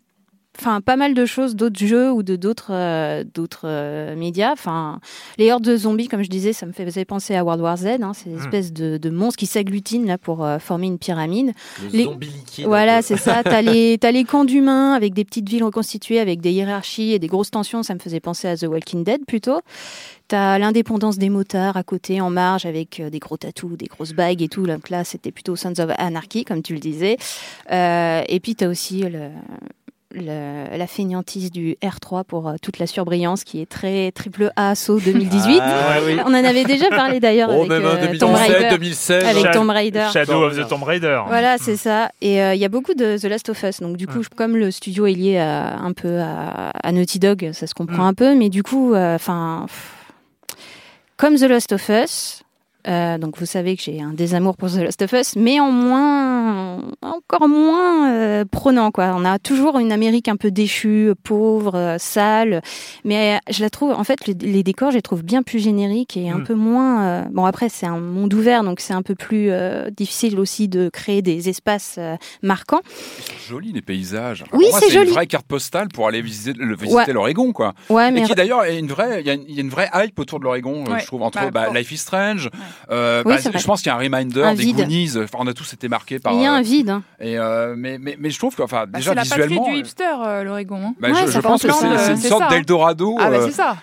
Enfin, 0.60 0.80
pas 0.82 0.96
mal 0.96 1.14
de 1.14 1.26
choses 1.26 1.56
d'autres 1.56 1.78
jeux 1.86 2.12
ou 2.12 2.24
de 2.24 2.36
d'autres 2.36 2.72
euh, 2.72 3.24
d'autres 3.34 3.66
euh, 3.66 4.16
médias. 4.16 4.54
Enfin, 4.54 5.00
les 5.38 5.52
hordes 5.52 5.64
de 5.66 5.76
zombies, 5.76 6.08
comme 6.08 6.24
je 6.24 6.30
disais, 6.30 6.54
ça 6.54 6.66
me 6.66 6.72
faisait 6.72 7.06
penser 7.06 7.36
à 7.36 7.44
World 7.44 7.62
War 7.62 7.78
Z. 7.78 7.86
Hein, 8.02 8.12
des 8.26 8.32
Hmm. 8.32 8.40
espèces 8.40 8.74
de, 8.74 8.98
de 8.98 9.10
monstres 9.10 9.38
qui 9.40 9.46
s'agglutinent 9.46 10.06
là 10.08 10.18
pour 10.18 10.44
euh, 10.46 10.58
former 10.60 10.88
une 10.88 10.98
pyramide. 10.98 11.52
Le 11.84 11.90
les- 11.98 12.04
zombie 12.06 12.28
liquide. 12.28 12.66
Voilà, 12.68 13.02
c'est 13.02 13.18
ça. 13.18 13.44
T'as 13.44 13.62
les, 13.62 13.98
t'as 13.98 14.12
les 14.12 14.24
camps 14.24 14.46
d'humains 14.46 14.94
avec 14.94 15.14
des 15.14 15.26
petites 15.26 15.50
villes 15.50 15.64
reconstituées, 15.64 16.20
avec 16.20 16.40
des 16.42 16.52
hiérarchies 16.52 17.12
et 17.14 17.20
des 17.20 17.28
grosses 17.28 17.52
tensions. 17.52 17.84
Ça 17.84 17.94
me 17.94 18.00
faisait 18.00 18.20
penser 18.20 18.48
à 18.48 18.56
The 18.56 18.64
Walking 18.64 19.04
Dead 19.04 19.26
plutôt. 19.26 19.60
T'as 20.28 20.58
l'indépendance 20.58 21.18
des 21.20 21.30
motards 21.30 21.78
à 21.78 21.84
côté, 21.84 22.20
en 22.22 22.30
marge, 22.32 22.66
avec 22.66 23.00
des 23.02 23.20
gros 23.20 23.38
tatous, 23.38 23.78
des 23.78 23.86
grosses 23.86 24.14
bagues 24.14 24.42
et 24.42 24.48
tout. 24.48 24.66
Donc 24.66 24.90
là, 24.90 25.04
c'était 25.04 25.32
plutôt 25.32 25.56
Sons 25.56 25.80
of 25.80 25.92
Anarchy, 26.00 26.46
comme 26.46 26.64
tu 26.64 26.74
le 26.74 26.80
disais. 26.80 27.18
Euh, 27.72 28.24
et 28.28 28.40
puis, 28.40 28.56
t'as 28.56 28.68
aussi 28.68 29.02
le, 29.02 29.30
le- 30.16 30.78
la 30.78 30.88
fainéantise 30.88 31.52
du 31.52 31.78
R3 31.84 32.24
pour 32.24 32.48
euh, 32.48 32.56
toute 32.62 32.80
la 32.80 32.88
surbrillance 32.88 33.44
qui 33.44 33.62
est 33.62 33.66
très 33.70 34.12
triple 34.12 34.52
A 34.56 34.74
saut 34.76 35.00
2018. 35.00 35.60
Ah, 35.62 35.98
oui. 36.06 36.18
On 36.26 36.30
en 36.30 36.34
avait 36.34 36.64
déjà 36.64 36.90
parlé 36.90 37.20
d'ailleurs 37.20 37.50
Oh, 37.52 37.66
avec 37.66 37.72
euh, 37.72 38.18
Tomb 38.18 38.32
2017, 38.34 38.56
Raider. 38.58 38.70
2016. 38.72 39.24
Avec 39.26 39.44
Shad- 39.44 39.54
Tomb 39.54 39.70
Raider. 39.70 40.08
Shadow 40.12 40.44
of 40.46 40.58
the 40.58 40.68
Tomb 40.68 40.84
Raider. 40.84 41.22
Voilà, 41.28 41.58
c'est 41.58 41.78
ça. 41.78 42.10
Et 42.22 42.42
euh, 42.42 42.54
il 42.56 42.60
y 42.62 42.66
a 42.66 42.70
beaucoup 42.70 42.94
de 42.94 43.18
The 43.18 43.26
Last 43.26 43.50
of 43.50 43.62
Us. 43.64 43.80
Donc 43.82 43.98
du 43.98 44.08
coup, 44.08 44.22
comme 44.36 44.56
le 44.58 44.72
studio 44.72 45.06
est 45.06 45.14
lié 45.14 45.38
à, 45.38 45.78
un 45.78 45.94
peu 45.94 46.20
à, 46.20 46.70
à 46.84 46.92
Naughty 46.92 47.20
Dog, 47.20 47.52
ça 47.54 47.68
se 47.68 47.74
comprend 47.74 48.04
Mm. 48.04 48.08
un 48.08 48.14
peu. 48.14 48.36
Mais 48.36 48.50
du 48.50 48.64
coup, 48.64 48.94
euh, 48.94 49.16
enfin, 49.16 49.66
comme 51.18 51.36
The 51.36 51.44
Last 51.44 51.72
of 51.74 51.90
Us. 51.90 52.42
Euh, 52.88 53.18
donc 53.18 53.38
vous 53.40 53.46
savez 53.46 53.76
que 53.76 53.82
j'ai 53.84 54.02
un 54.02 54.12
désamour 54.14 54.58
pour 54.58 54.70
The 54.70 54.76
Last 54.78 55.02
of 55.02 55.12
Us, 55.14 55.36
mais 55.36 55.60
en 55.60 55.72
moins 55.72 56.82
encore 57.02 57.48
moins 57.48 58.12
euh, 58.12 58.46
prenant 58.50 58.92
quoi. 58.92 59.14
On 59.18 59.26
a 59.26 59.40
toujours 59.40 59.80
une 59.80 59.92
Amérique 59.92 60.28
un 60.28 60.36
peu 60.36 60.52
déchue, 60.52 61.12
pauvre, 61.24 61.76
euh, 61.76 61.96
sale, 62.00 62.62
mais 63.04 63.40
je 63.50 63.62
la 63.62 63.70
trouve, 63.70 63.92
en 63.92 64.04
fait, 64.04 64.26
les, 64.28 64.34
les 64.34 64.64
décors, 64.64 64.92
je 64.92 64.96
les 64.98 65.02
trouve 65.02 65.24
bien 65.24 65.42
plus 65.44 65.60
génériques 65.60 66.18
et 66.18 66.30
un 66.30 66.40
Mm. 66.40 66.44
peu 66.44 66.54
moins. 66.54 67.04
euh, 67.06 67.22
bon 67.32 67.46
après, 67.46 67.70
c'est 67.70 67.86
un 67.86 67.98
monde 68.00 68.34
ouvert, 68.34 68.64
donc 68.64 68.80
c'est 68.80 68.94
un 68.94 69.02
peu 69.02 69.16
plus 69.16 69.50
euh, 69.52 69.90
difficile 69.90 70.40
aussi 70.40 70.68
de 70.68 70.90
créer 70.90 71.22
des 71.22 71.50
espaces 71.50 71.96
euh, 71.98 72.16
marquants. 72.44 72.82
Ils 72.86 73.24
sont 73.24 73.34
jolis 73.56 73.72
les 73.74 73.82
paysages. 73.82 74.44
Enfin, 74.44 74.58
Oui, 74.58 74.66
c'est 74.72 74.80
c'est 74.80 74.86
une 74.88 74.92
joli. 75.02 75.12
vraie 75.12 75.28
carte 75.28 75.46
postale 75.48 75.88
pour 75.90 76.08
aller 76.08 76.22
visiter, 76.22 76.54
le- 76.60 76.76
visiter 76.76 76.96
Ouais. 76.96 77.14
l'Oregon, 77.14 77.54
quoi. 77.54 77.74
Ouais, 77.90 78.10
Et 78.10 78.12
mais 78.12 78.24
qui 78.24 78.36
d'ailleurs 78.36 78.64
est 78.66 78.78
une 78.78 78.88
vraie, 78.88 79.22
il 79.22 79.28
y, 79.28 79.30
a 79.30 79.34
une- 79.34 79.46
il 79.48 79.56
y 79.56 79.58
a 79.58 79.62
une 79.62 79.70
vraie 79.70 79.90
hype 79.94 80.20
autour 80.20 80.40
de 80.40 80.44
l'Oregon, 80.46 80.84
euh, 80.88 80.94
Ouais. 80.94 81.00
je 81.00 81.06
trouve, 81.08 81.22
entre 81.24 81.40
Bah, 81.52 81.70
bah, 81.72 81.80
Life 81.80 81.92
is 81.92 81.98
Strange. 81.98 82.50
Euh, 82.92 83.24
Oui, 83.26 83.34
bah, 83.44 83.52
je 83.60 83.66
pense 83.66 83.82
qu'il 83.82 83.90
y 83.90 83.94
a 83.94 83.96
un 83.96 84.00
reminder 84.00 84.44
Un 84.44 84.54
des 84.54 84.64
vide. 84.64 84.78
Goonies. 84.78 85.12
Enfin, 85.18 85.38
on 85.42 85.48
a 85.48 85.54
tous 85.54 85.74
été 85.74 85.88
marqués 85.88 86.20
par. 86.20 86.34
il 86.34 86.42
y 86.42 86.46
a 86.46 86.54
euh, 86.54 86.58
un 86.58 86.62
vide. 86.62 86.90
hein. 86.90 87.04
et 87.20 87.38
euh, 87.38 87.76
mais, 87.78 87.98
mais 88.00 88.16
mais 88.20 88.30
je 88.30 88.38
trouve 88.40 88.56
que, 88.56 88.62
enfin, 88.64 88.86
Bah, 88.88 89.00
déjà 89.00 89.12
c'est 89.12 89.16
la 89.16 89.22
patrie 89.24 89.42
visuellement. 89.48 89.68
du 89.70 89.76
euh, 89.76 89.80
hipster, 89.80 90.04
euh, 90.26 90.44
l'Oregon. 90.44 90.82
hein. 90.88 90.94
bah, 91.00 91.10
Ouais, 91.12 91.26
je, 91.26 91.32
je 91.32 91.40
pense 91.40 91.64
que 91.64 91.72
c'est 91.72 92.12
une 92.12 92.18
sorte 92.18 92.44
ça. 92.44 92.50
d'Eldorado. 92.50 93.16
Ah 93.20 93.30
bah 93.30 93.38
euh, 93.38 93.46
c'est 93.48 93.54
ça, 93.54 93.78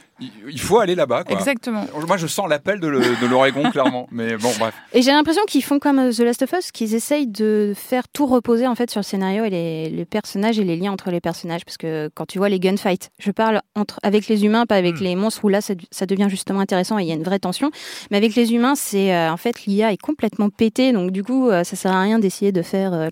il 0.51 0.61
faut 0.61 0.79
aller 0.79 0.95
là-bas. 0.95 1.25
quoi. 1.25 1.37
exactement. 1.37 1.85
Moi, 2.07 2.17
je 2.17 2.27
sens 2.27 2.49
l'appel 2.49 2.81
de 2.81 2.89
le- 2.89 3.01
de 3.21 3.27
l'Oregon, 3.27 3.63
clairement. 3.73 4.07
Mais 4.11 4.37
bon, 4.37 4.51
bref. 4.59 4.75
Et 4.93 5.03
j'ai 5.03 5.11
l'impression 5.11 5.43
qu'ils 5.47 5.65
font 5.65 5.79
comme 5.79 5.99
euh, 5.99 6.13
The 6.13 6.21
Last 6.21 6.43
of 6.43 6.53
Us, 6.59 6.73
qu'ils 6.73 6.95
essayent 6.95 7.27
de 7.27 7.73
faire 7.77 8.09
tout 8.09 8.27
reposer 8.27 8.67
en 8.67 8.75
fait 8.75 8.91
sur 8.91 9.01
le 9.01 9.05
scénario 9.05 9.45
et 9.45 9.51
les, 9.51 9.91
les 9.91 10.05
personnages 10.05 10.59
et 10.59 10.65
les 10.65 10.77
liens 10.77 10.93
entre 10.93 11.11
les 11.11 11.21
personnages. 11.21 11.65
Parce 11.65 11.77
que 11.77 12.11
quand 12.15 12.27
tu 12.27 12.39
vois 12.39 12.49
les 12.49 12.61
gunfights, 12.61 13.11
je 13.19 13.31
parle 13.31 13.61
entre 13.75 13.99
avec 14.03 14.29
les 14.29 14.45
humains, 14.45 14.67
pas 14.67 14.77
avec 14.77 14.97
Hmm. 15.01 15.05
les 15.05 15.17
monstres 15.17 15.45
où 15.45 15.49
là 15.49 15.61
ça, 15.61 15.75
ça 15.91 16.07
devient 16.07 16.27
justement 16.29 16.61
intéressant 16.61 16.99
et 16.99 17.03
il 17.03 17.09
y 17.09 17.13
a 17.13 17.15
une 17.15 17.23
vraie 17.23 17.39
tension. 17.39 17.71
Mais 18.11 18.17
avec 18.19 18.35
les 18.35 18.53
humains, 18.53 18.75
c'est 18.75 19.15
euh, 19.15 19.31
en 19.33 19.37
fait 19.37 19.65
l'IA 19.67 19.93
est 19.93 19.97
complètement 20.01 20.51
pétée, 20.51 20.93
donc 20.93 21.11
du 21.13 21.23
coup 21.25 21.49
euh, 21.49 21.65
ça 21.65 21.77
sert 21.77 21.93
à 21.93 22.03
rien 22.03 22.19
d'essayer 22.19 22.53
de 22.53 22.63
faire. 22.63 22.93
euh. 22.93 23.09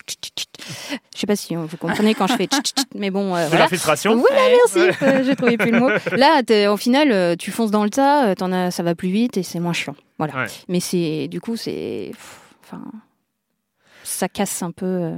Je 1.14 1.18
sais 1.20 1.26
pas 1.26 1.36
si 1.36 1.54
vous 1.54 1.66
comprenez 1.78 2.14
quand 2.14 2.26
je 2.26 2.34
fais, 2.34 2.48
mais 2.94 3.10
bon 3.10 3.34
euh, 3.34 3.44
De 3.44 3.48
voilà. 3.50 3.64
l'infiltration 3.64 4.16
Voilà, 4.16 4.42
merci. 4.56 4.96
Euh, 5.02 5.22
J'ai 5.24 5.36
trouvé 5.36 5.56
plus 5.56 5.70
le 5.70 5.80
mot. 5.80 5.88
Là, 6.16 6.42
au 6.72 6.76
final, 6.76 6.99
euh, 7.08 7.36
tu 7.36 7.50
fonces 7.50 7.70
dans 7.70 7.84
le 7.84 7.90
tas, 7.90 8.28
euh, 8.28 8.34
t'en 8.34 8.52
as, 8.52 8.70
ça 8.70 8.82
va 8.82 8.94
plus 8.94 9.08
vite 9.08 9.36
et 9.36 9.42
c'est 9.42 9.60
moins 9.60 9.72
chiant. 9.72 9.96
Voilà. 10.18 10.34
Ouais. 10.34 10.46
Mais 10.68 10.80
c'est, 10.80 11.28
du 11.28 11.40
coup, 11.40 11.56
c'est, 11.56 12.12
enfin, 12.62 12.82
ça 14.04 14.28
casse 14.28 14.62
un 14.62 14.70
peu. 14.70 15.12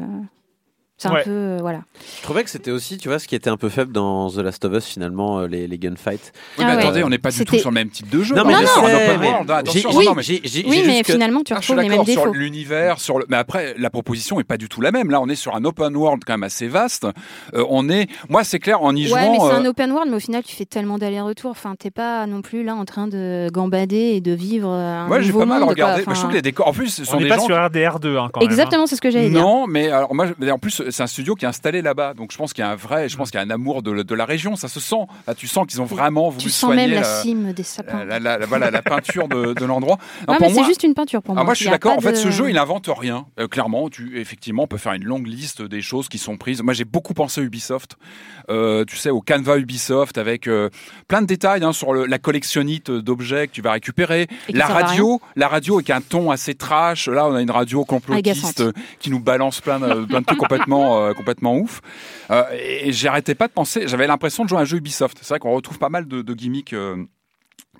Euh, 1.07 1.09
c'est 1.09 1.09
un 1.09 1.13
Ouais. 1.15 1.23
peu, 1.25 1.31
euh, 1.31 1.59
voilà. 1.61 1.81
Je 2.19 2.23
trouvais 2.23 2.45
que 2.45 2.51
c'était 2.51 2.71
aussi, 2.71 2.99
tu 2.99 3.09
vois, 3.09 3.19
ce 3.19 3.27
qui 3.29 3.35
était 3.35 3.51
un 3.51 3.57
peu 3.57 3.69
faible 3.69 3.93
dans 3.93 4.31
The 4.31 4.37
Last 4.39 4.65
of 4.65 4.73
Us 4.75 4.85
finalement, 4.87 5.41
euh, 5.41 5.47
les, 5.47 5.67
les 5.67 5.79
gunfights. 5.79 6.33
Oui, 6.59 6.65
Ah 6.67 6.71
mais 6.71 6.77
ouais. 6.77 6.83
attendez, 6.83 7.05
on 7.05 7.09
n'est 7.09 7.19
pas 7.19 7.31
du 7.31 7.45
tout 7.45 7.57
sur 7.59 7.71
le 7.71 7.75
même 7.75 7.91
type 7.91 8.09
de 8.09 8.23
jeu. 8.23 8.35
Non, 8.35 8.45
mais 8.45 8.53
Non, 8.55 8.61
exemple, 8.61 8.81
non. 8.87 8.93
non, 8.93 10.15
mais 10.15 10.25
Oui, 10.67 10.83
mais 10.87 11.03
finalement, 11.05 11.41
tu 11.43 11.53
Ah, 11.53 11.57
retrouves 11.57 11.77
les 11.77 11.83
mêmes 11.89 11.91
d'accord 11.99 12.07
sur 12.07 12.23
défauts. 12.25 12.35
l'univers, 12.35 13.01
sur 13.01 13.19
le. 13.19 13.27
Mais 13.29 13.37
après, 13.37 13.75
la 13.79 13.91
proposition 13.91 14.41
est 14.41 14.45
pas 14.45 14.57
du 14.57 14.69
tout 14.69 14.81
la 14.81 14.93
même. 14.93 15.11
Là, 15.11 15.21
on 15.21 15.29
est 15.29 15.35
sur 15.35 15.55
un 15.55 15.65
open 15.65 15.95
world 15.97 16.23
quand 16.27 16.33
même 16.35 16.43
assez 16.43 16.69
vaste. 16.69 17.07
Euh, 17.55 17.65
on 17.69 17.89
est, 17.89 18.09
moi, 18.29 18.45
c'est 18.45 18.59
clair, 18.59 18.83
en 18.83 18.95
y 18.95 19.13
Ouais, 19.13 19.29
mais 19.31 19.37
jouant. 19.37 19.49
c'est 19.49 19.55
euh, 19.55 19.59
un 19.59 19.65
open 19.67 19.93
world, 19.93 20.11
mais 20.11 20.17
au 20.17 20.21
final, 20.21 20.43
tu 20.43 20.55
fais 20.55 20.65
tellement 20.65 20.99
d'allers-retours. 20.99 21.51
Enfin, 21.51 21.75
t'es 21.79 21.91
pas 21.91 22.27
non 22.27 22.43
plus 22.43 22.63
là 22.65 22.75
en 22.75 22.85
train 22.85 23.07
de 23.09 23.49
gambader 23.53 23.97
et 24.15 24.21
de 24.21 24.33
vivre 24.33 24.69
un 24.69 25.07
Moi, 25.09 25.21
j'ai 25.21 25.33
pas 25.33 25.45
mal 25.47 25.63
regardé. 25.63 26.05
Je 26.07 26.13
trouve 26.15 26.29
que 26.31 26.35
les 26.35 26.43
décors. 26.43 26.69
En 26.69 26.73
plus, 26.73 26.89
ce 26.89 27.05
sont 27.05 27.17
On 27.17 27.19
n'est 27.19 27.25
des 27.25 27.29
pas 27.31 27.37
gens. 27.37 27.47
sur 27.47 27.57
RDR2 27.57 28.17
hein, 28.19 28.29
quand 28.33 28.41
même. 28.41 28.49
hein. 28.49 28.53
Exactement, 28.53 28.87
c'est 28.87 28.97
ce 28.97 29.01
que 29.01 29.11
j'allais 29.11 29.31
dire. 29.31 29.41
Non, 29.41 29.67
mais 29.67 29.91
alors 29.91 30.15
moi, 30.15 30.27
en 30.51 30.59
plus, 30.59 30.83
c'est 30.93 31.03
un 31.03 31.07
studio 31.09 31.35
qui 31.35 31.45
est 31.45 31.49
installé 31.49 31.83
là-bas, 31.83 32.15
donc 32.15 32.31
je 32.33 32.37
pense 32.37 32.53
qu'il 32.53 32.63
y 32.63 32.67
a 32.67 32.71
un 32.71 32.77
vrai, 32.77 33.09
je 33.09 33.17
pense 33.17 33.31
qu'il 33.31 33.39
y 33.41 33.43
a 33.43 33.47
un 33.47 33.51
amour 33.51 33.83
de, 33.83 34.03
de 34.03 34.15
la 34.15 34.25
région. 34.25 34.55
Ça 34.57 34.69
se 34.69 34.79
sent. 34.81 35.05
Là, 35.27 35.35
tu 35.35 35.47
sens 35.49 35.67
qu'ils 35.67 35.81
ont 35.83 35.85
vraiment 35.87 36.29
voulu 36.29 36.43
Tu 36.45 36.51
sens 36.51 36.61
soigner 36.71 36.83
même 36.87 36.95
la 36.95 37.01
la, 37.01 37.23
cime 37.23 37.53
des 37.53 37.63
sapins. 37.63 38.05
la, 38.05 38.19
la- 38.21 38.39
la- 38.39 38.47
voilà, 38.47 38.71
la 38.71 38.83
peinture 38.93 39.29
de, 39.29 39.55
de 39.55 39.65
l'endroit. 39.65 39.99
Non, 40.29 40.37
c'est 40.41 40.65
juste 40.65 40.83
une 40.85 40.95
peinture 40.95 41.23
pour 41.23 41.33
Ah, 41.33 41.37
moi. 41.37 41.45
moi, 41.45 41.55
je 41.55 41.61
suis 41.61 41.71
d'accord. 41.71 41.97
En 41.97 42.01
fait, 42.01 42.13
de- 42.13 42.17
ce 42.17 42.31
jeu, 42.31 42.49
il 42.51 42.55
n'invente 42.55 42.89
rien. 42.89 43.27
Euh, 43.41 43.49
clairement, 43.49 43.89
tu, 43.89 44.21
effectivement, 44.21 44.65
on 44.65 44.67
peut 44.69 44.77
faire 44.77 44.93
une 44.93 45.05
longue 45.05 45.27
liste 45.27 45.63
des 45.63 45.83
choses 45.83 46.09
qui 46.09 46.19
sont 46.19 46.37
prises. 46.37 46.63
Moi, 46.63 46.75
j'ai 46.75 46.85
beaucoup 46.85 47.15
pensé 47.15 47.41
à 47.41 47.45
Ubisoft. 47.45 47.97
Euh, 48.51 48.85
tu 48.85 48.97
sais, 48.97 49.11
au 49.11 49.21
Canva 49.21 49.57
Ubisoft, 49.59 50.19
avec 50.19 50.47
euh, 50.49 50.69
plein 51.09 51.23
de 51.23 51.27
détails 51.27 51.65
hein, 51.65 51.73
sur 51.73 51.93
le- 51.93 52.07
la 52.07 52.19
collectionnite 52.19 52.91
d'objets 52.91 53.47
que 53.49 53.53
tu 53.53 53.63
vas 53.63 53.73
récupérer. 53.73 54.27
La 54.51 54.67
radio, 54.67 55.21
la 55.37 55.49
radio 55.49 55.77
avec 55.77 55.91
un 55.91 56.01
ton 56.01 56.31
assez 56.31 56.55
trash. 56.55 57.09
Là, 57.09 57.27
on 57.27 57.35
a 57.35 57.41
une 57.43 57.51
radio 57.51 57.85
complotiste 57.85 58.61
Agaçante. 58.61 58.75
qui 58.99 59.11
nous 59.11 59.21
balance 59.21 59.61
plein 59.61 59.79
de, 59.81 60.05
plein 60.05 60.21
de 60.21 60.27
trucs 60.27 60.39
complètement, 60.39 60.82
euh, 60.83 61.15
complètement 61.15 61.57
ouf. 61.57 61.81
Euh, 62.31 62.45
et 62.53 62.93
j'arrêtais 62.93 63.35
pas 63.35 63.49
de 63.49 63.53
penser. 63.53 63.89
J'avais 63.89 64.07
l'impression 64.07 64.45
de 64.45 64.49
jouer 64.49 64.59
à 64.59 64.63
un 64.63 64.65
jeu 64.65 64.79
Ubisoft. 64.79 65.19
C'est 65.21 65.29
vrai 65.29 65.39
qu'on 65.39 65.53
retrouve 65.53 65.79
pas 65.79 65.89
mal 65.89 66.07
de, 66.07 66.35
gimmicks. 66.35 66.73
euh, 66.73 67.05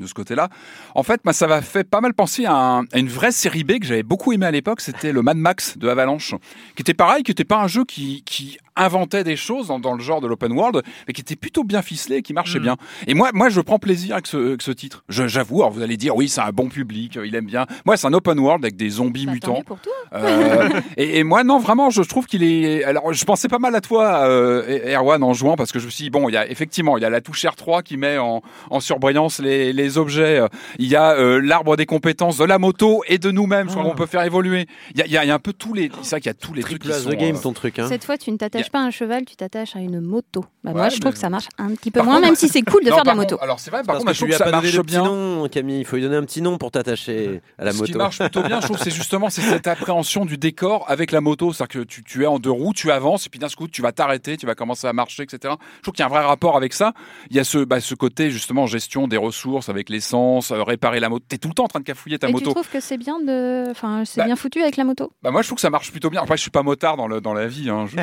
de 0.03 0.07
ce 0.07 0.15
côté-là. 0.15 0.49
En 0.95 1.03
fait, 1.03 1.21
moi, 1.25 1.33
ça 1.33 1.47
m'a 1.47 1.63
fait 1.63 1.85
pas 1.85 2.01
mal 2.01 2.13
penser 2.15 2.45
à, 2.45 2.55
un- 2.55 2.85
à 2.93 2.99
une 2.99 3.09
vraie 3.09 3.33
série 3.33 3.65
B 3.65 3.79
que 3.79 3.87
j'avais 3.87 4.03
beaucoup 4.03 4.33
aimé 4.33 4.47
à 4.47 4.51
l'époque. 4.51 4.81
C'était 4.81 5.13
le 5.13 5.23
Mad 5.23 5.37
Max 5.37 5.79
de 5.79 5.89
Avalanche, 5.89 6.35
qui 6.77 6.83
était 6.83 6.95
pareil, 6.95 7.23
qui 7.23 7.31
était 7.31 7.45
pas 7.45 7.59
un 7.61 7.69
jeu 7.69 7.85
qui, 7.85 8.23
qui 8.25 8.59
inventait 8.77 9.23
des 9.25 9.37
choses 9.37 9.67
dans, 9.69 9.79
dans 9.79 9.95
le 9.95 10.01
genre 10.03 10.21
de 10.23 10.27
l'open 10.27 10.51
world, 10.53 10.83
mais 11.07 11.13
qui 11.13 11.21
était 11.21 11.37
plutôt 11.37 11.63
bien 11.65 11.83
ficelé 11.83 12.17
et 12.17 12.23
qui 12.23 12.33
marchait 12.33 12.59
Mm. 12.59 12.63
bien. 12.63 12.77
Et 13.07 13.15
moi, 13.15 13.31
moi, 13.35 13.49
je 13.49 13.61
prends 13.61 13.79
plaisir 13.79 14.15
avec 14.15 14.27
ce, 14.27 14.37
avec 14.37 14.63
ce 14.63 14.71
titre. 14.73 15.05
J'avoue, 15.09 15.61
alors 15.63 15.73
vous 15.73 15.83
allez 15.83 15.97
dire, 15.97 16.17
oui, 16.17 16.29
c'est 16.29 16.41
un 16.41 16.51
bon 16.51 16.69
public, 16.69 17.17
euh, 17.17 17.27
il 17.27 17.35
aime 17.35 17.47
bien. 17.47 17.67
Moi, 17.87 17.97
c'est 17.97 18.07
un 18.07 18.13
open 18.13 18.39
world 18.39 18.65
avec 18.65 18.77
des 18.77 18.89
zombies 18.91 19.27
Bah, 19.27 19.33
tant 19.33 19.35
mutants. 19.53 19.59
mieux 19.59 19.65
pour 19.65 19.79
toi. 19.81 19.93
Euh, 20.15 20.69
et, 20.97 21.19
et 21.19 21.25
moi, 21.25 21.45
non, 21.45 21.59
vraiment, 21.59 21.91
je 21.91 22.03
trouve 22.03 22.27
qu'il 22.27 22.43
est. 22.43 22.83
Alors, 22.85 23.13
je 23.13 23.25
pensais 23.25 23.49
pas 23.49 23.59
mal 23.59 23.75
à 23.75 23.81
toi, 23.81 24.27
euh, 24.27 24.95
Erwan, 24.97 25.23
en 25.23 25.33
jouant, 25.35 25.57
parce 25.57 25.71
que 25.73 25.79
je 25.79 25.87
me 25.87 25.91
suis 25.91 26.05
dit, 26.05 26.11
bon, 26.11 26.29
il 26.29 26.33
y 26.33 26.37
a 26.37 26.49
effectivement, 26.51 26.97
il 26.99 27.03
y 27.03 27.07
a 27.07 27.11
la 27.11 27.21
touche 27.21 27.45
R3 27.45 27.83
qui 27.83 27.97
met 27.97 28.19
en, 28.19 28.43
en 28.71 28.81
surbrillance 28.81 29.39
les, 29.39 29.73
les 29.73 29.92
objets. 29.99 30.41
Il 30.79 30.87
y 30.87 30.97
a 30.97 31.13
euh, 31.13 31.41
l'arbre 31.41 31.77
des 31.77 31.87
compétences 31.87 32.39
de 32.39 32.45
la 32.45 32.59
moto 32.59 33.03
et 33.07 33.19
de 33.19 33.31
nous-mêmes, 33.31 33.69
sur 33.69 33.81
Ah. 33.81 33.85
qu'on 33.85 33.95
peut 33.95 34.07
faire 34.07 34.23
évoluer. 34.23 34.67
Il 34.95 34.99
y 34.99 35.03
a, 35.17 35.25
il 35.25 35.29
y 35.29 35.31
un 35.31 35.39
peu 35.39 35.53
tous 35.53 35.75
les. 35.75 35.91
C'est 36.03 36.11
vrai 36.11 36.21
qu'il 36.21 36.29
y 36.29 36.31
a 36.31 36.35
tous 36.35 36.55
les 36.55 36.63
trucs 36.63 36.83
qui 36.83 36.93
sont. 36.93 37.11
the 37.11 37.15
game, 37.15 37.37
euh, 37.37 37.41
ton 37.41 37.53
truc. 37.53 37.79
Hein. 37.79 37.87
Cette 37.89 38.05
fois, 38.05 38.17
tu 38.19 38.31
ne 38.31 38.37
t'attaches 38.37 38.71
pas 38.71 38.81
à 38.81 38.83
un 38.83 38.91
cheval, 38.91 39.25
tu 39.25 39.37
t'attaches 39.37 39.77
à 39.77 39.79
une 39.81 40.01
moto. 40.01 40.45
Bah, 40.65 40.71
Ouais, 40.73 40.77
moi, 40.77 40.89
je 40.89 40.97
trouve 40.97 41.07
mais- 41.07 41.13
que 41.13 41.19
ça 41.19 41.31
marche 41.31 41.49
un 41.59 41.71
petit 41.75 41.91
peu 41.91 41.99
Par 41.99 42.05
moins, 42.05 42.15
contre- 42.17 42.27
même 42.27 42.37
si 42.37 42.49
c'est 42.49 42.63
cool 42.63 42.85
de 42.85 42.91
non, 42.91 42.95
faire 42.97 43.05
de 43.05 43.09
la 43.09 43.15
moto. 43.15 43.39
alors 43.41 43.59
c'est 43.61 43.71
vrai, 43.71 43.83
par 43.83 43.97
contre, 43.99 44.13
je 44.13 44.17
trouve 44.19 44.29
lui 44.29 44.33
que 44.33 44.39
ça 44.45 44.51
marche 44.51 44.79
bien. 44.81 45.05
nom, 45.05 45.49
Camille. 45.49 45.81
Il 45.81 45.85
faut 45.85 45.97
lui 45.97 46.03
donner 46.03 46.17
un 46.17 46.25
petit 46.25 46.43
nom 46.43 46.59
pour 46.59 46.71
t'attacher 46.71 47.41
à 47.59 47.65
la 47.65 47.73
Ce 47.73 47.79
moto. 47.79 47.93
qui 47.93 47.99
marche 47.99 48.19
plutôt 48.19 48.43
bien, 48.43 48.61
je 48.61 48.67
trouve, 48.67 48.79
c'est 48.79 48.91
justement 48.91 49.31
c'est 49.31 49.41
cette 49.43 49.67
appréhension 49.67 50.25
du 50.25 50.37
décor 50.39 50.85
avec 50.89 51.11
la 51.13 51.21
moto. 51.21 51.53
C'est-à-dire 51.53 51.81
que 51.83 51.85
tu, 51.87 52.03
tu 52.05 52.23
es 52.23 52.27
en 52.27 52.39
deux 52.39 52.51
roues, 52.51 52.73
tu 52.75 52.91
avances, 52.91 53.27
et 53.27 53.31
puis 53.31 53.39
d'un 53.39 53.49
coup, 53.49 53.69
tu 53.69 53.83
vas 53.83 53.93
t'arrêter, 53.93 54.37
tu 54.37 54.47
vas 54.47 54.55
commencer 54.55 54.87
à 54.87 54.93
marcher, 54.93 55.23
etc. 55.25 55.55
Je 55.79 55.83
trouve 55.83 55.95
qu'il 55.95 56.03
y 56.03 56.03
a 56.03 56.07
un 56.07 56.11
vrai 56.11 56.25
rapport 56.25 56.57
avec 56.57 56.73
ça. 56.73 56.93
Il 57.31 57.37
y 57.37 57.41
a 57.41 57.45
ce, 57.45 57.59
bah, 57.59 57.81
ce 57.81 57.95
côté, 57.95 58.31
justement, 58.31 58.67
gestion 58.67 59.09
des 59.09 59.17
ressources 59.17 59.69
avec 59.73 59.89
l'essence, 59.91 60.51
euh, 60.53 60.63
réparer 60.63 61.01
la 61.01 61.09
moto. 61.09 61.25
Tu 61.29 61.35
es 61.35 61.39
tout 61.39 61.49
le 61.49 61.55
temps 61.55 61.65
en 61.65 61.69
train 61.69 61.81
de 61.81 61.85
cafouiller 61.85 62.19
ta 62.19 62.29
Et 62.29 62.31
tu 62.31 62.35
moto. 62.35 62.53
trouves 62.53 62.69
que 62.71 62.81
c'est 62.81 62.97
bien 62.99 63.19
de, 63.21 63.71
enfin, 63.71 64.05
c'est 64.05 64.21
Bah, 64.21 64.27
bien 64.27 64.37
foutu 64.37 64.63
avec 64.63 64.77
la 64.77 64.85
moto? 64.85 65.13
Bah 65.23 65.31
moi 65.31 65.43
je 65.43 65.49
trouve 65.49 65.57
que 65.57 65.63
ça 65.63 65.71
marche 65.71 65.91
plutôt 65.91 66.11
bien. 66.11 66.23
Après 66.23 66.37
je 66.37 66.43
suis 66.43 66.51
pas 66.51 66.63
motard 66.63 66.97
dans, 66.97 67.09
le, 67.09 67.21
dans 67.21 67.35
la 67.35 67.47
vie. 67.47 67.69
hein. 67.71 67.87
Je- 67.91 67.97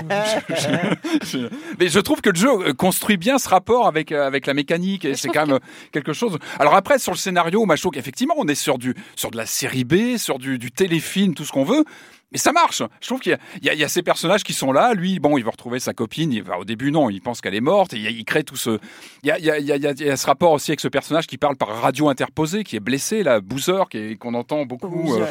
je- 0.55 0.55
je- 0.55 1.27
je- 1.39 1.49
mais 1.79 1.87
je 1.87 1.99
trouve 1.99 2.21
que 2.21 2.29
le 2.29 2.35
jeu 2.35 2.49
euh, 2.49 2.73
construit 2.73 3.17
bien 3.17 3.37
ce 3.39 3.47
rapport 3.49 3.87
avec, 3.87 4.11
euh, 4.11 4.25
avec 4.27 4.45
la 4.47 4.53
mécanique 4.53 5.05
et 5.05 5.15
c'est 5.15 5.29
quand 5.29 5.47
même 5.47 5.59
quelque 5.91 6.13
chose. 6.13 6.37
Alors 6.59 6.75
après 6.75 6.99
sur 6.99 7.11
le 7.13 7.17
scénario, 7.17 7.65
trouve 7.81 7.93
qu'effectivement 7.93 8.35
on 8.37 8.47
est 8.47 8.55
sur, 8.55 8.77
du, 8.77 8.95
sur 9.15 9.31
de 9.31 9.37
la 9.37 9.45
série 9.45 9.83
B, 9.83 10.17
sur 10.17 10.39
du, 10.39 10.57
du 10.57 10.71
téléfilm, 10.71 11.33
tout 11.33 11.45
ce 11.45 11.51
qu'on 11.51 11.63
veut. 11.63 11.83
Mais 12.31 12.37
ça 12.37 12.51
marche. 12.51 12.83
Je 13.01 13.07
trouve 13.07 13.19
qu'il 13.19 13.37
y, 13.63 13.69
y 13.69 13.75
y 13.75 13.83
a 13.83 13.87
ces 13.89 14.03
personnages 14.03 14.43
qui 14.43 14.53
sont 14.53 14.71
là. 14.71 14.93
Lui, 14.93 15.19
bon, 15.19 15.37
il 15.37 15.43
va 15.43 15.49
retrouver 15.51 15.79
sa 15.79 15.93
copine. 15.93 16.31
Il 16.31 16.43
va, 16.43 16.59
au 16.59 16.65
début, 16.65 16.91
non, 16.91 17.09
il 17.09 17.21
pense 17.21 17.41
qu'elle 17.41 17.55
est 17.55 17.59
morte. 17.61 17.93
Et 17.93 17.97
il, 17.97 18.05
il 18.19 18.23
crée 18.25 18.43
tout 18.43 18.55
ce. 18.55 18.77
Il 19.23 19.27
y, 19.29 19.31
a, 19.31 19.39
il 19.39 19.45
y 19.45 19.49
a- 19.51 19.57
il 19.57 19.67
y 19.99 20.09
a- 20.09 20.15
ce 20.17 20.25
rapport 20.27 20.51
aussi 20.51 20.69
avec 20.71 20.79
ce 20.79 20.87
personnage 20.87 21.25
qui 21.25 21.37
parle 21.39 21.55
par 21.55 21.69
radio 21.81 22.07
interposée, 22.09 22.63
qui 22.63 22.75
est 22.75 22.79
blessé, 22.81 23.23
là, 23.23 23.39
Boozer, 23.41 23.85
qu'on 24.19 24.33
entend 24.35 24.65
beaucoup. 24.65 25.15
euh, 25.15 25.25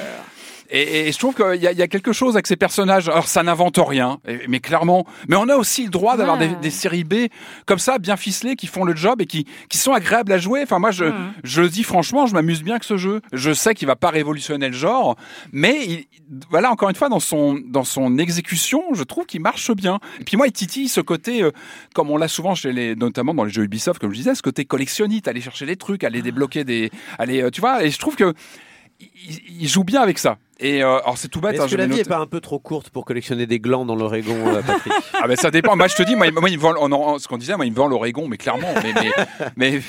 et, 0.70 1.08
et 1.08 1.12
je 1.12 1.18
trouve 1.18 1.34
qu'il 1.34 1.54
y, 1.56 1.64
y 1.64 1.82
a 1.82 1.88
quelque 1.88 2.12
chose 2.12 2.34
avec 2.36 2.46
ces 2.46 2.56
personnages. 2.56 3.08
Alors, 3.08 3.26
ça 3.28 3.42
n'invente 3.42 3.78
rien, 3.78 4.18
mais 4.48 4.60
clairement. 4.60 5.06
Mais 5.28 5.36
on 5.36 5.48
a 5.48 5.56
aussi 5.56 5.84
le 5.84 5.90
droit 5.90 6.16
d'avoir 6.16 6.38
Ouais. 6.38 6.48
des, 6.48 6.54
des 6.56 6.70
séries 6.70 7.04
B 7.04 7.14
comme 7.66 7.78
ça, 7.78 7.98
bien 7.98 8.16
ficelées, 8.16 8.54
qui 8.56 8.66
font 8.66 8.84
le 8.84 8.94
job 8.94 9.20
et 9.22 9.26
qui, 9.26 9.46
qui 9.68 9.78
sont 9.78 9.92
agréables 9.92 10.32
à 10.32 10.38
jouer. 10.38 10.60
Enfin, 10.62 10.78
moi, 10.78 10.90
je, 10.90 11.04
Mhm. 11.06 11.32
je 11.44 11.62
le 11.62 11.68
dis 11.68 11.82
franchement, 11.84 12.26
je 12.26 12.34
m'amuse 12.34 12.62
bien 12.62 12.74
avec 12.74 12.84
ce 12.84 12.96
jeu. 12.96 13.20
Je 13.32 13.52
sais 13.52 13.74
qu'il 13.74 13.86
va 13.86 13.96
pas 13.96 14.10
révolutionner 14.10 14.68
le 14.68 14.74
genre, 14.74 15.16
mais 15.52 15.84
il- 15.86 16.06
voilà, 16.50 16.70
encore 16.70 16.90
une 16.90 16.96
fois, 16.96 17.08
dans 17.08 17.20
son, 17.20 17.58
dans 17.66 17.84
son 17.84 18.18
exécution, 18.18 18.82
je 18.92 19.02
trouve 19.04 19.24
qu'il 19.24 19.40
marche 19.40 19.70
bien. 19.72 19.98
Et 20.20 20.24
puis 20.24 20.36
moi, 20.36 20.46
il 20.46 20.52
titille 20.52 20.88
ce 20.88 21.00
côté, 21.00 21.42
euh, 21.42 21.50
comme 21.94 22.10
on 22.10 22.18
l'a 22.18 22.28
souvent 22.28 22.54
chez 22.54 22.72
les, 22.72 22.94
notamment 22.94 23.32
dans 23.32 23.44
les 23.44 23.50
jeux 23.50 23.64
Ubisoft, 23.64 23.98
comme 24.00 24.10
je 24.12 24.16
disais, 24.18 24.34
ce 24.34 24.42
côté 24.42 24.64
collectionniste, 24.66 25.26
aller 25.28 25.40
chercher 25.40 25.64
des 25.66 25.76
trucs, 25.76 26.04
aller 26.04 26.20
débloquer 26.20 26.64
des, 26.64 26.90
aller, 27.18 27.42
euh, 27.42 27.50
tu 27.50 27.60
vois. 27.62 27.82
Et 27.84 27.90
je 27.90 27.98
trouve 27.98 28.14
que 28.16 28.34
il, 29.00 29.40
il 29.62 29.68
joue 29.68 29.84
bien 29.84 30.00
avec 30.02 30.18
ça. 30.18 30.38
Et 30.60 30.82
euh, 30.82 30.98
alors 30.98 31.16
c'est 31.18 31.28
tout 31.28 31.40
bête. 31.40 31.52
Mais 31.52 31.60
hein, 31.60 31.64
Est-ce 31.66 31.72
que 31.72 31.76
la 31.78 31.86
vie 31.86 31.94
est 31.94 31.98
noté. 31.98 32.08
pas 32.10 32.18
un 32.18 32.26
peu 32.26 32.40
trop 32.40 32.58
courte 32.58 32.90
pour 32.90 33.04
collectionner 33.04 33.46
des 33.46 33.60
glands 33.60 33.84
dans 33.84 33.94
l'Oregon, 33.94 34.36
euh, 34.48 34.60
Patrick? 34.62 34.92
Ah 35.14 35.28
ben 35.28 35.36
ça 35.36 35.50
dépend. 35.52 35.76
Moi 35.76 35.86
je 35.88 35.94
te 35.94 36.02
dis, 36.02 36.16
moi, 36.16 36.30
moi 36.32 36.50
il 36.50 36.56
me 36.58 36.62
vend, 36.62 36.74
on 36.80 36.90
en- 36.90 37.18
ce 37.20 37.28
qu'on 37.28 37.38
disait, 37.38 37.56
moi 37.56 37.64
il 37.64 37.70
me 37.72 37.76
vend 37.76 37.86
l'Oregon, 37.86 38.26
mais 38.26 38.36
clairement, 38.38 38.68
mais 38.82 38.92
mais, 38.94 39.10
mais 39.56 39.80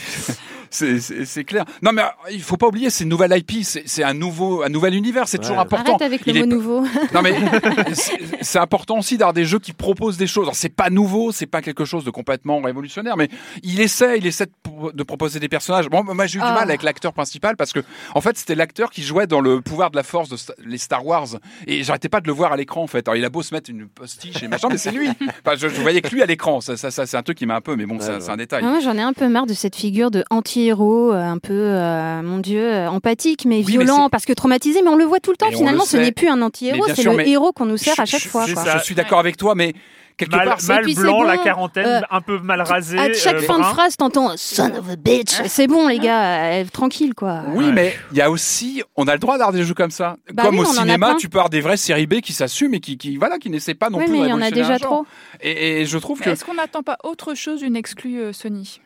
C'est- 0.71 1.43
clair. 1.43 1.65
Non, 1.81 1.91
mais 1.93 2.01
euh, 2.01 2.05
il 2.31 2.41
faut 2.41 2.57
pas 2.57 2.67
oublier, 2.67 2.89
c'est 2.89 3.03
une 3.03 3.09
nouvelle 3.09 3.35
IP, 3.37 3.63
c'est 3.63 3.83
c'est 3.87 4.03
un 4.03 4.13
nouveau, 4.13 4.63
un 4.63 4.69
nouvel 4.69 4.93
univers, 4.95 5.27
c'est 5.27 5.37
toujours 5.37 5.59
important. 5.59 5.91
Arrête 5.95 6.01
avec 6.01 6.25
le 6.25 6.33
Il 6.33 6.39
mot 6.39 6.43
est- 6.43 6.47
nouveau. 6.47 6.81
Non 7.13 7.21
mais 7.21 7.33
c'est- 8.41 8.59
important 8.59 8.97
aussi 8.99 9.17
d'avoir 9.17 9.33
des 9.33 9.45
jeux 9.45 9.59
qui 9.59 9.73
proposent 9.73 10.17
des 10.17 10.27
choses. 10.27 10.43
Alors 10.43 10.55
c'est 10.55 10.69
pas 10.69 10.89
nouveau, 10.89 11.31
c'est 11.31 11.45
pas 11.45 11.61
quelque 11.61 11.85
chose 11.85 12.03
de 12.03 12.11
complètement 12.11 12.59
révolutionnaire, 12.61 13.15
mais 13.17 13.29
il 13.63 13.79
essaie, 13.81 14.17
il 14.17 14.27
essaie 14.27 14.45
de, 14.47 14.51
pro- 14.61 14.91
de 14.91 15.03
proposer 15.03 15.39
des 15.39 15.49
personnages. 15.49 15.87
Bon, 15.89 16.03
moi 16.03 16.25
j'ai 16.27 16.37
eu 16.37 16.41
du 16.41 16.47
Ah. 16.47 16.53
mal 16.53 16.63
avec 16.69 16.83
l'acteur 16.83 17.13
principal 17.13 17.55
parce 17.55 17.73
que 17.73 17.79
en 18.15 18.21
fait 18.21 18.37
c'était 18.37 18.55
l'acteur 18.55 18.91
qui 18.91 19.01
jouait 19.03 19.27
dans 19.27 19.41
le 19.41 19.61
pouvoir 19.61 19.91
de 19.91 19.95
la 19.95 20.03
force 20.03 20.29
de 20.29 20.35
Sta- 20.37 20.53
les 20.63 20.77
Star 20.77 21.05
Wars 21.05 21.27
et 21.67 21.83
j'arrêtais 21.83 22.09
pas 22.09 22.21
de 22.21 22.27
le 22.27 22.33
voir 22.33 22.51
à 22.53 22.57
l'écran 22.57 22.83
en 22.83 22.87
fait. 22.87 23.07
Alors 23.07 23.15
il 23.17 23.25
a 23.25 23.29
beau 23.29 23.41
se 23.41 23.53
mettre 23.53 23.69
une 23.69 23.87
postiche 23.87 24.43
et 24.43 24.47
machin, 24.47 24.67
mais 24.69 24.77
c'est 24.77 24.91
lui. 24.91 25.09
Enfin, 25.45 25.55
je, 25.57 25.67
je 25.69 25.81
voyais 25.81 26.01
que 26.01 26.09
lui 26.13 26.21
à 26.21 26.25
l'écran. 26.25 26.61
Ça, 26.61 26.77
ça, 26.77 26.91
ça, 26.91 27.05
c'est 27.05 27.17
un 27.17 27.23
truc 27.23 27.37
qui 27.37 27.45
m'a 27.45 27.55
un 27.55 27.61
peu, 27.61 27.75
mais 27.75 27.85
bon, 27.85 27.95
Ouais, 27.97 28.01
ça, 28.05 28.13
ouais. 28.15 28.21
c'est 28.21 28.29
un 28.31 28.37
détail. 28.37 28.61
Ah, 28.65 28.69
Moi, 28.69 28.79
j'en 28.81 28.97
ai 28.97 29.01
un 29.01 29.13
peu 29.13 29.27
marre 29.29 29.45
de 29.45 29.53
cette 29.53 29.75
figure 29.75 30.11
de 30.11 30.23
anti-héros, 30.59 31.13
euh, 31.13 31.23
un 31.23 31.37
peu, 31.37 31.53
euh, 31.53 32.21
mon 32.21 32.39
Dieu, 32.39 32.61
euh, 32.63 32.87
empathique, 32.89 33.45
mais 33.45 33.57
Oui, 33.57 33.63
violent, 33.65 34.09
parce 34.09 34.25
que 34.25 34.33
traumatisé, 34.33 34.81
mais 34.83 34.89
on 34.89 34.95
le 34.95 35.05
voit 35.05 35.19
tout 35.19 35.31
le 35.31 35.37
temps. 35.37 35.49
Finalement, 35.51 35.83
le 35.83 35.89
ce 35.89 35.97
n'est 35.97 36.11
plus 36.11 36.27
un 36.27 36.41
anti-héros, 36.41 36.85
c'est 36.95 37.03
le 37.03 37.15
mais 37.15 37.29
héros 37.29 37.51
qu'on 37.51 37.65
nous 37.65 37.77
sert 37.77 37.95
Je- 37.95 38.01
à 38.01 38.05
chaque 38.05 38.21
je- 38.21 38.27
fois. 38.29 38.45
je- 38.45 38.53
quoi. 38.53 38.63
ça. 38.63 38.77
Je 38.77 38.83
suis 38.83 38.95
d'accord 38.95 39.19
avec 39.19 39.37
toi, 39.37 39.55
mais 39.55 39.73
quelque 40.17 40.35
Mal, 40.35 40.47
part, 40.49 40.57
mal 40.67 40.85
blanc, 40.95 41.19
bon, 41.19 41.23
la 41.23 41.37
quarantaine, 41.37 41.85
euh, 41.85 42.01
un 42.11 42.19
peu 42.21 42.39
mal 42.39 42.61
rasé. 42.61 42.97
À 42.97 43.13
chaque 43.13 43.35
euh, 43.37 43.41
fin 43.41 43.57
de 43.59 43.63
phrase, 43.63 43.95
t'entends 43.95 44.31
Son 44.35 44.65
of 44.75 44.89
a 44.89 44.95
bitch. 44.97 45.31
C'est 45.47 45.67
bon, 45.67 45.87
les 45.87 45.99
gars, 45.99 46.51
euh, 46.59 46.65
tranquille, 46.71 47.13
quoi. 47.15 47.43
Oui, 47.53 47.65
Ouais. 47.65 47.71
mais 47.71 47.93
il 48.11 48.17
y 48.17 48.21
a 48.21 48.29
aussi, 48.29 48.83
on 48.97 49.07
a 49.07 49.13
le 49.13 49.19
droit 49.19 49.37
d'avoir 49.37 49.53
des 49.53 49.63
jeux 49.63 49.73
comme 49.73 49.91
ça. 49.91 50.17
Bah 50.33 50.43
comme 50.43 50.59
oui, 50.59 50.65
au 50.65 50.73
cinéma, 50.73 51.15
tu 51.17 51.29
peux 51.29 51.37
avoir 51.37 51.49
des 51.49 51.61
vraies 51.61 51.77
séries 51.77 52.05
B 52.07 52.19
qui 52.21 52.33
s'assument 52.33 52.73
et 52.75 52.79
qui, 52.81 52.97
qui 52.97 53.15
voilà, 53.17 53.37
qui 53.37 53.49
n'essaient 53.49 53.73
pas 53.75 53.89
non 53.89 53.97
Oui, 53.99 54.05
plus 54.05 54.13
mais 54.13 54.19
il 54.25 54.29
y 54.29 54.33
en 54.33 54.41
a 54.41 54.51
déjà 54.51 54.77
trop. 54.77 55.05
Et, 55.41 55.81
et 55.81 55.85
je 55.85 55.97
trouve 55.97 56.19
Mais 56.19 56.25
que 56.25 56.29
Est-ce 56.31 56.43
qu'on 56.43 56.55
n'attend 56.55 56.83
pas 56.83 56.97
autre 57.05 57.33
chose 57.33 57.61
d'une 57.61 57.77
exclue 57.77 58.19
euh, 58.19 58.33
Sony? 58.33 58.81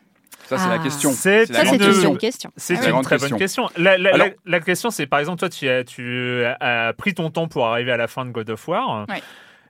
Ça 0.46 0.58
c'est 0.58 0.68
la 0.68 0.74
Ah. 0.74 0.78
question. 0.78 1.10
C'est 1.12 1.48
la 1.50 1.64
une- 1.64 1.74
une 1.74 2.18
question. 2.18 2.50
C'est 2.56 2.74
une 2.74 2.80
très 3.02 3.16
question. 3.16 3.28
bonne 3.30 3.38
question. 3.38 3.70
La, 3.76 3.98
la- 3.98 4.14
Alors- 4.14 4.26
la- 4.28 4.34
la 4.46 4.60
question, 4.60 4.90
c'est 4.90 5.06
par 5.06 5.18
exemple, 5.20 5.38
toi, 5.40 5.48
tu 5.48 5.68
as, 5.68 5.84
tu 5.84 6.44
as 6.60 6.92
pris 6.96 7.14
ton 7.14 7.30
temps 7.30 7.48
pour 7.48 7.66
arriver 7.66 7.92
à 7.92 7.96
la 7.96 8.06
fin 8.08 8.24
de 8.24 8.30
God 8.30 8.50
of 8.50 8.66
War. 8.68 9.06
Ouais. 9.08 9.22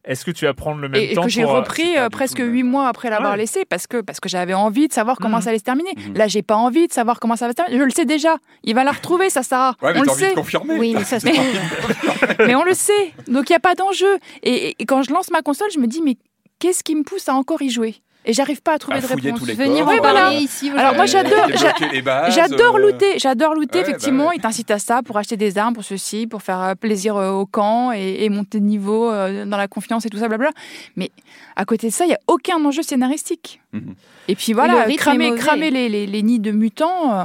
Est-ce 0.06 0.26
que 0.26 0.30
tu 0.30 0.44
vas 0.44 0.52
prendre 0.52 0.82
le 0.82 0.88
même 0.90 1.00
et, 1.00 1.12
et 1.12 1.14
temps 1.14 1.22
que 1.22 1.30
j'ai 1.30 1.44
euh, 1.44 1.46
repris 1.46 1.96
euh, 1.96 2.10
presque 2.10 2.38
huit 2.38 2.62
mois 2.62 2.88
après 2.88 3.08
l'avoir 3.08 3.32
Ouais. 3.32 3.38
laissé 3.38 3.64
parce 3.64 3.86
que 3.86 4.02
parce 4.02 4.20
que 4.20 4.28
j'avais 4.28 4.52
envie 4.52 4.86
de 4.86 4.92
savoir 4.92 5.16
comment 5.16 5.38
Mhm. 5.38 5.42
ça 5.44 5.48
allait 5.48 5.58
se 5.58 5.64
terminer. 5.64 5.92
Mhm. 5.96 6.14
Là, 6.18 6.28
j'ai 6.28 6.42
pas 6.42 6.56
envie 6.56 6.86
de 6.86 6.92
savoir 6.92 7.18
comment 7.20 7.36
ça 7.36 7.46
va 7.46 7.52
se 7.52 7.56
terminer. 7.56 7.78
Je 7.78 7.84
le 7.84 7.90
sais 7.90 8.04
déjà. 8.04 8.36
Il 8.64 8.74
va 8.74 8.84
la 8.84 8.92
retrouver, 8.92 9.30
ça 9.30 9.42
Sarah. 9.42 9.74
Ouais, 9.80 9.94
mais 9.94 10.00
on 10.00 10.02
le 10.02 10.08
de 10.08 10.12
sait. 10.12 10.34
confirmer. 10.34 10.74
Oui, 10.78 10.92
mais 10.94 11.04
ça, 11.04 11.20
c'est 11.20 11.32
mais 12.46 12.54
on 12.54 12.64
le 12.64 12.74
sait. 12.74 13.12
Donc 13.28 13.48
il 13.48 13.54
y 13.54 13.56
a 13.56 13.60
pas 13.60 13.74
d'enjeu. 13.74 14.18
Et, 14.42 14.52
et- 14.68 14.76
et 14.78 14.84
quand 14.84 15.02
je 15.02 15.10
lance 15.10 15.30
ma 15.30 15.40
console, 15.40 15.68
je 15.72 15.78
me 15.78 15.86
dis 15.86 16.02
mais 16.02 16.16
qu'est-ce 16.58 16.84
qui 16.84 16.94
me 16.94 17.02
pousse 17.02 17.28
à 17.30 17.34
encore 17.34 17.62
y 17.62 17.70
jouer? 17.70 17.94
Et 18.26 18.32
j'arrive 18.32 18.62
pas 18.62 18.74
à 18.74 18.78
trouver 18.78 18.96
À 18.98 19.00
de 19.00 19.06
réponse. 19.06 19.38
tous 19.38 19.44
les 19.44 19.54
venir 19.54 19.82
en 19.82 19.96
voilà. 19.96 20.00
parler 20.02 20.36
ici. 20.38 20.70
Alors, 20.70 20.94
moi, 20.94 21.04
j'adore- 21.06 21.48
J'adore 22.30 22.76
euh, 22.76 22.78
looter, 22.78 23.18
j'adore 23.18 23.54
looter, 23.54 23.78
ouais, 23.78 23.84
bah 23.84 23.88
effectivement. 23.90 24.26
ouais. 24.28 24.36
Il 24.36 24.40
t'incite 24.40 24.70
à 24.70 24.78
ça 24.78 25.02
pour 25.02 25.16
acheter 25.18 25.36
des 25.36 25.58
armes, 25.58 25.74
pour 25.74 25.84
ceci, 25.84 26.26
pour 26.26 26.40
faire 26.42 26.60
euh, 26.62 26.74
plaisir 26.74 27.16
euh, 27.16 27.30
au 27.32 27.44
camp 27.46 27.92
et, 27.92 28.24
et 28.24 28.28
monter 28.30 28.60
de 28.60 28.64
niveau 28.64 29.10
dans 29.10 29.56
la 29.56 29.68
confiance 29.68 30.06
et 30.06 30.08
tout 30.08 30.16
ça, 30.18 30.28
blabla. 30.28 30.50
Mais 30.96 31.10
à 31.56 31.64
côté 31.64 31.88
de 31.88 31.92
ça, 31.92 32.04
il 32.04 32.08
n'y 32.08 32.14
a 32.14 32.20
aucun 32.26 32.62
enjeu 32.64 32.82
scénaristique. 32.82 33.60
Mhm. 33.72 33.94
Et 34.28 34.34
puis 34.36 34.52
voilà, 34.54 34.86
cramer, 34.96 35.70
les, 35.70 35.88
les- 35.90 36.06
les 36.06 36.22
nids 36.22 36.40
de 36.40 36.50
mutants, 36.50 37.12
euh, 37.20 37.24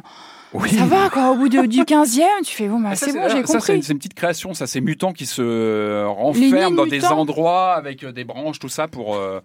Oui. 0.51 0.69
ça 0.71 0.85
va 0.85 1.09
quoi. 1.11 1.29
Au 1.29 1.35
bout 1.35 1.47
de- 1.47 1.67
du 1.67 1.83
15e, 1.83 2.23
tu 2.43 2.55
fais 2.55 2.67
bon, 2.67 2.79
bah, 2.79 2.89
Ah, 2.93 2.95
c'est 2.95 3.13
bon, 3.13 3.21
j'ai 3.29 3.29
ça, 3.29 3.35
c'est 3.45 3.53
compris. 3.53 3.75
une, 3.75 3.81
c'est 3.83 3.91
une 3.93 3.99
petite 3.99 4.15
création, 4.15 4.55
ça, 4.55 4.65
ces 4.65 4.81
mutants 4.81 5.13
qui 5.13 5.27
se 5.27 5.43
euh, 5.43 6.07
renferment 6.07 6.71
dans 6.75 6.85
de 6.85 6.89
des 6.89 6.95
mutants. 6.97 7.19
endroits 7.19 7.73
avec 7.75 8.03
euh, 8.03 8.11
des 8.11 8.23
branches, 8.23 8.57
tout 8.57 8.67
ça 8.69 8.87
pour 8.87 9.15
euh, 9.15 9.41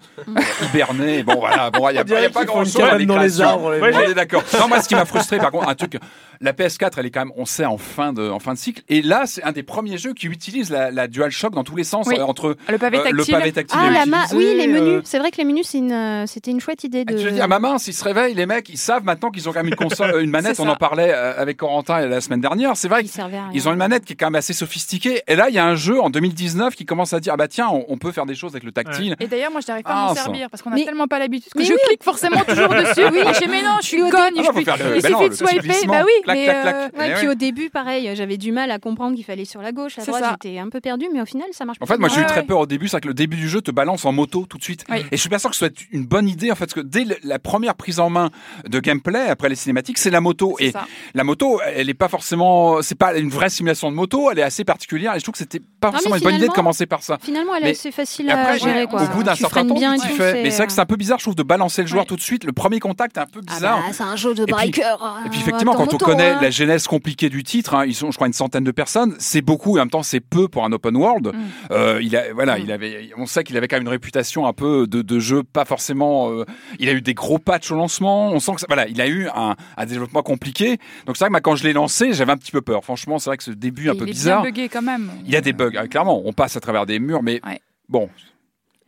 hiberner. 0.62 1.22
Bon, 1.22 1.34
voilà, 1.38 1.70
bon, 1.70 1.88
il 1.90 1.92
n'y 1.92 1.98
a, 1.98 2.20
y 2.22 2.24
a 2.24 2.30
pas 2.30 2.40
qu'ils 2.40 2.48
font 2.48 2.54
grand 2.54 2.60
une 2.60 2.70
chose 2.70 2.76
cabane 2.76 3.04
dans 3.06 3.18
les 3.18 3.40
arbres, 3.40 3.72
les 3.74 3.80
Ouais, 3.80 3.92
on 3.94 4.10
est 4.10 4.14
d'accord. 4.14 4.42
Non, 4.58 4.68
moi, 4.68 4.80
ce 4.80 4.88
qui 4.88 4.94
m'a 4.94 5.04
frustré, 5.04 5.36
par 5.38 5.50
contre, 5.50 5.68
un 5.68 5.74
truc, 5.74 5.98
la 6.44 6.52
PS4, 6.52 6.92
elle 6.98 7.06
est 7.06 7.10
quand 7.10 7.20
même, 7.20 7.32
on 7.36 7.44
sait, 7.46 7.64
en 7.64 7.78
fin 7.78 8.12
de, 8.12 8.28
en 8.30 8.38
fin 8.38 8.52
de 8.54 8.58
cycle. 8.58 8.82
Et 8.88 9.02
là, 9.02 9.24
c'est 9.26 9.42
un 9.42 9.52
des 9.52 9.62
premiers 9.62 9.98
jeux 9.98 10.12
qui 10.12 10.26
utilise 10.26 10.70
la, 10.70 10.90
la 10.90 11.08
DualShock 11.08 11.52
dans 11.54 11.64
tous 11.64 11.76
les 11.76 11.84
sens, 11.84 12.06
Oui. 12.08 12.16
euh, 12.18 12.24
entre 12.24 12.56
Le 12.68 12.78
pavé 12.78 12.98
euh, 12.98 13.02
tactile. 13.02 13.16
le 13.16 13.38
pavé 13.40 13.52
tactile. 13.52 13.78
Ah, 13.82 13.90
la 13.90 14.06
main. 14.06 14.24
Oui, 14.32 14.44
les 14.56 14.66
menus. 14.66 14.80
euh, 14.82 15.00
C'est 15.04 15.18
vrai 15.18 15.30
que 15.30 15.38
les 15.38 15.44
menus, 15.44 15.66
c'est 15.68 15.78
une, 15.78 16.26
c'était 16.26 16.50
une 16.50 16.60
chouette 16.60 16.84
idée 16.84 17.04
ah, 17.08 17.12
de. 17.12 17.18
Tu 17.18 17.24
veux 17.24 17.30
dire, 17.32 17.44
à 17.44 17.48
ma 17.48 17.58
main, 17.58 17.78
s'ils 17.78 17.94
se 17.94 18.04
réveillent, 18.04 18.34
les 18.34 18.46
mecs, 18.46 18.68
ils 18.68 18.78
savent 18.78 19.04
maintenant 19.04 19.30
qu'ils 19.30 19.48
ont 19.48 19.52
quand 19.52 19.60
même 19.62 19.68
une 19.68 19.74
console, 19.76 20.20
une 20.22 20.30
manette. 20.30 20.60
On 20.60 20.68
en 20.68 20.76
parlait 20.76 21.12
avec 21.12 21.56
Corentin 21.56 22.06
la 22.06 22.20
semaine 22.20 22.40
dernière. 22.40 22.76
C'est 22.76 22.88
vrai 22.88 23.02
qui 23.02 23.08
servait 23.08 23.36
à 23.38 23.44
rien. 23.44 23.50
ils 23.54 23.68
ont 23.68 23.72
une 23.72 23.78
manette 23.78 24.04
qui 24.04 24.12
est 24.12 24.16
quand 24.16 24.26
même 24.26 24.34
assez 24.36 24.52
sophistiquée. 24.52 25.22
Et 25.26 25.36
là, 25.36 25.46
il 25.48 25.54
y 25.54 25.58
a 25.58 25.64
un 25.66 25.74
jeu 25.74 26.00
en 26.00 26.10
2019 26.10 26.74
qui 26.74 26.84
commence 26.84 27.12
à 27.12 27.20
dire 27.20 27.32
ah 27.34 27.36
bah 27.36 27.48
tiens, 27.48 27.68
on, 27.70 27.84
on 27.88 27.96
peut 27.98 28.12
faire 28.12 28.26
des 28.26 28.34
choses 28.34 28.52
avec 28.52 28.64
le 28.64 28.72
tactile. 28.72 29.16
Et 29.20 29.26
d'ailleurs, 29.26 29.50
moi, 29.50 29.60
je 29.60 29.68
n'arrive 29.70 29.84
pas 29.84 29.90
Ah, 29.94 30.04
à 30.04 30.08
m'en 30.08 30.14
ça. 30.14 30.22
servir 30.24 30.50
parce 30.50 30.62
qu'on 30.62 30.72
a 30.72 30.74
Mais- 30.74 30.84
tellement 30.84 31.06
pas 31.08 31.18
l'habitude 31.18 31.52
que 31.52 31.58
Mais 31.58 31.64
je 31.64 31.72
oui. 31.72 31.78
clique 31.88 32.02
forcément 32.04 32.40
toujours 32.46 32.68
dessus. 32.68 33.02
Oui, 33.14 33.20
je 33.40 33.48
mais 33.48 33.62
non, 33.62 33.76
je 33.82 33.86
suis 33.86 34.00
conne. 34.00 34.34
Ah, 34.36 34.42
je 34.42 34.64
bah, 34.64 34.74
le- 34.78 34.96
il 34.96 35.02
suffit 35.02 35.28
de 35.28 35.34
swiper. 35.34 35.86
Bah 35.86 36.02
oui, 36.04 36.12
Clac, 36.44 36.56
euh, 36.56 36.62
clac. 36.88 36.96
Ouais, 36.98 37.10
Eh 37.12 37.18
puis 37.18 37.28
au 37.28 37.34
début, 37.34 37.70
pareil, 37.70 38.10
j'avais 38.14 38.36
du 38.36 38.52
mal 38.52 38.70
à 38.70 38.78
comprendre 38.78 39.14
qu'il 39.14 39.24
fallait 39.24 39.44
sur 39.44 39.62
la 39.62 39.72
gauche, 39.72 39.96
la 39.96 40.04
droite, 40.04 40.22
ça. 40.22 40.36
j'étais 40.42 40.58
un 40.58 40.68
peu 40.68 40.80
perdue, 40.80 41.06
mais 41.12 41.20
au 41.20 41.26
final, 41.26 41.46
ça 41.52 41.64
marche 41.64 41.78
En 41.80 41.86
fait, 41.86 41.98
moi, 41.98 42.08
j'ai 42.08 42.20
eu 42.20 42.26
très 42.26 42.42
peur 42.42 42.58
au 42.60 42.66
début, 42.66 42.88
c'est 42.88 43.00
que 43.00 43.08
le 43.08 43.14
début 43.14 43.36
du 43.36 43.48
jeu 43.48 43.60
te 43.60 43.70
balance 43.70 44.04
en 44.04 44.12
moto 44.12 44.46
tout 44.48 44.58
de 44.58 44.62
suite. 44.62 44.84
Oui. 44.90 44.98
Et 45.10 45.16
je 45.16 45.20
suis 45.20 45.28
pas 45.30 45.38
sûr 45.38 45.50
que 45.50 45.56
ce 45.56 45.66
soit 45.66 45.74
une 45.92 46.06
bonne 46.06 46.28
idée, 46.28 46.50
en 46.50 46.54
fait, 46.54 46.66
parce 46.66 46.74
que 46.74 46.80
dès 46.80 47.04
la 47.22 47.38
première 47.38 47.74
prise 47.74 48.00
en 48.00 48.10
main 48.10 48.30
de 48.68 48.80
gameplay, 48.80 49.28
après 49.28 49.48
les 49.48 49.54
cinématiques, 49.56 49.98
c'est 49.98 50.10
la 50.10 50.20
moto. 50.20 50.56
Et 50.58 50.70
ça. 50.72 50.86
la 51.14 51.24
moto, 51.24 51.60
elle 51.64 51.88
est 51.90 51.94
pas 51.94 52.08
forcément, 52.08 52.82
c'est 52.82 52.94
pas 52.98 53.16
une 53.16 53.30
vraie 53.30 53.50
simulation 53.50 53.90
de 53.90 53.96
moto, 53.96 54.30
elle 54.30 54.38
est 54.38 54.42
assez 54.42 54.64
particulière. 54.64 55.14
Et 55.14 55.18
je 55.18 55.24
trouve 55.24 55.32
que 55.32 55.38
c'était 55.38 55.60
pas 55.80 55.90
forcément 55.92 56.16
une 56.16 56.22
bonne 56.22 56.34
idée 56.36 56.48
de 56.48 56.52
commencer 56.52 56.86
par 56.86 57.02
ça. 57.02 57.18
Finalement, 57.22 57.54
elle 57.54 57.66
est 57.66 57.70
assez 57.70 57.92
facile 57.92 58.30
à 58.30 58.56
gérer, 58.56 58.80
ouais, 58.80 58.86
quoi. 58.86 59.02
au 59.02 59.06
bout 59.08 59.22
d'un 59.22 59.34
certain 59.34 59.66
temps, 59.66 59.74
bien 59.74 59.94
et 59.94 59.98
tu 59.98 60.08
fais. 60.08 60.42
Mais 60.42 60.50
c'est 60.50 60.58
vrai 60.58 60.66
que 60.66 60.72
c'est 60.72 60.80
un 60.80 60.86
peu 60.86 60.96
bizarre, 60.96 61.18
je 61.18 61.24
trouve, 61.24 61.34
de 61.34 61.42
balancer 61.42 61.82
le 61.82 61.88
joueur 61.88 62.06
tout 62.06 62.16
de 62.16 62.20
suite. 62.20 62.44
Le 62.44 62.52
premier 62.52 62.80
contact 62.80 63.16
est 63.16 63.20
un 63.20 63.26
peu 63.26 63.40
Ah 63.48 63.54
bizarre. 63.54 63.78
bah, 63.78 63.92
c'est 63.92 64.02
un 64.02 64.16
jeu 64.16 64.34
de 64.34 64.44
biker. 64.44 65.22
Et 65.26 65.28
puis 65.28 65.40
effectivement, 65.40 65.74
quand 65.74 65.92
on 65.92 65.98
connaît 65.98 66.23
la 66.40 66.50
genèse 66.50 66.86
compliquée 66.86 67.28
du 67.28 67.42
titre, 67.42 67.74
hein, 67.74 67.84
ils 67.86 67.94
sont, 67.94 68.10
je 68.10 68.16
crois, 68.16 68.26
une 68.26 68.32
centaine 68.32 68.64
de 68.64 68.70
personnes. 68.70 69.14
C'est 69.18 69.42
beaucoup, 69.42 69.76
et 69.76 69.80
en 69.80 69.84
même 69.84 69.90
temps, 69.90 70.02
c'est 70.02 70.20
peu 70.20 70.48
pour 70.48 70.64
un 70.64 70.72
open 70.72 70.96
world. 70.96 71.28
Mm. 71.28 71.32
Euh, 71.70 72.00
il 72.02 72.16
a, 72.16 72.32
voilà, 72.32 72.56
Mm. 72.58 72.62
il 72.64 72.72
avait, 72.72 73.10
on 73.16 73.26
sait 73.26 73.44
qu'il 73.44 73.56
avait 73.56 73.68
quand 73.68 73.76
même 73.76 73.82
une 73.84 73.88
réputation 73.88 74.46
un 74.46 74.52
peu 74.52 74.86
de, 74.86 75.02
de 75.02 75.18
jeu 75.18 75.42
pas 75.42 75.64
forcément. 75.64 76.30
euh, 76.30 76.44
il 76.78 76.88
a 76.88 76.92
eu 76.92 77.00
des 77.02 77.14
gros 77.14 77.38
patchs 77.38 77.70
au 77.70 77.76
lancement. 77.76 78.30
On 78.32 78.40
sent 78.40 78.52
que, 78.54 78.60
ça- 78.60 78.66
voilà, 78.68 78.88
il 78.88 79.00
a 79.00 79.06
eu 79.08 79.28
un, 79.34 79.54
un 79.76 79.86
développement 79.86 80.22
compliqué. 80.22 80.78
Donc 81.06 81.16
c'est 81.16 81.24
vrai 81.24 81.28
que 81.28 81.32
moi, 81.32 81.40
quand 81.40 81.56
je 81.56 81.64
l'ai 81.64 81.72
lancé, 81.72 82.12
j'avais 82.12 82.32
un 82.32 82.36
petit 82.36 82.52
peu 82.52 82.62
peur. 82.62 82.84
Franchement, 82.84 83.18
c'est 83.18 83.30
vrai 83.30 83.36
que 83.36 83.44
ce 83.44 83.50
début 83.50 83.88
un 83.90 83.94
il 83.94 83.98
peu 83.98 84.04
est 84.08 84.10
bizarre. 84.10 84.42
buggé 84.42 84.68
quand 84.68 84.82
même. 84.82 85.10
Il 85.24 85.30
y 85.32 85.36
a 85.36 85.40
des 85.40 85.52
bugs, 85.52 85.72
hein, 85.76 85.86
clairement. 85.86 86.22
On 86.24 86.32
passe 86.32 86.56
à 86.56 86.60
travers 86.60 86.86
des 86.86 86.98
murs, 86.98 87.22
mais 87.22 87.40
Ouais. 87.46 87.60
bon. 87.88 88.08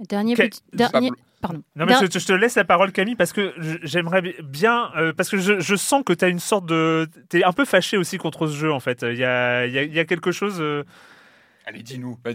Dernier 0.01 0.35
petit. 0.35 0.61
Dernier... 0.73 1.11
Pardon. 1.41 1.63
Non, 1.77 1.85
mais 1.87 1.93
Der- 1.93 2.01
je, 2.03 2.07
te- 2.07 2.19
je 2.19 2.27
te 2.27 2.33
laisse 2.33 2.55
la 2.57 2.65
parole, 2.65 2.93
Camille, 2.93 3.15
parce 3.15 3.33
que 3.33 3.53
j'aimerais 3.83 4.23
bien. 4.43 4.91
euh, 4.97 5.13
parce 5.13 5.29
que 5.29 5.37
je, 5.39 5.61
je 5.61 5.77
sens 5.77 6.03
que 6.05 6.13
tu 6.15 6.25
as 6.25 6.29
une 6.29 6.39
sorte 6.41 6.67
de. 6.67 7.09
Tu 7.31 7.41
es 7.41 7.45
un 7.45 7.53
peu 7.53 7.65
fâché 7.65 7.97
aussi 7.99 8.17
contre 8.19 8.47
ce 8.47 8.57
jeu, 8.57 8.73
en 8.73 8.81
fait. 8.81 9.03
Il 9.03 9.19
y 9.19 9.25
a, 9.25 9.67
il 9.67 9.73
y 9.73 9.79
a- 9.79 9.85
y 9.85 9.99
a 9.99 10.05
quelque 10.07 10.33
chose. 10.33 10.57
euh, 10.61 10.83
Allez, 11.67 11.83
dis-nous. 11.83 12.17
vas-y. 12.25 12.35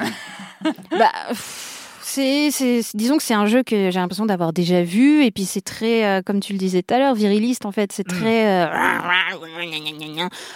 Bah, 0.92 1.12
pff, 1.30 2.00
c'est, 2.04 2.52
c'est, 2.52 2.82
disons 2.94 3.18
que 3.18 3.24
c'est 3.24 3.34
un 3.34 3.46
jeu 3.48 3.64
que 3.64 3.90
j'ai 3.90 4.00
l'impression 4.00 4.26
d'avoir 4.26 4.54
déjà 4.54 4.84
vu, 4.84 5.24
et 5.24 5.32
puis 5.32 5.46
c'est 5.46 5.62
très, 5.62 6.06
euh, 6.06 6.22
comme 6.22 6.40
tu 6.40 6.54
le 6.54 6.60
disais 6.60 6.84
tout 6.84 6.94
à 6.94 7.00
l'heure, 7.00 7.16
viriliste 7.16 7.66
en 7.66 7.72
fait. 7.72 7.92
C'est 7.92 8.08
Mm. 8.08 8.16
très. 8.18 8.66
euh, 8.66 8.68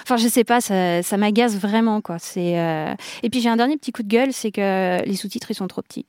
Enfin, 0.03 0.17
je 0.17 0.27
sais 0.27 0.43
pas, 0.43 0.61
ça, 0.61 1.01
ça 1.03 1.17
m'agace 1.17 1.55
vraiment, 1.57 2.01
quoi. 2.01 2.17
C'est. 2.19 2.59
euh, 2.59 2.93
Et 3.23 3.29
puis 3.29 3.41
j'ai 3.41 3.49
un 3.49 3.57
dernier 3.57 3.77
petit 3.77 3.91
coup 3.91 4.03
de 4.03 4.07
gueule, 4.07 4.33
c'est 4.33 4.51
que 4.51 5.03
les 5.05 5.15
sous-titres 5.15 5.49
ils 5.51 5.55
sont 5.55 5.67
trop 5.67 5.81
petits. 5.81 6.05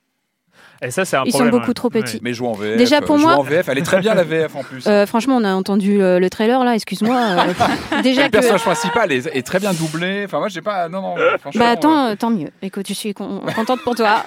Et 0.82 0.90
ça, 0.90 1.04
c'est 1.04 1.16
un 1.16 1.24
Ils 1.24 1.32
sont 1.32 1.46
beaucoup 1.48 1.68
ouais. 1.68 1.74
trop 1.74 1.88
petits. 1.90 2.18
Mais 2.22 2.32
joue 2.34 2.46
en 2.46 2.52
VF. 2.52 2.76
Déjà, 2.76 3.00
pour 3.00 3.14
euh, 3.14 3.18
joue 3.18 3.24
moi- 3.26 3.36
en 3.36 3.42
VF, 3.42 3.68
elle 3.68 3.78
est 3.78 3.82
très 3.82 4.00
bien 4.00 4.14
la 4.14 4.24
VF 4.24 4.54
en 4.56 4.62
plus. 4.62 4.86
Euh, 4.96 5.06
franchement, 5.06 5.36
on 5.36 5.44
a 5.44 5.52
entendu 5.54 5.98
le, 5.98 6.18
le 6.18 6.30
trailer 6.30 6.62
là, 6.64 6.74
excuse-moi. 6.74 7.16
euh, 7.16 8.00
déjà 8.02 8.22
le 8.22 8.26
que. 8.28 8.32
personnage 8.32 8.62
principal 8.62 9.10
est, 9.12 9.26
est 9.34 9.42
très 9.46 9.58
bien 9.58 9.72
doublé. 9.72 10.22
Enfin, 10.26 10.38
moi, 10.38 10.48
j'ai 10.48 10.60
pas. 10.62 10.88
Non, 10.88 11.00
non. 11.02 11.14
Bah, 11.54 11.72
euh, 11.72 11.76
tant, 11.76 12.16
tant 12.16 12.30
mieux. 12.30 12.50
Écoute, 12.62 12.86
je 12.88 12.92
suis 12.94 13.14
con- 13.14 13.42
contente 13.54 13.80
pour 13.84 13.94
toi. 13.94 14.24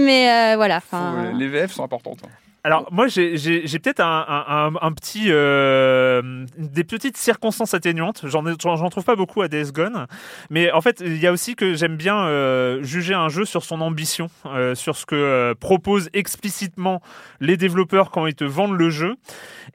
Mais 0.00 0.30
euh, 0.52 0.56
voilà. 0.56 0.80
faut- 0.80 0.96
les 1.38 1.48
VF 1.48 1.72
sont 1.72 1.84
importantes. 1.84 2.18
Alors 2.66 2.88
moi 2.90 3.06
j'ai- 3.06 3.36
peut-être 3.78 4.00
un, 4.00 4.92
petit 4.92 5.26
euh, 5.28 6.44
des 6.58 6.82
petites 6.82 7.16
circonstances 7.16 7.74
atténuantes. 7.74 8.24
J'en 8.24 8.88
trouve 8.90 9.04
pas 9.04 9.14
beaucoup 9.14 9.40
à 9.40 9.46
Days 9.46 9.70
Gone, 9.70 10.08
mais 10.50 10.72
en 10.72 10.80
fait 10.80 11.00
il 11.00 11.18
y 11.18 11.28
a 11.28 11.32
aussi 11.32 11.54
que 11.54 11.74
j'aime 11.74 11.96
bien 11.96 12.26
euh, 12.26 12.82
juger 12.82 13.14
un 13.14 13.28
jeu 13.28 13.44
sur 13.44 13.62
son 13.62 13.80
ambition, 13.80 14.30
euh, 14.46 14.74
sur 14.74 14.96
ce 14.96 15.06
que 15.06 15.54
proposent 15.60 16.10
explicitement 16.12 17.02
les 17.38 17.56
développeurs 17.56 18.10
quand 18.10 18.26
ils 18.26 18.34
te 18.34 18.42
vendent 18.42 18.76
le 18.76 18.90
jeu. 18.90 19.14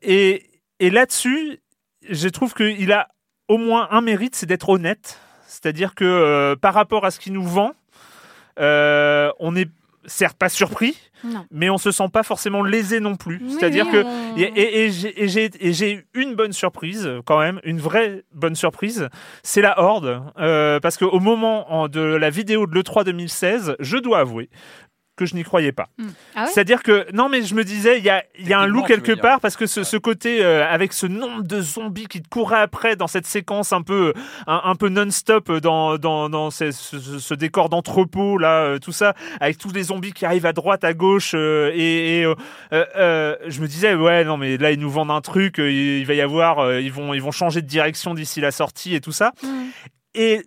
Et, 0.02 0.50
et 0.82 0.90
là-dessus, 0.90 1.62
je 2.10 2.28
trouve 2.28 2.54
qu'il 2.54 2.92
a 2.92 3.08
au 3.48 3.58
moins 3.58 3.88
un 3.92 4.02
mérite, 4.02 4.36
c'est 4.36 4.48
d'être 4.48 4.68
honnête. 4.68 5.18
C'est-à-dire 5.48 5.96
que 5.96 6.56
par 6.56 6.74
rapport 6.74 7.06
à 7.06 7.12
ce 7.12 7.22
qu'il 7.22 7.32
nous 7.32 7.48
vend, 7.48 7.72
on 8.58 9.52
n'est 9.54 9.68
certes 10.06 10.38
pas 10.38 10.50
surpris, 10.50 10.98
Non. 11.24 11.46
mais 11.52 11.70
on 11.70 11.78
se 11.78 11.92
sent 11.92 12.08
pas 12.12 12.24
forcément 12.24 12.64
lésé 12.64 13.00
non 13.00 13.16
plus. 13.16 13.40
Oui, 13.44 13.52
C'est-à-dire 13.58 13.86
oui, 13.86 13.92
que 13.92 14.04
on- 14.04 14.36
et, 14.38 14.90
j'ai- 15.74 16.06
une 16.14 16.36
bonne 16.36 16.54
surprise 16.54 17.10
quand 17.26 17.40
même, 17.40 17.60
une 17.64 17.80
vraie 17.80 18.24
bonne 18.34 18.56
surprise, 18.56 19.08
c'est 19.44 19.62
la 19.62 19.80
Horde, 19.80 20.24
euh, 20.40 20.80
parce 20.80 20.98
qu'au 20.98 21.20
moment 21.20 21.72
en- 21.72 21.88
de 21.88 22.02
la 22.02 22.30
vidéo 22.30 22.66
de 22.68 22.74
l'E3 22.74 23.04
2016, 23.04 23.76
je 23.80 23.98
dois 23.98 24.20
avouer 24.20 24.50
que 25.22 25.28
je 25.28 25.36
n'y 25.36 25.44
croyais 25.44 25.72
pas. 25.72 25.88
Ah 26.36 26.44
ouais 26.46 26.48
C'est-à-dire 26.52 26.82
que, 26.82 27.06
non, 27.14 27.30
mais 27.30 27.44
je 27.44 27.54
me 27.54 27.64
disais, 27.64 28.00
il 28.00 28.04
y 28.04 28.10
a, 28.10 28.24
il 28.40 28.48
y 28.48 28.54
a 28.54 28.60
un 28.60 28.66
loup 28.66 28.80
quelque 28.88 29.12
part, 29.22 29.40
parce 29.40 29.56
que 29.56 29.68
ce, 29.68 29.84
ce 29.84 29.98
côté, 29.98 30.44
euh, 30.44 30.66
avec 30.68 30.94
ce 30.94 31.06
nombre 31.06 31.44
de 31.44 31.62
zombies 31.62 32.08
qui 32.08 32.22
te 32.22 32.28
couraient 32.28 32.60
après 32.62 32.96
dans 32.96 33.08
cette 33.08 33.28
séquence 33.28 33.72
un 33.74 33.84
peu, 33.84 34.14
un, 34.48 34.62
un 34.66 34.76
peu 34.76 34.90
non-stop 34.90 35.52
dans, 35.52 35.98
dans, 35.98 36.30
dans 36.30 36.50
ce, 36.50 36.72
ce- 36.72 37.20
ce 37.20 37.34
décor 37.36 37.70
d'entrepôt, 37.70 38.38
là, 38.40 38.64
euh, 38.64 38.80
tout 38.80 38.92
ça, 38.92 39.14
avec 39.40 39.58
tous 39.60 39.72
les 39.72 39.84
zombies 39.84 40.14
qui 40.14 40.26
arrivent 40.26 40.46
à 40.48 40.54
droite, 40.54 40.84
à 40.84 40.94
gauche, 40.94 41.34
euh, 41.36 41.72
et, 41.76 42.20
et, 42.22 42.26
euh, 42.26 42.34
euh, 42.74 42.86
euh, 42.98 43.36
je 43.48 43.62
me 43.62 43.68
disais, 43.68 43.94
ouais, 43.94 44.24
non, 44.24 44.38
mais 44.38 44.58
là, 44.58 44.72
ils 44.72 44.80
nous 44.80 44.90
vendent 44.90 45.12
un 45.12 45.22
truc, 45.22 45.60
euh, 45.60 45.70
il, 45.72 46.00
il 46.00 46.06
va 46.06 46.14
y 46.16 46.22
avoir, 46.22 46.60
euh, 46.60 46.82
ils, 46.82 46.92
vont, 46.92 47.14
ils 47.14 47.22
vont 47.22 47.32
changer 47.32 47.62
de 47.62 47.68
direction 47.68 48.14
d'ici 48.16 48.42
la 48.42 48.52
sortie 48.52 48.96
et 48.96 49.02
tout 49.02 49.12
ça. 49.12 49.32
Et, 50.16 50.42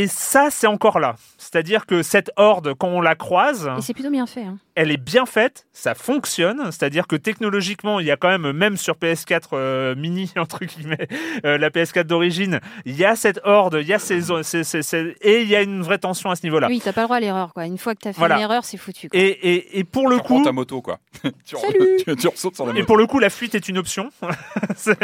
et 0.00 0.06
ça, 0.06 0.48
c'est 0.50 0.66
encore 0.66 0.98
là. 1.00 1.14
C'est-à-dire 1.36 1.84
que 1.86 2.02
cette 2.02 2.30
horde, 2.36 2.74
quand 2.74 2.88
on 2.88 3.00
la 3.00 3.14
croise, 3.14 3.70
Et 3.78 3.82
c'est 3.82 3.94
plutôt 3.94 4.10
bien 4.10 4.26
fait. 4.26 4.44
hein. 4.44 4.56
Elle 4.80 4.90
est 4.90 4.96
bien 4.96 5.26
faite, 5.26 5.66
ça 5.74 5.94
fonctionne, 5.94 6.64
c'est-à-dire 6.72 7.06
que 7.06 7.16
technologiquement, 7.16 8.00
il 8.00 8.06
y 8.06 8.10
a 8.10 8.16
quand 8.16 8.28
même, 8.28 8.52
même 8.52 8.76
sur 8.78 8.94
PS4 8.94 9.40
euh, 9.52 9.94
mini, 9.94 10.32
entre 10.38 10.64
guillemets, 10.64 11.06
euh, 11.44 11.58
la 11.58 11.68
PS4 11.68 12.04
d'origine, 12.04 12.60
il 12.86 12.96
y 12.96 13.04
a 13.04 13.14
cette 13.14 13.40
horde, 13.44 13.76
il 13.80 13.86
y 13.86 13.92
a 13.92 13.98
ces, 13.98 14.22
ces- 14.42 14.64
ces- 14.64 14.82
ces- 14.82 15.14
et 15.20 15.42
il 15.42 15.48
y 15.48 15.54
a 15.56 15.60
une 15.60 15.82
vraie 15.82 15.98
tension 15.98 16.30
à 16.30 16.36
ce 16.36 16.44
niveau-là. 16.44 16.68
Oui, 16.68 16.80
t'as 16.82 16.92
pas 16.94 17.02
le 17.02 17.06
droit 17.08 17.16
à 17.18 17.20
l'erreur. 17.20 17.52
quoi. 17.52 17.66
Une 17.66 17.76
fois 17.76 17.94
que 17.94 18.00
t'as 18.00 18.12
fait 18.14 18.18
Voilà. 18.18 18.36
une 18.36 18.42
erreur, 18.42 18.64
c'est 18.64 18.78
foutu. 18.78 19.08
quoi. 19.10 19.20
Et, 19.20 19.26
et, 19.26 19.78
et 19.80 19.84
pour 19.84 20.08
le 20.08 20.16
Tu 20.16 20.22
coup, 20.22 20.42
ta 20.42 20.52
moto, 20.52 20.80
quoi. 20.80 20.98
tu, 21.44 21.56
Salut 21.56 21.96
tu, 22.06 22.16
tu 22.16 22.28
ressautes 22.28 22.54
sur 22.56 22.64
la 22.64 22.70
et 22.72 22.74
moto. 22.76 22.86
pour 22.86 22.96
le 22.96 23.06
coup, 23.06 23.18
la 23.18 23.28
fuite 23.30 23.54
est 23.54 23.68
une 23.68 23.76
option. 23.78 24.10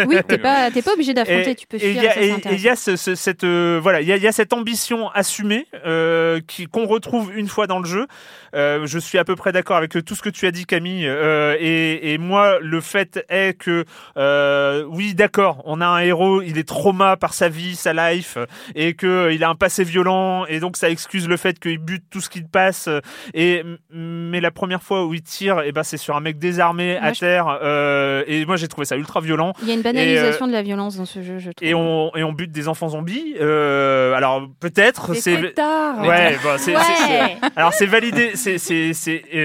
Oui, 0.06 0.16
t'es 0.26 0.38
pas, 0.38 0.70
t'es 0.70 0.82
pas 0.82 0.94
obligé 0.94 1.12
d'affronter, 1.14 1.50
Et- 1.50 1.54
tu 1.54 1.66
peux 1.66 1.76
et 1.76 1.80
fuir. 1.80 1.92
il 1.92 2.02
y 2.02 2.06
a- 2.06 2.12
ça, 2.12 2.14
c'est 2.20 2.26
et- 2.26 2.52
et 2.52 2.54
il 2.56 2.60
y 2.62 2.68
a 2.68 2.76
ce- 2.76 2.96
ce- 2.96 3.14
cette 3.14 3.44
euh, 3.44 3.78
voilà, 3.82 4.00
il 4.00 4.08
y 4.08 4.12
a, 4.12 4.16
il 4.16 4.22
y 4.22 4.26
a 4.28 4.32
cette 4.32 4.52
ambition 4.52 5.10
assumée 5.10 5.66
euh, 5.84 6.40
qui 6.46 6.66
qu'on 6.66 6.86
retrouve 6.86 7.36
une 7.36 7.48
fois 7.48 7.66
dans 7.66 7.78
le 7.78 7.84
jeu. 7.86 8.06
Euh, 8.54 8.86
je 8.86 8.98
suis 8.98 9.18
à 9.18 9.24
peu 9.24 9.36
près 9.36 9.52
d'accord 9.52 9.65
avec 9.74 10.04
tout 10.04 10.14
ce 10.14 10.22
que 10.22 10.28
tu 10.30 10.46
as 10.46 10.50
dit, 10.50 10.66
Camille. 10.66 11.06
euh, 11.08 11.56
et, 11.58 12.12
et 12.12 12.18
moi, 12.18 12.58
le 12.60 12.80
fait 12.80 13.24
est 13.28 13.58
que 13.58 13.84
euh, 14.16 14.84
oui, 14.88 15.14
d'accord, 15.14 15.62
on 15.64 15.80
a 15.80 15.86
un 15.86 15.98
héros, 16.00 16.42
il 16.42 16.58
est 16.58 16.68
trauma 16.68 17.16
par 17.16 17.34
sa 17.34 17.48
vie, 17.48 17.74
sa 17.76 17.92
life, 17.92 18.38
et 18.74 18.94
que 18.94 19.06
euh, 19.06 19.32
il 19.32 19.42
a 19.44 19.48
un 19.48 19.54
passé 19.54 19.82
violent, 19.84 20.46
et 20.46 20.60
donc 20.60 20.76
ça 20.76 20.90
excuse 20.90 21.28
le 21.28 21.36
fait 21.36 21.58
qu'il 21.58 21.78
bute 21.78 22.04
tout 22.10 22.20
ce 22.20 22.28
qu'il 22.28 22.46
passe. 22.46 22.88
Et 23.34 23.62
mais 23.90 24.40
la 24.40 24.50
première 24.50 24.82
fois 24.82 25.04
où 25.06 25.14
il 25.14 25.22
tire, 25.22 25.60
et 25.62 25.72
ben 25.72 25.82
c'est 25.82 25.96
sur 25.96 26.16
un 26.16 26.20
mec 26.20 26.38
désarmé 26.38 26.98
Moi, 27.00 27.08
à 27.08 27.12
je- 27.12 27.20
terre. 27.20 27.58
euh, 27.62 28.22
et 28.26 28.44
moi, 28.46 28.56
j'ai 28.56 28.68
trouvé 28.68 28.84
ça 28.84 28.96
ultra 28.96 29.20
violent. 29.20 29.52
Il 29.62 29.68
y 29.68 29.70
a 29.70 29.74
une 29.74 29.82
banalisation 29.82 30.46
de 30.46 30.52
la 30.52 30.62
violence 30.62 30.96
dans 30.96 31.04
ce 31.06 31.22
jeu, 31.22 31.38
je 31.38 31.50
trouve. 31.50 31.66
Et 31.68 31.74
on, 31.74 32.14
et 32.16 32.22
on 32.22 32.32
bute 32.32 32.52
des 32.52 32.68
enfants 32.68 32.90
zombies. 32.90 33.34
Euh, 33.40 34.12
alors 34.14 34.46
peut-être 34.60 35.14
c'est. 35.14 35.54
tard. 35.54 36.00
Ouais, 36.06 36.36
bon, 36.42 36.50
c'est, 36.58 36.74
Ouais. 36.76 37.36
alors 37.56 37.72
c'est 37.72 37.86
validé, 37.86 38.32
c'est, 38.34 38.58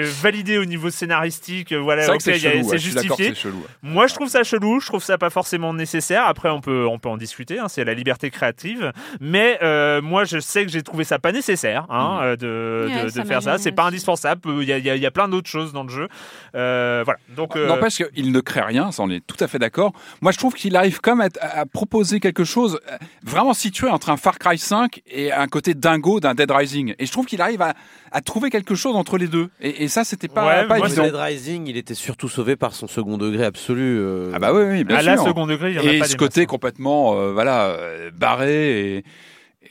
c'est, 0.06 0.22
validé 0.22 0.58
au 0.58 0.66
niveau 0.66 0.90
scénaristique. 0.90 1.72
euh, 1.72 1.80
Voilà, 1.80 2.04
C'est 2.20 2.32
ouais, 2.32 2.78
justifié. 2.78 3.30
c'est 3.30 3.36
chelou. 3.36 3.58
ouais. 3.58 3.66
Moi, 3.84 4.08
je 4.08 4.14
trouve 4.14 4.28
ça 4.30 4.44
chelou. 4.44 4.80
Je 4.80 4.88
trouve 4.88 5.04
ça 5.04 5.18
pas 5.18 5.30
forcément 5.30 5.74
nécessaire. 5.74 6.26
Après, 6.26 6.50
on 6.50 6.62
peut, 6.62 6.86
on 6.88 7.00
peut 7.00 7.10
en 7.10 7.18
discuter. 7.18 7.60
hein, 7.60 7.68
c'est 7.68 7.84
la 7.84 7.94
liberté 7.94 8.30
créative. 8.30 8.92
Mais 9.20 9.60
euh, 9.64 10.02
moi, 10.02 10.24
je 10.26 10.40
sais 10.40 10.66
que 10.66 10.72
j'ai 10.72 10.82
trouvé 10.84 11.04
ça 11.04 11.20
pas 11.20 11.32
nécessaire 11.32 11.86
hein, 11.90 12.20
Mm. 12.22 12.24
euh, 12.24 12.36
de, 12.36 12.88
Ouais, 12.94 13.04
de, 13.04 13.10
ça 13.10 13.22
de 13.24 13.28
faire 13.28 13.42
ça. 13.42 13.58
C'est 13.58 13.72
pas 13.72 13.84
indispensable. 13.86 14.42
Il 14.62 14.64
y 14.68 14.74
a, 14.74 14.78
il 14.78 14.86
y 14.86 14.90
a- 14.90 14.96
il 14.96 15.02
y 15.02 15.06
a 15.06 15.12
plein 15.12 15.28
d'autres 15.28 15.50
choses 15.50 15.74
dans 15.74 15.84
le 15.84 15.90
jeu. 15.90 16.08
Euh, 16.56 17.02
voilà. 17.06 17.20
Donc. 17.36 17.56
euh, 17.56 17.68
N'empêche 17.68 17.98
qu'il 18.14 18.32
ne 18.32 18.40
crée 18.42 18.62
rien, 18.62 18.92
ça 18.92 19.04
on 19.04 19.10
est 19.10 19.26
tout 19.26 19.42
à 19.44 19.48
fait 19.48 19.60
d'accord. 19.60 19.94
Moi 20.22 20.32
je 20.32 20.38
trouve 20.38 20.54
qu'il 20.54 20.76
arrive 20.76 21.00
quand 21.02 21.16
même 21.16 21.30
à, 21.42 21.60
à 21.62 21.66
proposer 21.66 22.20
quelque 22.20 22.44
chose 22.44 22.80
vraiment 23.24 23.54
situé 23.54 23.90
entre 23.90 24.10
un 24.10 24.18
Far 24.18 24.38
Cry 24.40 24.58
5 24.58 25.02
et 25.08 25.32
un 25.32 25.48
côté 25.48 25.74
dingo 25.74 26.20
d'un 26.20 26.34
Dead 26.36 26.50
Rising. 26.52 26.96
Et 27.00 27.06
je 27.06 27.12
trouve 27.12 27.26
qu'il 27.26 27.42
arrive 27.42 27.62
à, 27.62 27.74
à 28.12 28.22
trouver 28.22 28.50
quelque 28.50 28.76
chose 28.76 28.96
entre 28.96 29.18
les 29.18 29.28
deux. 29.28 29.50
Et, 29.62 29.84
et 29.84 29.88
ça 29.92 30.04
c'était 30.04 30.28
pas, 30.28 30.46
Ouais, 30.46 30.68
pas 30.68 30.78
moi, 30.78 30.88
évident. 30.88 31.04
Dead 31.04 31.16
Rising, 31.16 31.68
il 31.68 31.78
était 31.78 31.94
surtout 31.94 32.30
sauvé 32.30 32.56
par 32.56 32.74
son 32.74 32.88
second 32.88 33.18
degré 33.18 33.46
absolu. 33.46 33.98
euh, 34.00 34.32
Ah 34.34 34.40
bah 34.40 34.52
oui, 34.54 34.64
oui 34.64 34.84
bien 34.84 34.98
à 34.98 35.02
sûr. 35.02 35.12
la 35.12 35.18
second 35.18 35.46
degré, 35.46 35.72
il 35.72 35.76
y 35.76 35.80
en 35.80 35.82
a 35.88 35.94
et 35.94 36.00
pas 36.00 36.06
ce 36.06 36.16
côté 36.18 36.42
masses, 36.42 36.46
hein. 36.46 36.48
complètement 36.50 37.16
euh, 37.20 37.32
voilà 37.34 37.66
euh, 37.68 38.10
barré 38.14 38.98
et, 38.98 39.04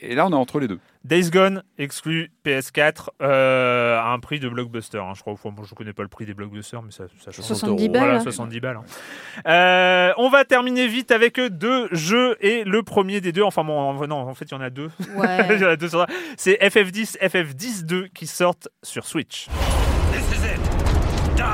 et 0.01 0.15
là 0.15 0.25
on 0.27 0.31
est 0.31 0.35
entre 0.35 0.59
les 0.59 0.67
deux. 0.67 0.79
Days 1.03 1.31
Gone 1.31 1.63
exclu 1.79 2.31
PS4 2.45 3.07
euh, 3.23 3.97
à 3.97 4.09
un 4.11 4.19
prix 4.19 4.39
de 4.39 4.47
blockbuster. 4.47 4.99
hein, 4.99 5.13
je 5.15 5.21
crois. 5.21 5.33
Enfin, 5.33 5.49
moi, 5.49 5.65
je 5.67 5.73
connais 5.73 5.93
pas 5.93 6.03
le 6.03 6.09
prix 6.09 6.27
des 6.27 6.35
blockbusters, 6.35 6.83
mais 6.83 6.91
ça, 6.91 7.05
ça 7.25 7.31
change. 7.31 7.43
70 7.43 7.87
Voilà, 7.89 8.13
balles. 8.13 8.21
70 8.21 8.59
balles. 8.59 8.77
hein. 8.77 9.49
Euh, 9.49 10.13
on 10.17 10.29
va 10.29 10.45
terminer 10.45 10.85
vite 10.87 11.09
avec 11.09 11.39
deux 11.39 11.87
jeux 11.91 12.37
et 12.39 12.63
le 12.65 12.83
premier 12.83 13.19
des 13.19 13.31
deux. 13.31 13.41
Enfin 13.41 13.63
bon, 13.63 13.73
en, 13.79 14.05
non, 14.07 14.17
en 14.17 14.33
fait, 14.35 14.45
il 14.45 14.51
y 14.51 14.55
en 14.55 14.61
a 14.61 14.69
deux. 14.69 14.91
il 14.99 15.05
y 15.07 15.19
Ouais. 15.19 15.65
en 15.65 15.69
a 15.69 15.75
deux 15.75 15.89
C'est 16.37 16.59
FF10, 16.61 17.17
FF10-2 17.17 18.09
qui 18.09 18.27
sortent 18.27 18.67
sur 18.83 19.07
Switch. 19.07 19.47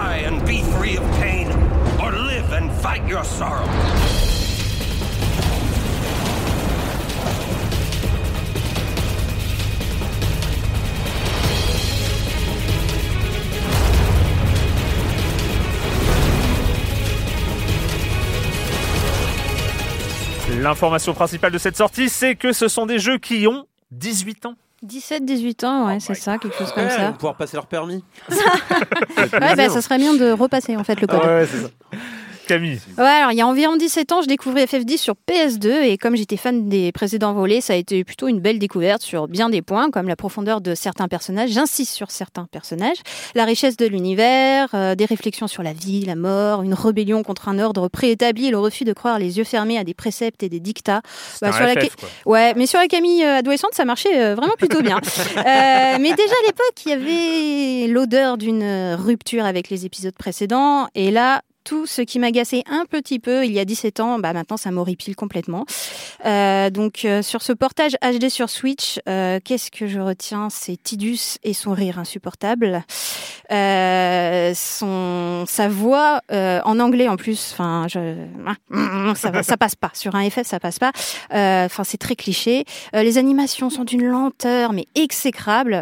And 0.08 0.46
be 0.46 0.62
free 0.62 0.98
of 0.98 1.04
pain, 1.20 1.48
or 2.02 2.12
live 2.12 2.52
and 2.52 2.72
fight 2.82 3.08
your 3.08 3.24
sorrow. 3.24 3.68
L'information 20.62 21.14
principale 21.14 21.52
de 21.52 21.58
cette 21.58 21.78
sortie, 21.78 22.10
c'est 22.10 22.36
que 22.36 22.52
ce 22.54 22.68
sont 22.68 22.86
des 22.86 23.00
jeux 23.00 23.18
qui 23.18 23.48
ont 23.48 23.68
18 23.92 24.48
ans. 24.48 24.56
17-18 24.86 25.66
ans, 25.66 25.88
ouais, 25.88 26.00
c'est 26.00 26.14
ça, 26.14 26.38
quelque 26.38 26.56
chose 26.58 26.72
comme 26.72 26.84
ouais, 26.84 26.90
ils 26.94 26.96
ça. 26.96 27.08
vont 27.08 27.14
pouvoir 27.14 27.36
passer 27.36 27.58
leur 27.58 27.66
permis. 27.68 28.04
Ouais, 29.18 29.56
bah, 29.56 29.70
ça 29.70 29.82
serait 29.82 29.98
bien 29.98 30.14
de 30.14 30.32
repasser 30.32 30.76
en 30.78 30.84
fait 30.84 31.00
le 31.02 31.08
code. 31.08 31.24
Ouais, 31.24 31.48
c'est 31.50 31.62
ça. 31.62 31.70
Camille. 32.48 32.80
Ouais, 32.98 33.04
alors 33.04 33.32
il 33.32 33.38
y 33.38 33.42
a 33.42 33.48
environ 33.48 33.76
17 33.76 34.12
ans, 34.12 34.22
je 34.22 34.28
découvrais 34.28 34.66
FF10 34.66 34.98
sur 34.98 35.16
PS2 35.30 35.84
et 35.84 35.98
comme 35.98 36.16
j'étais 36.16 36.38
fan 36.38 36.70
des 36.70 36.92
précédents 36.92 37.34
volets, 37.34 37.62
ça 37.62 37.74
a 37.74 37.76
été 37.76 38.04
plutôt 38.04 38.28
une 38.28 38.40
belle 38.40 38.60
découverte 38.60 39.02
sur 39.02 39.28
bien 39.28 39.50
des 39.50 39.62
points, 39.62 39.92
comme 39.92 40.08
la 40.08 40.16
profondeur 40.16 40.62
de 40.62 40.76
certains 40.76 41.08
personnages. 41.08 41.52
J'insiste 41.52 41.94
sur 41.94 42.12
certains 42.12 42.48
personnages, 42.52 42.98
la 43.36 43.46
richesse 43.46 43.78
de 43.78 43.86
l'univers, 43.86 44.70
euh, 44.74 44.96
des 44.96 45.06
réflexions 45.06 45.48
sur 45.48 45.64
la 45.64 45.74
vie, 45.74 46.06
la 46.06 46.16
mort, 46.16 46.64
une 46.64 46.74
rébellion 46.74 47.24
contre 47.24 47.50
un 47.50 47.60
ordre 47.60 47.88
préétabli 47.88 48.48
et 48.48 48.52
le 48.52 48.60
refus 48.60 48.84
de 48.84 48.94
croire 48.94 49.20
les 49.20 49.38
yeux 49.38 49.44
fermés 49.44 49.78
à 49.78 49.84
des 49.84 49.94
préceptes 49.94 50.44
et 50.44 50.50
des 50.50 50.60
dictats. 50.60 51.02
Bah, 51.42 51.52
sur 51.52 51.66
la 51.66 51.76
quoi. 51.76 52.10
Ouais, 52.26 52.54
mais 52.56 52.66
sur 52.66 52.80
la 52.80 52.88
Camille 52.88 53.24
euh, 53.24 53.38
adolescente, 53.38 53.74
ça 53.74 53.86
marchait 53.86 54.22
euh, 54.22 54.36
vraiment 54.36 54.56
plutôt 54.58 54.82
bien. 54.82 55.00
Euh, 55.38 55.98
mais 56.00 56.14
déjà 56.14 56.34
à 56.44 56.48
l'époque, 56.48 56.86
il 56.86 56.90
y 56.90 56.94
avait 56.94 57.88
l'odeur 57.88 58.38
d'une 58.38 58.96
rupture 58.96 59.46
avec 59.46 59.70
les 59.70 59.86
épisodes 59.86 60.16
précédents. 60.16 60.88
Et 60.96 61.12
là, 61.12 61.42
tout 61.68 61.86
ce 61.86 62.02
qui 62.02 62.18
m'agaçait 62.18 62.64
un 62.70 62.86
petit 62.86 63.20
peu 63.20 63.46
il 63.46 63.52
y 63.52 63.60
a 63.60 63.66
17 63.66 64.00
ans, 64.00 64.20
bah 64.20 64.32
maintenant 64.32 64.56
ça 64.56 64.72
m'horripile 64.72 65.18
complètement. 65.18 65.66
Euh, 66.26 66.70
donc 66.70 67.04
euh, 67.04 67.22
sur 67.22 67.42
ce 67.42 67.52
portage 67.52 67.98
HD 68.02 68.30
sur 68.30 68.50
Switch, 68.50 69.02
euh, 69.10 69.42
qu'est-ce 69.44 69.70
que 69.70 69.86
je 69.86 70.00
retiens? 70.00 70.48
C'est 70.50 70.82
Tidus 70.82 71.40
et 71.44 71.54
son 71.54 71.74
rire 71.74 72.00
insupportable. 72.00 72.86
Euh, 73.52 74.54
son 74.56 75.44
sa 75.46 75.68
voix 75.68 76.22
euh, 76.32 76.62
en 76.64 76.80
anglais 76.80 77.10
en 77.10 77.18
plus. 77.18 77.50
Enfin, 77.52 77.88
je 77.90 78.16
ça, 79.16 79.44
ça 79.44 79.58
passe 79.58 79.76
pas 79.76 79.92
sur 79.94 80.16
un 80.16 80.30
FF, 80.30 80.44
ça 80.44 80.62
passe 80.62 80.80
pas. 80.80 80.94
Euh, 81.34 81.66
Enfin, 81.66 81.84
c'est 81.84 81.98
très 81.98 82.16
cliché. 82.16 82.64
Les 82.94 83.18
animations 83.18 83.70
sont 83.70 83.84
d'une 83.84 84.06
lenteur 84.06 84.72
mais 84.72 84.86
exécrable. 84.96 85.82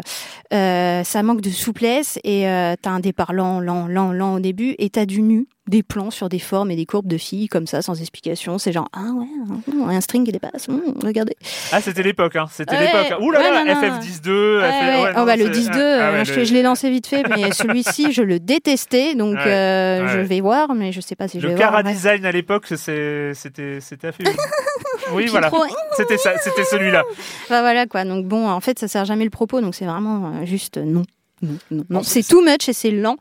Ça 0.50 1.22
manque 1.22 1.42
de 1.42 1.50
souplesse 1.50 2.18
et 2.24 2.42
t'as 2.82 2.90
un 2.90 3.00
départ 3.00 3.32
lent, 3.32 3.60
lent, 3.60 3.86
lent, 3.86 4.12
lent 4.12 4.34
au 4.34 4.40
début 4.40 4.74
et 4.78 4.90
t'as 4.90 5.06
du 5.06 5.22
nu, 5.22 5.46
des 5.68 5.82
plans 5.82 6.10
sur 6.12 6.28
des 6.28 6.38
formes 6.38 6.70
et 6.70 6.76
des 6.76 6.86
courbes 6.86 7.08
de 7.08 7.18
filles 7.18 7.48
comme 7.48 7.66
ça 7.66 7.82
sans 7.82 8.00
explication. 8.00 8.56
C'est 8.58 8.70
genre 8.72 8.88
ah 8.92 9.10
ouais, 9.14 9.94
un 9.94 10.00
string 10.00 10.24
qui 10.24 10.30
dépasse. 10.32 10.68
hum, 10.68 10.80
regardez. 11.02 11.36
Ah, 11.72 11.80
c'était 11.80 12.02
l'époque, 12.04 12.36
hein. 12.36 12.46
C'était 12.52 12.76
Ouais, 12.76 12.84
l'époque. 12.86 13.18
Ouh 13.20 13.30
là 13.32 13.40
ouais, 13.40 13.50
là, 13.50 13.64
non, 13.64 13.74
non. 13.74 13.80
FF10-2. 13.98 14.60
Ouais, 14.60 14.70
FF... 15.12 15.16
Oh, 15.18 15.24
bah, 15.26 15.36
le 15.36 15.44
c'est- 15.52 15.60
10-2, 15.60 15.70
ah, 15.72 15.76
euh, 15.78 16.12
ouais, 16.18 16.24
je, 16.24 16.34
le- 16.34 16.44
je 16.44 16.54
l'ai 16.54 16.62
lancé 16.62 16.88
vite 16.90 17.06
fait, 17.08 17.24
mais 17.28 17.50
celui-ci, 17.52 18.12
je 18.12 18.22
le 18.22 18.38
détestais, 18.38 19.14
donc 19.16 19.36
euh, 19.36 20.06
je 20.08 20.18
vais 20.20 20.40
voir, 20.40 20.74
mais 20.74 20.92
je 20.92 21.00
sais 21.00 21.16
pas 21.16 21.26
si 21.28 21.40
je 21.40 21.42
Le 21.46 21.50
vais 21.50 21.56
voir. 21.56 21.70
Cara 21.70 21.80
en 21.80 21.82
vrai. 21.82 21.92
Design 21.94 22.24
à 22.26 22.32
l'époque, 22.32 22.66
c'était 22.68 23.32
c'était 23.34 24.06
affaibli. 24.08 24.32
oui, 25.12 25.26
voilà. 25.26 25.48
trop- 25.48 25.64
C'était 25.96 26.18
ça, 26.18 26.38
c'était 26.38 26.64
celui-là. 26.64 27.02
Enfin, 27.44 27.60
voilà 27.62 27.86
quoi. 27.86 28.04
Donc 28.04 28.26
bon, 28.26 28.48
en 28.48 28.60
fait, 28.60 28.78
ça 28.78 28.86
sert 28.88 29.04
jamais 29.04 29.24
le 29.24 29.30
propos, 29.30 29.60
donc 29.60 29.74
c'est 29.74 29.86
vraiment 29.86 30.26
euh, 30.42 30.46
juste 30.46 30.76
non. 30.78 31.02
Non, 31.42 31.84
non, 31.90 32.02
c'est- 32.02 32.26
too 32.28 32.40
much 32.42 32.68
et 32.68 32.72
c'est 32.72 32.90
lent. 32.92 33.16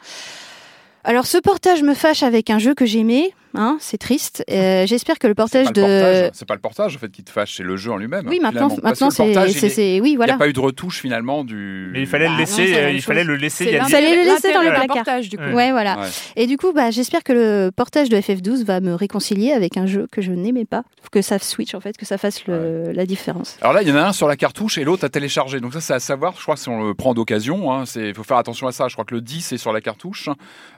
Alors 1.08 1.28
ce 1.28 1.38
portage 1.38 1.84
me 1.84 1.94
fâche 1.94 2.24
avec 2.24 2.50
un 2.50 2.58
jeu 2.58 2.74
que 2.74 2.88
j'aimais. 2.88 3.32
Hein, 3.58 3.78
c'est 3.80 3.98
triste. 3.98 4.44
Euh, 4.50 4.86
J'espère 4.86 5.20
que 5.20 5.28
le 5.28 5.36
portage 5.36 5.72
de. 5.74 5.82
le 5.82 5.88
portage, 5.88 6.30
C'est 6.34 6.48
pas 6.48 6.54
le 6.56 6.62
portage 6.62 6.96
en 6.96 7.00
fait 7.00 7.12
qui 7.12 7.24
te 7.24 7.30
fâche, 7.32 7.56
c'est 7.58 7.64
le 7.64 7.78
jeu 7.78 7.92
en 7.92 7.98
lui-même. 7.98 8.28
Oui, 8.28 8.40
maintenant, 8.42 8.70
finalement. 8.70 8.90
Maintenant 8.90 9.10
le 9.10 9.16
portage, 9.16 9.50
c'est, 9.50 9.56
il 9.58 9.60
c'est, 9.60 9.68
est- 9.68 9.70
c'est- 9.70 10.00
oui, 10.02 10.10
Il 10.10 10.12
n'y 10.12 10.16
voilà. 10.18 10.36
a 10.36 10.38
pas 10.38 10.48
eu 10.48 10.54
de 10.54 10.60
retouche 10.60 11.00
finalement 11.02 11.44
du. 11.44 11.90
Mais 11.92 12.02
il 12.02 12.08
fallait 12.08 12.26
Bah, 12.26 12.32
le 12.32 12.36
non, 12.36 12.40
laisser, 12.42 12.68
la 12.72 12.78
euh, 12.78 12.92
il 12.92 13.02
fallait 13.02 13.24
le 13.24 13.36
laisser. 13.36 13.66
Il 13.66 13.72
y 13.72 13.76
a 13.76 13.80
l'un 13.80 13.86
dix- 13.86 13.92
Ça 13.92 13.98
allait 13.98 14.16
le 14.16 14.24
laisser 14.32 14.54
dans 14.54 14.64
d'un 14.64 14.72
placards. 14.72 14.88
portage, 14.98 15.30
du 15.30 15.38
coup. 15.38 15.44
Ouais. 15.44 15.54
Ouais, 15.54 15.72
voilà. 15.72 16.00
Ouais. 16.00 16.08
Et 16.36 16.48
du 16.48 16.58
coup, 16.58 16.72
bah, 16.74 16.92
j'espère 16.92 17.24
que 17.24 17.34
le 17.34 17.72
portage 17.76 18.10
de 18.10 18.18
FF12 18.18 18.64
va 18.66 18.80
me 18.82 18.94
réconcilier 18.94 19.52
avec 19.52 19.78
un 19.78 19.86
jeu 19.86 20.08
que 20.12 20.22
je 20.22 20.32
n'aimais 20.32 20.66
pas. 20.66 20.84
Que 21.12 21.22
ça 21.22 21.40
switch, 21.40 21.74
en 21.76 21.80
fait, 21.80 21.96
que 21.98 22.06
ça 22.06 22.18
fasse 22.18 22.46
le- 22.48 22.92
la 22.92 23.06
différence. 23.06 23.58
Alors 23.62 23.74
là, 23.74 23.82
il 23.82 23.88
y 23.88 23.92
en 23.92 23.96
a 23.96 24.02
un 24.04 24.14
sur 24.14 24.28
la 24.28 24.36
cartouche 24.36 24.78
et 24.78 24.84
l'autre 24.84 25.06
à 25.06 25.10
télécharger. 25.10 25.60
Donc 25.60 25.74
ça, 25.74 25.82
c'est 25.82 25.94
à 25.94 26.00
savoir. 26.00 26.34
Je 26.38 26.42
crois 26.42 26.56
que 26.56 26.62
si 26.62 26.70
on 26.70 26.84
le 26.88 26.94
prend 26.94 27.14
d'occasion, 27.14 27.72
hein, 27.72 27.86
c'est 27.86 28.14
faut 28.14 28.24
faire 28.24 28.38
attention 28.38 28.68
à 28.68 28.72
ça. 28.72 28.88
Je 28.88 28.94
crois 28.94 29.06
que 29.06 29.16
le 29.16 29.22
10 29.22 29.52
est 29.54 29.58
sur 29.58 29.72
la 29.72 29.82
cartouche 29.82 30.30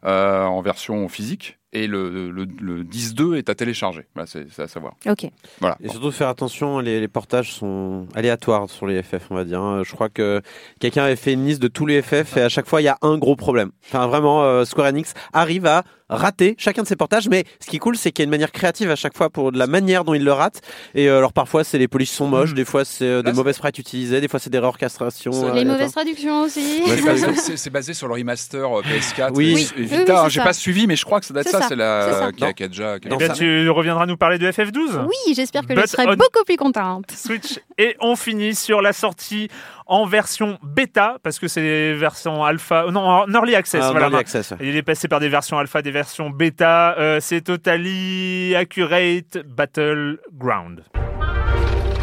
euh, 0.05 0.43
en 0.45 0.61
version 0.61 1.07
physique 1.07 1.57
et 1.73 1.85
le, 1.87 2.31
le, 2.31 2.45
le 2.61 2.83
10.2 2.83 3.35
est 3.37 3.49
à 3.49 3.55
télécharger. 3.55 4.05
Voilà, 4.15 4.27
c'est 4.27 4.59
à 4.61 4.67
savoir. 4.67 4.93
Ok. 5.05 5.27
Voilà. 5.59 5.77
Et 5.83 5.89
surtout 5.89 6.11
faire 6.11 6.29
attention, 6.29 6.79
les, 6.79 6.99
les 7.01 7.07
portages 7.07 7.53
sont 7.53 8.07
aléatoires 8.15 8.69
sur 8.69 8.87
les 8.87 9.03
FF, 9.03 9.27
on 9.29 9.35
va 9.35 9.43
dire. 9.43 9.61
hein. 9.61 9.81
Je 9.85 9.91
crois 9.93 10.09
que 10.09 10.41
quelqu'un 10.79 11.03
avait 11.03 11.15
fait 11.17 11.33
une 11.33 11.45
liste 11.45 11.61
de 11.61 11.67
tous 11.67 11.85
les 11.85 12.01
FF 12.01 12.37
et 12.37 12.41
à 12.41 12.49
chaque 12.49 12.67
fois 12.67 12.81
il 12.81 12.85
y 12.85 12.89
a 12.89 12.97
un 13.01 13.17
gros 13.17 13.35
problème. 13.35 13.71
Enfin 13.87 14.07
vraiment, 14.07 14.43
euh, 14.43 14.65
Square 14.65 14.87
Enix 14.87 15.13
arrive 15.33 15.65
à 15.65 15.83
rater 16.09 16.55
chacun 16.57 16.83
de 16.83 16.87
ses 16.87 16.95
portages, 16.95 17.27
mais 17.27 17.43
ce 17.59 17.67
qui 17.69 17.75
est 17.75 17.79
cool, 17.79 17.97
c'est 17.97 18.13
qu'il 18.13 18.23
y 18.23 18.25
a 18.25 18.27
une 18.27 18.31
manière 18.31 18.53
créative 18.53 18.89
à 18.89 18.95
chaque 18.95 19.17
fois 19.17 19.29
pour 19.29 19.51
de 19.51 19.59
la 19.59 19.67
manière 19.67 20.05
dont 20.05 20.13
ils 20.13 20.23
le 20.23 20.31
ratent. 20.31 20.61
Et 20.95 21.09
euh, 21.09 21.17
alors 21.17 21.33
parfois 21.33 21.65
c'est 21.65 21.77
les 21.77 21.89
polish 21.89 22.09
sont 22.11 22.27
moches, 22.27 22.51
Mm. 22.51 22.55
des 22.55 22.63
fois 22.65 22.85
c'est 22.85 23.03
euh, 23.03 23.21
des 23.21 23.33
mauvaises 23.33 23.57
sprites 23.57 23.77
utilisées, 23.77 24.21
des 24.21 24.29
fois 24.29 24.39
c'est 24.39 24.49
des 24.49 24.59
réorchestrations. 24.59 25.33
C'est- 25.33 25.43
euh, 25.43 25.53
Les 25.53 25.65
mauvaises 25.65 25.91
traductions 25.91 26.43
aussi. 26.43 26.81
C'est 27.57 27.69
basé- 27.73 27.93
sur 27.93 28.07
le 28.07 28.13
remaster 28.13 28.63
euh, 28.79 28.81
PS4 28.83 29.31
Oui. 29.35 29.67
et- 29.75 29.79
Oui. 29.81 29.85
Vita. 29.85 30.23
oui, 30.23 30.29
J'ai 30.29 30.41
pas 30.41 30.53
suivi, 30.53 30.87
mais 30.87 30.95
je 30.95 31.03
crois 31.03 31.19
que 31.19 31.25
ça 31.25 31.33
doit 31.33 31.41
être 31.41 31.49
C'est 31.49 31.56
ça. 31.61 31.67
ça. 31.69 31.69
C'est 31.69 32.13
C'est 32.13 32.19
la 32.21 32.31
qui 32.31 32.43
a, 32.45 32.53
qui 32.53 32.63
a 32.63 32.67
déjà. 32.67 32.99
qui 32.99 33.07
a 33.07 33.11
Eh 33.13 33.17
bien, 33.17 33.29
tu 33.29 33.69
reviendras 33.69 34.05
nous 34.05 34.17
parler 34.17 34.37
de 34.37 34.49
FF12 34.51 35.05
Oui, 35.07 35.33
j'espère 35.35 35.61
que 35.63 35.73
But 35.73 35.81
je 35.81 35.87
serai 35.87 36.05
on- 36.07 36.13
beaucoup 36.15 36.43
plus 36.45 36.57
contente. 36.57 37.11
Switch. 37.11 37.59
Et 37.77 37.95
on 37.99 38.15
finit 38.15 38.55
sur 38.55 38.81
la 38.81 38.93
sortie 38.93 39.49
en 39.85 40.05
version 40.05 40.57
bêta, 40.63 41.17
parce 41.23 41.39
que 41.39 41.47
c'est 41.47 41.93
version 41.93 42.43
alpha, 42.43 42.85
non, 42.91 43.01
en 43.01 43.33
early 43.33 43.55
access. 43.55 43.81
Ah, 43.83 43.91
voilà. 43.91 44.07
Early 44.07 44.17
Access, 44.19 44.51
ouais. 44.51 44.57
Il 44.61 44.75
est 44.75 44.83
passé 44.83 45.07
par 45.07 45.19
des 45.19 45.29
versions 45.29 45.57
alpha, 45.59 45.81
des 45.81 45.91
versions 45.91 46.29
bêta. 46.29 46.95
Euh, 46.97 47.19
c'est 47.21 47.41
Totally 47.41 48.53
Accurate 48.55 49.37
Battleground. 49.45 50.83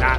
Ah. 0.01 0.17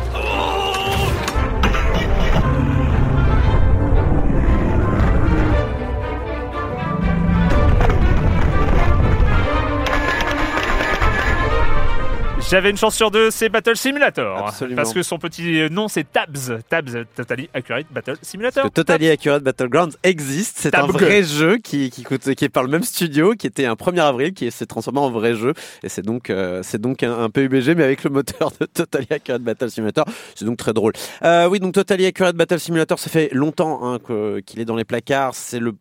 J'avais 12.48 12.70
une 12.70 12.76
chance 12.76 12.94
sur 12.94 13.10
deux, 13.10 13.32
c'est 13.32 13.48
Battle 13.48 13.76
Simulator. 13.76 14.46
Absolument. 14.46 14.76
Parce 14.76 14.94
que 14.94 15.02
son 15.02 15.18
petit 15.18 15.68
nom, 15.68 15.88
c'est 15.88 16.04
Tabs. 16.04 16.62
Tabs, 16.68 17.04
Totally 17.16 17.50
Accurate 17.52 17.86
Battle 17.90 18.14
Simulator. 18.22 18.62
Que 18.62 18.68
Totally 18.68 19.08
Accurate 19.08 19.42
Battlegrounds 19.42 19.96
existe. 20.04 20.58
C'est 20.60 20.76
un 20.76 20.86
vrai 20.86 21.24
jeu 21.24 21.58
qui, 21.58 21.90
qui, 21.90 22.04
coûte, 22.04 22.34
qui 22.36 22.44
est 22.44 22.48
par 22.48 22.62
le 22.62 22.68
même 22.68 22.84
studio, 22.84 23.32
qui 23.32 23.48
était 23.48 23.66
un 23.66 23.74
1er 23.74 24.02
avril, 24.02 24.32
qui 24.32 24.48
s'est 24.52 24.66
transformé 24.66 25.00
en 25.00 25.10
vrai 25.10 25.34
jeu. 25.34 25.54
Et 25.82 25.88
c'est 25.88 26.02
donc, 26.02 26.30
euh, 26.30 26.60
c'est 26.62 26.80
donc 26.80 27.02
un, 27.02 27.18
un 27.18 27.30
PUBG, 27.30 27.74
mais 27.74 27.82
avec 27.82 28.04
le 28.04 28.10
moteur 28.10 28.52
de 28.60 28.66
Totally 28.66 29.08
Accurate 29.10 29.42
Battle 29.42 29.68
Simulator. 29.68 30.04
C'est 30.36 30.44
donc 30.44 30.56
très 30.56 30.72
drôle. 30.72 30.92
Euh, 31.24 31.48
oui, 31.48 31.58
donc 31.58 31.74
Totally 31.74 32.06
Accurate 32.06 32.36
Battle 32.36 32.60
Simulator, 32.60 33.00
ça 33.00 33.10
fait 33.10 33.28
longtemps 33.32 33.80
hein, 33.82 33.98
qu'il 34.46 34.60
est 34.60 34.64
dans 34.64 34.76
les 34.76 34.84
placards. 34.84 35.34
C'est 35.34 35.58
le 35.58 35.72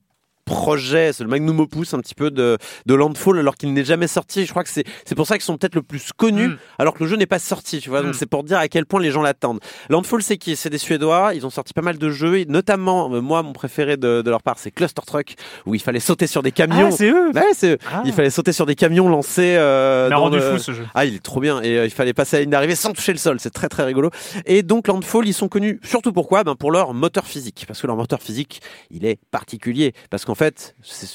projet, 0.46 1.12
c'est 1.14 1.24
le 1.24 1.30
magnum 1.30 1.60
opus 1.60 1.94
un 1.94 2.00
petit 2.00 2.16
peu 2.16 2.32
de, 2.32 2.58
de 2.86 2.94
Landfall 2.94 3.40
alors 3.40 3.56
qu'il 3.56 3.74
n'est 3.74 3.84
jamais 3.84 4.08
sorti. 4.08 4.46
Je 4.46 4.52
crois 4.52 4.64
que 4.64 4.70
c'est 4.70 4.84
c'est 5.06 5.16
pour 5.16 5.26
ça 5.28 5.36
qu'ils 5.36 5.44
sont 5.44 5.58
peut-être 5.58 5.76
le 5.76 5.82
plus 5.82 6.12
connus 6.16 6.48
Mm. 6.50 6.58
alors 6.80 6.94
que 6.94 7.04
le 7.04 7.10
jeu 7.10 7.16
n'est 7.18 7.26
pas 7.26 7.40
sorti, 7.40 7.80
tu 7.80 7.90
vois. 7.90 8.02
Donc 8.02 8.12
Mm. 8.12 8.18
c'est 8.18 8.26
pour 8.30 8.44
dire 8.44 8.58
à 8.60 8.68
quel 8.68 8.86
point 8.86 9.02
les 9.02 9.10
gens 9.12 9.22
l'attendent. 9.24 9.60
Landfall, 9.90 10.22
c'est 10.22 10.38
qui? 10.38 10.56
C'est 10.56 10.70
des 10.70 10.78
Suédois. 10.78 11.34
Ils 11.34 11.46
ont 11.46 11.50
sorti 11.50 11.74
pas 11.74 11.82
mal 11.82 11.98
de 11.98 12.10
jeux, 12.12 12.38
et 12.40 12.46
notamment 12.46 13.12
euh, 13.14 13.22
moi 13.22 13.42
mon 13.44 13.54
préféré 13.54 13.98
de, 13.98 14.22
de 14.22 14.30
leur 14.30 14.42
part, 14.44 14.60
c'est 14.60 14.72
Cluster 14.72 15.02
Truck 15.06 15.34
où 15.66 15.74
il 15.76 15.82
fallait 15.82 16.00
sauter 16.00 16.28
sur 16.28 16.44
des 16.44 16.52
camions. 16.52 16.90
Ah, 16.90 16.96
c'est 16.96 17.10
eux 17.10 17.32
Ouais, 17.34 17.52
c'est 17.54 17.72
eux. 17.72 17.78
Ah. 17.92 18.04
Il 18.06 18.14
fallait 18.14 18.30
sauter 18.30 18.52
sur 18.54 18.66
des 18.66 18.76
camions 18.76 19.10
lancés. 19.10 19.56
Euh, 19.58 20.10
dans 20.10 20.20
rendu 20.22 20.38
le- 20.38 20.52
fou 20.52 20.60
ce 20.60 20.74
jeu. 20.74 20.86
ah, 20.94 21.06
il 21.06 21.16
est 21.16 21.24
trop 21.24 21.40
bien. 21.40 21.62
Et 21.62 21.78
euh, 21.78 21.86
il 21.86 21.92
fallait 21.92 22.14
passer 22.14 22.36
à 22.36 22.40
la 22.40 22.42
ligne 22.44 22.52
d'arrivée 22.52 22.76
sans 22.76 22.94
toucher 22.94 23.12
le 23.14 23.18
sol. 23.18 23.38
C'est 23.40 23.50
très 23.50 23.68
très 23.70 23.84
rigolo. 23.84 24.12
Et 24.46 24.62
donc 24.62 24.88
Landfall, 24.88 25.28
ils 25.28 25.34
sont 25.34 25.48
connus 25.48 25.80
surtout 25.84 26.12
pourquoi? 26.14 26.44
Ben, 26.44 26.56
Pour 26.56 26.72
leur 26.72 26.94
moteur 26.94 27.26
physique. 27.26 27.66
Parce 27.68 27.82
que 27.82 27.88
leur 27.88 27.96
moteur 27.96 28.22
physique, 28.22 28.62
il 28.92 29.06
est 29.06 29.18
particulier. 29.32 29.94
Parce 30.10 30.24
qu'en 30.26 30.35
fait, 30.36 30.76
c'est- 30.84 31.08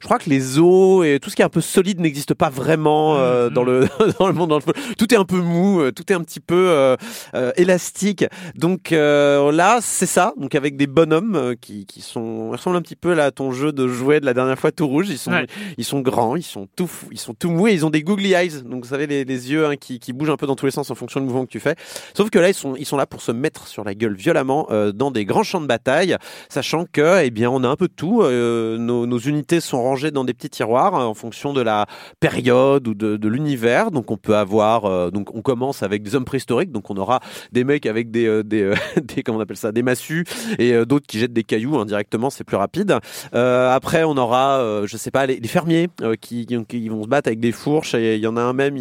je 0.00 0.04
crois 0.06 0.18
que 0.18 0.30
les 0.30 0.58
os 0.58 1.04
et 1.04 1.18
tout 1.20 1.28
ce 1.30 1.36
qui 1.36 1.42
est 1.42 1.44
un 1.44 1.48
peu 1.50 1.60
solide 1.60 2.00
n'existe 2.00 2.32
pas 2.34 2.48
vraiment 2.48 3.16
euh, 3.18 3.48
Mhm. 3.48 3.54
dans, 3.54 3.64
le, 3.64 3.88
dans 4.18 4.26
le 4.28 4.32
monde. 4.32 4.58
Tout 4.98 5.12
est 5.14 5.16
un 5.16 5.24
peu 5.24 5.36
mou, 5.40 5.80
euh, 5.80 5.92
tout 5.92 6.10
est 6.10 6.14
un 6.14 6.22
petit 6.22 6.40
peu 6.40 6.68
euh, 6.70 6.96
euh, 7.34 7.52
élastique. 7.56 8.24
Donc 8.54 8.90
là, 8.90 9.78
c'est 9.82 10.06
ça. 10.06 10.32
Donc 10.38 10.54
avec 10.54 10.76
des 10.76 10.86
bonhommes 10.86 11.54
qui, 11.60 11.86
qui 11.86 12.00
sont... 12.00 12.50
Ressemblent 12.50 12.76
un 12.76 12.82
petit 12.82 12.96
peu 12.96 13.14
là, 13.14 13.26
à 13.26 13.30
ton 13.30 13.52
jeu 13.52 13.72
de 13.72 13.86
jouets 13.88 14.20
de 14.20 14.26
la 14.26 14.34
dernière 14.34 14.58
fois 14.58 14.72
tout 14.72 14.86
rouge. 14.86 15.08
Ils 15.10 15.18
sont, 15.18 15.30
Ouais. 15.32 15.46
ils 15.78 15.84
sont 15.84 16.00
grands, 16.00 16.36
ils 16.36 16.42
sont 16.42 16.66
tout, 16.76 16.90
ils 17.10 17.18
sont 17.18 17.34
tout 17.34 17.50
mous 17.50 17.68
et 17.68 17.72
ils 17.72 17.84
ont 17.86 17.90
des 17.90 18.02
googly 18.02 18.32
eyes. 18.32 18.62
Donc, 18.64 18.84
vous 18.84 18.90
savez, 18.90 19.06
les, 19.06 19.24
les 19.24 19.50
yeux 19.50 19.66
hein, 19.66 19.76
qui, 19.76 19.98
qui 19.98 20.12
bougent 20.12 20.30
un 20.30 20.36
peu 20.36 20.46
dans 20.46 20.56
tous 20.56 20.66
les 20.66 20.72
sens 20.72 20.90
en 20.90 20.94
fonction 20.94 21.20
du 21.20 21.26
mouvement 21.26 21.44
que 21.44 21.50
tu 21.50 21.60
fais. 21.60 21.76
Sauf 22.14 22.30
que 22.30 22.38
là, 22.38 22.48
ils 22.48 22.54
sont, 22.54 22.74
ils 22.76 22.86
sont 22.86 22.96
là 22.96 23.06
pour 23.06 23.20
se 23.22 23.32
mettre 23.32 23.66
sur 23.68 23.84
la 23.84 23.94
gueule 23.94 24.14
violemment 24.14 24.68
dans 24.94 25.10
des 25.10 25.24
grands 25.24 25.42
champs 25.42 25.60
de 25.60 25.66
bataille, 25.66 26.16
sachant 26.48 26.84
que, 26.90 27.22
eh 27.22 27.30
bien, 27.30 27.50
on 27.50 27.62
a 27.64 27.68
un 27.68 27.76
peu 27.76 27.88
de 27.88 27.92
tout. 27.94 28.19
Euh, 28.22 28.78
nos, 28.78 29.06
nos 29.06 29.18
unités 29.18 29.60
sont 29.60 29.82
rangées 29.82 30.10
dans 30.10 30.24
des 30.24 30.34
petits 30.34 30.50
tiroirs 30.50 30.94
hein, 30.94 31.04
en 31.04 31.14
fonction 31.14 31.52
de 31.52 31.60
la 31.60 31.86
période 32.20 32.86
ou 32.88 32.94
de, 32.94 33.16
de 33.16 33.28
l'univers. 33.28 33.90
Donc, 33.90 34.10
on 34.10 34.16
peut 34.16 34.36
avoir, 34.36 34.84
euh, 34.84 35.10
donc, 35.10 35.34
on 35.34 35.42
commence 35.42 35.82
avec 35.82 36.02
des 36.02 36.14
hommes 36.14 36.24
préhistoriques. 36.24 36.72
Donc, 36.72 36.90
on 36.90 36.96
aura 36.96 37.20
des 37.52 37.64
mecs 37.64 37.86
avec 37.86 38.10
des, 38.10 38.26
euh, 38.26 38.42
des, 38.42 38.74
des 39.02 39.22
comment 39.22 39.38
on 39.38 39.40
appelle 39.40 39.56
ça, 39.56 39.72
des 39.72 39.82
massues 39.82 40.24
et 40.58 40.84
d'autres 40.84 41.06
qui 41.06 41.18
jettent 41.18 41.32
des 41.32 41.44
cailloux 41.44 41.78
indirectement. 41.78 42.30
C'est 42.30 42.44
plus 42.44 42.56
rapide. 42.56 42.98
Après, 43.32 44.04
on 44.04 44.16
aura, 44.16 44.84
je 44.86 44.96
sais 44.96 45.10
pas, 45.10 45.26
les, 45.26 45.38
les 45.38 45.48
fermiers 45.48 45.88
qui, 46.20 46.46
qui, 46.46 46.88
vont 46.88 47.02
se 47.02 47.08
battre 47.08 47.28
avec 47.28 47.40
des 47.40 47.52
fourches. 47.52 47.94
Et 47.94 48.16
il 48.16 48.20
y 48.20 48.26
en 48.26 48.36
a 48.36 48.42
un 48.42 48.52
même, 48.52 48.76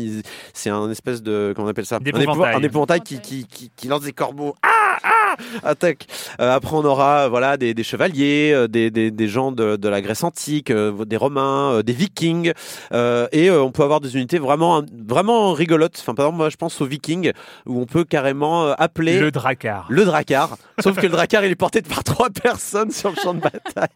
c'est 0.54 0.70
un 0.70 0.90
espèce 0.90 1.22
de, 1.24 1.54
comment 1.56 1.68
on 1.68 1.72
appelle 1.72 1.86
ça, 1.86 1.98
un, 1.98 2.62
épouvantail 2.62 3.02
qui, 3.02 3.20
qui, 3.20 3.46
qui, 3.46 3.72
qui 3.76 3.88
lance 3.88 4.02
des 4.02 4.14
corbeaux. 4.14 4.56
Ah, 4.64 4.98
ah, 5.04 5.19
attaque. 5.64 6.08
Euh, 6.40 6.56
après, 6.56 6.76
on 6.76 6.86
aura, 6.86 7.26
euh, 7.26 7.30
voilà, 7.30 7.58
des, 7.58 7.74
des 7.74 7.84
chevaliers, 7.84 8.52
euh, 8.54 8.68
des, 8.68 8.92
des, 8.92 9.12
des 9.12 9.28
gens 9.28 9.52
de, 9.52 9.76
de 9.76 9.90
la 9.90 10.02
Grèce 10.02 10.24
antique, 10.24 10.72
euh, 10.72 11.06
des 11.06 11.18
Romains, 11.18 11.82
des 11.82 11.94
Vikings, 11.94 12.54
euh, 12.94 13.28
et 13.32 13.50
on 13.52 13.72
peut 13.72 13.84
avoir 13.84 14.00
des 14.00 14.16
unités 14.16 14.40
vraiment, 14.40 14.84
vraiment 15.08 15.54
rigolotes. 15.54 15.98
Enfin, 16.00 16.14
par 16.16 16.26
exemple, 16.26 16.38
moi, 16.38 16.50
je 16.50 16.58
pense 16.58 16.80
aux 16.82 16.86
Vikings 16.86 17.32
où 17.66 17.82
on 17.82 17.86
peut 17.86 18.04
carrément 18.04 18.72
appeler 18.72 19.20
Le 19.20 19.32
Dracar. 19.32 19.86
le 19.90 20.06
Dracar. 20.06 20.58
Sauf 20.82 20.96
que 20.98 21.06
le 21.06 21.10
Dracar, 21.12 21.44
il 21.46 21.52
est 21.52 21.56
porté 21.56 21.82
par 21.82 22.04
trois 22.04 22.30
personnes 22.44 22.92
sur 22.92 23.10
le 23.10 23.16
champ 23.16 23.34
de 23.34 23.42
bataille. 23.42 23.90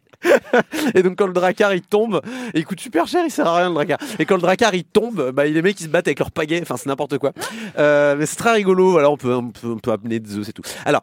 et 0.96 1.04
donc, 1.04 1.18
quand 1.18 1.28
le 1.28 1.34
Dracar, 1.34 1.74
il 1.74 1.82
tombe, 1.82 2.22
et 2.54 2.60
il 2.60 2.66
coûte 2.66 2.80
super 2.80 3.08
cher, 3.08 3.24
il 3.26 3.32
sert 3.32 3.48
à 3.48 3.58
rien, 3.58 3.70
le 3.70 3.76
Dracar. 3.76 3.98
Et 4.20 4.26
quand 4.26 4.36
le 4.36 4.42
Dracar, 4.42 4.74
il 4.74 4.84
tombe, 4.84 5.32
bah, 5.32 5.46
les 5.46 5.62
mecs, 5.62 5.80
ils 5.80 5.84
se 5.86 5.90
battent 5.90 6.08
avec 6.08 6.20
leurs 6.20 6.32
pagaies. 6.32 6.60
Enfin, 6.62 6.78
c'est 6.78 6.88
n'importe 6.88 7.18
quoi. 7.18 7.32
Euh, 7.78 8.16
mais 8.18 8.26
c'est 8.26 8.36
très 8.36 8.54
rigolo. 8.54 8.92
Voilà, 8.92 9.10
on 9.10 9.18
peut, 9.18 9.34
on 9.34 9.50
peut, 9.50 9.68
on 9.68 9.78
peut 9.78 9.92
amener 9.92 10.20
des 10.20 10.38
œufs 10.38 10.50
et 10.50 10.54
tout. 10.54 10.62
Alors, 10.86 11.02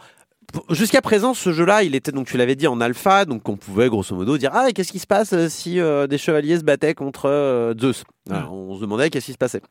Jusqu'à 0.70 1.02
présent, 1.02 1.34
ce 1.34 1.52
jeu-là, 1.52 1.82
il 1.82 1.94
était 1.94 2.12
donc 2.12 2.26
tu 2.26 2.36
l'avais 2.36 2.56
dit 2.56 2.66
en 2.66 2.80
alpha, 2.80 3.24
donc 3.24 3.48
on 3.48 3.56
pouvait 3.56 3.88
grosso 3.88 4.14
modo 4.14 4.38
dire 4.38 4.50
ah 4.52 4.72
qu'est-ce 4.72 4.92
qui 4.92 4.98
se 4.98 5.06
passe 5.06 5.32
euh, 5.32 5.48
si 5.48 5.80
euh, 5.80 6.06
des 6.06 6.18
chevaliers 6.18 6.58
se 6.58 6.64
battaient 6.64 6.94
contre 6.94 7.28
euh, 7.28 7.74
Zeus? 7.78 8.04
Alors, 8.30 8.52
On 8.52 8.76
se 8.76 8.80
demandait 8.80 9.10
qu'est-ce 9.10 9.26
qui 9.26 9.32
se 9.32 9.38
passait? 9.38 9.62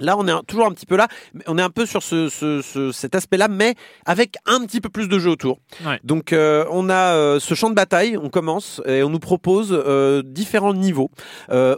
Là, 0.00 0.16
on 0.16 0.26
est 0.28 0.42
toujours 0.46 0.66
un 0.66 0.70
petit 0.72 0.86
peu 0.86 0.96
là, 0.96 1.08
on 1.46 1.58
est 1.58 1.62
un 1.62 1.70
peu 1.70 1.84
sur 1.84 2.02
ce, 2.02 2.28
ce- 2.28 2.62
ce- 2.62 2.92
cet 2.92 3.14
aspect-là, 3.16 3.48
mais 3.48 3.74
avec 4.06 4.36
un 4.46 4.64
petit 4.64 4.80
peu 4.80 4.88
plus 4.90 5.08
de 5.08 5.18
jeu 5.18 5.30
autour. 5.30 5.58
Ouais. 5.84 5.98
Donc, 6.04 6.32
euh, 6.32 6.64
on 6.70 6.88
a 6.88 7.14
euh, 7.14 7.40
ce 7.40 7.54
champ 7.54 7.68
de 7.68 7.74
bataille, 7.74 8.16
on 8.16 8.28
commence 8.30 8.80
et 8.86 9.02
on 9.02 9.10
nous 9.10 9.18
propose 9.18 9.68
euh, 9.72 10.22
différents 10.24 10.74
niveaux 10.74 11.10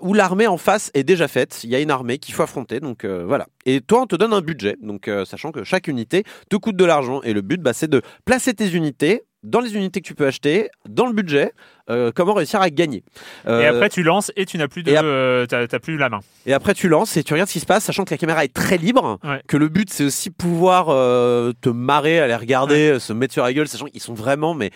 où 0.02 0.12
l'armée 0.14 0.46
en 0.46 0.58
face 0.58 0.90
est 0.94 1.04
déjà 1.04 1.28
faite. 1.28 1.60
Il 1.64 1.70
y 1.70 1.74
a 1.74 1.80
une 1.80 1.90
armée 1.90 2.18
qu'il 2.18 2.34
faut 2.34 2.42
affronter, 2.42 2.80
donc 2.80 3.04
voilà. 3.04 3.46
Et 3.64 3.80
toi, 3.80 4.02
on 4.02 4.06
te 4.06 4.16
donne 4.16 4.32
un 4.32 4.40
budget, 4.42 4.76
donc 4.82 5.10
sachant 5.24 5.52
que 5.52 5.64
chaque 5.64 5.88
unité 5.88 6.24
te 6.50 6.56
coûte 6.56 6.76
de 6.76 6.84
l'argent 6.84 7.22
et 7.22 7.32
le 7.32 7.40
but, 7.40 7.60
bah, 7.60 7.72
c'est 7.72 7.88
de 7.88 8.02
placer 8.24 8.52
tes 8.54 8.68
unités 8.70 9.22
dans 9.42 9.60
les 9.60 9.74
unités 9.74 10.00
que 10.00 10.06
tu 10.06 10.14
peux 10.14 10.26
acheter, 10.26 10.68
dans 10.88 11.06
le 11.06 11.12
budget, 11.14 11.52
euh, 11.88 12.12
comment 12.14 12.34
réussir 12.34 12.60
à 12.60 12.68
gagner. 12.70 12.98
Et 12.98 13.48
Euh, 13.48 13.70
après, 13.70 13.88
tu 13.88 14.02
lances 14.02 14.30
et 14.36 14.44
tu 14.44 14.58
n'as 14.58 14.68
plus 14.68 14.82
de, 14.82 14.92
euh, 14.92 15.46
plus 15.82 15.96
la 15.96 16.08
main. 16.10 16.20
et 16.46 16.52
après, 16.52 16.74
tu 16.74 16.88
lances 16.88 17.16
et 17.16 17.22
tu 17.24 17.32
regardes 17.32 17.48
ce 17.48 17.54
qui 17.54 17.60
se 17.60 17.66
passe, 17.66 17.84
sachant 17.84 18.04
que 18.04 18.10
la 18.12 18.18
caméra 18.18 18.44
est 18.44 18.52
très 18.52 18.76
libre, 18.76 19.18
Ouais. 19.24 19.40
que 19.48 19.56
le 19.56 19.68
but 19.68 19.90
c'est 19.90 20.04
aussi 20.04 20.30
pouvoir 20.30 20.86
euh, 20.90 21.52
te 21.60 21.68
marrer, 21.70 22.20
aller 22.20 22.34
regarder, 22.36 22.98
se 23.00 23.12
mettre 23.12 23.32
sur 23.32 23.42
la 23.42 23.52
gueule, 23.52 23.66
sachant 23.68 23.86
qu'ils 23.86 24.02
sont 24.02 24.14
vraiment, 24.14 24.52
mais 24.54 24.70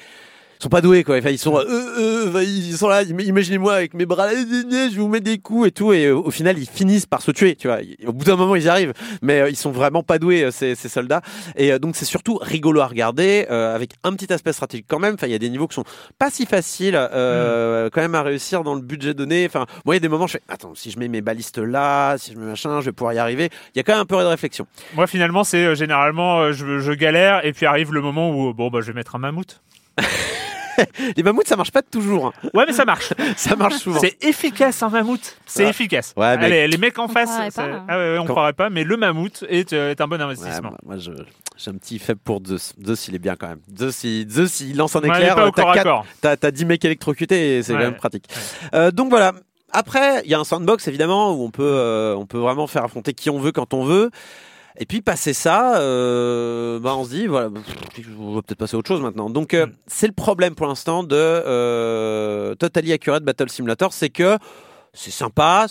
sont 0.64 0.68
pas 0.68 0.80
doués 0.80 1.04
quoi. 1.04 1.16
Enfin, 1.18 1.30
ils 1.30 1.38
sont, 1.38 1.56
euh, 1.56 1.64
euh, 2.34 2.42
ils 2.44 2.76
sont 2.76 2.88
là. 2.88 2.98
im- 3.08 3.20
Imaginez-moi 3.20 3.72
avec 3.74 3.94
mes 3.94 4.06
bras, 4.06 4.26
là, 4.26 4.32
je 4.34 4.98
vous 5.00 5.08
mettre 5.08 5.24
des 5.24 5.38
coups 5.38 5.68
et 5.68 5.70
tout, 5.70 5.92
et 5.92 6.06
euh, 6.06 6.16
au 6.16 6.30
final 6.30 6.58
ils 6.58 6.68
finissent 6.68 7.06
par 7.06 7.22
se 7.22 7.30
tuer. 7.30 7.54
Tu 7.56 7.68
vois, 7.68 7.78
au 8.06 8.12
bout 8.12 8.24
d'un 8.24 8.36
moment 8.36 8.56
ils 8.56 8.64
y 8.64 8.68
arrivent, 8.68 8.92
mais 9.22 9.48
ils 9.50 9.56
sont 9.56 9.70
vraiment 9.70 10.02
pas 10.02 10.18
doués 10.18 10.48
ces, 10.50 10.74
ces 10.74 10.88
soldats. 10.88 11.20
Et 11.56 11.78
donc 11.78 11.96
c'est 11.96 12.04
surtout 12.04 12.38
rigolo 12.42 12.80
à 12.80 12.86
regarder, 12.86 13.46
euh, 13.50 13.74
avec 13.74 13.92
un 14.02 14.12
petit 14.14 14.32
aspect 14.32 14.52
stratégique 14.52 14.86
quand 14.88 14.98
même. 14.98 15.14
Enfin, 15.14 15.26
il 15.26 15.32
y 15.32 15.36
a 15.36 15.38
des 15.38 15.50
niveaux 15.50 15.68
qui 15.68 15.74
sont 15.74 15.84
pas 16.18 16.30
si 16.30 16.46
faciles 16.46 16.94
quand 17.12 18.00
même 18.00 18.14
à 18.14 18.22
réussir 18.22 18.62
dans 18.64 18.74
le 18.74 18.80
budget 18.82 19.14
donné. 19.14 19.44
Enfin, 19.46 19.66
moi 19.84 19.94
il 19.94 19.96
y 19.96 19.98
a 19.98 20.00
des 20.00 20.08
moments, 20.08 20.26
je 20.26 20.32
fais, 20.32 20.42
attends, 20.48 20.74
si 20.74 20.90
je 20.90 20.98
mets 20.98 21.08
mes 21.08 21.20
balistes 21.20 21.58
là, 21.58 22.16
si 22.18 22.32
je 22.32 22.38
mets 22.38 22.46
machin, 22.46 22.80
je 22.80 22.86
vais 22.86 22.92
pouvoir 22.92 23.12
y 23.14 23.18
arriver. 23.18 23.50
Il 23.74 23.78
y 23.78 23.80
a 23.80 23.82
quand 23.82 23.92
même 23.92 24.00
un 24.02 24.06
peu 24.06 24.16
de 24.16 24.22
réflexion. 24.26 24.66
Moi, 24.94 25.06
finalement, 25.06 25.44
c'est 25.44 25.74
généralement, 25.76 26.52
je, 26.52 26.78
je 26.80 26.92
galère, 26.92 27.44
et 27.44 27.52
puis 27.52 27.66
arrive 27.66 27.92
le 27.92 28.00
moment 28.00 28.30
où, 28.30 28.54
bon, 28.54 28.68
bah, 28.70 28.78
je 28.80 28.86
vais 28.86 28.92
mettre 28.92 29.14
un 29.16 29.18
mammouth. 29.18 29.60
Les 31.16 31.22
mammouths, 31.22 31.46
ça 31.46 31.56
marche 31.56 31.70
pas 31.72 31.82
toujours. 31.82 32.26
hein. 32.26 32.32
Ouais, 32.54 32.64
mais 32.66 32.72
ça 32.72 32.84
marche. 32.84 33.12
Ça 33.36 33.56
marche 33.56 33.76
souvent. 33.76 34.00
C'est 34.00 34.22
efficace, 34.24 34.82
un 34.82 34.88
mammouth. 34.88 35.36
C'est 35.46 35.64
Ouais. 35.64 35.70
efficace. 35.70 36.12
Ouais, 36.16 36.36
mais- 36.38 36.44
Allez, 36.46 36.68
les 36.68 36.76
mecs 36.78 36.98
en 36.98 37.08
face, 37.08 37.30
pas, 37.54 37.62
hein. 37.62 37.84
ah 37.88 37.96
ouais, 37.98 38.12
ouais, 38.12 38.18
on 38.18 38.24
Quand- 38.24 38.32
croirait 38.34 38.52
pas, 38.52 38.70
mais 38.70 38.84
le 38.84 38.96
mammouth 38.96 39.44
est, 39.48 39.72
euh, 39.72 39.90
est 39.90 40.00
un 40.00 40.06
bon 40.08 40.16
Ouais, 40.16 40.22
investissement. 40.22 40.72
moi, 40.84 40.96
j'ai 40.98 41.70
un 41.70 41.74
petit 41.74 41.98
faible 41.98 42.20
pour 42.24 42.40
Zeus. 42.46 42.72
Zeus, 42.84 43.08
il 43.08 43.14
est 43.14 43.18
bien 43.18 43.36
quand 43.36 43.48
même. 43.48 43.60
Zeus, 43.78 44.04
il, 44.04 44.28
Zeus, 44.30 44.60
il 44.60 44.76
lance 44.76 44.94
un 44.96 45.00
éclair. 45.00 45.34
pas 45.34 45.46
au 45.46 45.50
t'as 45.50 45.62
corps 45.62 45.70
à 45.70 45.74
quatre- 45.74 45.84
corps. 45.84 46.06
T'as, 46.20 46.36
t'as 46.36 46.50
10 46.50 46.64
mecs 46.64 46.84
électrocutés 46.84 47.58
et 47.58 47.62
c'est 47.62 47.72
Ouais. 47.72 47.78
quand 47.78 47.84
même 47.84 47.96
pratique. 47.96 48.26
Euh, 48.74 48.90
donc 48.90 49.10
voilà. 49.10 49.32
Après, 49.72 50.22
il 50.24 50.30
y 50.30 50.34
a 50.34 50.38
un 50.38 50.44
sandbox 50.44 50.86
évidemment 50.86 51.32
où 51.32 51.42
on 51.42 51.50
peut, 51.50 51.62
euh, 51.64 52.14
on 52.16 52.26
peut 52.26 52.38
vraiment 52.38 52.66
faire 52.68 52.84
affronter 52.84 53.12
qui 53.12 53.28
on 53.30 53.40
veut 53.40 53.50
quand 53.52 53.74
on 53.74 53.84
veut. 53.84 54.10
Et 54.78 54.86
puis 54.86 55.02
passer 55.02 55.32
ça, 55.34 55.78
euh, 55.78 56.80
bah 56.80 56.94
on 56.96 57.04
se 57.04 57.10
dit 57.10 57.26
voilà, 57.28 57.48
on 58.18 58.34
va 58.34 58.42
peut-être 58.42 58.58
passer 58.58 58.74
à 58.74 58.78
autre 58.78 58.88
chose 58.88 59.00
maintenant. 59.00 59.30
Donc 59.30 59.54
euh, 59.54 59.66
Mm. 59.66 59.72
c'est 59.86 60.06
le 60.08 60.12
problème 60.12 60.54
pour 60.56 60.66
l'instant 60.66 61.04
de 61.04 61.14
euh, 61.16 62.54
Totally 62.56 62.92
Accurate 62.92 63.22
Battle 63.22 63.48
Simulator, 63.50 63.92
c'est 63.92 64.10
que 64.10 64.36
c'est 64.92 65.12
sympa, 65.12 65.66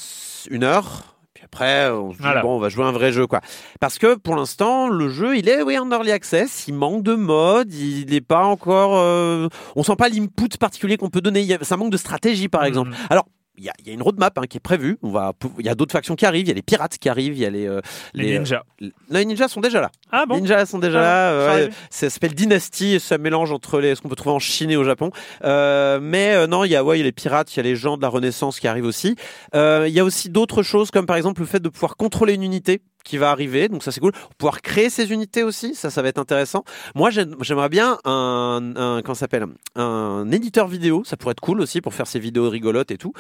une 0.49 0.63
heure. 0.63 1.15
Puis 1.33 1.43
après, 1.43 1.89
on 1.89 2.11
se 2.11 2.17
dit 2.17 2.23
Voilà. 2.23 2.41
bon, 2.41 2.55
on 2.55 2.59
va 2.59 2.69
jouer 2.69 2.85
un 2.85 2.91
vrai 2.93 3.11
jeu 3.11 3.27
quoi. 3.27 3.41
Parce 3.81 3.97
que 3.99 4.15
pour 4.15 4.35
l'instant, 4.37 4.87
le 4.87 5.09
jeu, 5.09 5.35
il 5.37 5.49
est 5.49 5.61
oui 5.63 5.77
en 5.77 5.91
early 5.91 6.11
access, 6.11 6.65
il 6.69 6.73
manque 6.73 7.03
de 7.03 7.15
mode, 7.15 7.73
il 7.73 8.05
n'est 8.09 8.21
pas 8.21 8.43
encore, 8.45 8.97
euh, 8.97 9.47
on 9.75 9.83
sent 9.83 9.95
pas 9.97 10.07
l'input 10.09 10.57
particulier 10.57 10.95
qu'on 10.97 11.09
peut 11.09 11.21
donner. 11.21 11.57
Ça 11.63 11.75
manque 11.75 11.91
de 11.91 11.97
stratégie 11.97 12.47
par 12.47 12.63
exemple. 12.63 12.91
Mhm. 12.91 12.95
Alors 13.09 13.25
il 13.57 13.63
y 13.63 13.69
a, 13.69 13.73
il 13.79 13.87
y 13.87 13.91
a 13.91 13.93
une 13.93 14.01
roadmap 14.01 14.37
hein, 14.37 14.43
qui 14.49 14.57
est 14.57 14.59
prévue. 14.59 14.97
On 15.03 15.11
va, 15.11 15.33
il 15.59 15.65
y 15.65 15.69
a 15.69 15.75
d'autres 15.75 15.91
factions 15.91 16.15
qui 16.15 16.25
arrivent. 16.25 16.45
Il 16.45 16.49
y 16.49 16.51
a 16.51 16.55
les 16.55 16.61
pirates 16.63 16.97
qui 16.97 17.07
arrivent. 17.09 17.33
Il 17.33 17.39
y 17.41 17.45
a 17.45 17.49
les, 17.49 17.67
euh, 17.67 17.81
Les 18.13 18.35
euh, 18.35 18.39
ninjas. 18.39 18.63
non, 18.81 18.89
les 19.11 19.25
ninjas 19.25 19.47
sont 19.47 19.61
déjà 19.61 19.79
là. 19.81 19.91
Ah 20.11 20.25
bon 20.25 20.35
Les 20.35 20.41
ninjas 20.41 20.65
sont 20.65 20.79
déjà 20.79 20.99
Ah, 20.99 21.03
là. 21.03 21.31
euh, 21.31 21.67
ouais, 21.67 21.73
ça 21.89 22.09
s'appelle 22.09 22.33
Dynasty. 22.33 22.99
Ça 22.99 23.17
mélange 23.17 23.51
entre 23.51 23.79
les, 23.79 23.95
ce 23.95 24.01
qu'on 24.01 24.09
peut 24.09 24.15
trouver 24.15 24.35
en 24.35 24.39
Chine 24.39 24.71
et 24.71 24.75
au 24.77 24.83
Japon. 24.83 25.11
Euh, 25.43 25.99
mais 26.01 26.33
euh, 26.33 26.47
non, 26.47 26.63
il 26.63 26.71
y 26.71 26.75
a 26.75 26.83
ouais, 26.83 26.97
il 26.97 26.99
y 26.99 27.03
a 27.03 27.05
les 27.05 27.11
pirates, 27.11 27.53
il 27.53 27.57
y 27.57 27.59
a 27.59 27.63
les 27.63 27.75
gens 27.75 27.97
de 27.97 28.01
la 28.01 28.09
Renaissance 28.09 28.59
qui 28.59 28.67
arrivent 28.67 28.85
aussi. 28.85 29.15
Euh, 29.55 29.85
il 29.87 29.93
y 29.93 29.99
a 29.99 30.03
aussi 30.03 30.29
d'autres 30.29 30.63
choses 30.63 30.89
comme 30.91 31.05
par 31.05 31.15
exemple 31.15 31.41
le 31.41 31.47
fait 31.47 31.59
de 31.59 31.69
pouvoir 31.69 31.95
contrôler 31.95 32.33
une 32.33 32.43
unité 32.43 32.81
qui 33.03 33.17
va 33.17 33.31
arriver. 33.31 33.69
Donc 33.69 33.83
ça 33.83 33.91
c'est 33.91 33.99
cool. 33.99 34.13
Pouvoir 34.37 34.61
créer 34.61 34.89
ces 34.89 35.11
unités 35.11 35.43
aussi, 35.43 35.75
ça 35.75 35.89
ça 35.89 36.01
va 36.01 36.07
être 36.09 36.17
intéressant. 36.19 36.63
Moi 36.95 37.09
j'aime- 37.09 37.35
j'aimerais 37.41 37.69
bien 37.69 37.97
un, 38.05 38.73
un 38.75 39.01
comment 39.01 39.15
s'appelle? 39.15 39.45
Un 39.75 40.29
éditeur 40.31 40.67
vidéo. 40.67 41.03
Ça 41.05 41.17
pourrait 41.17 41.33
être 41.33 41.39
cool 41.41 41.61
aussi 41.61 41.81
pour 41.81 41.93
faire 41.93 42.07
ces 42.07 42.19
vidéos 42.19 42.49
rigolotes 42.49 42.91
et 42.91 42.97
tout. 42.97 43.13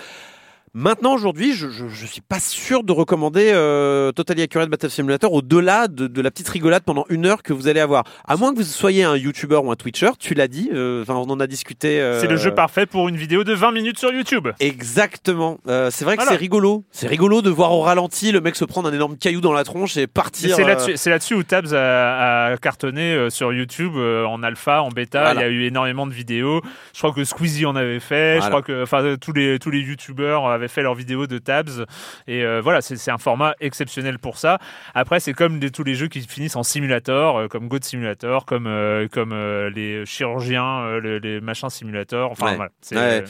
Maintenant, 0.75 1.13
aujourd'hui, 1.13 1.53
je, 1.53 1.67
je 1.69 2.05
suis 2.07 2.21
pas 2.21 2.39
sûr 2.39 2.83
de 2.83 2.91
recommander 2.91 3.51
euh, 3.53 4.11
Totally 4.11 4.41
Accurate 4.41 4.69
Battle 4.69 4.89
Simulator 4.89 5.31
au-delà 5.31 5.87
de, 5.87 6.07
de 6.07 6.19
la 6.19 6.31
petite 6.31 6.49
rigolade 6.49 6.81
pendant 6.83 7.05
une 7.09 7.27
heure 7.27 7.43
que 7.43 7.53
vous 7.53 7.67
allez 7.67 7.79
avoir. 7.79 8.05
À 8.27 8.37
moins 8.37 8.51
que 8.51 8.57
vous 8.57 8.63
soyez 8.63 9.03
un 9.03 9.15
YouTuber 9.15 9.57
ou 9.57 9.69
un 9.71 9.75
Twitcher, 9.75 10.09
tu 10.17 10.33
l'as 10.33 10.47
dit, 10.47 10.71
euh, 10.73 11.05
on 11.09 11.29
en 11.29 11.39
a 11.39 11.45
discuté. 11.45 12.01
euh, 12.01 12.19
C'est 12.19 12.25
le 12.27 12.37
jeu 12.37 12.55
parfait 12.55 12.87
pour 12.87 13.07
une 13.07 13.17
vidéo 13.17 13.43
de 13.43 13.53
20 13.53 13.71
minutes 13.71 13.99
sur 13.99 14.11
YouTube. 14.11 14.47
Exactement. 14.59 15.59
Euh, 15.67 15.91
c'est 15.91 16.05
vrai 16.05 16.15
que 16.17 16.23
Voilà. 16.23 16.31
c'est 16.35 16.41
rigolo. 16.41 16.83
C'est 16.89 17.05
rigolo 17.07 17.43
de 17.43 17.51
voir 17.51 17.71
au 17.73 17.81
ralenti 17.81 18.31
le 18.31 18.41
mec 18.41 18.55
se 18.55 18.65
prendre 18.65 18.89
un 18.89 18.93
énorme 18.93 19.15
caillou 19.15 19.41
dans 19.41 19.53
la 19.53 19.65
tronche 19.65 19.95
et 19.97 20.07
partir. 20.07 20.55
C'est 20.55 20.63
euh, 20.63 20.67
là-dessus, 20.67 20.93
c'est 20.97 21.11
là-dessus 21.11 21.35
où 21.35 21.43
Tabs 21.43 21.71
a, 21.73 22.45
a 22.47 22.57
cartonné 22.57 23.29
sur 23.29 23.53
YouTube 23.53 23.95
en 23.95 24.41
alpha, 24.41 24.81
en 24.81 24.89
bêta. 24.89 25.21
Voilà. 25.21 25.41
Il 25.41 25.43
y 25.43 25.47
a 25.47 25.49
eu 25.51 25.65
énormément 25.65 26.07
de 26.07 26.13
vidéos. 26.13 26.61
Je 26.95 26.97
crois 26.97 27.11
que 27.13 27.23
Squeezie 27.23 27.67
en 27.67 27.75
avait 27.75 27.99
fait. 27.99 28.41
Je 28.41 28.47
crois 28.47 28.63
que, 28.63 28.85
tous 29.17 29.33
les 29.33 29.59
tous 29.59 29.69
les 29.69 29.79
YouTubeurs 29.81 30.47
avaient 30.47 30.62
fait 30.67 30.81
leurs 30.81 30.95
vidéos 30.95 31.27
de 31.27 31.37
Tabs. 31.37 31.85
Et 32.27 32.43
euh, 32.43 32.61
voilà, 32.61 32.81
c'est 32.81 33.11
un 33.11 33.17
format 33.17 33.53
exceptionnel 33.59 34.19
pour 34.19 34.37
ça. 34.37 34.59
Après, 34.93 35.19
c'est 35.19 35.33
comme 35.33 35.59
les- 35.59 35.71
tous 35.71 35.83
les 35.83 35.95
jeux 35.95 36.07
qui 36.07 36.21
finissent 36.21 36.55
en 36.55 36.63
simulator, 36.63 37.37
euh, 37.37 37.47
comme 37.47 37.67
God 37.67 37.83
Simulator, 37.83 38.45
comme 38.45 38.67
euh, 38.67 39.07
comme 39.07 39.31
euh, 39.33 39.69
les 39.69 40.05
chirurgiens, 40.05 40.81
euh, 40.85 40.99
le- 40.99 41.17
les 41.19 41.41
machins 41.41 41.69
simulators. 41.69 42.31
Enfin, 42.31 42.47
Ouais. 42.47 42.55
voilà. 42.55 42.71
C'est, 42.81 42.95
Ouais. 42.95 43.01
euh, 43.23 43.27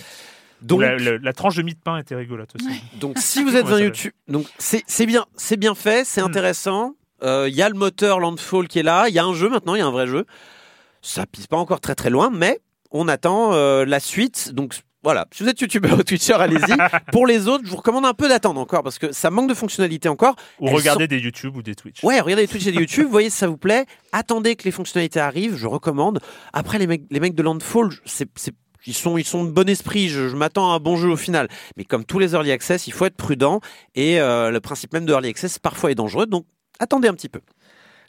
Donc, 0.61 0.81
la, 0.81 0.95
la- 0.97 1.17
la 1.17 1.33
tranche 1.33 1.55
de 1.57 1.61
mie 1.61 1.73
de 1.73 1.79
pain 1.79 1.97
était 1.97 2.15
rigolote 2.15 2.51
aussi. 2.55 2.67
donc 2.99 3.17
si 3.19 3.43
vous 3.43 3.55
êtes 3.55 3.67
un 3.67 3.79
YouTube, 3.79 4.13
donc 4.29 4.45
c'est 4.57 4.83
c'est 4.87 5.05
bien, 5.05 5.25
c'est 5.35 5.57
bien 5.57 5.75
fait, 5.75 6.05
c'est 6.05 6.21
Mm. 6.21 6.25
intéressant. 6.25 6.95
Euh, 7.21 7.47
Il 7.49 7.55
y 7.55 7.61
a 7.61 7.67
le 7.69 7.75
moteur 7.75 8.19
Landfall 8.19 8.67
qui 8.67 8.79
est 8.79 8.83
là. 8.83 9.05
Il 9.09 9.13
y 9.13 9.19
a 9.19 9.25
un 9.25 9.33
jeu 9.33 9.49
maintenant, 9.49 9.75
il 9.75 9.79
y 9.79 9.81
a 9.81 9.85
un 9.85 9.91
vrai 9.91 10.07
jeu. 10.07 10.25
Ça 11.01 11.25
pisse 11.25 11.47
pas 11.47 11.57
encore 11.57 11.81
très 11.81 11.95
très 11.95 12.09
loin, 12.09 12.29
mais 12.33 12.59
on 12.91 13.07
attend 13.09 13.53
euh, 13.53 13.83
la 13.85 13.99
suite. 13.99 14.53
Donc 14.53 14.73
voilà, 15.03 15.27
si 15.33 15.43
vous 15.43 15.49
êtes 15.49 15.59
youtubeur 15.59 15.99
ou 15.99 16.03
twitcher, 16.03 16.33
allez-y. 16.33 16.75
Pour 17.11 17.27
les 17.27 17.47
autres, 17.47 17.65
je 17.65 17.69
vous 17.69 17.77
recommande 17.77 18.05
un 18.05 18.13
peu 18.13 18.27
d'attendre 18.29 18.59
encore 18.61 18.83
parce 18.83 18.97
que 18.99 19.11
ça 19.11 19.29
manque 19.29 19.49
de 19.49 19.53
fonctionnalités 19.53 20.07
encore. 20.09 20.35
Ou 20.59 20.67
Elles 20.69 20.75
regarder 20.75 21.07
des 21.07 21.19
YouTube 21.19 21.55
ou 21.57 21.61
des 21.61 21.75
Twitch. 21.75 22.03
Ouais, 22.03 22.19
regardez 22.21 22.43
les 22.43 22.47
Twitch 22.47 22.65
et 22.67 22.71
les 22.71 22.79
YouTube, 22.79 23.07
voyez 23.09 23.29
si 23.29 23.37
ça 23.37 23.47
vous 23.47 23.57
plaît. 23.57 23.85
Attendez 24.13 24.55
que 24.55 24.63
les 24.63 24.71
fonctionnalités 24.71 25.19
arrivent, 25.19 25.57
je 25.57 25.67
recommande. 25.67 26.19
Après, 26.53 26.79
les 26.79 26.87
mecs, 26.87 27.03
les 27.11 27.19
mecs 27.19 27.35
de 27.35 27.43
Landfall, 27.43 27.89
c'est, 28.05 28.29
c'est- 28.35 28.53
ils 28.85 28.93
sont, 28.93 29.17
ils 29.17 29.23
sont 29.25 29.45
de 29.45 29.49
bon 29.51 29.69
esprit. 29.69 30.09
Je, 30.09 30.27
je 30.27 30.35
m'attends 30.35 30.71
à 30.71 30.75
un 30.75 30.79
bon 30.79 30.97
jeu 30.97 31.09
au 31.09 31.15
final. 31.17 31.47
Mais 31.77 31.85
comme 31.85 32.03
tous 32.05 32.19
les 32.19 32.33
early 32.33 32.51
access, 32.51 32.85
il 32.87 32.91
faut 32.93 33.05
être 33.05 33.15
prudent 33.15 33.61
et 33.95 34.19
euh, 34.19 34.51
le 34.51 34.59
principe 34.59 34.91
même 34.93 35.05
de 35.05 35.13
early 35.13 35.29
access 35.29 35.57
parfois 35.59 35.91
est 35.91 35.95
dangereux. 35.95 36.25
Donc, 36.25 36.45
attendez 36.79 37.07
un 37.07 37.13
petit 37.13 37.29
peu. 37.29 37.39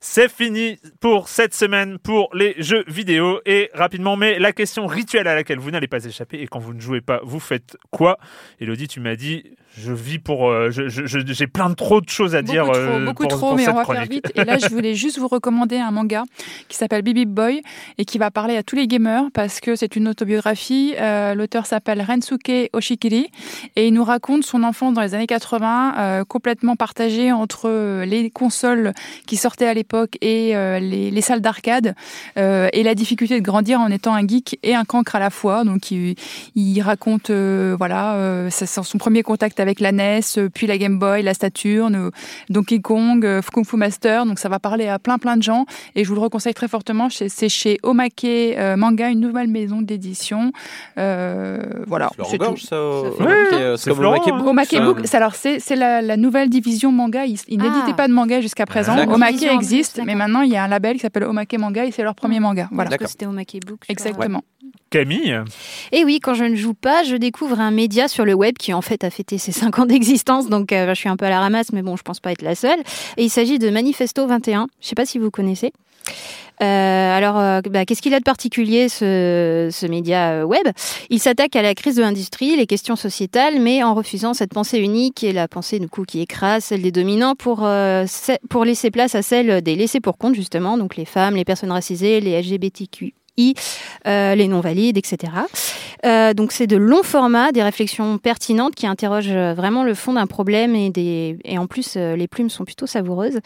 C'est 0.06 0.30
fini 0.30 0.78
pour 1.00 1.30
cette 1.30 1.54
semaine 1.54 1.98
pour 1.98 2.28
les 2.34 2.54
jeux 2.58 2.84
vidéo. 2.86 3.40
Et 3.46 3.70
rapidement, 3.72 4.16
mais 4.16 4.38
la 4.38 4.52
question 4.52 4.86
rituelle 4.86 5.26
à 5.26 5.34
laquelle 5.34 5.58
vous 5.58 5.70
n'allez 5.70 5.88
pas 5.88 6.04
échapper, 6.04 6.42
et 6.42 6.46
quand 6.46 6.58
vous 6.58 6.74
ne 6.74 6.80
jouez 6.80 7.00
pas, 7.00 7.22
vous 7.24 7.40
faites 7.40 7.78
quoi? 7.90 8.18
Elodie, 8.60 8.86
tu 8.86 9.00
m'as 9.00 9.16
dit, 9.16 9.56
je 9.76 9.92
vis 9.92 10.18
pour. 10.18 10.48
euh, 10.48 10.70
je- 10.70 10.88
je- 10.88 11.06
je- 11.06 11.18
J'ai 11.26 11.46
plein 11.46 11.68
de 11.68 11.74
trop 11.74 12.00
de 12.00 12.08
choses 12.08 12.34
à 12.36 12.42
dire. 12.42 12.64
Beaucoup 12.66 12.74
trop, 12.78 12.86
euh, 12.92 13.04
beaucoup 13.04 13.22
pour- 13.24 13.28
trop, 13.32 13.46
pour 13.48 13.56
mais 13.56 13.68
on 13.68 13.74
va 13.74 13.84
faire 13.84 14.04
vite. 14.06 14.30
Et 14.36 14.44
là, 14.44 14.58
je 14.58 14.68
voulais 14.68 14.94
juste 14.94 15.18
vous 15.18 15.26
recommander 15.26 15.76
un 15.78 15.90
manga 15.90 16.22
qui 16.68 16.76
s'appelle 16.76 17.02
Bibi 17.02 17.24
Boy 17.26 17.60
et 17.98 18.04
qui 18.04 18.18
va 18.18 18.30
parler 18.30 18.56
à 18.56 18.62
tous 18.62 18.76
les 18.76 18.86
gamers 18.86 19.24
parce 19.34 19.60
que 19.60 19.74
c'est 19.74 19.96
une 19.96 20.06
autobiographie. 20.08 20.94
Euh, 21.00 21.34
L'auteur 21.34 21.66
s'appelle 21.66 22.02
Rensuke 22.02 22.70
Oshikiri 22.72 23.26
et 23.76 23.88
il 23.88 23.94
nous 23.94 24.04
raconte 24.04 24.44
son 24.44 24.62
enfance 24.62 24.94
dans 24.94 25.00
les 25.00 25.14
années 25.14 25.26
80, 25.26 25.94
euh, 25.98 26.24
complètement 26.24 26.76
partagée 26.76 27.32
entre 27.32 28.04
les 28.04 28.30
consoles 28.30 28.92
qui 29.26 29.36
sortaient 29.36 29.66
à 29.66 29.74
l'époque 29.74 30.16
et 30.20 30.52
les, 30.80 31.10
les 31.10 31.20
salles 31.20 31.40
d'arcade 31.40 31.94
et 32.36 32.82
la 32.82 32.94
difficulté 32.94 33.40
de 33.40 33.44
grandir 33.44 33.80
en 33.80 33.88
étant 33.90 34.14
un 34.14 34.26
geek 34.26 34.58
et 34.62 34.74
un 34.74 34.84
cancre 34.84 35.16
à 35.16 35.18
la 35.18 35.30
fois. 35.30 35.64
Donc, 35.64 35.90
il, 35.90 36.14
il 36.54 36.80
raconte 36.82 37.30
voilà 37.30 38.48
son 38.50 38.98
premier 38.98 39.22
contact 39.22 39.58
avec 39.58 39.63
la 39.80 39.92
NES, 39.92 40.20
euh, 40.38 40.48
puis 40.52 40.66
la 40.66 40.78
Game 40.78 40.98
Boy, 40.98 41.22
la 41.22 41.34
Saturn, 41.34 42.10
Donkey 42.50 42.80
Kong, 42.80 43.24
euh, 43.24 43.40
Kung 43.52 43.64
Fu 43.66 43.76
Master. 43.76 44.26
Donc 44.26 44.38
ça 44.38 44.48
va 44.48 44.58
parler 44.58 44.88
à 44.88 44.98
plein 44.98 45.18
plein 45.18 45.36
de 45.36 45.42
gens 45.42 45.66
et 45.94 46.04
je 46.04 46.08
vous 46.08 46.14
le 46.14 46.20
reconseille 46.20 46.54
très 46.54 46.68
fortement. 46.68 47.08
C'est 47.10 47.48
chez 47.48 47.78
Omake 47.82 48.24
euh, 48.24 48.76
Manga, 48.76 49.08
une 49.10 49.20
nouvelle 49.20 49.48
maison 49.48 49.82
d'édition. 49.82 50.52
Euh, 50.98 51.58
voilà. 51.86 52.10
C'est 52.30 52.38
tout. 52.38 52.56
ça. 52.56 52.76
euh, 52.76 53.76
c'est 53.76 53.90
comme 53.90 53.98
Florent, 53.98 54.16
Maquet 54.18 54.30
hein. 54.32 54.36
Book, 54.38 54.46
Omake. 54.48 54.76
Book, 54.84 55.00
c'est- 55.04 55.16
alors 55.16 55.34
c'est 55.34 55.58
c'est 55.60 55.76
la, 55.76 56.02
la 56.02 56.16
nouvelle 56.16 56.48
division 56.48 56.92
manga. 56.92 57.24
Ils, 57.26 57.38
ils 57.48 57.60
Ah. 57.60 57.64
n'éditaient 57.64 57.94
pas 57.96 58.08
de 58.08 58.12
manga 58.12 58.40
jusqu'à 58.40 58.66
présent. 58.66 58.96
Omake 59.08 59.42
existe, 59.42 60.00
mais 60.04 60.14
maintenant 60.14 60.42
il 60.42 60.50
y 60.52 60.56
a 60.56 60.64
un 60.64 60.68
label 60.68 60.94
qui 60.94 61.00
s'appelle 61.00 61.24
Omake 61.24 61.54
Manga 61.58 61.84
et 61.84 61.90
c'est 61.90 62.02
leur 62.02 62.14
premier 62.14 62.40
manga. 62.40 62.68
Voilà. 62.72 62.90
D'accord. 62.90 63.08
C'était 63.08 63.26
au 63.26 63.30
Mackey 63.32 63.60
Book. 63.60 63.80
crois. 63.86 64.40
Camille, 64.94 65.36
Et 65.90 66.04
oui, 66.04 66.20
quand 66.20 66.34
je 66.34 66.44
ne 66.44 66.54
joue 66.54 66.72
pas, 66.72 67.02
je 67.02 67.16
découvre 67.16 67.58
un 67.58 67.72
média 67.72 68.06
sur 68.06 68.24
le 68.24 68.32
web 68.32 68.56
qui 68.56 68.72
en 68.72 68.80
fait 68.80 69.02
a 69.02 69.10
fêté 69.10 69.38
ses 69.38 69.50
5 69.50 69.80
ans 69.80 69.86
d'existence, 69.86 70.48
donc 70.48 70.70
euh, 70.70 70.90
je 70.90 70.94
suis 70.94 71.08
un 71.08 71.16
peu 71.16 71.26
à 71.26 71.30
la 71.30 71.40
ramasse, 71.40 71.72
mais 71.72 71.82
bon, 71.82 71.96
je 71.96 72.04
pense 72.04 72.20
pas 72.20 72.30
être 72.30 72.42
la 72.42 72.54
seule. 72.54 72.78
Et 73.16 73.24
il 73.24 73.28
s'agit 73.28 73.58
de 73.58 73.70
Manifesto 73.70 74.24
21. 74.24 74.68
Je 74.80 74.86
sais 74.86 74.94
pas 74.94 75.04
si 75.04 75.18
vous 75.18 75.32
connaissez. 75.32 75.72
Euh, 76.62 76.64
alors, 77.18 77.40
euh, 77.40 77.60
bah, 77.68 77.84
qu'est-ce 77.84 78.02
qu'il 78.02 78.14
a 78.14 78.20
de 78.20 78.24
particulier 78.24 78.88
ce, 78.88 79.86
média 79.88 80.46
web? 80.46 80.68
Il 81.10 81.18
s'attaque 81.18 81.56
à 81.56 81.62
la 81.62 81.74
crise 81.74 81.96
de 81.96 82.02
l'industrie, 82.02 82.54
les 82.54 82.66
questions 82.66 82.94
sociétales, 82.94 83.58
mais 83.58 83.82
en 83.82 83.94
refusant 83.94 84.32
cette 84.32 84.54
pensée 84.54 84.78
unique 84.78 85.24
et 85.24 85.32
la 85.32 85.48
pensée 85.48 85.80
du 85.80 85.88
coup 85.88 86.04
qui 86.04 86.20
écrase 86.20 86.66
celle 86.66 86.82
des 86.82 86.92
dominants 86.92 87.34
pour 87.34 87.68
pour 88.48 88.64
laisser 88.64 88.92
place 88.92 89.16
à 89.16 89.22
celle 89.22 89.60
des 89.60 89.74
laissés 89.74 89.98
pour 89.98 90.18
compte 90.18 90.36
justement, 90.36 90.78
donc 90.78 90.94
les 90.94 91.04
femmes, 91.04 91.34
les 91.34 91.44
personnes 91.44 91.72
racisées, 91.72 92.20
les 92.20 92.40
Euh, 94.06 94.34
les 94.34 94.48
non 94.48 94.60
valides, 94.60 94.98
etc. 94.98 95.32
Euh, 96.04 96.34
donc 96.34 96.52
c'est 96.52 96.66
de 96.66 96.76
long 96.76 97.02
format, 97.02 97.52
des 97.52 97.62
réflexions 97.62 98.18
pertinentes 98.18 98.74
qui 98.74 98.86
interrogent 98.86 99.32
vraiment 99.32 99.82
le 99.82 99.94
fond 99.94 100.12
d'un 100.12 100.26
problème 100.26 100.74
et 100.74 100.90
des 100.90 101.38
et 101.44 101.56
en 101.56 101.66
plus 101.66 101.94
euh, 101.96 102.16
les 102.16 102.28
plumes 102.28 102.50
sont 102.50 102.64
plutôt 102.64 102.86
savoureuses. 102.86 103.40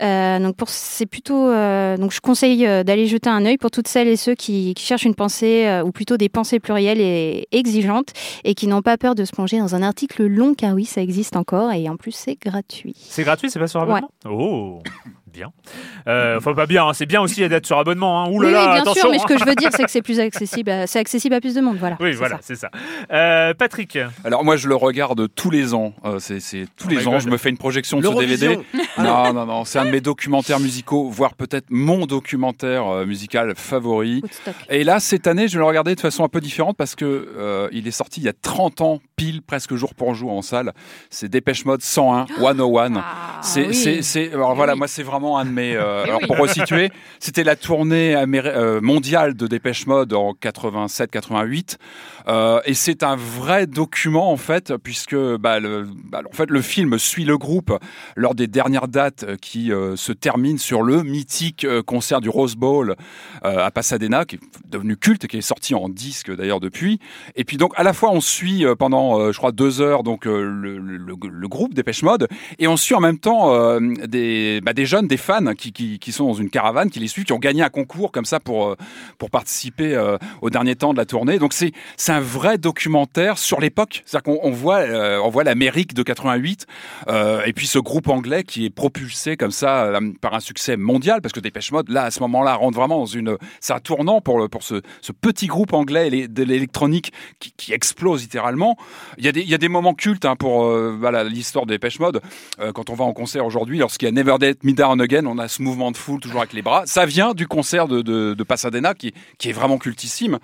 Donc 0.00 0.56
pour 0.56 0.68
c'est 0.68 1.06
plutôt 1.06 1.46
donc 1.46 2.12
je 2.12 2.20
conseille 2.20 2.66
d'aller 2.84 3.06
jeter 3.06 3.30
un 3.30 3.44
œil 3.46 3.56
pour 3.56 3.70
toutes 3.70 3.88
celles 3.88 4.08
et 4.08 4.16
ceux 4.16 4.34
qui, 4.34 4.74
qui 4.74 4.84
cherchent 4.84 5.04
une 5.04 5.14
pensée 5.14 5.80
ou 5.84 5.92
plutôt 5.92 6.16
des 6.16 6.28
pensées 6.28 6.60
plurielles 6.60 7.00
et 7.00 7.46
exigeantes 7.52 8.12
et 8.44 8.54
qui 8.54 8.66
n'ont 8.66 8.82
pas 8.82 8.96
peur 8.98 9.14
de 9.14 9.24
se 9.24 9.32
plonger 9.32 9.58
dans 9.58 9.74
un 9.74 9.82
article 9.82 10.26
long 10.26 10.54
car 10.54 10.74
oui 10.74 10.84
ça 10.84 11.00
existe 11.00 11.36
encore 11.36 11.72
et 11.72 11.88
en 11.88 11.96
plus 11.96 12.12
c'est 12.12 12.36
gratuit. 12.36 12.96
C'est 12.96 13.24
gratuit, 13.24 13.50
c'est 13.50 13.58
pas 13.58 13.68
sur 13.68 13.80
abonnement? 13.80 14.10
Oh, 14.28 14.82
bien. 15.30 15.52
Euh, 16.06 16.36
enfin, 16.38 16.54
pas 16.54 16.66
bien, 16.66 16.86
hein, 16.86 16.92
c'est 16.92 17.06
bien 17.06 17.20
aussi 17.20 17.48
d'être 17.48 17.66
sur 17.66 17.78
abonnement. 17.78 18.22
Hein. 18.24 18.30
Ouh 18.30 18.40
là 18.40 18.48
oui, 18.48 18.52
là, 18.52 18.60
oui, 18.66 18.72
bien 18.72 18.82
attention. 18.82 19.00
sûr, 19.02 19.10
mais 19.10 19.18
ce 19.18 19.26
que 19.26 19.34
hein. 19.34 19.36
je 19.40 19.44
veux 19.44 19.54
dire 19.54 19.70
c'est 19.72 19.84
que 19.84 19.90
c'est 19.90 20.02
plus 20.02 20.20
accessible, 20.20 20.70
à, 20.70 20.86
c'est 20.86 20.98
accessible 20.98 21.34
à 21.34 21.40
plus 21.40 21.54
de 21.54 21.60
monde, 21.60 21.76
voilà. 21.78 21.96
Oui, 22.00 22.12
voilà, 22.12 22.38
c'est 22.42 22.56
ça. 22.56 22.70
Euh, 23.12 23.54
Patrick, 23.54 23.98
Alors 24.24 24.44
moi 24.44 24.56
je 24.56 24.68
le 24.68 24.74
regarde 24.76 25.28
tous 25.34 25.50
les 25.50 25.74
ans. 25.74 25.94
Euh, 26.04 26.18
c'est 26.18 26.38
tous 26.76 26.86
Oh 26.86 26.90
my 26.90 26.96
les 26.96 27.08
ans. 27.08 27.12
God. 27.12 27.20
Je 27.20 27.28
me 27.28 27.36
fais 27.36 27.50
une 27.50 27.58
projection 27.58 27.98
de 28.00 28.06
ce 28.06 28.14
DVD. 28.18 28.46
L'Eurovision. 28.48 28.64
Non 28.98 29.32
non 29.32 29.46
non. 29.46 29.64
C'est 29.64 29.78
un 29.78 29.84
de 29.86 29.90
mes 29.90 30.00
documentaires 30.00 30.60
musicaux, 30.60 31.08
voire 31.08 31.34
peut-être 31.34 31.66
mon 31.70 32.06
documentaire 32.06 32.86
euh, 32.88 33.06
musical 33.06 33.54
favori. 33.56 34.20
Woodstock. 34.22 34.54
Et 34.68 34.84
là, 34.84 35.00
cette 35.00 35.26
année, 35.26 35.48
je 35.48 35.54
vais 35.54 35.58
le 35.60 35.64
regarder 35.64 35.94
de 35.94 36.00
façon 36.00 36.24
un 36.24 36.28
peu 36.28 36.40
différente 36.40 36.76
parce 36.76 36.94
que 36.94 37.04
euh, 37.04 37.68
il 37.72 37.86
est 37.86 37.92
sorti 37.92 38.20
il 38.20 38.24
y 38.24 38.28
a 38.28 38.32
30 38.32 38.80
ans, 38.80 39.00
pile, 39.16 39.42
presque 39.42 39.74
jour 39.74 39.94
pour 39.94 40.14
jour 40.14 40.32
en 40.32 40.42
salle. 40.42 40.72
C'est 41.10 41.28
Dépêche 41.28 41.64
Mode 41.64 41.82
101, 41.82 42.26
101. 42.38 42.92
Ah, 42.96 43.40
C'est, 43.42 43.66
oui. 43.68 43.74
c'est, 43.74 44.02
c'est, 44.02 44.32
alors 44.32 44.54
voilà, 44.54 44.72
oui. 44.72 44.78
moi 44.78 44.88
c'est 44.88 45.02
vraiment 45.02 45.19
un 45.24 45.44
de 45.44 45.50
mes. 45.50 45.76
euh, 45.76 46.02
Eh 46.06 46.08
alors 46.08 46.20
oui. 46.22 46.26
pour 46.26 46.38
resituer, 46.38 46.90
c'était 47.18 47.44
la 47.44 47.56
tournée 47.56 48.14
euh, 48.16 48.80
mondiale 48.80 49.34
de 49.34 49.46
Dépêche 49.46 49.86
Mode 49.86 50.12
en 50.12 50.32
87-88, 50.32 51.76
euh, 52.28 52.60
et 52.64 52.74
c'est 52.74 53.02
un 53.02 53.16
vrai 53.16 53.66
document 53.66 54.30
en 54.30 54.36
fait, 54.36 54.76
puisque 54.76 55.16
bah, 55.16 55.60
le, 55.60 55.86
bah, 56.04 56.22
en 56.28 56.34
fait 56.34 56.50
le 56.50 56.62
film 56.62 56.98
suit 56.98 57.24
le 57.24 57.38
groupe 57.38 57.76
lors 58.16 58.34
des 58.34 58.46
dernières 58.46 58.88
dates 58.88 59.36
qui 59.36 59.72
euh, 59.72 59.96
se 59.96 60.12
terminent 60.12 60.58
sur 60.58 60.82
le 60.82 61.02
mythique 61.02 61.64
euh, 61.64 61.82
concert 61.82 62.20
du 62.20 62.28
Rose 62.28 62.56
Bowl 62.56 62.96
à 63.42 63.70
Pasadena, 63.70 64.24
qui 64.24 64.36
est 64.36 64.40
devenu 64.68 64.96
culte, 64.96 65.26
qui 65.26 65.38
est 65.38 65.42
sorti 65.42 65.74
en 65.74 65.88
disque 65.88 66.34
d'ailleurs 66.34 66.60
depuis. 66.60 67.00
Et 67.36 67.44
puis 67.44 67.56
donc 67.56 67.72
à 67.76 67.82
la 67.82 67.92
fois 67.92 68.10
on 68.10 68.20
suit 68.20 68.64
pendant, 68.78 69.32
je 69.32 69.36
crois, 69.36 69.52
deux 69.52 69.80
heures 69.80 70.02
donc 70.02 70.26
le, 70.26 70.78
le, 70.78 70.98
le 70.98 71.48
groupe 71.48 71.72
Dépêche 71.74 72.02
Mode, 72.02 72.28
et 72.58 72.68
on 72.68 72.76
suit 72.76 72.94
en 72.94 73.00
même 73.00 73.18
temps 73.18 73.80
des, 73.80 74.60
bah, 74.62 74.72
des 74.72 74.84
jeunes, 74.84 75.08
des 75.08 75.16
fans 75.16 75.54
qui, 75.54 75.98
sont 76.12 76.26
dans 76.26 76.34
une 76.34 76.50
caravane, 76.50 76.90
qui 76.90 77.00
les 77.00 77.08
suivent, 77.08 77.24
qui 77.24 77.32
ont 77.32 77.38
gagné 77.38 77.62
un 77.62 77.70
concours 77.70 78.12
comme 78.12 78.24
ça 78.24 78.40
pour, 78.40 78.76
participer 79.30 79.96
au 80.42 80.50
dernier 80.50 80.76
temps 80.76 80.92
de 80.92 80.98
la 80.98 81.06
tournée. 81.06 81.38
Donc 81.38 81.52
c'est 81.52 81.72
un 82.10 82.20
vrai 82.20 82.58
documentaire 82.58 83.38
sur 83.38 83.60
l'époque. 83.60 84.02
C'est-à-dire 84.04 84.22
qu'on 84.24 84.40
on 84.46 84.50
voit, 84.50 84.78
euh, 84.80 85.18
voit 85.30 85.44
l'Amérique 85.44 85.94
de 85.94 86.02
88 86.02 86.66
euh, 87.08 87.42
et 87.46 87.52
puis 87.52 87.66
ce 87.66 87.78
groupe 87.78 88.08
anglais 88.08 88.42
qui 88.44 88.64
est 88.66 88.70
propulsé 88.70 89.36
comme 89.36 89.50
ça 89.50 89.84
euh, 89.84 90.12
par 90.20 90.34
un 90.34 90.40
succès 90.40 90.76
mondial 90.76 91.20
parce 91.22 91.32
que 91.32 91.40
Dépêche 91.40 91.72
Mode 91.72 91.88
là 91.88 92.04
à 92.04 92.10
ce 92.10 92.20
moment-là 92.20 92.54
rentre 92.54 92.76
vraiment 92.76 92.98
dans 92.98 93.06
une 93.06 93.36
c'est 93.60 93.72
un 93.72 93.78
tournant 93.78 94.20
pour 94.20 94.38
le, 94.38 94.48
pour 94.48 94.62
ce, 94.62 94.82
ce 95.00 95.12
petit 95.12 95.46
groupe 95.46 95.72
anglais 95.72 96.28
de 96.28 96.42
l'électronique 96.42 97.12
qui, 97.38 97.72
explose 97.72 98.22
littéralement. 98.22 98.76
Il 99.18 99.24
y 99.24 99.28
a 99.28 99.32
des 99.32 99.42
il 99.42 99.48
y 99.48 99.54
a 99.54 99.58
des 99.58 99.68
moments 99.68 99.94
cultes 99.94 100.24
hein, 100.24 100.34
pour 100.36 100.64
euh, 100.64 100.96
voilà 100.98 101.22
l'histoire 101.24 101.66
de 101.66 101.72
Dépêche 101.74 102.00
Mode 102.00 102.20
quand 102.74 102.90
on 102.90 102.94
va 102.94 103.04
en 103.04 103.12
concert 103.12 103.46
aujourd'hui 103.46 103.78
lorsqu'il 103.78 104.06
y 104.06 104.08
a 104.08 104.12
Never 104.12 104.36
Let 104.40 104.56
Me 104.64 104.72
Down 104.72 105.00
Again 105.00 105.26
on 105.26 105.38
a 105.38 105.46
ce 105.48 105.62
mouvement 105.62 105.90
de 105.92 105.96
foule 105.96 106.20
toujours 106.20 106.40
avec 106.40 106.52
les 106.52 106.62
bras 106.62 106.82
ça 106.86 107.06
vient 107.06 107.32
du 107.32 107.46
concert 107.46 107.86
de, 107.88 108.02
de, 108.02 108.34
de 108.34 108.42
Pasadena 108.44 108.94
qui 108.94 109.14
qui 109.38 109.48
est 109.48 109.52
vraiment 109.52 109.78
cultissime 109.78 110.38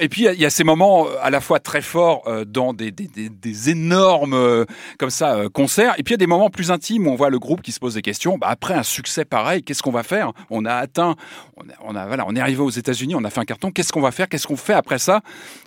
et 0.00 0.08
puis 0.08 0.22
il 0.22 0.24
y 0.24 0.28
a- 0.28 0.32
il 0.34 0.40
y, 0.40 0.46
a 0.46 0.50
ces 0.50 0.64
moments 0.64 0.89
euh, 0.90 1.16
à 1.22 1.30
la 1.30 1.40
fois 1.40 1.60
très 1.60 1.82
forts 1.82 2.22
euh, 2.26 2.44
dans 2.44 2.72
des, 2.72 2.90
des, 2.90 3.06
des, 3.06 3.28
des 3.28 3.70
énormes 3.70 4.34
euh, 4.34 4.64
comme 4.98 5.10
ça 5.10 5.44
concerts, 5.52 5.94
et 5.98 6.02
puis 6.02 6.12
il 6.12 6.14
y 6.14 6.20
a 6.20 6.24
des 6.24 6.26
moments 6.26 6.50
plus 6.50 6.70
intimes 6.70 7.06
où 7.06 7.10
on 7.10 7.16
voit 7.16 7.30
le 7.30 7.38
groupe 7.38 7.62
qui 7.62 7.72
se 7.72 7.80
pose 7.80 7.94
des 7.94 8.02
questions. 8.02 8.38
Bah, 8.38 8.48
après 8.50 8.74
un 8.74 8.82
succès 8.82 9.24
pareil, 9.24 9.62
qu'est-ce 9.62 9.82
qu'on 9.82 9.90
va 9.90 10.02
faire? 10.02 10.32
On 10.50 10.64
a 10.64 10.74
atteint, 10.74 11.16
on 11.56 11.62
a, 11.62 11.72
on 11.84 11.96
a 11.96 12.06
voilà, 12.06 12.24
on 12.26 12.34
est 12.34 12.40
arrivé 12.40 12.60
aux 12.60 12.70
États-Unis, 12.70 13.14
on 13.14 13.24
a 13.24 13.30
fait 13.30 13.40
un 13.40 13.44
carton. 13.44 13.70
Qu'est-ce 13.70 13.92
qu'on 13.92 14.00
va 14.00 14.10
faire? 14.10 14.28
Qu'est-ce 14.28 14.46
qu'on 14.46 14.56
fait 14.56 14.74
après 14.74 14.98
ça? 14.98 15.20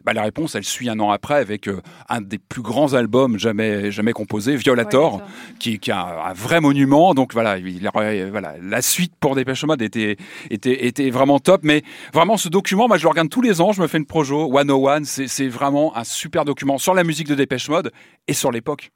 Bah, 0.03 0.13
la 0.13 0.23
réponse, 0.23 0.55
elle 0.55 0.63
suit 0.63 0.89
un 0.89 0.99
an 0.99 1.11
après 1.11 1.35
avec 1.35 1.69
un 2.09 2.21
des 2.21 2.37
plus 2.37 2.61
grands 2.61 2.93
albums 2.93 3.37
jamais 3.39 3.91
jamais 3.91 4.13
composés, 4.13 4.55
Violator, 4.55 5.21
qui, 5.59 5.79
qui 5.79 5.89
est 5.89 5.93
un, 5.93 6.33
vrai 6.33 6.61
monument. 6.61 7.13
Donc 7.13 7.33
voilà, 7.33 7.57
il, 7.57 7.89
voilà, 8.31 8.55
la 8.61 8.81
suite 8.81 9.13
pour 9.19 9.35
Dépêche 9.35 9.63
Mode 9.65 9.81
était 9.81 10.17
était 10.49 10.85
était 10.85 11.09
vraiment 11.09 11.39
top. 11.39 11.61
Mais 11.63 11.83
vraiment, 12.13 12.37
ce 12.37 12.49
document, 12.49 12.87
moi, 12.87 12.97
je 12.97 13.03
le 13.03 13.09
regarde 13.09 13.29
tous 13.29 13.41
les 13.41 13.61
ans. 13.61 13.71
Je 13.71 13.81
me 13.81 13.87
fais 13.87 13.97
une 13.97 14.05
projo 14.05 14.51
101. 14.51 15.03
C'est 15.27 15.47
vraiment 15.47 15.95
un 15.95 16.03
super 16.03 16.45
document 16.45 16.77
sur 16.77 16.93
la 16.93 17.03
musique 17.03 17.27
de 17.27 17.35
Dépêche 17.35 17.69
Mode 17.69 17.91
et 18.27 18.33
sur 18.33 18.51
l'époque. 18.51 18.91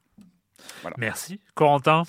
merci. 0.96 1.40
Corentin, 1.54 2.02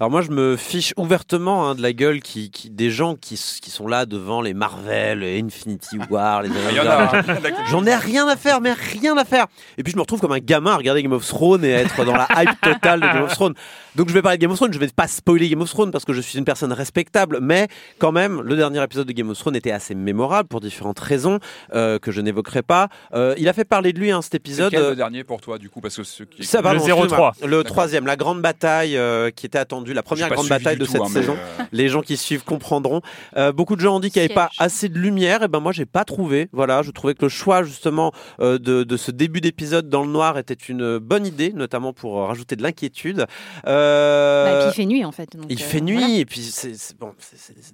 Alors 0.00 0.10
moi, 0.10 0.22
je 0.22 0.30
me 0.30 0.56
fiche 0.56 0.92
ouvertement 0.96 1.68
hein, 1.68 1.74
de 1.74 1.82
la 1.82 1.92
gueule 1.92 2.20
qui, 2.20 2.50
qui- 2.50 2.70
des 2.70 2.90
gens 2.90 3.14
qui, 3.14 3.36
sont 3.36 3.86
là 3.86 4.06
devant 4.06 4.40
les 4.42 4.54
Marvel, 4.54 5.20
les 5.20 5.40
Infinity 5.40 5.98
War, 6.10 6.42
les 6.42 6.48
Il 6.70 6.76
y 6.76 6.80
en 6.80 6.86
a. 6.86 6.92
Avengers. 6.92 7.54
J'en 7.70 7.84
ai 7.86 7.94
rien 7.94 8.26
à 8.28 8.36
faire, 8.36 8.60
mais 8.60 8.72
rien 8.72 9.16
à 9.16 9.24
faire. 9.24 9.46
Et 9.78 9.82
puis 9.82 9.92
je 9.92 9.96
me 9.96 10.02
retrouve 10.02 10.20
comme 10.20 10.32
un 10.32 10.38
gamin 10.38 10.72
à 10.72 10.76
regarder 10.76 11.02
Game 11.02 11.12
of 11.12 11.26
Thrones 11.26 11.64
et 11.64 11.70
être 11.70 12.04
dans 12.04 12.12
la 12.16 12.28
hype 12.36 12.60
totale 12.60 13.00
de 13.00 13.06
Game 13.06 13.22
of 13.22 13.32
Thrones. 13.32 13.54
Donc 13.96 14.08
je 14.08 14.14
vais 14.14 14.22
parler 14.22 14.38
de 14.38 14.42
Game 14.42 14.50
of 14.50 14.56
Thrones, 14.56 14.72
je 14.72 14.78
vais 14.78 14.88
pas 14.88 15.06
spoiler 15.06 15.48
Game 15.48 15.60
of 15.60 15.70
Thrones 15.70 15.90
parce 15.90 16.04
que 16.04 16.12
je 16.12 16.20
suis 16.20 16.38
une 16.38 16.44
personne 16.44 16.72
respectable, 16.72 17.38
mais 17.42 17.68
quand 17.98 18.12
même, 18.12 18.40
le 18.40 18.56
dernier 18.56 18.82
épisode 18.82 19.06
de 19.06 19.12
Game 19.12 19.28
of 19.30 19.38
Thrones 19.38 19.56
était 19.56 19.70
assez 19.70 19.94
mémorable 19.94 20.48
pour 20.48 20.60
différentes 20.60 20.98
raisons 20.98 21.38
euh, 21.74 21.98
que 21.98 22.10
je 22.10 22.20
n'évoquerai 22.20 22.62
pas. 22.62 22.88
Euh, 23.14 23.34
il 23.38 23.48
a 23.48 23.52
fait 23.52 23.64
parler 23.64 23.92
de 23.92 23.98
lui 23.98 24.10
hein, 24.10 24.22
cet 24.22 24.34
épisode. 24.34 24.72
lequel 24.72 24.90
le 24.90 24.96
dernier 24.96 25.24
pour 25.24 25.40
toi, 25.40 25.58
du 25.58 25.68
coup, 25.68 25.80
parce 25.80 25.96
que 25.96 26.04
ceux 26.04 26.24
qui 26.24 26.44
Ça, 26.44 26.62
pardon, 26.62 26.84
Le 26.84 26.92
excuse-moi. 26.92 27.32
03. 27.38 27.46
Le 27.48 27.64
troisième, 27.64 28.06
la 28.06 28.16
grande 28.16 28.40
bataille 28.40 28.96
euh, 28.96 29.30
qui 29.30 29.46
était 29.46 29.58
attendue, 29.58 29.91
la 29.92 30.02
première 30.02 30.28
grande 30.30 30.48
bataille 30.48 30.76
de 30.76 30.84
tout, 30.84 30.92
cette 30.92 31.00
hein, 31.02 31.06
saison. 31.08 31.36
euh, 31.60 31.64
Les 31.72 31.88
gens 31.88 32.00
qui 32.02 32.16
suivent 32.16 32.44
comprendront. 32.44 33.00
Euh, 33.36 33.52
beaucoup 33.52 33.76
de 33.76 33.80
gens 33.80 33.96
ont 33.96 34.00
dit 34.00 34.10
qu'il 34.10 34.20
n'y 34.20 34.26
avait 34.26 34.34
pas 34.34 34.50
assez 34.58 34.88
de 34.88 34.98
lumière. 34.98 35.42
Et 35.42 35.48
ben 35.48 35.60
moi, 35.60 35.72
j'ai 35.72 35.86
pas 35.86 36.04
trouvé. 36.04 36.48
Voilà, 36.52 36.82
je 36.82 36.90
trouvais 36.90 37.14
que 37.14 37.22
le 37.22 37.28
choix 37.28 37.62
justement 37.62 38.12
euh, 38.40 38.58
de, 38.58 38.82
de 38.84 38.96
ce 38.96 39.10
début 39.10 39.40
d'épisode 39.40 39.88
dans 39.88 40.02
le 40.02 40.08
noir 40.10 40.38
était 40.38 40.54
une 40.54 40.98
bonne 40.98 41.26
idée, 41.26 41.52
notamment 41.54 41.92
pour 41.92 42.26
rajouter 42.26 42.56
de 42.56 42.62
l'inquiétude. 42.62 43.26
Euh, 43.66 44.44
Bah, 44.44 44.50
et 44.52 44.60
puis 44.60 44.68
il 44.70 44.74
fait 44.82 44.86
nuit 44.86 45.04
en 45.04 45.12
fait. 45.12 45.28
donc, 45.36 45.46
il 45.48 45.60
euh, 45.60 45.64
fait 45.64 45.80
nuit 45.80 45.98
voilà. 45.98 46.14
et 46.18 46.24
puis 46.24 46.40
c'est 46.42 46.72
bon, 46.98 47.12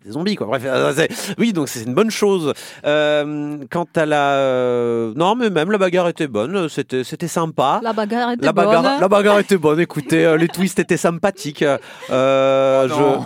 des 0.04 0.10
zombies 0.12 0.36
quoi. 0.36 0.46
Bref, 0.46 1.34
oui 1.38 1.52
donc 1.52 1.68
c'est 1.68 1.82
une 1.82 1.94
bonne 1.94 2.10
chose. 2.10 2.52
Euh, 2.84 3.58
quant 3.70 3.86
à 3.96 4.06
la 4.06 5.12
non 5.16 5.34
mais 5.34 5.50
même 5.50 5.70
la 5.70 5.78
bagarre 5.78 6.08
était 6.08 6.26
bonne, 6.28 6.68
c'était 6.68 7.04
c'était 7.04 7.28
sympa. 7.28 7.80
La 7.82 7.92
bagarre 7.92 8.32
était 8.32 8.44
La 8.46 8.52
bagarre, 8.52 8.82
bonne. 8.82 9.00
la 9.00 9.08
bagarre 9.08 9.38
était 9.38 9.56
bonne. 9.56 9.80
Écoutez, 9.80 10.24
euh, 10.24 10.36
les 10.36 10.48
twists 10.48 10.78
étaient 10.78 10.96
sympathiques. 10.96 11.64
Euh, 12.10 12.88
Oh 12.90 13.24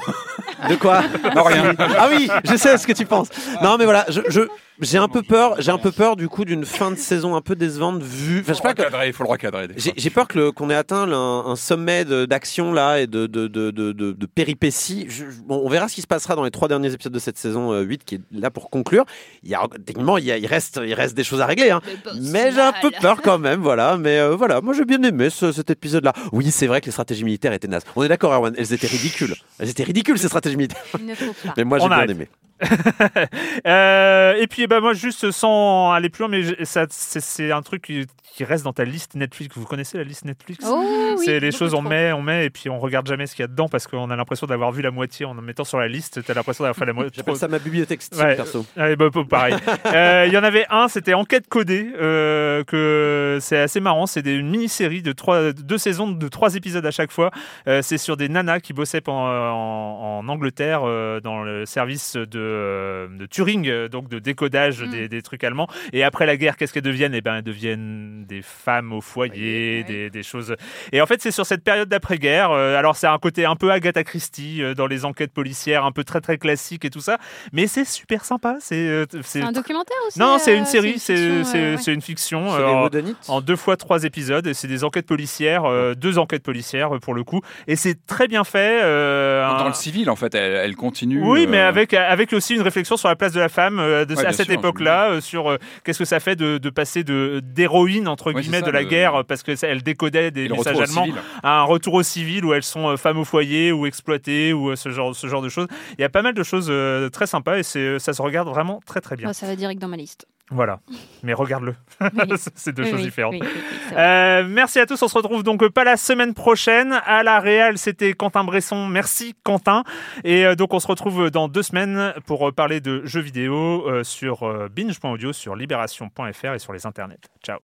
je... 0.62 0.68
De 0.68 0.76
quoi 0.76 1.00
Non, 1.34 1.42
rien. 1.42 1.74
Ah 1.98 2.06
oui, 2.10 2.28
je 2.44 2.56
sais 2.56 2.76
ce 2.78 2.86
que 2.86 2.92
tu 2.92 3.04
penses. 3.06 3.28
Non, 3.62 3.76
mais 3.78 3.84
voilà, 3.84 4.04
je, 4.08 4.20
je- 4.28 4.48
j'ai 4.80 4.98
un 4.98 5.08
peu 5.08 5.22
peur. 5.22 5.56
J'ai 5.60 5.70
un 5.70 5.78
peu 5.78 5.92
peur 5.92 6.16
du 6.16 6.28
coup 6.28 6.44
d'une 6.44 6.64
fin 6.64 6.90
de 6.90 6.96
saison 6.96 7.36
un 7.36 7.40
peu 7.40 7.54
décevante 7.54 8.02
vu. 8.02 8.40
Enfin, 8.40 8.52
je 8.52 8.56
sais 8.56 8.62
pas 8.62 8.74
que. 8.74 8.82
recadrer, 8.82 9.06
il 9.08 9.12
faut 9.12 9.24
le 9.24 9.28
recadrer. 9.30 9.68
J'ai 9.76 10.10
peur 10.10 10.26
que 10.28 10.50
qu'on 10.50 10.70
ait 10.70 10.74
atteint 10.74 11.10
un, 11.10 11.46
un 11.46 11.56
sommet 11.56 12.04
d'action 12.04 12.72
là 12.72 13.00
et 13.00 13.06
de, 13.06 13.26
de, 13.26 13.46
de, 13.48 13.70
de, 13.70 13.92
de- 13.92 14.12
de 14.12 14.26
péripéties. 14.26 15.06
Je- 15.08 15.24
je- 15.30 15.40
bon, 15.44 15.62
on 15.64 15.68
verra 15.68 15.88
ce 15.88 15.94
qui 15.94 16.02
se 16.02 16.06
passera 16.06 16.34
dans 16.36 16.44
les 16.44 16.50
trois 16.50 16.68
derniers 16.68 16.92
épisodes 16.92 17.12
de 17.12 17.18
cette 17.18 17.38
saison 17.38 17.72
euh, 17.72 17.82
8 17.82 18.04
qui 18.04 18.14
est 18.16 18.20
là 18.32 18.50
pour 18.50 18.70
conclure. 18.70 19.04
Il 19.42 19.50
y 19.50 19.54
a 19.54 19.60
techniquement 19.84 20.18
il, 20.18 20.24
y 20.24 20.32
a- 20.32 20.38
il 20.38 20.46
reste 20.46 20.80
il 20.84 20.94
reste 20.94 21.14
des 21.16 21.24
choses 21.24 21.40
à 21.40 21.46
régler. 21.46 21.70
Hein. 21.70 21.80
Mais 22.20 22.50
j'ai 22.52 22.60
un 22.60 22.72
peu 22.80 22.90
peur 23.00 23.20
quand 23.22 23.38
même, 23.38 23.60
voilà. 23.60 23.96
Mais 23.96 24.18
euh, 24.18 24.34
voilà, 24.34 24.60
moi 24.60 24.74
j'ai 24.74 24.84
bien 24.84 25.02
aimé 25.02 25.30
ce- 25.30 25.52
cet 25.52 25.70
épisode-là. 25.70 26.12
Oui, 26.32 26.50
c'est 26.50 26.66
vrai 26.66 26.80
que 26.80 26.86
les 26.86 26.92
stratégies 26.92 27.24
militaires 27.24 27.52
étaient 27.52 27.68
nazes. 27.68 27.84
On 27.94 28.02
est 28.02 28.08
d'accord, 28.08 28.32
Erwan, 28.32 28.54
elles 28.56 28.72
étaient 28.72 28.86
ridicules. 28.86 29.34
Elles 29.58 29.68
étaient 29.68 29.84
ridicules 29.84 30.18
ces 30.18 30.28
stratégies 30.28 30.56
militaires. 30.56 30.82
Mais 31.56 31.64
moi 31.64 31.78
j'ai 31.78 31.86
bien 31.88 31.96
arrête. 31.96 32.10
aimé. 32.10 32.28
Euh, 33.66 34.34
et 34.40 34.46
puis, 34.46 34.62
eh 34.62 34.66
ben, 34.66 34.80
moi, 34.80 34.92
juste 34.92 35.30
sans 35.30 35.92
aller 35.92 36.08
plus 36.08 36.22
loin, 36.22 36.28
mais 36.30 36.42
je- 36.42 36.64
ça, 36.64 36.86
c'est, 36.90 37.20
c'est 37.20 37.52
un 37.52 37.62
truc 37.62 37.82
qui, 37.82 38.06
qui 38.34 38.44
reste 38.44 38.64
dans 38.64 38.72
ta 38.72 38.84
liste 38.84 39.14
Netflix. 39.14 39.56
Vous 39.56 39.64
connaissez 39.66 39.98
la 39.98 40.04
liste 40.04 40.24
Netflix? 40.24 40.64
Oh, 40.68 40.82
oui, 41.18 41.24
C'est 41.24 41.38
les 41.40 41.52
choses 41.52 41.74
on 41.74 41.82
met, 41.82 42.12
on 42.12 42.22
met, 42.22 42.46
et 42.46 42.50
puis 42.50 42.68
on 42.70 42.78
regarde 42.78 43.06
jamais 43.06 43.26
ce 43.26 43.34
qu'il 43.36 43.42
y 43.42 43.44
a 43.44 43.48
dedans 43.48 43.68
parce 43.68 43.86
qu'on 43.86 44.10
a 44.10 44.16
l'impression 44.16 44.46
d'avoir 44.46 44.72
vu 44.72 44.82
la 44.82 44.90
moitié 44.90 45.26
en 45.26 45.32
en 45.32 45.42
mettant 45.42 45.64
sur 45.64 45.78
la 45.78 45.88
liste. 45.88 46.22
T'as 46.24 46.34
l'impression 46.34 46.64
d'avoir 46.64 46.76
fait 46.76 46.86
la 46.86 46.92
moitié. 46.92 47.12
J'appelle 47.16 47.36
ça 47.36 47.48
ma 47.48 47.58
bibliothèque 47.58 48.02
Steam, 48.02 48.20
Ouais. 48.20 48.36
perso. 48.36 48.64
Ouais, 48.76 48.96
bah, 48.96 49.08
bah, 49.12 49.22
pareil. 49.28 49.54
Euh, 49.94 50.24
Il 50.26 50.32
y 50.32 50.38
en 50.38 50.44
avait 50.44 50.64
un, 50.70 50.88
c'était 50.88 51.14
Enquête 51.14 51.48
codée, 51.48 51.88
euh, 52.00 52.64
que 52.64 53.38
c'est 53.40 53.58
assez 53.58 53.80
marrant. 53.80 54.06
C'est 54.06 54.22
des- 54.22 54.34
une 54.34 54.50
mini-série 54.50 55.02
de 55.02 55.12
trois, 55.12 55.52
deux 55.52 55.78
saisons 55.78 56.08
de 56.10 56.28
trois 56.28 56.54
épisodes 56.54 56.84
à 56.86 56.90
chaque 56.90 57.10
fois. 57.12 57.30
Euh, 57.68 57.82
c'est 57.82 57.98
sur 57.98 58.16
des 58.16 58.28
nanas 58.28 58.60
qui 58.60 58.72
bossaient 58.72 59.08
en, 59.08 59.12
en- 59.12 60.18
en 60.20 60.28
Angleterre 60.28 60.80
euh, 60.84 61.20
dans 61.20 61.42
le 61.42 61.66
service 61.66 62.16
de 62.16 62.51
de 62.52 63.26
Turing, 63.26 63.68
euh, 63.68 63.88
donc 63.88 64.08
de 64.08 64.18
décodage 64.18 64.82
Mm. 64.82 64.90
des, 64.90 65.08
des 65.08 65.22
trucs 65.22 65.44
allemands. 65.44 65.68
Et 65.92 66.02
après 66.04 66.26
la 66.26 66.36
guerre, 66.36 66.56
qu'est-ce 66.56 66.72
qu'elles 66.72 66.82
deviennent? 66.82 67.14
Eh 67.14 67.20
ben, 67.20 67.36
elles 67.36 67.42
deviennent 67.42 68.24
des 68.26 68.42
femmes 68.42 68.92
au 68.92 69.00
foyer, 69.00 69.84
des, 69.84 70.10
des 70.10 70.22
choses. 70.22 70.54
Et 70.92 71.00
en 71.00 71.06
fait, 71.06 71.20
c'est 71.22 71.30
sur 71.30 71.46
cette 71.46 71.64
période 71.64 71.88
d'après-guerre. 71.88 72.50
euh, 72.50 72.76
alors, 72.78 72.96
c'est 72.96 73.06
un 73.06 73.18
côté 73.18 73.44
un 73.44 73.56
peu 73.56 73.70
Agatha 73.70 74.04
Christie 74.04 74.62
euh, 74.62 74.74
dans 74.74 74.86
les 74.86 75.04
enquêtes 75.04 75.32
policières, 75.32 75.84
un 75.84 75.92
peu 75.92 76.04
très 76.04 76.20
très 76.20 76.38
classique 76.38 76.84
et 76.84 76.90
tout 76.90 77.00
ça. 77.00 77.18
Mais 77.52 77.66
c'est 77.66 77.84
super 77.84 78.24
sympa. 78.24 78.56
C'est 78.60 78.76
euh, 78.76 79.06
C'est 79.22 79.42
un 79.42 79.52
documentaire 79.52 79.96
aussi 80.08 80.18
non, 80.18 80.38
c'est 80.38 80.56
une 80.56 80.64
série, 80.66 80.98
c'est 80.98 81.16
fiction, 81.16 81.44
c'est- 81.44 81.58
euh, 81.58 81.70
ouais. 81.72 81.76
c'est 81.82 81.94
une 81.94 82.02
fiction. 82.02 82.46
C'est 82.50 82.62
euh, 82.62 82.88
les 83.02 83.14
en- 83.28 83.40
deux 83.40 83.56
fois 83.56 83.76
trois 83.76 84.04
épisodes 84.04 84.46
et 84.46 84.54
c'est 84.54 84.68
des 84.68 84.84
enquêtes 84.84 85.06
policières, 85.06 85.64
euh, 85.64 85.94
deux 85.94 86.18
enquêtes 86.18 86.42
policières 86.42 86.90
pour 87.00 87.14
le 87.14 87.24
coup 87.24 87.40
et 87.66 87.76
c'est 87.76 88.04
très 88.06 88.28
bien 88.28 88.44
fait. 88.44 88.80
euh, 88.82 89.46
Dans 89.46 89.64
un- 89.64 89.68
le 89.68 89.74
civil, 89.74 90.10
en 90.10 90.16
fait, 90.16 90.34
elle, 90.34 90.52
elle 90.54 90.76
continue. 90.76 91.20
oui, 91.22 91.46
mais 91.46 91.60
avec 91.60 91.94
avec 91.94 92.32
aussi 92.42 92.54
une 92.54 92.62
réflexion 92.62 92.96
sur 92.96 93.08
la 93.08 93.16
place 93.16 93.32
de 93.32 93.40
la 93.40 93.48
femme 93.48 93.78
euh, 93.78 94.04
de, 94.04 94.14
Ouais, 94.14 94.26
à 94.26 94.32
cette 94.32 94.50
époque-là, 94.50 95.10
euh, 95.12 95.20
sur 95.20 95.50
euh, 95.50 95.58
qu'est-ce 95.84 95.98
que 95.98 96.04
ça 96.04 96.20
fait 96.20 96.36
de, 96.36 96.58
de 96.58 96.70
passer 96.70 97.04
de 97.04 97.40
d'héroïne 97.44 98.08
entre 98.08 98.26
Ouais, 98.26 98.32
c'est 98.36 98.40
guillemets 98.42 98.60
ça, 98.60 98.66
de 98.66 98.70
la 98.70 98.82
le- 98.82 98.88
guerre 98.88 99.24
parce 99.26 99.42
que 99.42 99.56
ça- 99.56 99.68
elle 99.68 99.82
décodait 99.82 100.30
des 100.30 100.48
messages 100.48 100.78
allemands 100.80 101.06
à 101.42 101.60
un 101.60 101.62
retour 101.62 101.94
au 101.94 102.02
civil 102.02 102.44
où 102.44 102.52
elles 102.52 102.62
sont 102.62 102.88
euh, 102.88 102.96
femmes 102.96 103.18
au 103.18 103.24
foyer 103.24 103.72
ou 103.72 103.86
exploitées 103.86 104.52
ou 104.52 104.70
euh, 104.70 104.76
ce 104.76 104.88
genre 104.90 105.14
ce 105.14 105.26
genre 105.26 105.42
de 105.42 105.48
choses. 105.48 105.66
Il 105.98 106.00
y 106.02 106.04
a 106.04 106.08
pas 106.08 106.22
mal 106.22 106.34
de 106.34 106.42
choses 106.42 106.66
euh, 106.70 107.08
très 107.08 107.26
sympas 107.26 107.58
et 107.58 107.62
c'est 107.62 107.98
ça 107.98 108.12
se 108.12 108.20
regarde 108.22 108.48
vraiment 108.48 108.80
très 108.86 109.00
très 109.00 109.16
bien. 109.16 109.32
Ça 109.32 109.46
va 109.46 109.56
direct 109.56 109.80
dans 109.80 109.88
ma 109.88 109.96
liste. 109.96 110.26
Voilà, 110.50 110.80
mais 111.22 111.32
regarde-le, 111.32 111.74
Oui. 112.00 112.08
c'est 112.56 112.72
deux 112.74 112.82
Oui, 112.82 112.90
choses 112.90 112.98
oui, 112.98 113.04
différentes. 113.06 113.34
oui, 113.34 113.40
oui, 113.42 113.48
oui, 113.54 113.62
c'est 113.88 113.94
vrai. 113.94 114.02
Euh, 114.42 114.44
merci 114.46 114.80
à 114.80 114.86
tous. 114.86 115.00
On 115.00 115.08
se 115.08 115.16
retrouve 115.16 115.42
donc 115.42 115.66
pas 115.68 115.84
la 115.84 115.96
semaine 115.96 116.34
prochaine. 116.34 116.92
À 117.06 117.22
la 117.22 117.40
Réal, 117.40 117.78
c'était 117.78 118.12
Quentin 118.12 118.44
Bresson. 118.44 118.86
Merci 118.86 119.34
Quentin. 119.44 119.82
Et 120.24 120.44
euh, 120.44 120.54
donc 120.54 120.74
on 120.74 120.80
se 120.80 120.86
retrouve 120.86 121.30
dans 121.30 121.48
deux 121.48 121.62
semaines 121.62 122.12
pour 122.26 122.48
euh, 122.48 122.52
parler 122.52 122.80
de 122.82 123.02
jeux 123.06 123.20
vidéo 123.22 123.88
euh, 123.88 124.04
sur 124.04 124.42
euh, 124.42 124.68
binge.audio, 124.68 125.32
sur 125.32 125.56
libération.fr 125.56 126.52
et 126.54 126.58
sur 126.58 126.74
les 126.74 126.84
internets. 126.84 127.16
Ciao. 127.42 127.58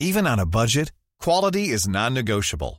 Even 0.00 0.26
on 0.26 0.38
a 0.38 0.44
budget, 0.44 0.90
quality 1.20 1.72
is 1.72 1.88
non-negotiable. 1.88 2.78